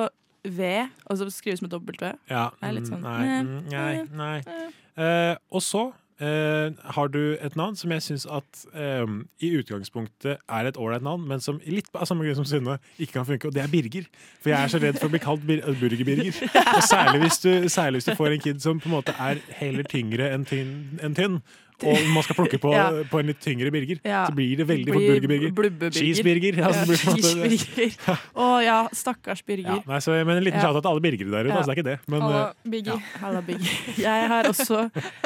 V, 0.45 0.69
og 1.07 1.19
så 1.19 1.31
skrives 1.33 1.63
med 1.63 1.71
dobbelt 1.71 2.03
V. 2.03 2.13
Ja, 2.31 2.49
er 2.63 2.77
litt 2.77 2.89
sånn 2.89 3.03
mm, 3.03 3.09
nei, 3.09 3.25
eh, 3.27 3.41
mm, 3.41 3.59
nei, 3.73 3.91
eh, 3.99 4.15
nei. 4.17 4.71
Eh, 5.01 5.35
og 5.53 5.63
så 5.65 5.91
uh, 6.21 6.69
har 6.95 7.11
du 7.13 7.21
et 7.41 7.57
navn 7.57 7.77
som 7.79 7.93
jeg 7.95 8.05
syns 8.05 8.27
at 8.31 8.65
um, 8.75 9.23
i 9.43 9.53
utgangspunktet 9.59 10.41
er 10.41 10.69
et 10.69 10.81
ålreit 10.81 11.05
navn, 11.05 11.25
men 11.29 11.43
som 11.45 11.61
litt 11.67 11.89
av 11.95 12.09
samme 12.09 12.27
grunn 12.27 12.39
som 12.41 12.49
Synne 12.49 12.79
ikke 12.99 13.19
kan 13.19 13.29
funke, 13.29 13.49
og 13.49 13.57
det 13.57 13.65
er 13.65 13.73
Birger. 13.73 14.09
For 14.43 14.53
jeg 14.53 14.61
er 14.61 14.73
så 14.73 14.83
redd 14.83 15.01
for 15.01 15.09
å 15.11 15.15
bli 15.15 15.23
kalt 15.23 15.47
bir 15.49 15.65
Burger-Birger. 15.65 16.45
Og 16.77 16.85
særlig 16.89 17.25
hvis, 17.25 17.41
du, 17.45 17.51
særlig 17.73 18.01
hvis 18.01 18.11
du 18.11 18.15
får 18.19 18.37
en 18.37 18.47
kid 18.49 18.63
som 18.65 18.81
på 18.81 18.91
en 18.91 18.99
måte 18.99 19.17
er 19.17 19.43
heller 19.61 19.89
tyngre 19.89 20.31
enn 20.35 20.47
tynn, 20.49 20.77
enn 21.03 21.17
tynn. 21.17 21.41
Og 21.91 21.97
man 22.15 22.23
skal 22.27 22.37
plukke 22.37 22.59
på, 22.61 22.73
Ja. 22.75 22.89
på 23.11 23.21
en 23.21 23.27
litt 23.31 23.41
tyngre 23.41 23.71
Birger. 23.73 24.01
Ja. 24.05 24.27
Så 24.29 24.35
blir 24.37 24.57
det 24.61 24.67
veldig 24.69 24.93
fort 24.93 25.07
Burger-Birger. 25.09 25.53
Blubbe-Birger. 25.57 25.97
Cheese-Birger. 26.01 26.59
Ja, 26.61 26.73
så 26.73 26.85
blir 26.87 26.97
det 26.97 27.05
på 27.07 27.11
en 27.11 27.17
måte- 27.17 27.49
cheese-Birger. 27.49 28.19
Å 28.45 28.49
ja, 28.65 28.79
stakkars 28.93 29.43
Birger. 29.47 29.81
Ja, 29.81 29.83
nei, 29.89 30.01
så, 30.05 30.17
men 30.25 30.37
en 30.37 30.45
liten 30.45 30.61
Ja. 30.61 30.67
shout-out 30.69 30.83
til 30.85 30.91
alle 30.93 31.05
Birgere 31.07 31.31
der 31.31 31.49
ute. 31.49 31.55
Ja. 31.55 31.57
Altså, 31.63 31.73
det 31.73 31.77
er 31.77 31.81
ikke 31.81 31.89
det. 31.91 31.99
Men, 32.15 32.23
Hallo, 32.27 32.41
eh, 32.45 32.71
Biggie. 32.77 32.99
Hallo, 33.25 33.41
Biggie. 33.47 33.77
Jeg 33.99 34.29
har 34.35 34.51
også 34.51 34.83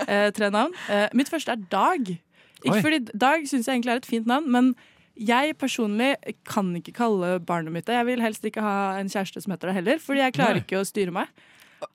eh, 0.08 0.30
tre 0.36 0.50
navn. 0.54 0.74
Eh, 0.90 1.08
mitt 1.14 1.28
første 1.32 1.52
er 1.56 1.64
Dag. 1.70 2.14
Ikke 2.64 2.76
Oi. 2.78 2.82
fordi 2.82 3.00
Dag 3.12 3.48
syns 3.50 3.66
jeg 3.68 3.74
egentlig 3.80 3.92
er 3.92 4.02
et 4.04 4.06
fint 4.08 4.26
navn, 4.26 4.46
men 4.50 4.74
jeg 5.20 5.52
personlig 5.60 6.14
kan 6.48 6.72
ikke 6.74 6.90
kalle 6.96 7.36
barnet 7.46 7.70
mitt 7.74 7.86
det. 7.86 7.94
Jeg 7.94 8.06
vil 8.08 8.22
helst 8.24 8.44
ikke 8.48 8.62
ha 8.64 8.96
en 8.98 9.06
kjæreste 9.12 9.42
som 9.44 9.52
heter 9.54 9.70
det 9.70 9.74
heller, 9.76 9.98
fordi 10.02 10.22
jeg 10.24 10.34
klarer 10.34 10.58
Nei. 10.58 10.64
ikke 10.64 10.80
å 10.80 10.86
styre 10.88 11.12
meg. 11.14 11.28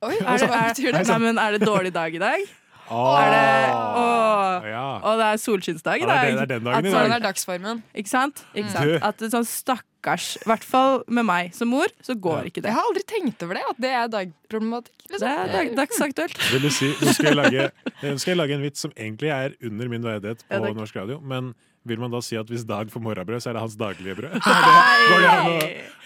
Oi, 0.06 0.14
Er 0.22 0.38
det, 0.38 0.48
er, 0.48 0.94
er, 0.94 1.04
nei, 1.10 1.18
men 1.24 1.40
er 1.42 1.58
det 1.58 1.66
dårlig 1.66 1.92
dag 1.96 2.14
i 2.14 2.20
dag? 2.22 2.44
Er 2.90 3.30
det, 3.34 3.74
og, 3.74 4.66
Ja. 4.70 4.86
og 5.04 5.18
det 5.20 5.26
er 5.30 5.38
solskinnsdag 5.38 5.96
i 6.02 6.06
det 6.06 6.10
er 6.10 6.14
dag. 6.16 6.26
det- 6.26 6.36
det 6.36 6.42
er 6.42 6.60
den 6.60 6.64
dagen 6.64 6.86
i 6.86 6.90
dag. 6.90 6.94
sånn- 6.94 7.10
Det 7.10 7.18
er 7.22 7.26
dagsformen. 7.28 7.84
Ikke 7.96 8.08
sant? 8.10 8.44
Ikke 8.56 8.72
sant? 8.72 8.86
Mm. 8.90 9.04
At 9.04 9.18
det 9.18 9.34
er 9.34 9.38
sånn 9.38 9.46
stakkars 9.46 10.38
I 10.42 10.46
hvert 10.50 10.64
fall 10.64 11.04
med 11.08 11.26
meg 11.26 11.54
som 11.54 11.68
mor, 11.68 11.86
så 12.02 12.16
går 12.20 12.46
ikke 12.48 12.62
det. 12.64 12.72
Jeg 12.72 12.74
har 12.74 12.84
aldri 12.88 13.04
tenkt 13.06 13.44
over 13.44 13.54
det, 13.54 13.64
at 13.70 13.82
det 13.82 13.90
er 13.92 14.08
dagproblematikk. 14.08 14.96
Liksom. 15.12 15.20
Det 15.20 15.38
er 15.38 15.48
dag, 15.52 15.76
dagsaktuelt. 15.76 16.38
Vil 16.54 16.62
du 16.62 16.70
si, 16.70 16.88
nå 16.94 17.14
skal, 17.14 17.26
jeg 17.26 17.36
lage, 17.36 17.72
nå 18.04 18.20
skal 18.20 18.32
jeg 18.32 18.38
lage 18.38 18.54
en 18.56 18.62
vits 18.62 18.80
som 18.80 18.92
egentlig 18.92 19.30
er 19.30 19.52
under 19.62 19.90
min 19.90 20.02
verdighet 20.02 20.40
på 20.50 20.66
Ja, 20.66 20.74
norsk 20.74 20.96
radio. 20.96 21.20
Men 21.20 21.54
vil 21.90 22.00
man 22.02 22.14
da 22.14 22.22
si 22.24 22.38
at 22.40 22.50
hvis 22.50 22.66
Dag 22.70 22.90
får 22.94 23.04
morrabrød, 23.04 23.42
så 23.44 23.52
er 23.52 23.58
det 23.58 23.66
hans 23.66 23.78
daglige 23.80 24.16
brød? 24.20 24.40
Nei! 24.46 24.96
det, 25.02 25.12
går 25.12 25.24
det 25.24 25.30
an 25.34 25.52
å 25.52 25.60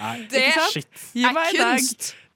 Nei, 0.03 0.17
Ikke 0.25 0.67
shit. 0.73 1.07
Gi 1.13 1.31
meg 1.35 1.55
i 1.55 1.61
dag 1.61 1.87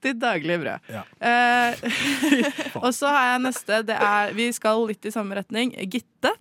ditt 0.04 0.18
daglige 0.22 0.58
brød. 0.62 0.90
Ja. 0.94 1.02
Eh, 1.18 1.80
og 2.84 2.92
så 2.94 3.10
har 3.10 3.32
jeg 3.32 3.44
neste. 3.48 3.80
Det 3.88 3.96
er, 3.98 4.34
vi 4.36 4.48
skal 4.54 4.84
litt 4.88 5.08
i 5.08 5.12
samme 5.14 5.38
retning. 5.40 5.74
Gitte. 5.90 6.34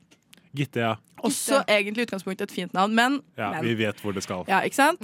Gitte, 0.58 0.84
ja. 0.84 0.96
Også 1.26 1.64
egentlig 1.66 2.06
utgangspunktet 2.06 2.52
et 2.52 2.54
fint 2.54 2.76
navn, 2.78 2.94
men, 2.94 3.22
ja. 3.40 3.50
men 3.56 3.66
Vi 3.66 3.74
vet 3.80 4.02
hvor 4.04 4.14
det 4.14 4.22
skal. 4.26 4.46
Ja, 4.50 4.62
ikke 4.66 4.78
sant? 4.78 5.02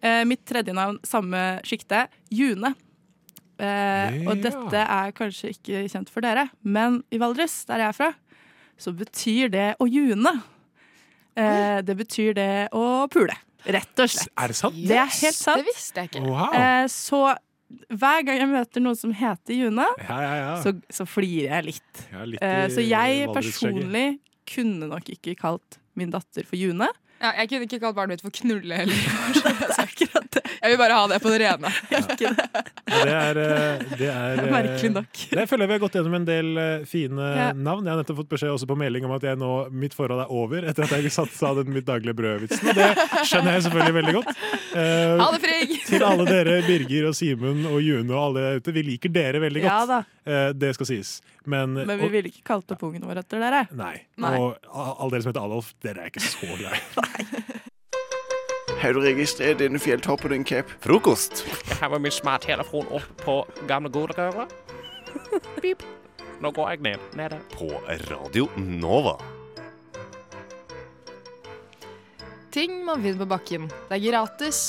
Eh, 0.00 0.22
mitt 0.28 0.46
tredje 0.48 0.72
navn, 0.76 0.96
samme 1.04 1.60
sjikte. 1.68 2.06
June. 2.32 2.72
Eh, 3.60 4.22
og 4.24 4.40
dette 4.40 4.86
er 4.86 5.12
kanskje 5.16 5.52
ikke 5.52 5.84
kjent 5.92 6.08
for 6.12 6.24
dere, 6.24 6.48
men 6.64 7.02
i 7.12 7.20
Valdres, 7.20 7.60
der 7.68 7.84
jeg 7.84 7.92
er 7.92 7.98
fra, 7.98 8.08
så 8.80 8.94
betyr 8.96 9.52
det 9.52 9.68
å 9.76 9.88
june. 9.90 10.32
Eh, 11.36 11.78
det 11.86 11.96
betyr 11.98 12.34
det 12.34 12.50
å 12.76 13.06
pule. 13.12 13.36
Rett 13.70 14.00
og 14.02 14.08
slett. 14.08 14.32
Er 14.40 14.48
det 14.52 14.56
sant? 14.56 14.80
Det 14.88 14.96
er 14.96 15.10
helt 15.12 15.36
sant. 15.36 15.60
Det 15.60 15.68
visste 15.68 16.02
jeg 16.04 16.10
ikke. 16.10 16.22
Wow. 16.26 16.54
Eh, 16.56 16.86
så 16.90 17.20
hver 17.90 18.24
gang 18.26 18.40
jeg 18.40 18.50
møter 18.50 18.82
noen 18.82 18.98
som 18.98 19.12
heter 19.14 19.54
Juna, 19.54 19.84
Ja, 20.02 20.16
ja, 20.24 20.32
ja. 20.40 20.54
så, 20.64 20.72
så 20.90 21.06
flirer 21.06 21.52
jeg 21.60 21.68
litt. 21.68 22.00
Ja, 22.10 22.24
litt 22.26 22.42
Eh, 22.42 22.64
så 22.74 22.82
jeg 22.82 23.28
personlig 23.36 24.06
kunne 24.50 24.88
nok 24.90 25.06
ikke 25.14 25.36
kalt 25.38 25.78
min 25.94 26.10
datter 26.10 26.46
for 26.48 26.58
June. 26.58 26.88
Ja, 27.20 27.30
jeg 27.42 27.50
kunne 27.50 27.66
ikke 27.68 27.78
kalt 27.82 27.96
barnet 27.98 28.16
mitt 28.16 28.22
for 28.24 28.32
Knulle 28.32 28.78
heller. 28.80 28.96
Jeg 30.60 30.74
vil 30.74 30.78
bare 30.80 30.92
ha 30.96 31.06
det 31.08 31.18
på 31.24 31.30
det 31.32 31.38
rene. 31.42 31.70
Ja, 32.90 33.04
det 33.06 33.12
er, 33.14 33.38
eh, 33.38 33.82
det 34.00 34.08
er 34.10 34.40
eh, 34.42 34.48
Merkelig 34.50 34.88
nok. 34.92 35.20
Det 35.30 35.44
føler 35.48 35.62
jeg 35.64 35.70
vi 35.70 35.74
har 35.76 35.82
gått 35.84 35.94
gjennom 35.96 36.16
en 36.18 36.24
del 36.26 36.48
eh, 36.58 36.82
fine 36.90 37.28
Ja. 37.36 37.44
navn. 37.54 37.86
Jeg 37.86 37.92
har 37.94 38.00
nettopp 38.02 38.18
fått 38.18 38.30
beskjed 38.32 38.50
også 38.52 38.66
på 38.68 38.76
melding 38.80 39.06
om 39.06 39.14
at 39.14 39.24
jeg 39.28 39.38
nå, 39.40 39.50
mitt 39.70 39.94
forhold 39.96 40.24
er 40.24 40.32
over 40.34 40.66
etter 40.68 40.84
at 40.88 40.92
jeg 40.98 41.12
satt, 41.14 41.30
sa 41.36 41.52
den 41.56 41.70
mitt 41.72 41.86
daglige 41.88 42.16
brød-vitsen. 42.18 42.72
Og 42.72 42.80
det 42.80 42.88
skjønner 43.30 43.56
jeg 43.56 43.64
selvfølgelig 43.68 43.96
veldig 44.00 44.14
godt. 44.18 44.32
Eh, 44.74 45.14
Ha 45.22 45.28
det, 45.36 45.40
frig! 45.46 45.76
Til 45.86 46.06
alle 46.10 46.26
dere, 46.28 46.58
Birger 46.66 47.08
og 47.12 47.16
Simen 47.20 47.62
og 47.70 47.78
June 47.86 48.10
og 48.10 48.20
alle 48.26 48.44
der 48.48 48.60
ute. 48.64 48.74
Vi 48.80 48.84
liker 48.90 49.14
dere 49.14 49.44
veldig 49.46 49.64
Ja 49.64 49.78
godt. 49.84 49.94
da. 49.94 50.00
Eh, 50.30 50.48
det 50.66 50.74
skal 50.76 50.90
sies. 50.90 51.14
Men, 51.46 51.72
Men 51.74 51.98
vi 51.98 52.04
og- 52.04 52.12
ville 52.12 52.28
ikke 52.28 52.44
kalt 52.44 52.70
opp 52.74 52.82
ungen 52.84 53.04
vår 53.08 53.22
etter 53.22 53.40
dere. 53.40 53.62
Nei. 53.72 53.94
Nei. 54.20 54.34
Og 54.38 54.56
alle 54.68 55.10
dere 55.14 55.22
som 55.24 55.32
heter 55.32 55.44
Adolf, 55.46 55.72
dere 55.80 56.04
er 56.04 56.10
ikke 56.12 56.20
så 56.20 56.50
greie. 56.58 56.80
Har 58.80 58.92
du 58.96 59.00
registrert 59.04 59.58
denne 59.60 59.80
fjelltoppen 59.80 60.30
din, 60.32 60.44
Cap? 60.48 60.68
Frokost. 60.80 61.42
Jeg 61.68 61.76
har 61.82 61.90
med 61.92 62.00
min 62.06 62.12
smarttelefon 62.14 62.86
opp 62.96 63.10
på 63.20 63.34
gamle 63.68 63.90
godrøret. 63.92 64.52
Pip. 65.60 65.82
Nå 66.40 66.48
går 66.56 66.70
jeg 66.70 66.80
ned. 66.86 67.02
Nede. 67.18 67.40
På 67.52 67.68
Radio 68.08 68.46
Nova. 68.56 69.18
Ting 72.50 72.80
man 72.84 73.02
finner 73.04 73.20
på 73.24 73.28
bakken. 73.30 73.68
Det 73.90 73.98
er 73.98 74.04
gratis. 74.10 74.62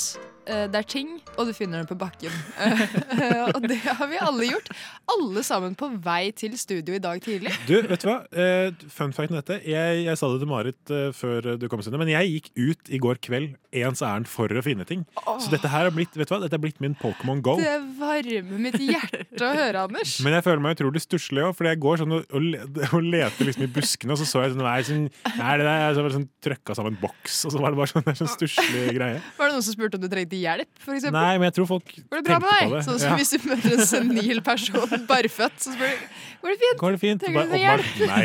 Eh, 0.46 0.66
Det 0.70 0.80
er 0.80 0.88
ting, 0.88 1.14
og 1.36 1.48
du 1.48 1.52
finner 1.56 1.82
dem 1.82 1.88
på 1.90 1.98
bakken. 1.98 2.34
Eh, 2.58 3.42
og 3.54 3.62
det 3.68 3.80
har 3.84 4.08
vi 4.10 4.20
alle 4.22 4.48
gjort. 4.50 4.70
Alle 5.12 5.44
sammen 5.46 5.76
på 5.78 5.90
vei 6.02 6.32
til 6.36 6.56
studio 6.60 6.96
i 6.96 7.02
dag 7.02 7.22
tidlig. 7.24 7.54
Du, 7.68 7.76
vet 7.88 8.04
du 8.04 8.08
hva? 8.08 8.20
Eh, 8.32 8.72
fun 8.92 9.14
fact 9.16 9.32
om 9.32 9.40
dette. 9.40 9.60
Jeg, 9.68 10.04
jeg 10.06 10.18
sa 10.18 10.30
det 10.32 10.42
til 10.42 10.50
Marit 10.50 10.96
før 11.16 11.54
du 11.60 11.68
kom, 11.70 11.82
men 11.98 12.12
jeg 12.12 12.36
gikk 12.36 12.52
ut 12.56 12.92
i 12.92 13.00
går 13.02 13.20
kveld 13.22 13.56
ens 13.72 14.02
ærend 14.04 14.28
for 14.28 14.52
å 14.52 14.62
finne 14.64 14.84
ting. 14.88 15.04
Så 15.40 15.50
dette 15.52 15.70
her 15.72 15.88
er 15.88 15.94
blitt, 15.94 16.12
vet 16.18 16.28
du 16.28 16.34
hva? 16.34 16.40
Dette 16.42 16.58
er 16.58 16.62
blitt 16.62 16.80
min 16.84 16.94
Pokémon 16.98 17.40
Go. 17.44 17.56
Det 17.60 17.78
varmer 17.98 18.60
mitt 18.60 18.76
hjerte 18.80 19.46
å 19.46 19.52
høre, 19.56 19.84
Anders. 19.86 20.18
Men 20.24 20.36
jeg 20.36 20.44
føler 20.46 20.62
meg 20.64 20.76
utrolig 20.76 21.02
stusslig 21.04 21.44
òg, 21.46 21.54
for 21.56 21.68
jeg 21.68 21.80
går 21.82 22.02
sånn 22.02 22.16
og, 22.18 22.36
og, 22.92 22.98
leter 23.02 23.48
liksom 23.48 23.66
i 23.66 23.70
buskene, 23.72 24.14
og 24.14 24.20
så 24.20 24.28
så 24.28 24.44
jeg 24.44 24.54
sånn, 24.54 24.64
nei, 24.66 24.76
sånn, 24.86 25.06
nei 25.38 25.54
det 25.60 25.68
der, 25.68 25.96
så 25.96 26.04
var 26.04 26.12
det 26.12 26.18
sånn 26.18 26.28
trøkka 26.44 26.76
sammen 26.78 26.98
boks, 27.00 27.38
og 27.48 27.54
så 27.54 27.62
var 27.62 27.74
det 27.74 27.80
bare 27.80 27.92
sånn, 27.94 28.20
sånn 28.22 28.32
stusslig 28.34 28.84
greie. 28.98 29.22
Var 29.38 29.50
det 29.50 29.56
noen 29.56 29.66
som 29.66 29.76
spurte 29.76 30.00
om 30.00 30.04
du 30.04 30.08
trengte 30.12 30.31
hjelp? 30.40 30.68
For 30.80 30.94
eksempel? 30.96 31.18
Nei, 31.20 31.38
men 31.38 31.48
jeg 31.50 31.54
tror 31.58 31.66
folk 31.68 31.92
Går 32.10 32.20
det 32.20 32.24
bra 32.26 32.38
med 32.38 32.48
på 32.48 32.58
deg? 32.58 32.72
det. 32.72 32.82
Sånn 32.88 32.98
som 33.02 33.10
Ja. 33.12 33.16
hvis 33.20 33.30
du 33.36 33.48
møter 33.50 33.72
en 33.76 33.86
senil 33.86 34.40
person 34.46 34.94
barføtt, 35.10 35.58
så 35.60 35.74
spør 35.76 35.92
du 35.92 36.06
Går 36.42 36.50
det 36.50 36.58
fint? 36.58 36.78
Går 36.80 36.90
det 36.96 36.98
fint? 36.98 37.20
Trenger 37.22 37.50
du 37.52 37.54
hjelp? 37.54 37.90
Nei. 38.10 38.24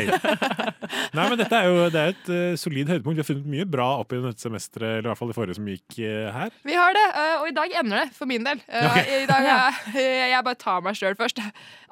Nei, 1.14 1.26
men 1.30 1.36
dette 1.38 1.54
er 1.60 1.68
jo 1.68 1.84
det 1.94 2.00
er 2.02 2.08
et 2.16 2.30
uh, 2.34 2.56
solid 2.58 2.88
høydepunkt. 2.90 3.14
Vi 3.14 3.22
har 3.22 3.28
funnet 3.28 3.46
mye 3.52 3.66
bra 3.70 3.86
opp 4.00 4.10
i 4.16 4.18
dette 4.24 4.42
semesteret, 4.42 4.96
eller 4.98 5.06
i 5.06 5.10
hvert 5.12 5.20
fall 5.20 5.30
det 5.30 5.36
forrige 5.38 5.54
som 5.60 5.68
gikk 5.70 6.00
uh, 6.02 6.32
her. 6.34 6.50
Vi 6.66 6.74
har 6.74 6.96
det, 6.98 7.04
uh, 7.14 7.36
og 7.44 7.46
i 7.52 7.54
dag 7.54 7.76
ender 7.78 8.00
det, 8.02 8.08
for 8.18 8.26
min 8.26 8.42
del. 8.48 8.58
Eh, 8.66 8.88
Ok. 8.88 8.98
I 9.22 9.28
dag 9.30 9.46
jeg, 9.46 10.32
Jeg 10.32 10.42
bare 10.48 10.58
tar 10.58 10.82
meg 10.82 10.98
sjøl 10.98 11.14
først. 11.20 11.38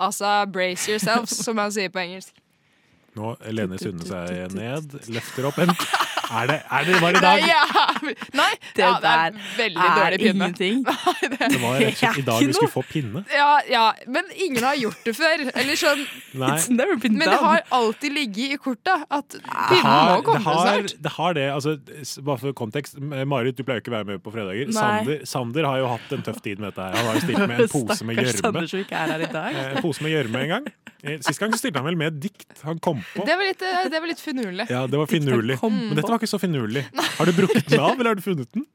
Altså 0.02 0.32
brace 0.50 0.90
yourselves, 0.90 1.36
som 1.46 1.54
man 1.62 1.70
sier 1.70 1.94
på 1.94 2.02
engelsk. 2.02 2.34
Nå 3.16 3.36
lener 3.54 3.78
Sunne 3.80 4.04
seg 4.04 4.50
ned, 4.58 4.98
løfter 5.14 5.46
opp 5.48 5.62
en 5.62 5.70
Er 6.27 6.47
det, 6.51 6.57
er 6.70 6.85
det 6.89 7.01
var 7.03 7.12
det 7.12 7.20
i 7.20 7.24
dag? 7.24 7.41
Nei, 7.41 7.49
ja. 7.49 7.64
Nei, 8.41 8.51
Det 8.77 8.83
ja, 8.85 8.93
det 9.01 9.11
er 9.12 9.37
veldig 9.57 9.85
er 9.87 9.97
dårlig 10.01 10.18
pinne. 10.20 10.35
ingenting. 10.35 10.83
Det 10.87 11.61
var 11.62 11.77
rett 11.81 11.93
og 11.93 11.99
slett 12.01 12.18
i 12.18 12.24
dag 12.27 12.43
vi 12.47 12.53
skulle 12.57 12.72
få 12.72 12.83
pinne. 12.91 13.22
Ja, 13.33 13.51
ja, 13.70 13.85
men 14.07 14.24
ingen 14.35 14.62
har 14.64 14.74
gjort 14.81 15.03
det 15.07 15.14
før. 15.16 15.45
Eller 15.55 15.79
sånn 15.81 16.03
It's 16.37 16.68
never 16.70 16.97
been 17.01 17.16
Men 17.18 17.31
det 17.31 17.39
har 17.43 17.62
alltid 17.70 18.12
ligget 18.16 18.57
i 18.57 18.61
korta 18.61 18.99
at 19.09 19.37
pinnen 19.39 19.83
må 19.83 19.93
har, 19.93 20.16
det, 20.16 20.24
komme 20.27 20.43
har, 20.45 20.62
snart. 20.81 20.97
det 21.07 21.12
har 21.16 21.37
det. 21.39 21.47
Altså, 21.55 21.77
bare 22.27 22.39
for 22.43 22.53
kontekst. 22.59 22.99
Marit, 23.27 23.57
du 23.57 23.64
pleier 23.66 23.81
ikke 23.85 23.93
å 23.93 23.97
være 23.99 24.11
med 24.14 24.22
på 24.24 24.33
fredager. 24.35 24.72
Sander, 24.77 25.22
Sander 25.29 25.68
har 25.70 25.81
jo 25.83 25.93
hatt 25.95 26.12
en 26.18 26.27
tøff 26.27 26.43
tid 26.45 26.59
med 26.62 26.72
dette. 26.72 26.83
her 26.91 26.97
Han 26.97 27.11
har 27.11 27.20
jo 27.20 27.24
stilt 27.27 27.47
med 27.47 27.61
en 27.61 27.72
pose 27.77 28.05
med 28.09 28.20
gjørme. 28.20 28.66
Eh, 28.91 29.77
En 29.77 29.83
pose 29.85 30.05
med 30.05 30.12
gjørme 30.16 30.45
en 30.47 30.53
gang. 30.57 30.68
Eh, 31.07 31.18
Sist 31.22 31.38
gang 31.40 31.52
så 31.54 31.61
stilte 31.61 31.78
han 31.80 31.86
vel 31.86 31.96
med 32.00 32.12
et 32.14 32.20
dikt 32.26 32.62
han 32.66 32.80
kom 32.82 33.00
på. 33.14 33.24
Det 33.26 33.36
var 33.38 33.46
litt, 33.46 33.62
eh, 33.62 33.88
det 33.92 34.00
var 34.02 34.11
litt 34.11 34.22
finurlig. 34.22 34.66
Ja, 34.72 34.84
det 34.90 34.98
var 34.98 35.07
finurlig. 35.11 35.59
Men 35.62 35.94
dette 35.94 36.11
var 36.11 36.18
ikke 36.18 36.30
så 36.34 36.40
finurlig. 36.42 36.82
Har 37.18 37.30
du 37.30 37.32
brukket 37.36 37.68
den 37.70 37.80
av, 37.80 37.94
eller 37.94 38.11
har 38.14 38.18
du 38.18 38.24
funnet 38.26 38.50
den? 38.57 38.66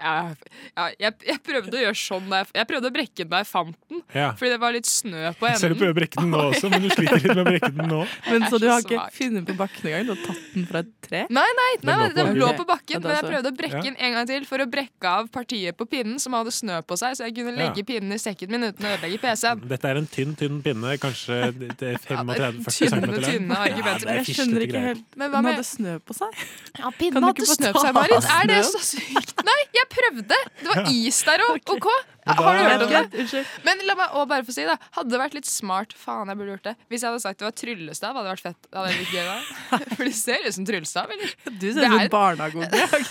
Ja, 0.00 0.34
ja, 0.76 0.84
jeg, 0.98 1.14
jeg 1.28 1.38
prøvde 1.44 1.76
å 1.76 1.80
gjøre 1.84 1.98
sånn 2.00 2.30
jeg, 2.32 2.46
jeg 2.56 2.66
prøvde 2.70 2.88
å 2.88 2.94
brekke 2.94 3.16
den 3.20 3.30
da 3.30 3.40
jeg 3.42 3.48
fant 3.50 3.76
den, 3.90 4.00
Ja. 4.16 4.30
fordi 4.38 4.50
det 4.54 4.60
var 4.62 4.72
litt 4.72 4.88
snø 4.88 5.32
på 5.36 5.46
enden. 5.50 5.60
Selv 5.60 5.74
du 5.76 5.80
prøver 5.82 5.92
å 5.92 5.98
brekke 6.00 6.20
den 6.22 6.30
nå 6.32 6.40
også, 6.50 6.70
men 6.72 6.82
du 6.86 6.88
sliter 6.94 7.20
litt 7.20 7.28
med 7.34 7.42
å 7.42 7.46
brekke 7.50 7.70
den 7.76 7.90
nå. 7.90 8.00
Men 8.30 8.46
Så 8.50 8.60
du 8.62 8.66
har 8.70 8.80
ikke 8.84 9.02
funnet 9.16 9.46
på 9.50 9.56
bakken 9.58 9.90
engang? 9.90 10.06
Du 10.08 10.12
har 10.14 10.22
tatt 10.24 10.54
den 10.54 10.66
fra 10.70 10.82
et 10.84 10.90
tre? 11.06 11.20
Nei, 11.30 11.46
nei, 11.60 11.68
nei, 11.84 11.96
Den 11.96 12.00
lå 12.00 12.08
på 12.10 12.24
den 12.30 12.40
lå 12.40 12.48
på 12.60 12.66
bakken, 12.70 13.02
men 13.04 13.16
jeg 13.18 13.26
prøvde 13.28 13.50
å 13.52 13.56
brekke 13.60 13.82
den 13.86 13.96
en 13.98 14.16
gang 14.16 14.28
til 14.30 14.46
for 14.48 14.64
å 14.64 14.66
brekke 14.70 15.12
av 15.20 15.28
partiet 15.34 15.76
på 15.76 15.86
pinnen 15.90 16.18
som 16.22 16.36
hadde 16.38 16.52
snø 16.54 16.80
på 16.86 16.96
seg, 17.00 17.16
så 17.18 17.26
jeg 17.28 17.36
kunne 17.36 17.52
Ja. 17.56 17.66
legge 17.68 17.84
pinnen 17.86 18.12
i 18.16 18.20
sekken 18.22 18.50
min 18.54 18.64
uten 18.70 18.86
å 18.86 18.94
ødelegge 18.96 19.20
PC-en. 19.20 19.60
Dette 19.68 19.90
er 19.90 20.00
en 20.00 20.06
tynn, 20.10 20.32
tynn 20.38 20.60
pinne, 20.64 20.96
kanskje 21.02 21.40
det 21.80 21.92
er 21.94 21.98
35-40 22.06 22.90
tynne, 22.90 23.20
cm 23.26 23.52
er 23.52 24.16
Jeg 24.20 24.36
skjønner 24.36 24.64
ikke 24.66 24.82
helt. 24.86 25.04
Men 25.16 25.30
hva 25.32 25.40
Den 25.42 25.50
hadde 25.52 25.66
snø 25.66 25.96
på 26.06 26.16
seg. 26.16 26.40
Ja, 26.78 26.84
Kan 26.88 26.96
pinnen 27.00 27.26
hadde 27.28 27.46
snø 27.50 27.72
på 27.74 27.82
seg, 27.84 27.94
Marit. 27.96 28.28
Er 28.36 28.50
det 28.50 28.60
så 28.70 28.80
sykt? 28.84 29.34
Nei, 29.46 29.58
jeg 29.76 29.89
prøvde! 29.92 30.38
Det 30.60 30.68
var 30.70 30.88
is 30.92 31.20
der 31.26 31.44
òg. 31.46 31.60
OK? 31.74 31.88
Har 32.30 32.56
du 32.56 32.62
hørt 32.62 32.82
om 32.84 32.90
det? 32.92 33.44
Men 33.64 33.80
la 33.88 33.96
meg 33.98 34.12
også 34.12 34.28
bare 34.30 34.44
få 34.46 34.54
si, 34.54 34.66
da. 34.68 34.76
Hadde 34.96 35.10
det 35.14 35.20
vært 35.22 35.36
litt 35.38 35.48
smart 35.48 35.94
Faen, 35.96 36.28
jeg 36.30 36.38
burde 36.38 36.52
gjort 36.54 36.68
det. 36.68 36.74
Hvis 36.92 37.02
jeg 37.04 37.10
hadde 37.10 37.22
sagt 37.24 37.40
det 37.40 37.48
var 37.48 37.56
tryllestav, 37.62 38.12
hadde 38.18 38.28
det 38.28 38.34
vært 38.34 38.44
fett. 38.44 38.68
Hadde 38.76 38.92
det 38.92 39.00
vært 39.00 39.16
gøy 39.16 39.24
da. 39.30 39.38
For 39.96 40.04
det 40.04 40.14
ser 40.18 40.46
ut 40.46 40.56
som 40.58 40.68
tryllestav, 40.68 41.14
eller? 41.16 41.34
Du 41.48 41.66
ser 41.72 41.80
Det 41.80 41.88
ut 41.88 41.96
som 41.96 42.12
barnehageunge. 42.14 42.70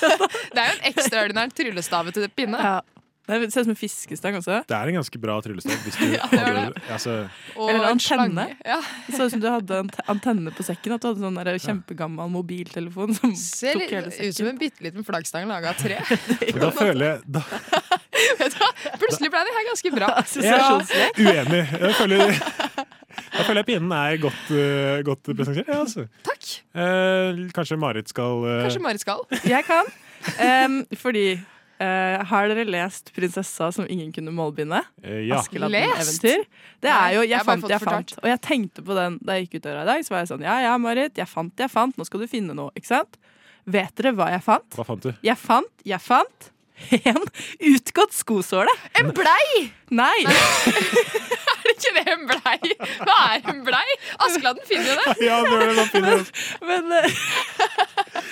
Det 0.54 0.64
er 0.64 0.72
jo 0.72 0.78
en 0.78 0.88
ekstraordinær 0.94 1.54
tryllestavete 1.58 2.30
pinne. 2.38 2.62
Ja. 2.64 2.78
Det 3.30 3.52
ser 3.54 3.62
ut 3.62 3.68
som 3.68 3.74
en 3.76 3.78
fiskestang 3.78 4.38
også. 4.40 4.62
Det 4.66 4.76
er 4.76 4.90
en 4.90 4.98
ganske 4.98 5.20
bra 5.22 5.36
tryllestav. 5.46 5.78
Hvis 5.86 5.98
du 6.00 6.06
Ja, 6.18 6.26
det 6.32 6.40
hadde, 6.40 6.82
altså, 6.90 7.16
Eller 7.56 7.84
en 7.84 7.88
antenne. 7.92 8.46
Ja. 8.66 8.80
Det 9.06 9.18
så 9.18 9.26
ut 9.28 9.36
som 9.36 9.44
du 9.44 9.50
hadde 9.50 9.82
en 9.84 9.92
antenne 10.10 10.54
på 10.56 10.66
sekken. 10.66 10.96
At 10.96 11.04
du 11.04 11.12
hadde 11.12 11.24
sånn 11.26 11.38
der 11.38 11.60
kjempegammel 11.62 12.32
mobiltelefon 12.34 13.14
som 13.18 13.36
Ser 13.38 13.78
tok 13.78 13.94
hele 13.94 14.14
ut 14.14 14.40
som 14.40 14.50
en 14.50 14.62
bitte 14.62 14.86
liten 14.86 15.06
flaggstang 15.06 15.46
laga 15.50 15.76
av 15.76 15.82
tre. 15.82 16.00
da 16.64 16.72
føler 16.74 17.06
jeg 17.06 17.22
da, 17.38 17.44
Vet 18.40 18.56
du 18.56 18.58
hva? 18.60 18.72
Plutselig 19.00 19.30
ble 19.32 19.44
det 19.46 19.54
her 19.56 19.68
ganske 19.70 19.94
bra. 19.94 20.10
ja, 20.44 20.58
Uenig. 21.20 21.62
Jeg 21.70 21.94
føler, 22.00 22.34
da 22.34 23.46
føler 23.46 23.62
jeg 23.62 23.68
pinnen 23.70 23.94
er 23.96 24.18
godt, 24.26 24.42
uh, 24.52 24.98
godt 25.08 25.30
presentert. 25.30 25.70
Ja, 25.70 25.80
altså. 25.86 26.08
Takk. 26.26 26.50
Eh, 26.74 27.46
kanskje 27.56 27.78
Marit 27.80 28.12
skal 28.12 28.44
uh... 28.44 28.52
Kanskje 28.66 28.84
Marit 28.84 29.06
skal. 29.06 29.24
Jeg 29.48 29.64
kan. 29.70 29.88
Um, 30.44 30.82
fordi 31.00 31.26
eh, 31.80 32.26
Har 32.30 32.48
dere 32.52 32.66
lest 32.68 33.12
'Prinsessa 33.16 33.72
som 33.74 33.86
ingen 33.90 34.12
kunne 34.12 34.32
målbinde'? 34.36 34.84
Uh, 35.04 35.28
ja. 35.28 35.40
Askeladden-eventyr. 35.40 36.46
Det 36.82 36.92
er 36.92 37.10
jo 37.16 37.22
jeg 37.22 37.30
Jeg 37.30 37.46
fant, 37.46 37.70
jeg 37.70 37.80
fortalt. 37.80 38.14
fant. 38.16 38.24
Og 38.24 38.30
jeg 38.30 38.42
tenkte 38.42 38.84
på 38.86 38.96
den 38.96 39.18
da 39.24 39.34
jeg 39.38 39.48
gikk 39.48 39.60
ut 39.60 39.64
døra 39.70 39.82
i 39.84 39.86
dag. 39.94 40.06
Så 40.06 40.10
var 40.14 40.24
jeg 40.24 40.32
sånn 40.34 40.44
Ja 40.46 40.60
ja, 40.62 40.78
Marit. 40.78 41.18
Jeg 41.18 41.28
fant, 41.28 41.54
jeg 41.58 41.70
fant. 41.72 41.98
Nå 41.98 42.06
skal 42.06 42.20
du 42.22 42.28
finne 42.28 42.54
noe. 42.54 42.72
Ikke 42.76 42.92
sant? 42.94 43.18
Vet 43.70 43.94
dere 43.96 44.14
hva 44.18 44.30
jeg 44.32 44.42
fant? 44.44 44.70
Hva 44.76 44.86
fant 44.88 45.04
du? 45.04 45.12
Jeg 45.24 45.38
fant, 45.38 45.72
jeg 45.86 46.00
fant 46.02 46.52
en 46.96 47.24
utgått 47.74 48.14
skosåle. 48.16 48.72
En 49.00 49.12
blei! 49.12 49.70
Nei! 49.92 50.24
Er 50.26 50.32
det 52.00 52.16
en 52.16 52.26
blei? 52.30 52.74
Hva 53.04 53.18
er 53.36 53.50
en 53.54 53.62
blei? 53.68 53.86
Askeladden 54.28 54.66
finner 54.70 54.94
jo 54.94 54.98
det. 55.04 55.16
Ja, 55.28 55.40
det 55.46 55.60
det, 55.60 55.76
han 55.78 55.92
finner 55.94 56.18
det. 56.18 56.46
Men 56.66 56.92
eh, 57.00 57.20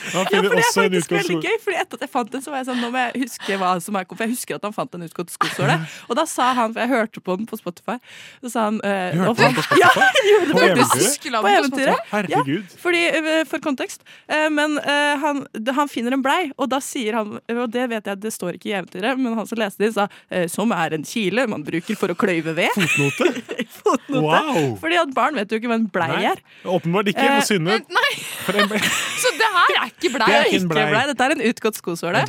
ja, 0.08 0.24
for 0.24 0.56
det 0.56 0.64
er 0.64 0.72
faktisk 0.74 1.12
veldig 1.12 1.38
gøy, 1.44 1.56
Fordi 1.64 1.78
etter 1.82 1.98
at 2.00 2.04
jeg 2.06 2.12
fant 2.12 2.32
den, 2.32 2.42
så 2.44 2.52
var 2.54 2.62
jeg 2.62 2.68
sånn 2.70 2.80
Nå 2.82 2.90
må 2.94 3.02
jeg 3.02 3.22
huske 3.26 3.58
hva 3.60 3.74
som 3.84 3.98
er 4.00 4.06
For 4.10 4.24
jeg 4.26 4.34
husker 4.34 4.58
at 4.58 4.66
han 4.68 4.76
fant 4.76 4.96
en 4.98 5.04
utgått 5.08 5.34
skosåle. 5.34 5.76
Og 6.08 6.16
da 6.20 6.24
sa 6.30 6.50
han, 6.58 6.74
for 6.76 6.84
jeg 6.84 6.92
hørte 6.94 7.24
på 7.24 7.36
den 7.40 7.48
på 7.50 7.60
Spotify 7.60 7.98
Så 8.44 8.52
sa 8.54 8.68
han 8.70 8.80
eh, 8.88 9.18
hørte 9.20 9.36
på 9.36 9.44
den 9.44 9.58
på 9.58 9.66
Spotify? 9.68 9.82
Ja, 9.84 9.92
gjorde 10.32 10.54
På 10.54 10.62
det 10.64 10.70
eventyret? 10.72 11.28
På 11.38 11.52
eventyret. 11.52 12.08
Herregud. 12.14 12.64
Ja, 12.64 12.80
fordi, 12.82 13.04
eh, 13.20 13.42
for 13.50 13.64
kontekst. 13.64 14.06
Eh, 14.32 14.48
Men 14.58 14.78
han, 15.22 15.44
han 15.76 15.90
finner 15.92 16.16
en 16.16 16.24
blei, 16.26 16.52
og 16.58 16.70
da 16.72 16.80
sier 16.84 17.18
han 17.20 17.36
Og 17.52 17.66
det 17.74 17.88
vet 17.92 18.08
jeg, 18.10 18.22
det 18.24 18.32
står 18.34 18.58
ikke 18.58 18.72
i 18.72 18.76
eventyret, 18.80 19.20
men 19.20 19.36
han 19.38 19.48
som 19.50 19.60
leste 19.60 19.84
det, 19.84 19.92
sa 19.96 20.08
som 20.52 20.72
er 20.76 20.96
en 20.96 21.04
kile 21.08 21.46
man 21.50 21.64
bruker 21.68 21.98
for 22.00 22.12
å 22.12 22.16
kløyve 22.18 22.54
ved. 22.58 22.72
Fotnote? 22.78 23.57
Fotnote. 23.66 24.22
Wow. 24.24 24.76
Fordi 24.82 25.00
at 25.02 25.14
barn 25.16 25.36
vet 25.40 25.52
jo 25.52 25.60
ikke 25.62 25.72
hva 25.72 25.78
en 25.80 25.88
blei 25.94 26.10
er. 26.32 26.42
Åpenbart 26.66 27.10
ikke. 27.14 27.26
Eh, 27.26 27.42
Synne 27.48 27.80
Nei, 27.98 28.12
for 28.46 28.60
en 28.60 28.70
ble- 28.72 28.82
så 29.24 29.32
det 29.40 29.50
her 29.58 29.76
er 29.82 29.90
ikke 29.92 30.12
blei. 30.14 30.28
Det 30.28 30.36
er 30.38 30.50
ikke 30.52 30.62
en 30.62 30.70
blei. 30.72 31.04
Dette 31.12 31.28
er 31.28 31.36
en 31.38 31.44
utgått 31.50 31.80
skosåle. 31.82 32.22
Og 32.22 32.28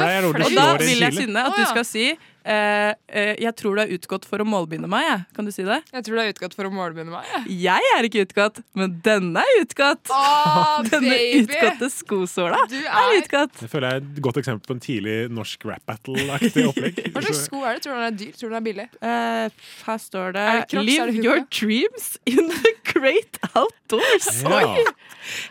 da 0.56 0.66
vil 0.80 1.05
jeg. 1.05 1.14
Synne, 1.18 1.44
at 1.50 1.56
du 1.59 1.64
skal 1.72 1.86
si 1.88 2.06
eh, 2.44 2.93
eh, 3.09 3.35
Jeg 3.43 3.55
tror 3.59 3.78
du 3.78 3.82
er 3.82 3.93
utgått 3.97 4.27
for 4.28 4.43
å 4.43 4.47
målbinde 4.48 4.89
meg. 4.90 5.24
Kan 5.36 5.48
du 5.48 5.52
si 5.55 5.65
det? 5.66 5.81
Jeg 5.93 6.06
tror 6.06 6.19
du 6.19 6.23
er 6.23 6.32
utgått 6.32 6.55
for 6.59 6.69
å 6.69 6.73
målbinde 6.73 7.12
meg. 7.12 7.27
jeg. 7.35 7.59
Jeg 7.65 7.93
er 7.97 8.09
ikke 8.09 8.24
utgått, 8.27 8.60
men 8.78 8.98
denne 9.05 9.43
er 9.43 9.62
utgått. 9.62 10.12
Oh, 10.15 10.78
Denne 10.93 11.10
baby. 11.10 11.44
utgåtte 11.44 11.90
skosåla 11.94 12.60
er 12.69 12.89
er 12.89 13.19
utgått. 13.23 13.59
Det 13.62 13.70
føler 13.73 13.89
jeg 13.89 14.02
er 14.02 14.06
et 14.06 14.23
godt 14.28 14.40
eksempel 14.43 14.69
på 14.69 14.77
en 14.77 14.85
tidlig 14.85 15.16
norsk 15.35 15.69
rap 15.69 15.85
battle-aktig 15.89 16.66
opplegg. 16.70 17.02
Hva 17.15 17.24
slags 17.24 17.44
sko 17.48 17.62
er 17.65 17.78
det? 17.78 17.85
Tror 17.86 17.94
du 17.94 18.01
den 18.02 18.09
er 18.09 18.19
dyr? 18.23 18.32
Tror 18.39 18.48
du 18.48 18.55
den 18.55 18.60
er 18.60 18.66
billig? 18.69 18.89
Uh, 19.02 19.69
her 19.89 20.02
står 20.02 20.36
det, 20.36 20.47
det 20.73 20.85
Live 20.85 21.10
det 21.12 21.24
your 21.24 21.44
dreams 21.51 22.10
in 22.28 22.51
the 22.52 22.74
great 22.93 23.39
outdoors. 23.55 24.28
Ja. 24.43 24.59
Oi! 24.59 24.85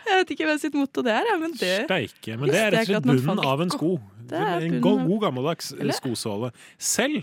Jeg 0.08 0.22
vet 0.22 0.30
ikke 0.34 0.46
hvem 0.48 0.60
sitt 0.60 0.76
motto 0.78 1.04
det 1.06 1.14
er, 1.14 1.28
men 1.38 1.54
det 1.58 1.74
Steike. 1.86 2.36
Men 2.38 2.50
det 2.50 2.60
er 2.60 2.72
rett 2.74 2.88
og 2.88 2.94
slett 2.94 3.08
bunnen 3.08 3.42
av 3.46 3.62
en 3.64 3.72
sko. 3.72 3.96
Det 4.30 4.38
er 4.38 4.58
En 4.66 4.80
god, 4.82 5.06
god 5.06 5.20
gammeldags 5.26 5.72
eh, 5.78 5.92
skosåle. 5.96 6.50
Selv 6.78 7.22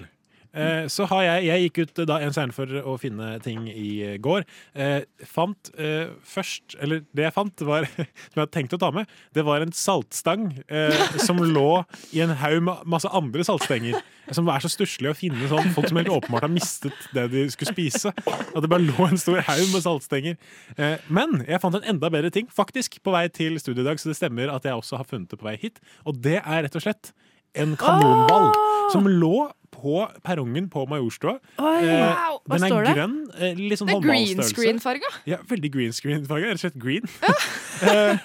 så 0.91 1.07
har 1.11 1.23
jeg 1.25 1.45
Jeg 1.45 1.63
gikk 1.65 1.79
ut 1.83 2.01
eh, 2.01 2.07
da 2.09 2.19
en 2.23 2.35
sein 2.35 2.53
for 2.55 2.69
å 2.81 2.95
finne 3.01 3.35
ting 3.45 3.67
i 3.69 3.89
eh, 4.05 4.17
går. 4.21 4.45
Eh, 4.73 5.05
fant 5.29 5.71
eh, 5.77 6.11
først 6.25 6.77
Eller 6.81 7.05
det 7.15 7.27
jeg 7.27 7.35
fant, 7.35 7.65
var 7.67 7.87
som 7.93 8.03
jeg 8.05 8.41
hadde 8.41 8.55
tenkt 8.55 8.75
å 8.75 8.81
ta 8.81 8.91
med, 8.95 9.09
det 9.35 9.45
var 9.47 9.63
en 9.63 9.73
saltstang 9.75 10.49
eh, 10.67 11.17
som 11.23 11.39
lå 11.39 11.83
i 12.15 12.23
en 12.25 12.35
haug 12.41 12.59
med 12.65 12.85
masse 12.95 13.09
andre 13.15 13.45
saltstenger. 13.47 14.01
Som 14.33 14.49
er 14.49 14.63
så 14.63 14.71
stusslig 14.73 15.11
å 15.11 15.17
finne 15.17 15.47
sånn 15.51 15.69
folk 15.75 15.91
som 15.91 15.99
helt 15.99 16.09
åpenbart 16.09 16.47
har 16.47 16.51
mistet 16.51 17.09
det 17.13 17.27
de 17.33 17.45
skulle 17.53 17.75
spise. 17.75 18.13
At 18.25 18.57
det 18.63 18.71
bare 18.71 18.81
lå 18.81 19.05
en 19.05 19.21
stor 19.21 19.43
haug 19.45 19.67
med 19.69 19.85
saltstenger. 19.85 20.39
Eh, 20.79 20.97
men 21.13 21.43
jeg 21.45 21.61
fant 21.61 21.77
en 21.77 21.91
enda 21.95 22.09
bedre 22.13 22.33
ting, 22.33 22.49
faktisk, 22.49 22.97
på 23.05 23.13
vei 23.13 23.27
til 23.29 23.59
studiedag 23.61 23.85
i 23.85 23.89
dag. 23.91 24.01
Så 24.01 24.09
det 24.09 24.17
stemmer 24.17 24.51
at 24.53 24.65
jeg 24.65 24.75
også 24.75 24.99
har 24.99 25.07
funnet 25.09 25.29
det 25.31 25.39
på 25.39 25.47
vei 25.47 25.57
hit. 25.61 25.79
Og 26.05 26.17
det 26.25 26.39
er 26.41 26.65
rett 26.65 26.77
og 26.77 26.83
slett 26.83 27.13
en 27.55 27.75
kanonball 27.79 28.49
som 28.91 29.07
lå 29.07 29.47
på 29.75 29.95
perrongen 30.25 30.69
på 30.71 30.85
Majorstua. 30.89 31.35
Oi, 31.59 31.75
Eh, 31.85 32.01
wow. 32.07 32.39
Hva 32.47 32.57
Den 32.57 32.63
er 32.63 32.71
står 32.71 32.85
det? 32.87 32.95
grønn. 32.95 33.15
eh, 33.39 33.53
Litt 33.59 33.79
sånn 33.79 33.87
Det 33.91 33.95
er 33.97 34.05
green 34.07 34.41
screen-farga. 34.47 35.09
Ja, 35.27 35.37
veldig 35.51 35.71
green 35.75 35.91
screen-farge. 35.91 36.49
Rett 36.49 36.59
og 36.59 36.63
slett 36.65 36.79
green. 36.81 37.03
Eh, 37.75 38.15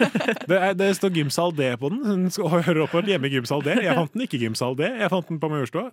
det, 0.47 0.57
er, 0.63 0.75
det 0.79 0.89
står 0.95 1.11
Gymsal 1.11 1.51
D 1.59 1.73
på 1.81 1.89
den. 1.91 2.05
Den 2.07 2.29
skal- 2.31 2.47
opp 2.85 2.93
på 2.93 3.01
hjemme 3.03 3.27
Gymsal 3.33 3.65
D. 3.67 3.73
Jeg 3.83 3.97
fant 3.99 4.13
den 4.15 4.23
ikke 4.23 4.39
Gymsal 4.39 4.77
D. 4.79 4.85
Jeg 4.87 5.11
fant 5.11 5.27
den 5.27 5.41
på 5.43 5.49
Majorstua. 5.51 5.89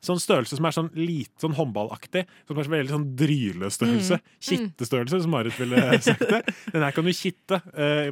Sånn 0.00 0.16
størrelse 0.22 0.56
som 0.56 0.64
er 0.64 0.72
sånn 0.72 0.88
lite 0.96 1.36
sånn 1.44 1.52
håndballaktig. 1.58 2.24
Som 2.48 2.56
er 2.56 2.64
så 2.64 2.72
veldig 2.72 2.94
sånn 2.94 3.04
drylestørrelse. 3.20 4.16
Mm. 4.22 4.40
Kittestørrelse, 4.48 5.20
som 5.20 5.30
Marit 5.36 5.58
ville 5.60 5.76
sagt 6.08 6.24
det. 6.32 6.40
Den 6.72 6.86
her 6.86 6.96
kan 6.96 7.04
du 7.04 7.12
kitte 7.12 7.60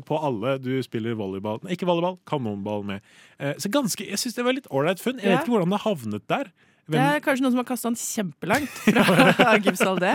på 0.04 0.20
alle 0.20 0.58
du 0.60 0.74
spiller 0.84 1.16
volleyball 1.16 1.64
ikke 1.72 1.88
volleyball, 1.88 2.18
kanonball 2.28 2.84
med. 2.84 3.00
Så 3.56 3.72
ganske, 3.72 4.04
Jeg 4.12 4.20
syns 4.20 4.36
det 4.36 4.44
var 4.44 4.52
litt 4.60 4.68
ålreit 4.68 5.00
funn. 5.00 5.18
Jeg 5.24 5.32
vet 5.32 5.46
ikke 5.46 5.56
hvordan 5.56 5.72
det 5.72 5.80
havnet 5.88 6.28
der. 6.28 6.52
Det 6.86 7.00
er 7.02 7.18
kanskje 7.24 7.42
noen 7.42 7.50
som 7.56 7.58
har 7.58 7.66
kasta 7.66 7.90
den 7.90 7.96
kjempelangt 7.98 8.76
fra 9.38 9.56
Gibsal 9.58 9.96
D. 9.98 10.12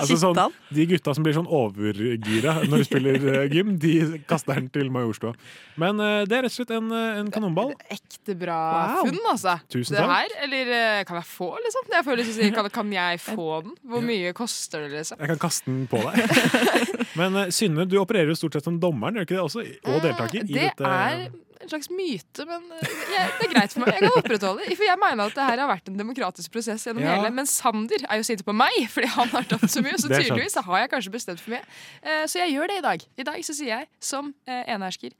Altså 0.00 0.16
sånn, 0.16 0.38
de 0.72 0.86
gutta 0.88 1.12
som 1.12 1.26
blir 1.26 1.34
sånn 1.36 1.48
overgira 1.52 2.54
når 2.64 2.80
de 2.80 2.86
spiller 2.88 3.26
eh, 3.34 3.42
gym, 3.52 3.74
de 3.82 3.92
kaster 4.30 4.56
den 4.56 4.70
til 4.72 4.88
Majorstua. 4.94 5.34
Men 5.82 6.00
eh, 6.00 6.22
det 6.30 6.38
er 6.38 6.46
rett 6.46 6.54
og 6.54 6.56
slett 6.56 6.72
en, 6.78 6.88
eh, 6.96 7.18
en 7.20 7.28
kanonball. 7.34 7.74
Ekte 7.92 8.36
bra 8.40 8.56
Wow. 8.94 9.02
funn, 9.10 9.20
altså. 9.34 9.58
Tusen 9.72 9.98
det 9.98 10.00
takk. 10.00 10.14
her, 10.14 10.34
eller 10.46 11.04
kan 11.08 11.20
jeg 11.20 11.28
få, 11.28 11.50
liksom? 11.66 11.90
Jeg 11.92 12.06
føler 12.08 12.22
liksom, 12.24 12.54
kan, 12.56 12.70
kan 12.80 12.94
jeg 12.96 13.20
få 13.28 13.48
den? 13.66 13.76
Hvor 13.92 14.06
mye 14.08 14.32
koster 14.40 14.86
det, 14.86 14.90
liksom? 14.96 15.20
Jeg 15.20 15.34
kan 15.34 15.42
kaste 15.44 15.68
den 15.68 15.84
på 15.90 16.00
deg. 16.06 16.96
Men 17.20 17.38
Synne, 17.52 17.84
du 17.90 17.98
opererer 18.00 18.32
jo 18.32 18.38
stort 18.40 18.56
sett 18.56 18.64
som 18.66 18.80
dommeren, 18.80 19.20
gjør 19.20 19.28
ikke 19.28 19.36
det 19.36 19.44
også? 19.44 19.66
Og 19.84 20.00
deltaker 20.04 20.40
i 20.40 20.48
Det 20.48 20.66
dette. 20.70 20.90
er 20.96 21.28
en 21.60 21.68
slags 21.68 21.90
myte, 21.92 22.44
men 22.48 22.62
eh, 22.78 22.92
jeg, 23.14 23.32
det 23.40 23.46
er 23.46 23.52
greit 23.54 23.74
for 23.74 23.82
meg. 23.84 23.90
Jeg 23.98 24.04
kan 24.06 24.14
opprettholde 24.22 24.64
det. 24.68 24.76
For 24.78 24.86
jeg 24.88 25.00
mener 25.02 25.24
at 25.28 25.34
det 25.36 25.48
her 25.50 25.60
har 25.64 25.68
vært 25.70 25.90
en 25.92 25.98
demokratisk 26.00 26.52
prosess 26.54 26.86
gjennom 26.88 27.04
Ja. 27.04 27.16
hele. 27.18 27.30
Men 27.36 27.46
Sander 27.50 28.06
er 28.08 28.20
jo 28.22 28.24
sinte 28.30 28.46
på 28.46 28.54
meg 28.56 28.78
fordi 28.92 29.10
han 29.16 29.28
har 29.34 29.44
tapt 29.50 29.68
så 29.72 29.82
mye. 29.84 29.98
Så 30.00 30.08
tydeligvis 30.14 30.56
har 30.60 30.78
jeg 30.84 30.90
kanskje 30.94 31.12
bestemt 31.18 31.42
for 31.44 31.52
mye. 31.56 31.64
Eh, 32.02 32.24
Så 32.30 32.40
jeg 32.40 32.54
gjør 32.56 32.72
det 32.72 32.78
i 32.80 32.86
dag. 32.88 33.04
I 33.20 33.28
dag 33.28 33.44
så 33.44 33.54
sier 33.58 33.74
jeg 33.78 33.90
som 34.00 34.32
eh, 34.48 34.64
enehersker 34.72 35.12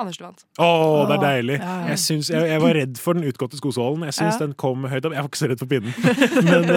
Anders 0.00 0.16
du 0.16 0.22
vant. 0.24 0.38
Å, 0.62 0.66
det 1.10 1.16
er 1.18 1.24
deilig. 1.26 1.56
Ja. 1.60 1.72
Jeg, 1.90 1.98
synes, 2.00 2.30
jeg, 2.32 2.46
jeg 2.48 2.60
var 2.62 2.72
redd 2.78 2.96
for 3.02 3.18
den 3.18 3.26
utgåtte 3.28 3.58
skosålen. 3.58 4.06
Jeg 4.08 4.14
syns 4.16 4.38
Ja. 4.38 4.46
den 4.46 4.54
kom 4.56 4.86
høyt 4.88 5.04
opp. 5.04 5.12
Jeg 5.12 5.26
var 5.26 5.28
ikke 5.28 5.40
så 5.42 5.50
redd 5.50 5.60
for 5.60 5.68
pinnen. 5.68 5.92
Men, 6.48 6.70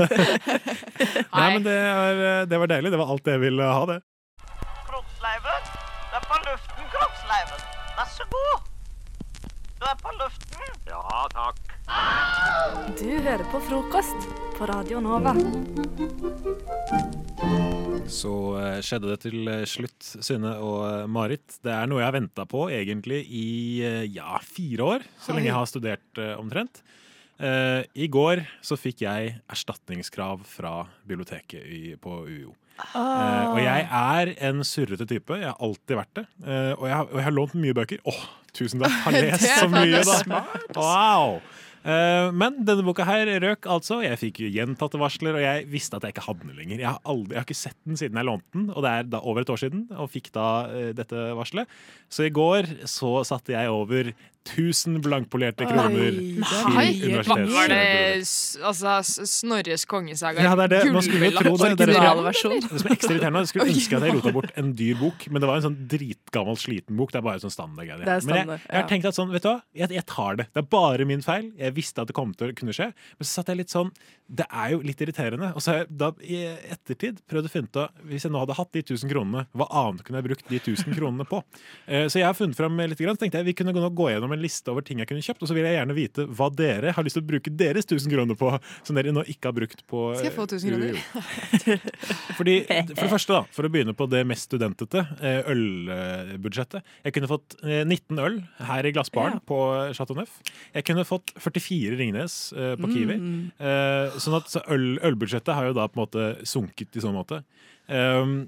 nei, 1.37 1.47
men 1.53 1.63
det, 1.63 1.77
er, 1.77 2.49
det 2.51 2.59
var 2.59 2.67
deilig. 2.73 2.91
Det 2.91 2.99
var 2.99 3.13
alt 3.15 3.31
jeg 3.31 3.39
ville 3.45 3.69
ha, 3.77 3.85
det. 3.93 3.99
Kroppsleiven, 4.89 5.71
Det 6.11 6.19
er 6.19 6.27
på 6.33 6.41
luften, 6.49 6.91
kroppsleiven. 6.97 7.65
Vær 8.01 8.11
så 8.17 8.27
god. 8.35 8.72
Du 9.83 9.87
er 9.89 9.97
på 9.99 10.11
luften. 10.15 10.75
Ja, 10.87 11.23
takk. 11.33 11.57
Du 12.95 13.09
hører 13.19 13.41
på 13.51 13.59
frokost 13.65 14.29
på 14.55 14.67
Radio 14.69 15.01
Nova. 15.03 15.33
Så 18.07 18.31
eh, 18.61 18.77
skjedde 18.79 19.09
det 19.09 19.17
til 19.25 19.51
eh, 19.51 19.65
slutt, 19.67 19.99
Synne 20.23 20.53
og 20.63 20.85
eh, 20.87 21.03
Marit. 21.11 21.57
Det 21.67 21.75
er 21.75 21.91
noe 21.91 21.99
jeg 21.99 22.07
har 22.07 22.15
venta 22.15 22.47
på 22.47 22.69
egentlig 22.71 23.25
i 23.27 23.83
ja, 24.07 24.39
fire 24.47 24.87
år, 24.87 25.07
så 25.19 25.35
lenge 25.35 25.51
jeg 25.51 25.59
har 25.59 25.67
studert 25.73 26.23
omtrent. 26.37 26.79
Eh, 27.43 27.83
I 27.99 28.07
går 28.07 28.45
så 28.63 28.79
fikk 28.79 29.03
jeg 29.03 29.35
erstatningskrav 29.51 30.47
fra 30.47 30.77
biblioteket 31.03 31.59
i, 31.67 31.83
på 31.99 32.21
UiO. 32.23 32.55
Eh, 32.81 33.47
og 33.51 33.59
jeg 33.61 33.87
er 33.87 34.33
en 34.49 34.63
surrete 34.67 35.07
type. 35.09 35.39
Jeg 35.39 35.49
har 35.49 35.59
alltid 35.61 35.99
vært 35.99 36.21
det. 36.21 36.25
Eh, 36.43 36.71
og, 36.77 36.87
jeg 36.89 36.95
har, 36.95 37.09
og 37.09 37.19
jeg 37.19 37.27
har 37.27 37.35
lånt 37.35 37.57
mye 37.59 37.75
bøker. 37.77 38.01
Åh, 38.09 38.23
tusen 38.55 38.83
takk! 38.83 38.95
Har 39.05 39.19
lest 39.27 39.49
så 39.49 39.69
mye, 39.71 40.01
da! 40.07 40.41
Wow! 40.77 41.37
Eh, 41.83 42.29
men 42.31 42.61
denne 42.63 42.85
boka 42.87 43.03
her 43.07 43.27
røk 43.43 43.67
altså. 43.67 43.99
Jeg 44.05 44.19
fikk 44.21 44.43
gjentatte 44.47 44.99
varsler, 45.01 45.35
og 45.35 45.43
jeg 45.43 45.67
visste 45.71 45.99
at 45.99 46.07
jeg 46.07 46.15
ikke 46.15 46.25
hadde 46.29 46.47
den 46.47 46.59
lenger. 46.59 46.79
Jeg 46.79 46.89
har, 46.89 47.01
aldri, 47.03 47.35
jeg 47.35 47.41
har 47.41 47.47
ikke 47.49 47.59
sett 47.59 47.79
den 47.83 47.99
siden 47.99 48.19
jeg 48.19 48.29
lånte 48.29 48.55
den, 48.55 48.69
og 48.71 48.85
det 48.85 48.93
er 48.93 49.09
da 49.11 49.23
over 49.23 49.43
et 49.43 49.53
år 49.53 49.63
siden, 49.65 49.85
og 49.91 50.11
fikk 50.13 50.31
da 50.35 50.47
uh, 50.71 50.91
dette 50.95 51.25
varselet. 51.37 51.81
Så 52.13 52.27
i 52.27 52.33
går 52.33 52.71
så 52.89 53.17
satte 53.27 53.55
jeg 53.55 53.73
over 53.73 54.13
1000 54.43 54.99
blankpolerte 55.03 55.65
kroner 55.69 56.15
Nei, 56.75 56.87
til 56.99 57.15
Var 57.23 57.71
det 57.71 57.83
altså, 58.63 58.95
Snorres 59.03 59.85
kongesaga? 59.89 60.43
Ja, 60.43 60.53
det 60.59 60.65
er 60.67 60.73
det. 60.73 60.93
Man 60.93 61.05
skulle 61.05 61.29
jo 61.29 61.37
tro 61.37 61.53
det. 61.61 61.69
Det, 61.79 61.87
er 61.87 61.93
det, 61.93 62.23
det 62.27 62.81
som 62.81 62.89
er 62.89 62.95
ekstra 62.97 63.13
irriterende, 63.15 63.43
jeg 63.43 63.51
skulle 63.53 63.67
ønske 63.71 63.99
at 63.99 64.07
jeg 64.07 64.17
rota 64.17 64.33
bort 64.35 64.51
en 64.59 64.73
dyr 64.77 64.97
bok, 64.99 65.27
men 65.31 65.43
det 65.43 65.49
var 65.49 65.61
en 65.61 65.65
sånn 65.67 65.77
dritgammel, 65.93 66.59
sliten 66.59 66.99
bok. 66.99 67.13
Det 67.13 67.21
er 67.21 67.25
bare 67.29 67.43
sånn 67.43 67.53
standardgreier. 67.55 68.03
Er 68.03 68.09
Men 68.09 68.13
jeg, 68.13 68.25
standard, 68.27 68.65
jeg 68.67 68.79
har 68.81 68.89
tenkt 68.91 69.09
at 69.09 69.19
sånn, 69.19 69.31
vet 69.33 69.45
du 69.45 69.49
hva, 69.49 69.55
jeg, 69.83 69.93
jeg 69.97 70.05
tar 70.11 70.41
det. 70.41 70.47
Det 70.51 70.63
er 70.63 70.69
bare 70.75 71.07
min 71.09 71.23
feil. 71.25 71.49
Jeg 71.59 71.77
visste 71.77 72.03
at 72.03 72.11
det 72.11 72.17
kom 72.17 72.35
til 72.37 72.51
å 72.51 72.57
kunne 72.57 72.75
skje, 72.75 72.89
men 72.91 73.29
så 73.29 73.39
satt 73.39 73.53
jeg 73.53 73.61
litt 73.63 73.73
sånn 73.73 73.93
Det 74.27 74.45
er 74.49 74.73
jo 74.75 74.81
litt 74.83 75.01
irriterende. 75.03 75.53
Og 75.55 75.63
så 75.63 75.71
har 75.73 75.81
jeg 75.83 75.89
da 76.03 76.11
i 76.23 76.41
ettertid 76.73 77.23
prøvd 77.29 77.49
å 77.49 77.53
finne 77.53 77.71
ut 77.71 77.81
av 77.83 78.05
Hvis 78.09 78.25
jeg 78.27 78.33
nå 78.33 78.41
hadde 78.43 78.57
hatt 78.57 78.71
de 78.75 78.83
1000 78.83 79.11
kronene, 79.11 79.45
hva 79.53 79.67
annet 79.83 80.03
kunne 80.03 80.21
jeg 80.21 80.27
brukt 80.29 80.49
de 80.49 80.59
1000 80.59 80.97
kronene 80.97 81.27
på? 81.29 81.43
Eh, 81.87 82.07
Så 82.11 82.19
jeg 82.19 82.27
har 82.27 82.37
funnet 82.37 82.57
fram 82.57 82.77
litt, 82.79 82.99
grann, 82.99 83.17
så 83.17 83.23
tenkte 83.23 83.41
jeg 83.41 83.51
vi 83.51 83.57
kunne 83.57 83.75
gå 83.75 83.83
gå 83.93 84.09
en 84.35 84.43
liste 84.43 84.71
over 84.71 84.85
ting 84.85 85.01
jeg 85.01 85.09
kunne 85.09 85.23
kjøpt, 85.25 85.43
og 85.43 85.49
så 85.49 85.57
vil 85.57 85.67
jeg 85.67 85.77
gjerne 85.77 85.97
vite 85.97 86.25
hva 86.37 86.49
dere 86.53 86.93
har 86.95 87.05
lyst 87.05 87.17
til 87.19 87.23
å 87.25 87.29
bruke 87.29 87.53
deres 87.63 87.87
1000 87.87 88.13
kroner 88.13 88.39
på, 88.39 88.51
som 88.85 88.97
dere 88.97 89.13
nå 89.15 89.25
ikke 89.31 89.49
har 89.49 89.57
brukt 89.57 89.83
på 89.89 90.05
Skal 90.17 90.29
jeg 90.29 90.35
få 90.35 90.47
1000 90.47 90.73
eh, 90.73 90.73
kroner? 90.73 91.03
fordi, 92.39 92.55
for 92.93 93.03
det 93.03 93.11
første, 93.13 93.37
da, 93.37 93.43
for 93.55 93.67
å 93.67 93.73
begynne 93.73 93.95
på 93.97 94.07
det 94.11 94.23
mest 94.29 94.49
studentete, 94.49 95.05
eh, 95.21 95.51
ølbudsjettet. 95.53 96.95
Jeg 97.07 97.17
kunne 97.17 97.31
fått 97.31 97.57
eh, 97.63 97.83
19 97.83 98.23
øl 98.23 98.39
her 98.69 98.89
i 98.89 98.93
Glassbaren 98.95 99.39
på 99.47 99.59
Chateau 99.97 100.17
Neuf. 100.17 100.39
Jeg 100.73 100.87
kunne 100.87 101.05
fått 101.07 101.35
44 101.37 101.99
Ringnes 101.99 102.37
eh, 102.57 102.73
på 102.79 102.89
Kiwi. 102.91 103.19
Mm. 103.19 103.37
Eh, 103.57 104.17
sånn 104.21 104.39
at 104.39 104.51
så 104.51 104.63
øl, 104.73 104.97
ølbudsjettet 105.05 105.55
har 105.55 105.69
jo 105.69 105.77
da 105.77 105.87
på 105.89 105.99
en 105.99 106.05
måte 106.05 106.27
sunket 106.49 106.97
i 106.97 107.03
sånn 107.03 107.17
måte. 107.17 107.43
Um, 107.87 108.45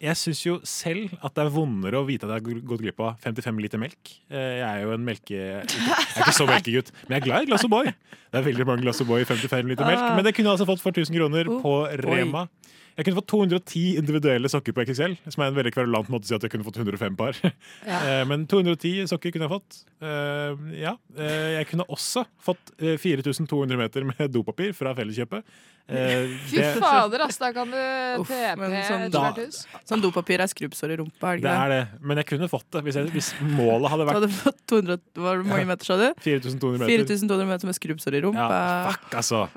jeg 0.00 0.16
syns 0.20 0.40
jo 0.44 0.54
selv 0.68 1.14
at 1.24 1.34
det 1.36 1.44
er 1.46 1.52
vondere 1.54 2.00
å 2.02 2.06
vite 2.08 2.26
at 2.28 2.34
jeg 2.34 2.42
har 2.44 2.62
gått 2.68 2.82
glipp 2.84 3.00
av 3.00 3.16
55 3.24 3.60
liter 3.64 3.80
melk. 3.80 4.12
Eh, 4.30 4.58
Jeg 4.60 4.66
er 4.68 4.82
jo 4.84 4.92
en 4.96 5.04
melke... 5.06 5.32
Jeg 5.32 5.64
er 5.64 6.22
ikke 6.26 6.36
så 6.36 6.46
melkegutt, 6.50 6.92
men 7.08 7.16
jeg 7.16 7.22
er 7.22 7.26
glad 7.30 7.42
i 7.46 7.50
Glass 7.52 7.64
O'boy. 7.64 7.88
Det 8.32 8.40
er 8.42 8.44
veldig 8.50 8.66
mange 8.68 8.84
Glass 8.84 9.00
O'boy 9.04 9.24
i 9.24 9.28
55 9.28 9.70
liter 9.72 9.88
melk, 9.88 10.02
Ah. 10.04 10.14
men 10.16 10.24
det 10.28 10.34
kunne 10.36 10.50
jeg 10.50 10.58
altså 10.58 10.68
fått 10.68 10.82
for 10.84 10.92
1000 10.92 11.16
kroner 11.16 11.48
Oh, 11.48 11.62
på. 11.64 11.76
Rema. 12.04 12.48
Jeg 12.96 13.04
kunne 13.04 13.18
fått 13.18 13.28
210 13.28 13.98
individuelle 14.00 14.48
sokker 14.48 14.72
på 14.72 14.80
XXL, 14.86 15.18
som 15.28 15.42
er 15.44 15.50
en 15.50 15.56
veldig 15.58 15.72
kverulant 15.74 16.08
måte 16.08 16.24
å 16.24 16.28
si 16.30 16.34
at 16.34 16.40
jeg 16.46 16.52
kunne 16.54 16.64
fått 16.64 16.78
105 16.80 17.16
par. 17.18 17.36
Ja. 17.84 17.98
Eh, 18.08 18.22
Men 18.24 18.46
210 18.48 19.04
sokker 19.10 19.32
kunne 19.34 19.44
jeg 19.48 19.52
fått. 19.52 19.80
Eh, 20.00 20.62
ja. 20.80 20.94
Jeg 21.60 21.66
kunne 21.68 21.84
også 21.92 22.24
fått 22.40 22.72
eh, 22.80 22.96
4200 22.96 23.76
meter 23.76 24.04
med 24.08 24.32
dopapir 24.32 24.72
fra 24.76 24.94
Felleskjøpet. 24.96 25.44
Eh, 25.88 26.26
Fy 26.50 26.58
fader, 26.80 27.22
ass. 27.22 27.36
Da 27.38 27.52
kan 27.54 27.70
du 27.70 27.76
men 27.76 28.72
sånn, 28.82 29.04
et 29.06 29.12
Da- 29.12 29.30
hvert 29.30 29.46
hus. 29.46 29.66
sånn 29.86 30.02
dopapir 30.02 30.40
er 30.40 30.48
skrubbsår 30.50 30.90
i 30.90 30.96
rumpa, 30.98 31.34
er 31.34 31.36
det 31.36 31.42
Det 31.42 31.50
er 31.52 31.68
det? 31.68 31.88
men 32.02 32.16
jeg 32.16 32.26
kunne 32.26 32.48
fått 32.50 32.64
det 32.72 32.82
hvis, 32.82 32.94
jeg, 32.96 33.06
hvis 33.14 33.28
målet 33.40 33.88
hadde 33.90 34.02
Du 34.02 34.10
vært 34.10 34.18
hadde 34.18 34.30
fått 34.34 34.58
200, 34.66 34.98
hvor 35.14 35.44
mange 35.46 35.66
meter, 35.66 35.84
sa 35.84 35.96
du? 35.96 36.14
4200 36.18 36.78
meter. 36.82 37.04
4200 37.06 37.46
meter 37.46 37.66
med 37.66 37.74
skrubbsår 37.78 38.14
i 38.18 38.20
rumpa. 38.26 38.50
Ja, 38.50 38.90
fuck, 38.90 39.14
altså. 39.14 39.48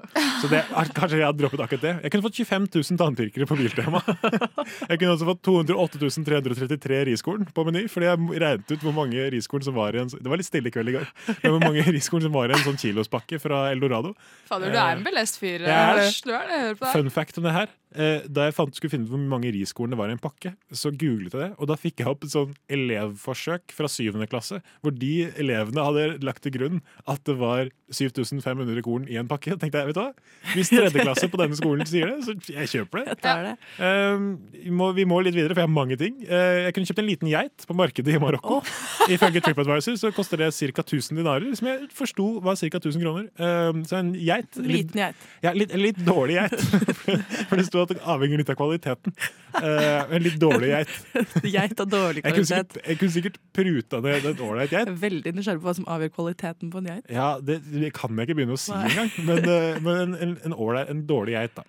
Så 0.41 0.49
det, 0.49 0.61
kanskje 0.93 1.18
jeg 1.18 1.26
hadde 1.26 1.41
droppet 1.41 1.60
akkurat 1.65 1.81
det. 1.81 1.95
Jeg 2.03 2.11
kunne 2.11 2.22
fått 2.22 2.38
25 2.38 2.68
000 2.77 2.97
tanntyrkere 3.01 3.47
på 3.49 3.57
Biltema. 3.57 4.03
Jeg 4.89 4.99
kunne 4.99 5.15
også 5.18 5.26
fått 5.26 5.41
208 5.43 5.97
333 5.99 7.06
riskorn 7.10 7.47
på 7.53 7.65
Meny, 7.65 7.88
fordi 7.89 8.06
jeg 8.06 8.41
regnet 8.41 8.72
ut 8.72 8.80
hvor 8.85 8.93
mange 8.93 9.26
riskorn 9.34 9.64
som 9.64 9.73
var 9.76 9.95
i 9.95 9.99
en 10.01 10.07
Det 10.10 10.26
var 10.30 10.38
litt 10.38 10.47
stille 10.47 10.68
i 10.69 10.73
kveld 10.73 10.89
i 10.89 10.95
går. 10.97 11.07
Men 11.43 11.51
hvor 11.56 11.60
mange 11.65 11.84
riskorn 11.97 12.22
som 12.22 12.31
var 12.35 12.49
i 12.49 12.53
en 12.57 12.64
sånn 12.65 12.77
kilospakke 12.80 13.39
fra 13.41 13.72
Eldorado. 13.73 14.14
Fader, 14.49 14.72
du 14.72 14.77
er 14.77 14.97
en 14.97 15.03
belest 15.06 15.39
fyr. 15.41 15.65
Jeg 15.65 15.69
er 15.69 15.95
det. 15.99 16.07
Lars. 16.25 16.43
det 16.47 16.53
jeg 16.55 16.61
hører 16.61 16.73
på. 16.73 16.85
Fun 16.93 17.11
fact 17.11 17.37
om 17.37 17.43
det 17.43 17.51
her. 17.53 17.65
Eh, 17.95 18.21
da 18.29 18.45
jeg 18.45 18.53
fant, 18.53 18.75
skulle 18.77 18.91
finne 18.93 19.07
ut 19.07 19.13
hvor 19.15 19.21
mange 19.31 19.49
riskorn 19.55 19.89
det 19.89 19.97
var 19.97 20.11
i 20.11 20.13
en 20.13 20.21
pakke, 20.21 20.51
så 20.69 20.91
googlet 20.93 21.33
jeg 21.33 21.41
det, 21.41 21.49
og 21.57 21.69
da 21.71 21.77
fikk 21.79 22.03
jeg 22.03 22.11
opp 22.11 22.25
et 22.27 22.33
sånn 22.35 22.51
elevforsøk 22.69 23.73
fra 23.73 23.89
syvende 23.89 24.27
klasse, 24.29 24.59
hvor 24.83 24.93
de 24.93 25.13
elevene 25.41 25.85
hadde 25.87 26.19
lagt 26.25 26.43
til 26.45 26.53
grunn 26.53 26.81
at 27.09 27.23
det 27.25 27.35
var 27.39 27.71
7500 27.89 28.83
korn 28.85 29.07
i 29.09 29.17
en 29.17 29.29
pakke. 29.29 29.55
Tenkte 29.57 29.81
jeg, 29.81 29.89
vet 29.89 29.97
du 29.97 30.01
hva? 30.03 30.11
Hvis 30.53 30.69
tredjeklasse 30.69 31.29
på 31.33 31.39
denne 31.41 31.57
skolen 31.57 31.87
sier 31.89 32.11
det, 32.11 32.19
så 32.27 32.35
jeg 32.53 32.69
kjøper 32.75 33.05
det. 33.05 33.17
Det. 33.29 33.53
Eh, 33.83 34.21
vi, 34.65 34.71
må, 34.73 34.89
vi 34.97 35.05
må 35.07 35.19
litt 35.23 35.35
videre, 35.35 35.53
for 35.53 35.61
jeg 35.63 35.67
har 35.69 35.73
mange 35.73 35.95
ting. 35.99 36.15
Eh, 36.25 36.65
jeg 36.67 36.73
kunne 36.75 36.89
kjøpt 36.89 37.01
en 37.01 37.07
liten 37.07 37.29
geit 37.31 37.65
på 37.67 37.75
markedet 37.77 38.13
i 38.15 38.21
Marokko. 38.21 38.59
Ifølge 39.15 39.41
TripAdvisor 39.45 39.97
så 40.01 40.11
koster 40.15 40.41
det 40.41 40.49
ca. 40.53 40.83
1000 40.83 41.19
dinarer, 41.19 41.47
som 41.57 41.69
jeg 41.69 41.89
forsto 41.95 42.27
var 42.45 42.59
ca. 42.59 42.69
1000 42.81 43.03
kroner. 43.03 43.27
Eh, 43.33 43.81
så 43.89 43.99
en 43.99 44.11
geit 44.17 44.59
Liten 44.61 45.01
geit. 45.01 45.27
ja, 45.45 45.53
litt, 45.57 45.73
litt 45.77 46.01
dårlig 46.05 46.37
geit. 46.39 46.57
For 47.49 47.59
det 47.59 47.67
sto 47.69 47.78
at 47.85 47.93
det 47.93 47.99
avhenger 48.14 48.41
litt 48.41 48.51
av 48.51 48.57
kvaliteten. 48.60 49.15
Uh, 49.56 50.14
en 50.15 50.23
litt 50.26 50.38
dårlig 50.41 50.69
geit. 50.72 50.93
Geit 51.56 51.81
av 51.81 51.89
dårlig 51.89 52.23
Jeg 52.23 52.35
kunne 52.35 52.45
kvalitet. 52.45 52.76
sikkert, 52.76 52.88
jeg 52.88 52.99
kunne 53.01 53.15
sikkert 53.15 53.39
pruta 53.56 54.01
ned 54.06 54.30
en 54.31 54.43
ålreit 54.45 54.76
geit. 54.76 54.93
Veldig 55.01 55.34
nysgjerrig 55.38 55.64
på 55.64 55.69
hva 55.69 55.76
som 55.80 55.89
avgjør 55.95 56.14
kvaliteten 56.19 56.73
på 56.73 56.81
en 56.84 56.91
geit. 56.93 57.10
Ja, 57.14 57.30
det, 57.41 57.61
det 57.72 57.91
kan 57.97 58.14
jeg 58.15 58.30
ikke 58.30 58.39
begynne 58.41 58.60
å 58.60 58.61
si 58.61 58.76
engang. 58.76 59.11
Men, 59.26 59.43
uh, 59.49 59.81
men 59.84 60.01
en, 60.06 60.15
en, 60.30 60.38
en, 60.53 60.81
en 60.85 61.03
dårlig 61.10 61.38
geit, 61.39 61.57
da. 61.57 61.65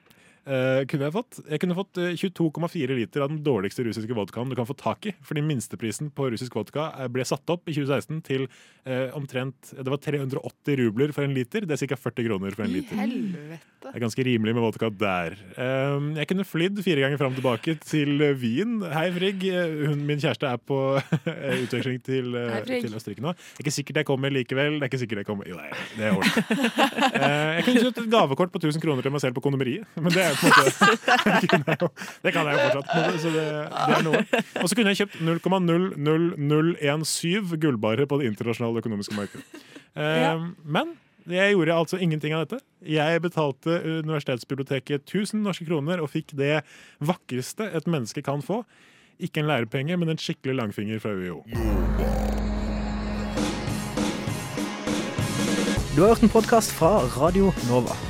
Eh, 0.48 0.86
kunne 0.88 1.04
jeg 1.04 1.12
fått 1.12 1.38
Jeg 1.44 1.60
kunne 1.60 1.76
fått 1.76 1.98
eh, 2.00 2.14
22,4 2.16 2.96
liter 2.96 3.24
av 3.24 3.28
den 3.28 3.42
dårligste 3.44 3.84
russiske 3.84 4.14
vodkaen 4.16 4.48
du 4.48 4.56
kan 4.56 4.68
få 4.68 4.76
tak 4.78 5.10
i. 5.10 5.14
Fordi 5.26 5.42
minsteprisen 5.44 6.08
på 6.16 6.30
russisk 6.32 6.56
vodka 6.56 6.88
eh, 6.96 7.10
ble 7.12 7.26
satt 7.28 7.44
opp 7.52 7.68
i 7.68 7.74
2016 7.76 8.22
til 8.26 8.46
uh, 8.48 9.12
omtrent 9.16 9.72
Det 9.76 9.90
var 9.90 10.00
380 10.00 10.80
rubler 10.80 11.12
for 11.12 11.26
en 11.26 11.34
liter. 11.36 11.66
Det 11.68 11.76
er 11.76 11.90
ca. 11.92 11.98
40 12.00 12.26
kroner 12.28 12.56
for 12.56 12.64
en 12.64 12.72
I 12.72 12.78
liter. 12.80 12.96
helvete. 12.96 13.60
Det 13.80 13.92
er 13.96 14.02
ganske 14.02 14.24
rimelig 14.24 14.54
med 14.56 14.64
vodka 14.64 14.90
der. 14.92 15.36
Uh, 15.56 16.16
jeg 16.18 16.30
kunne 16.30 16.46
flydd 16.48 16.80
fire 16.84 17.04
ganger 17.04 17.20
fram 17.20 17.34
og 17.34 17.40
tilbake 17.40 17.76
til 17.84 18.24
uh, 18.24 18.32
Wien. 18.40 18.78
Hei, 18.94 19.06
Frigg. 19.16 19.44
Uh, 19.44 19.90
Hun, 19.90 20.04
min 20.08 20.20
kjæreste 20.22 20.48
er 20.48 20.60
på 20.64 20.80
uh, 20.96 21.54
utveksling 21.60 22.00
til, 22.06 22.32
uh, 22.36 22.56
til 22.64 22.96
Østerrike 22.96 23.24
nå. 23.24 23.34
Det 23.36 23.60
er 23.60 23.66
ikke 23.68 23.76
sikkert 23.76 24.02
jeg 24.02 24.08
kommer 24.08 24.32
likevel. 24.32 24.78
Det 24.80 24.88
er 24.88 24.92
ikke 24.92 25.02
sikkert 25.04 25.22
jeg 25.22 25.30
kommer 25.30 25.48
Jo, 25.50 25.60
nei, 25.60 25.70
det 25.98 26.08
er 26.08 26.16
ordentlig. 26.16 26.46
Uh, 27.20 27.50
jeg 27.58 27.64
kunne 27.66 27.80
kjøpt 27.84 27.98
et 28.00 28.10
gavekort 28.12 28.52
på 28.54 28.60
1000 28.62 28.82
kroner 28.82 29.04
til 29.04 29.12
meg 29.12 29.20
selv 29.22 29.36
på 29.36 29.42
kondomeriet. 29.44 29.88
Men 30.00 30.12
det 30.14 30.22
er 30.24 30.29
på 30.38 30.46
en 30.46 30.52
måte 30.54 30.70
jeg 30.70 30.78
Det 32.24 32.30
kan 32.34 32.44
jeg 32.46 32.54
jo 32.54 32.58
fortsatt. 32.64 32.88
Så 33.22 33.28
det, 33.34 33.44
det 33.74 33.94
er 33.96 34.02
noe. 34.06 34.20
Og 34.62 34.66
så 34.70 34.74
kunne 34.78 34.90
jeg 34.92 35.00
kjøpt 35.02 35.16
0,00017 35.26 37.60
gullbare 37.60 38.04
på 38.10 38.14
det 38.20 38.26
internasjonale 38.30 38.78
økonomiske 38.84 39.14
markedet. 39.18 39.44
Um, 39.94 40.42
Men 40.64 40.86
jeg 41.30 41.52
gjorde 41.54 41.76
altså 41.76 41.96
ingenting 42.00 42.32
av 42.34 42.40
dette. 42.46 42.58
Jeg 42.86 43.22
betalte 43.22 43.70
universitetsbiblioteket 44.00 45.00
1000 45.04 45.42
norske 45.44 45.64
kroner 45.68 46.00
og 46.02 46.10
fikk 46.14 46.28
det 46.38 46.62
vakreste 46.98 47.64
et 47.76 47.86
menneske 47.90 48.22
kan 48.24 48.42
få. 48.42 48.64
Ikke 49.20 49.40
en 49.42 49.50
lærepenge, 49.50 49.96
men 50.00 50.08
en 50.08 50.20
skikkelig 50.20 50.54
langfinger 50.62 50.98
fra 51.02 51.10
UiO. 51.12 51.38
Du 55.96 56.00
har 56.00 56.08
hørt 56.14 56.22
en 56.22 56.32
podkast 56.32 56.72
fra 56.72 56.90
Radio 57.18 57.52
Nova. 57.68 58.09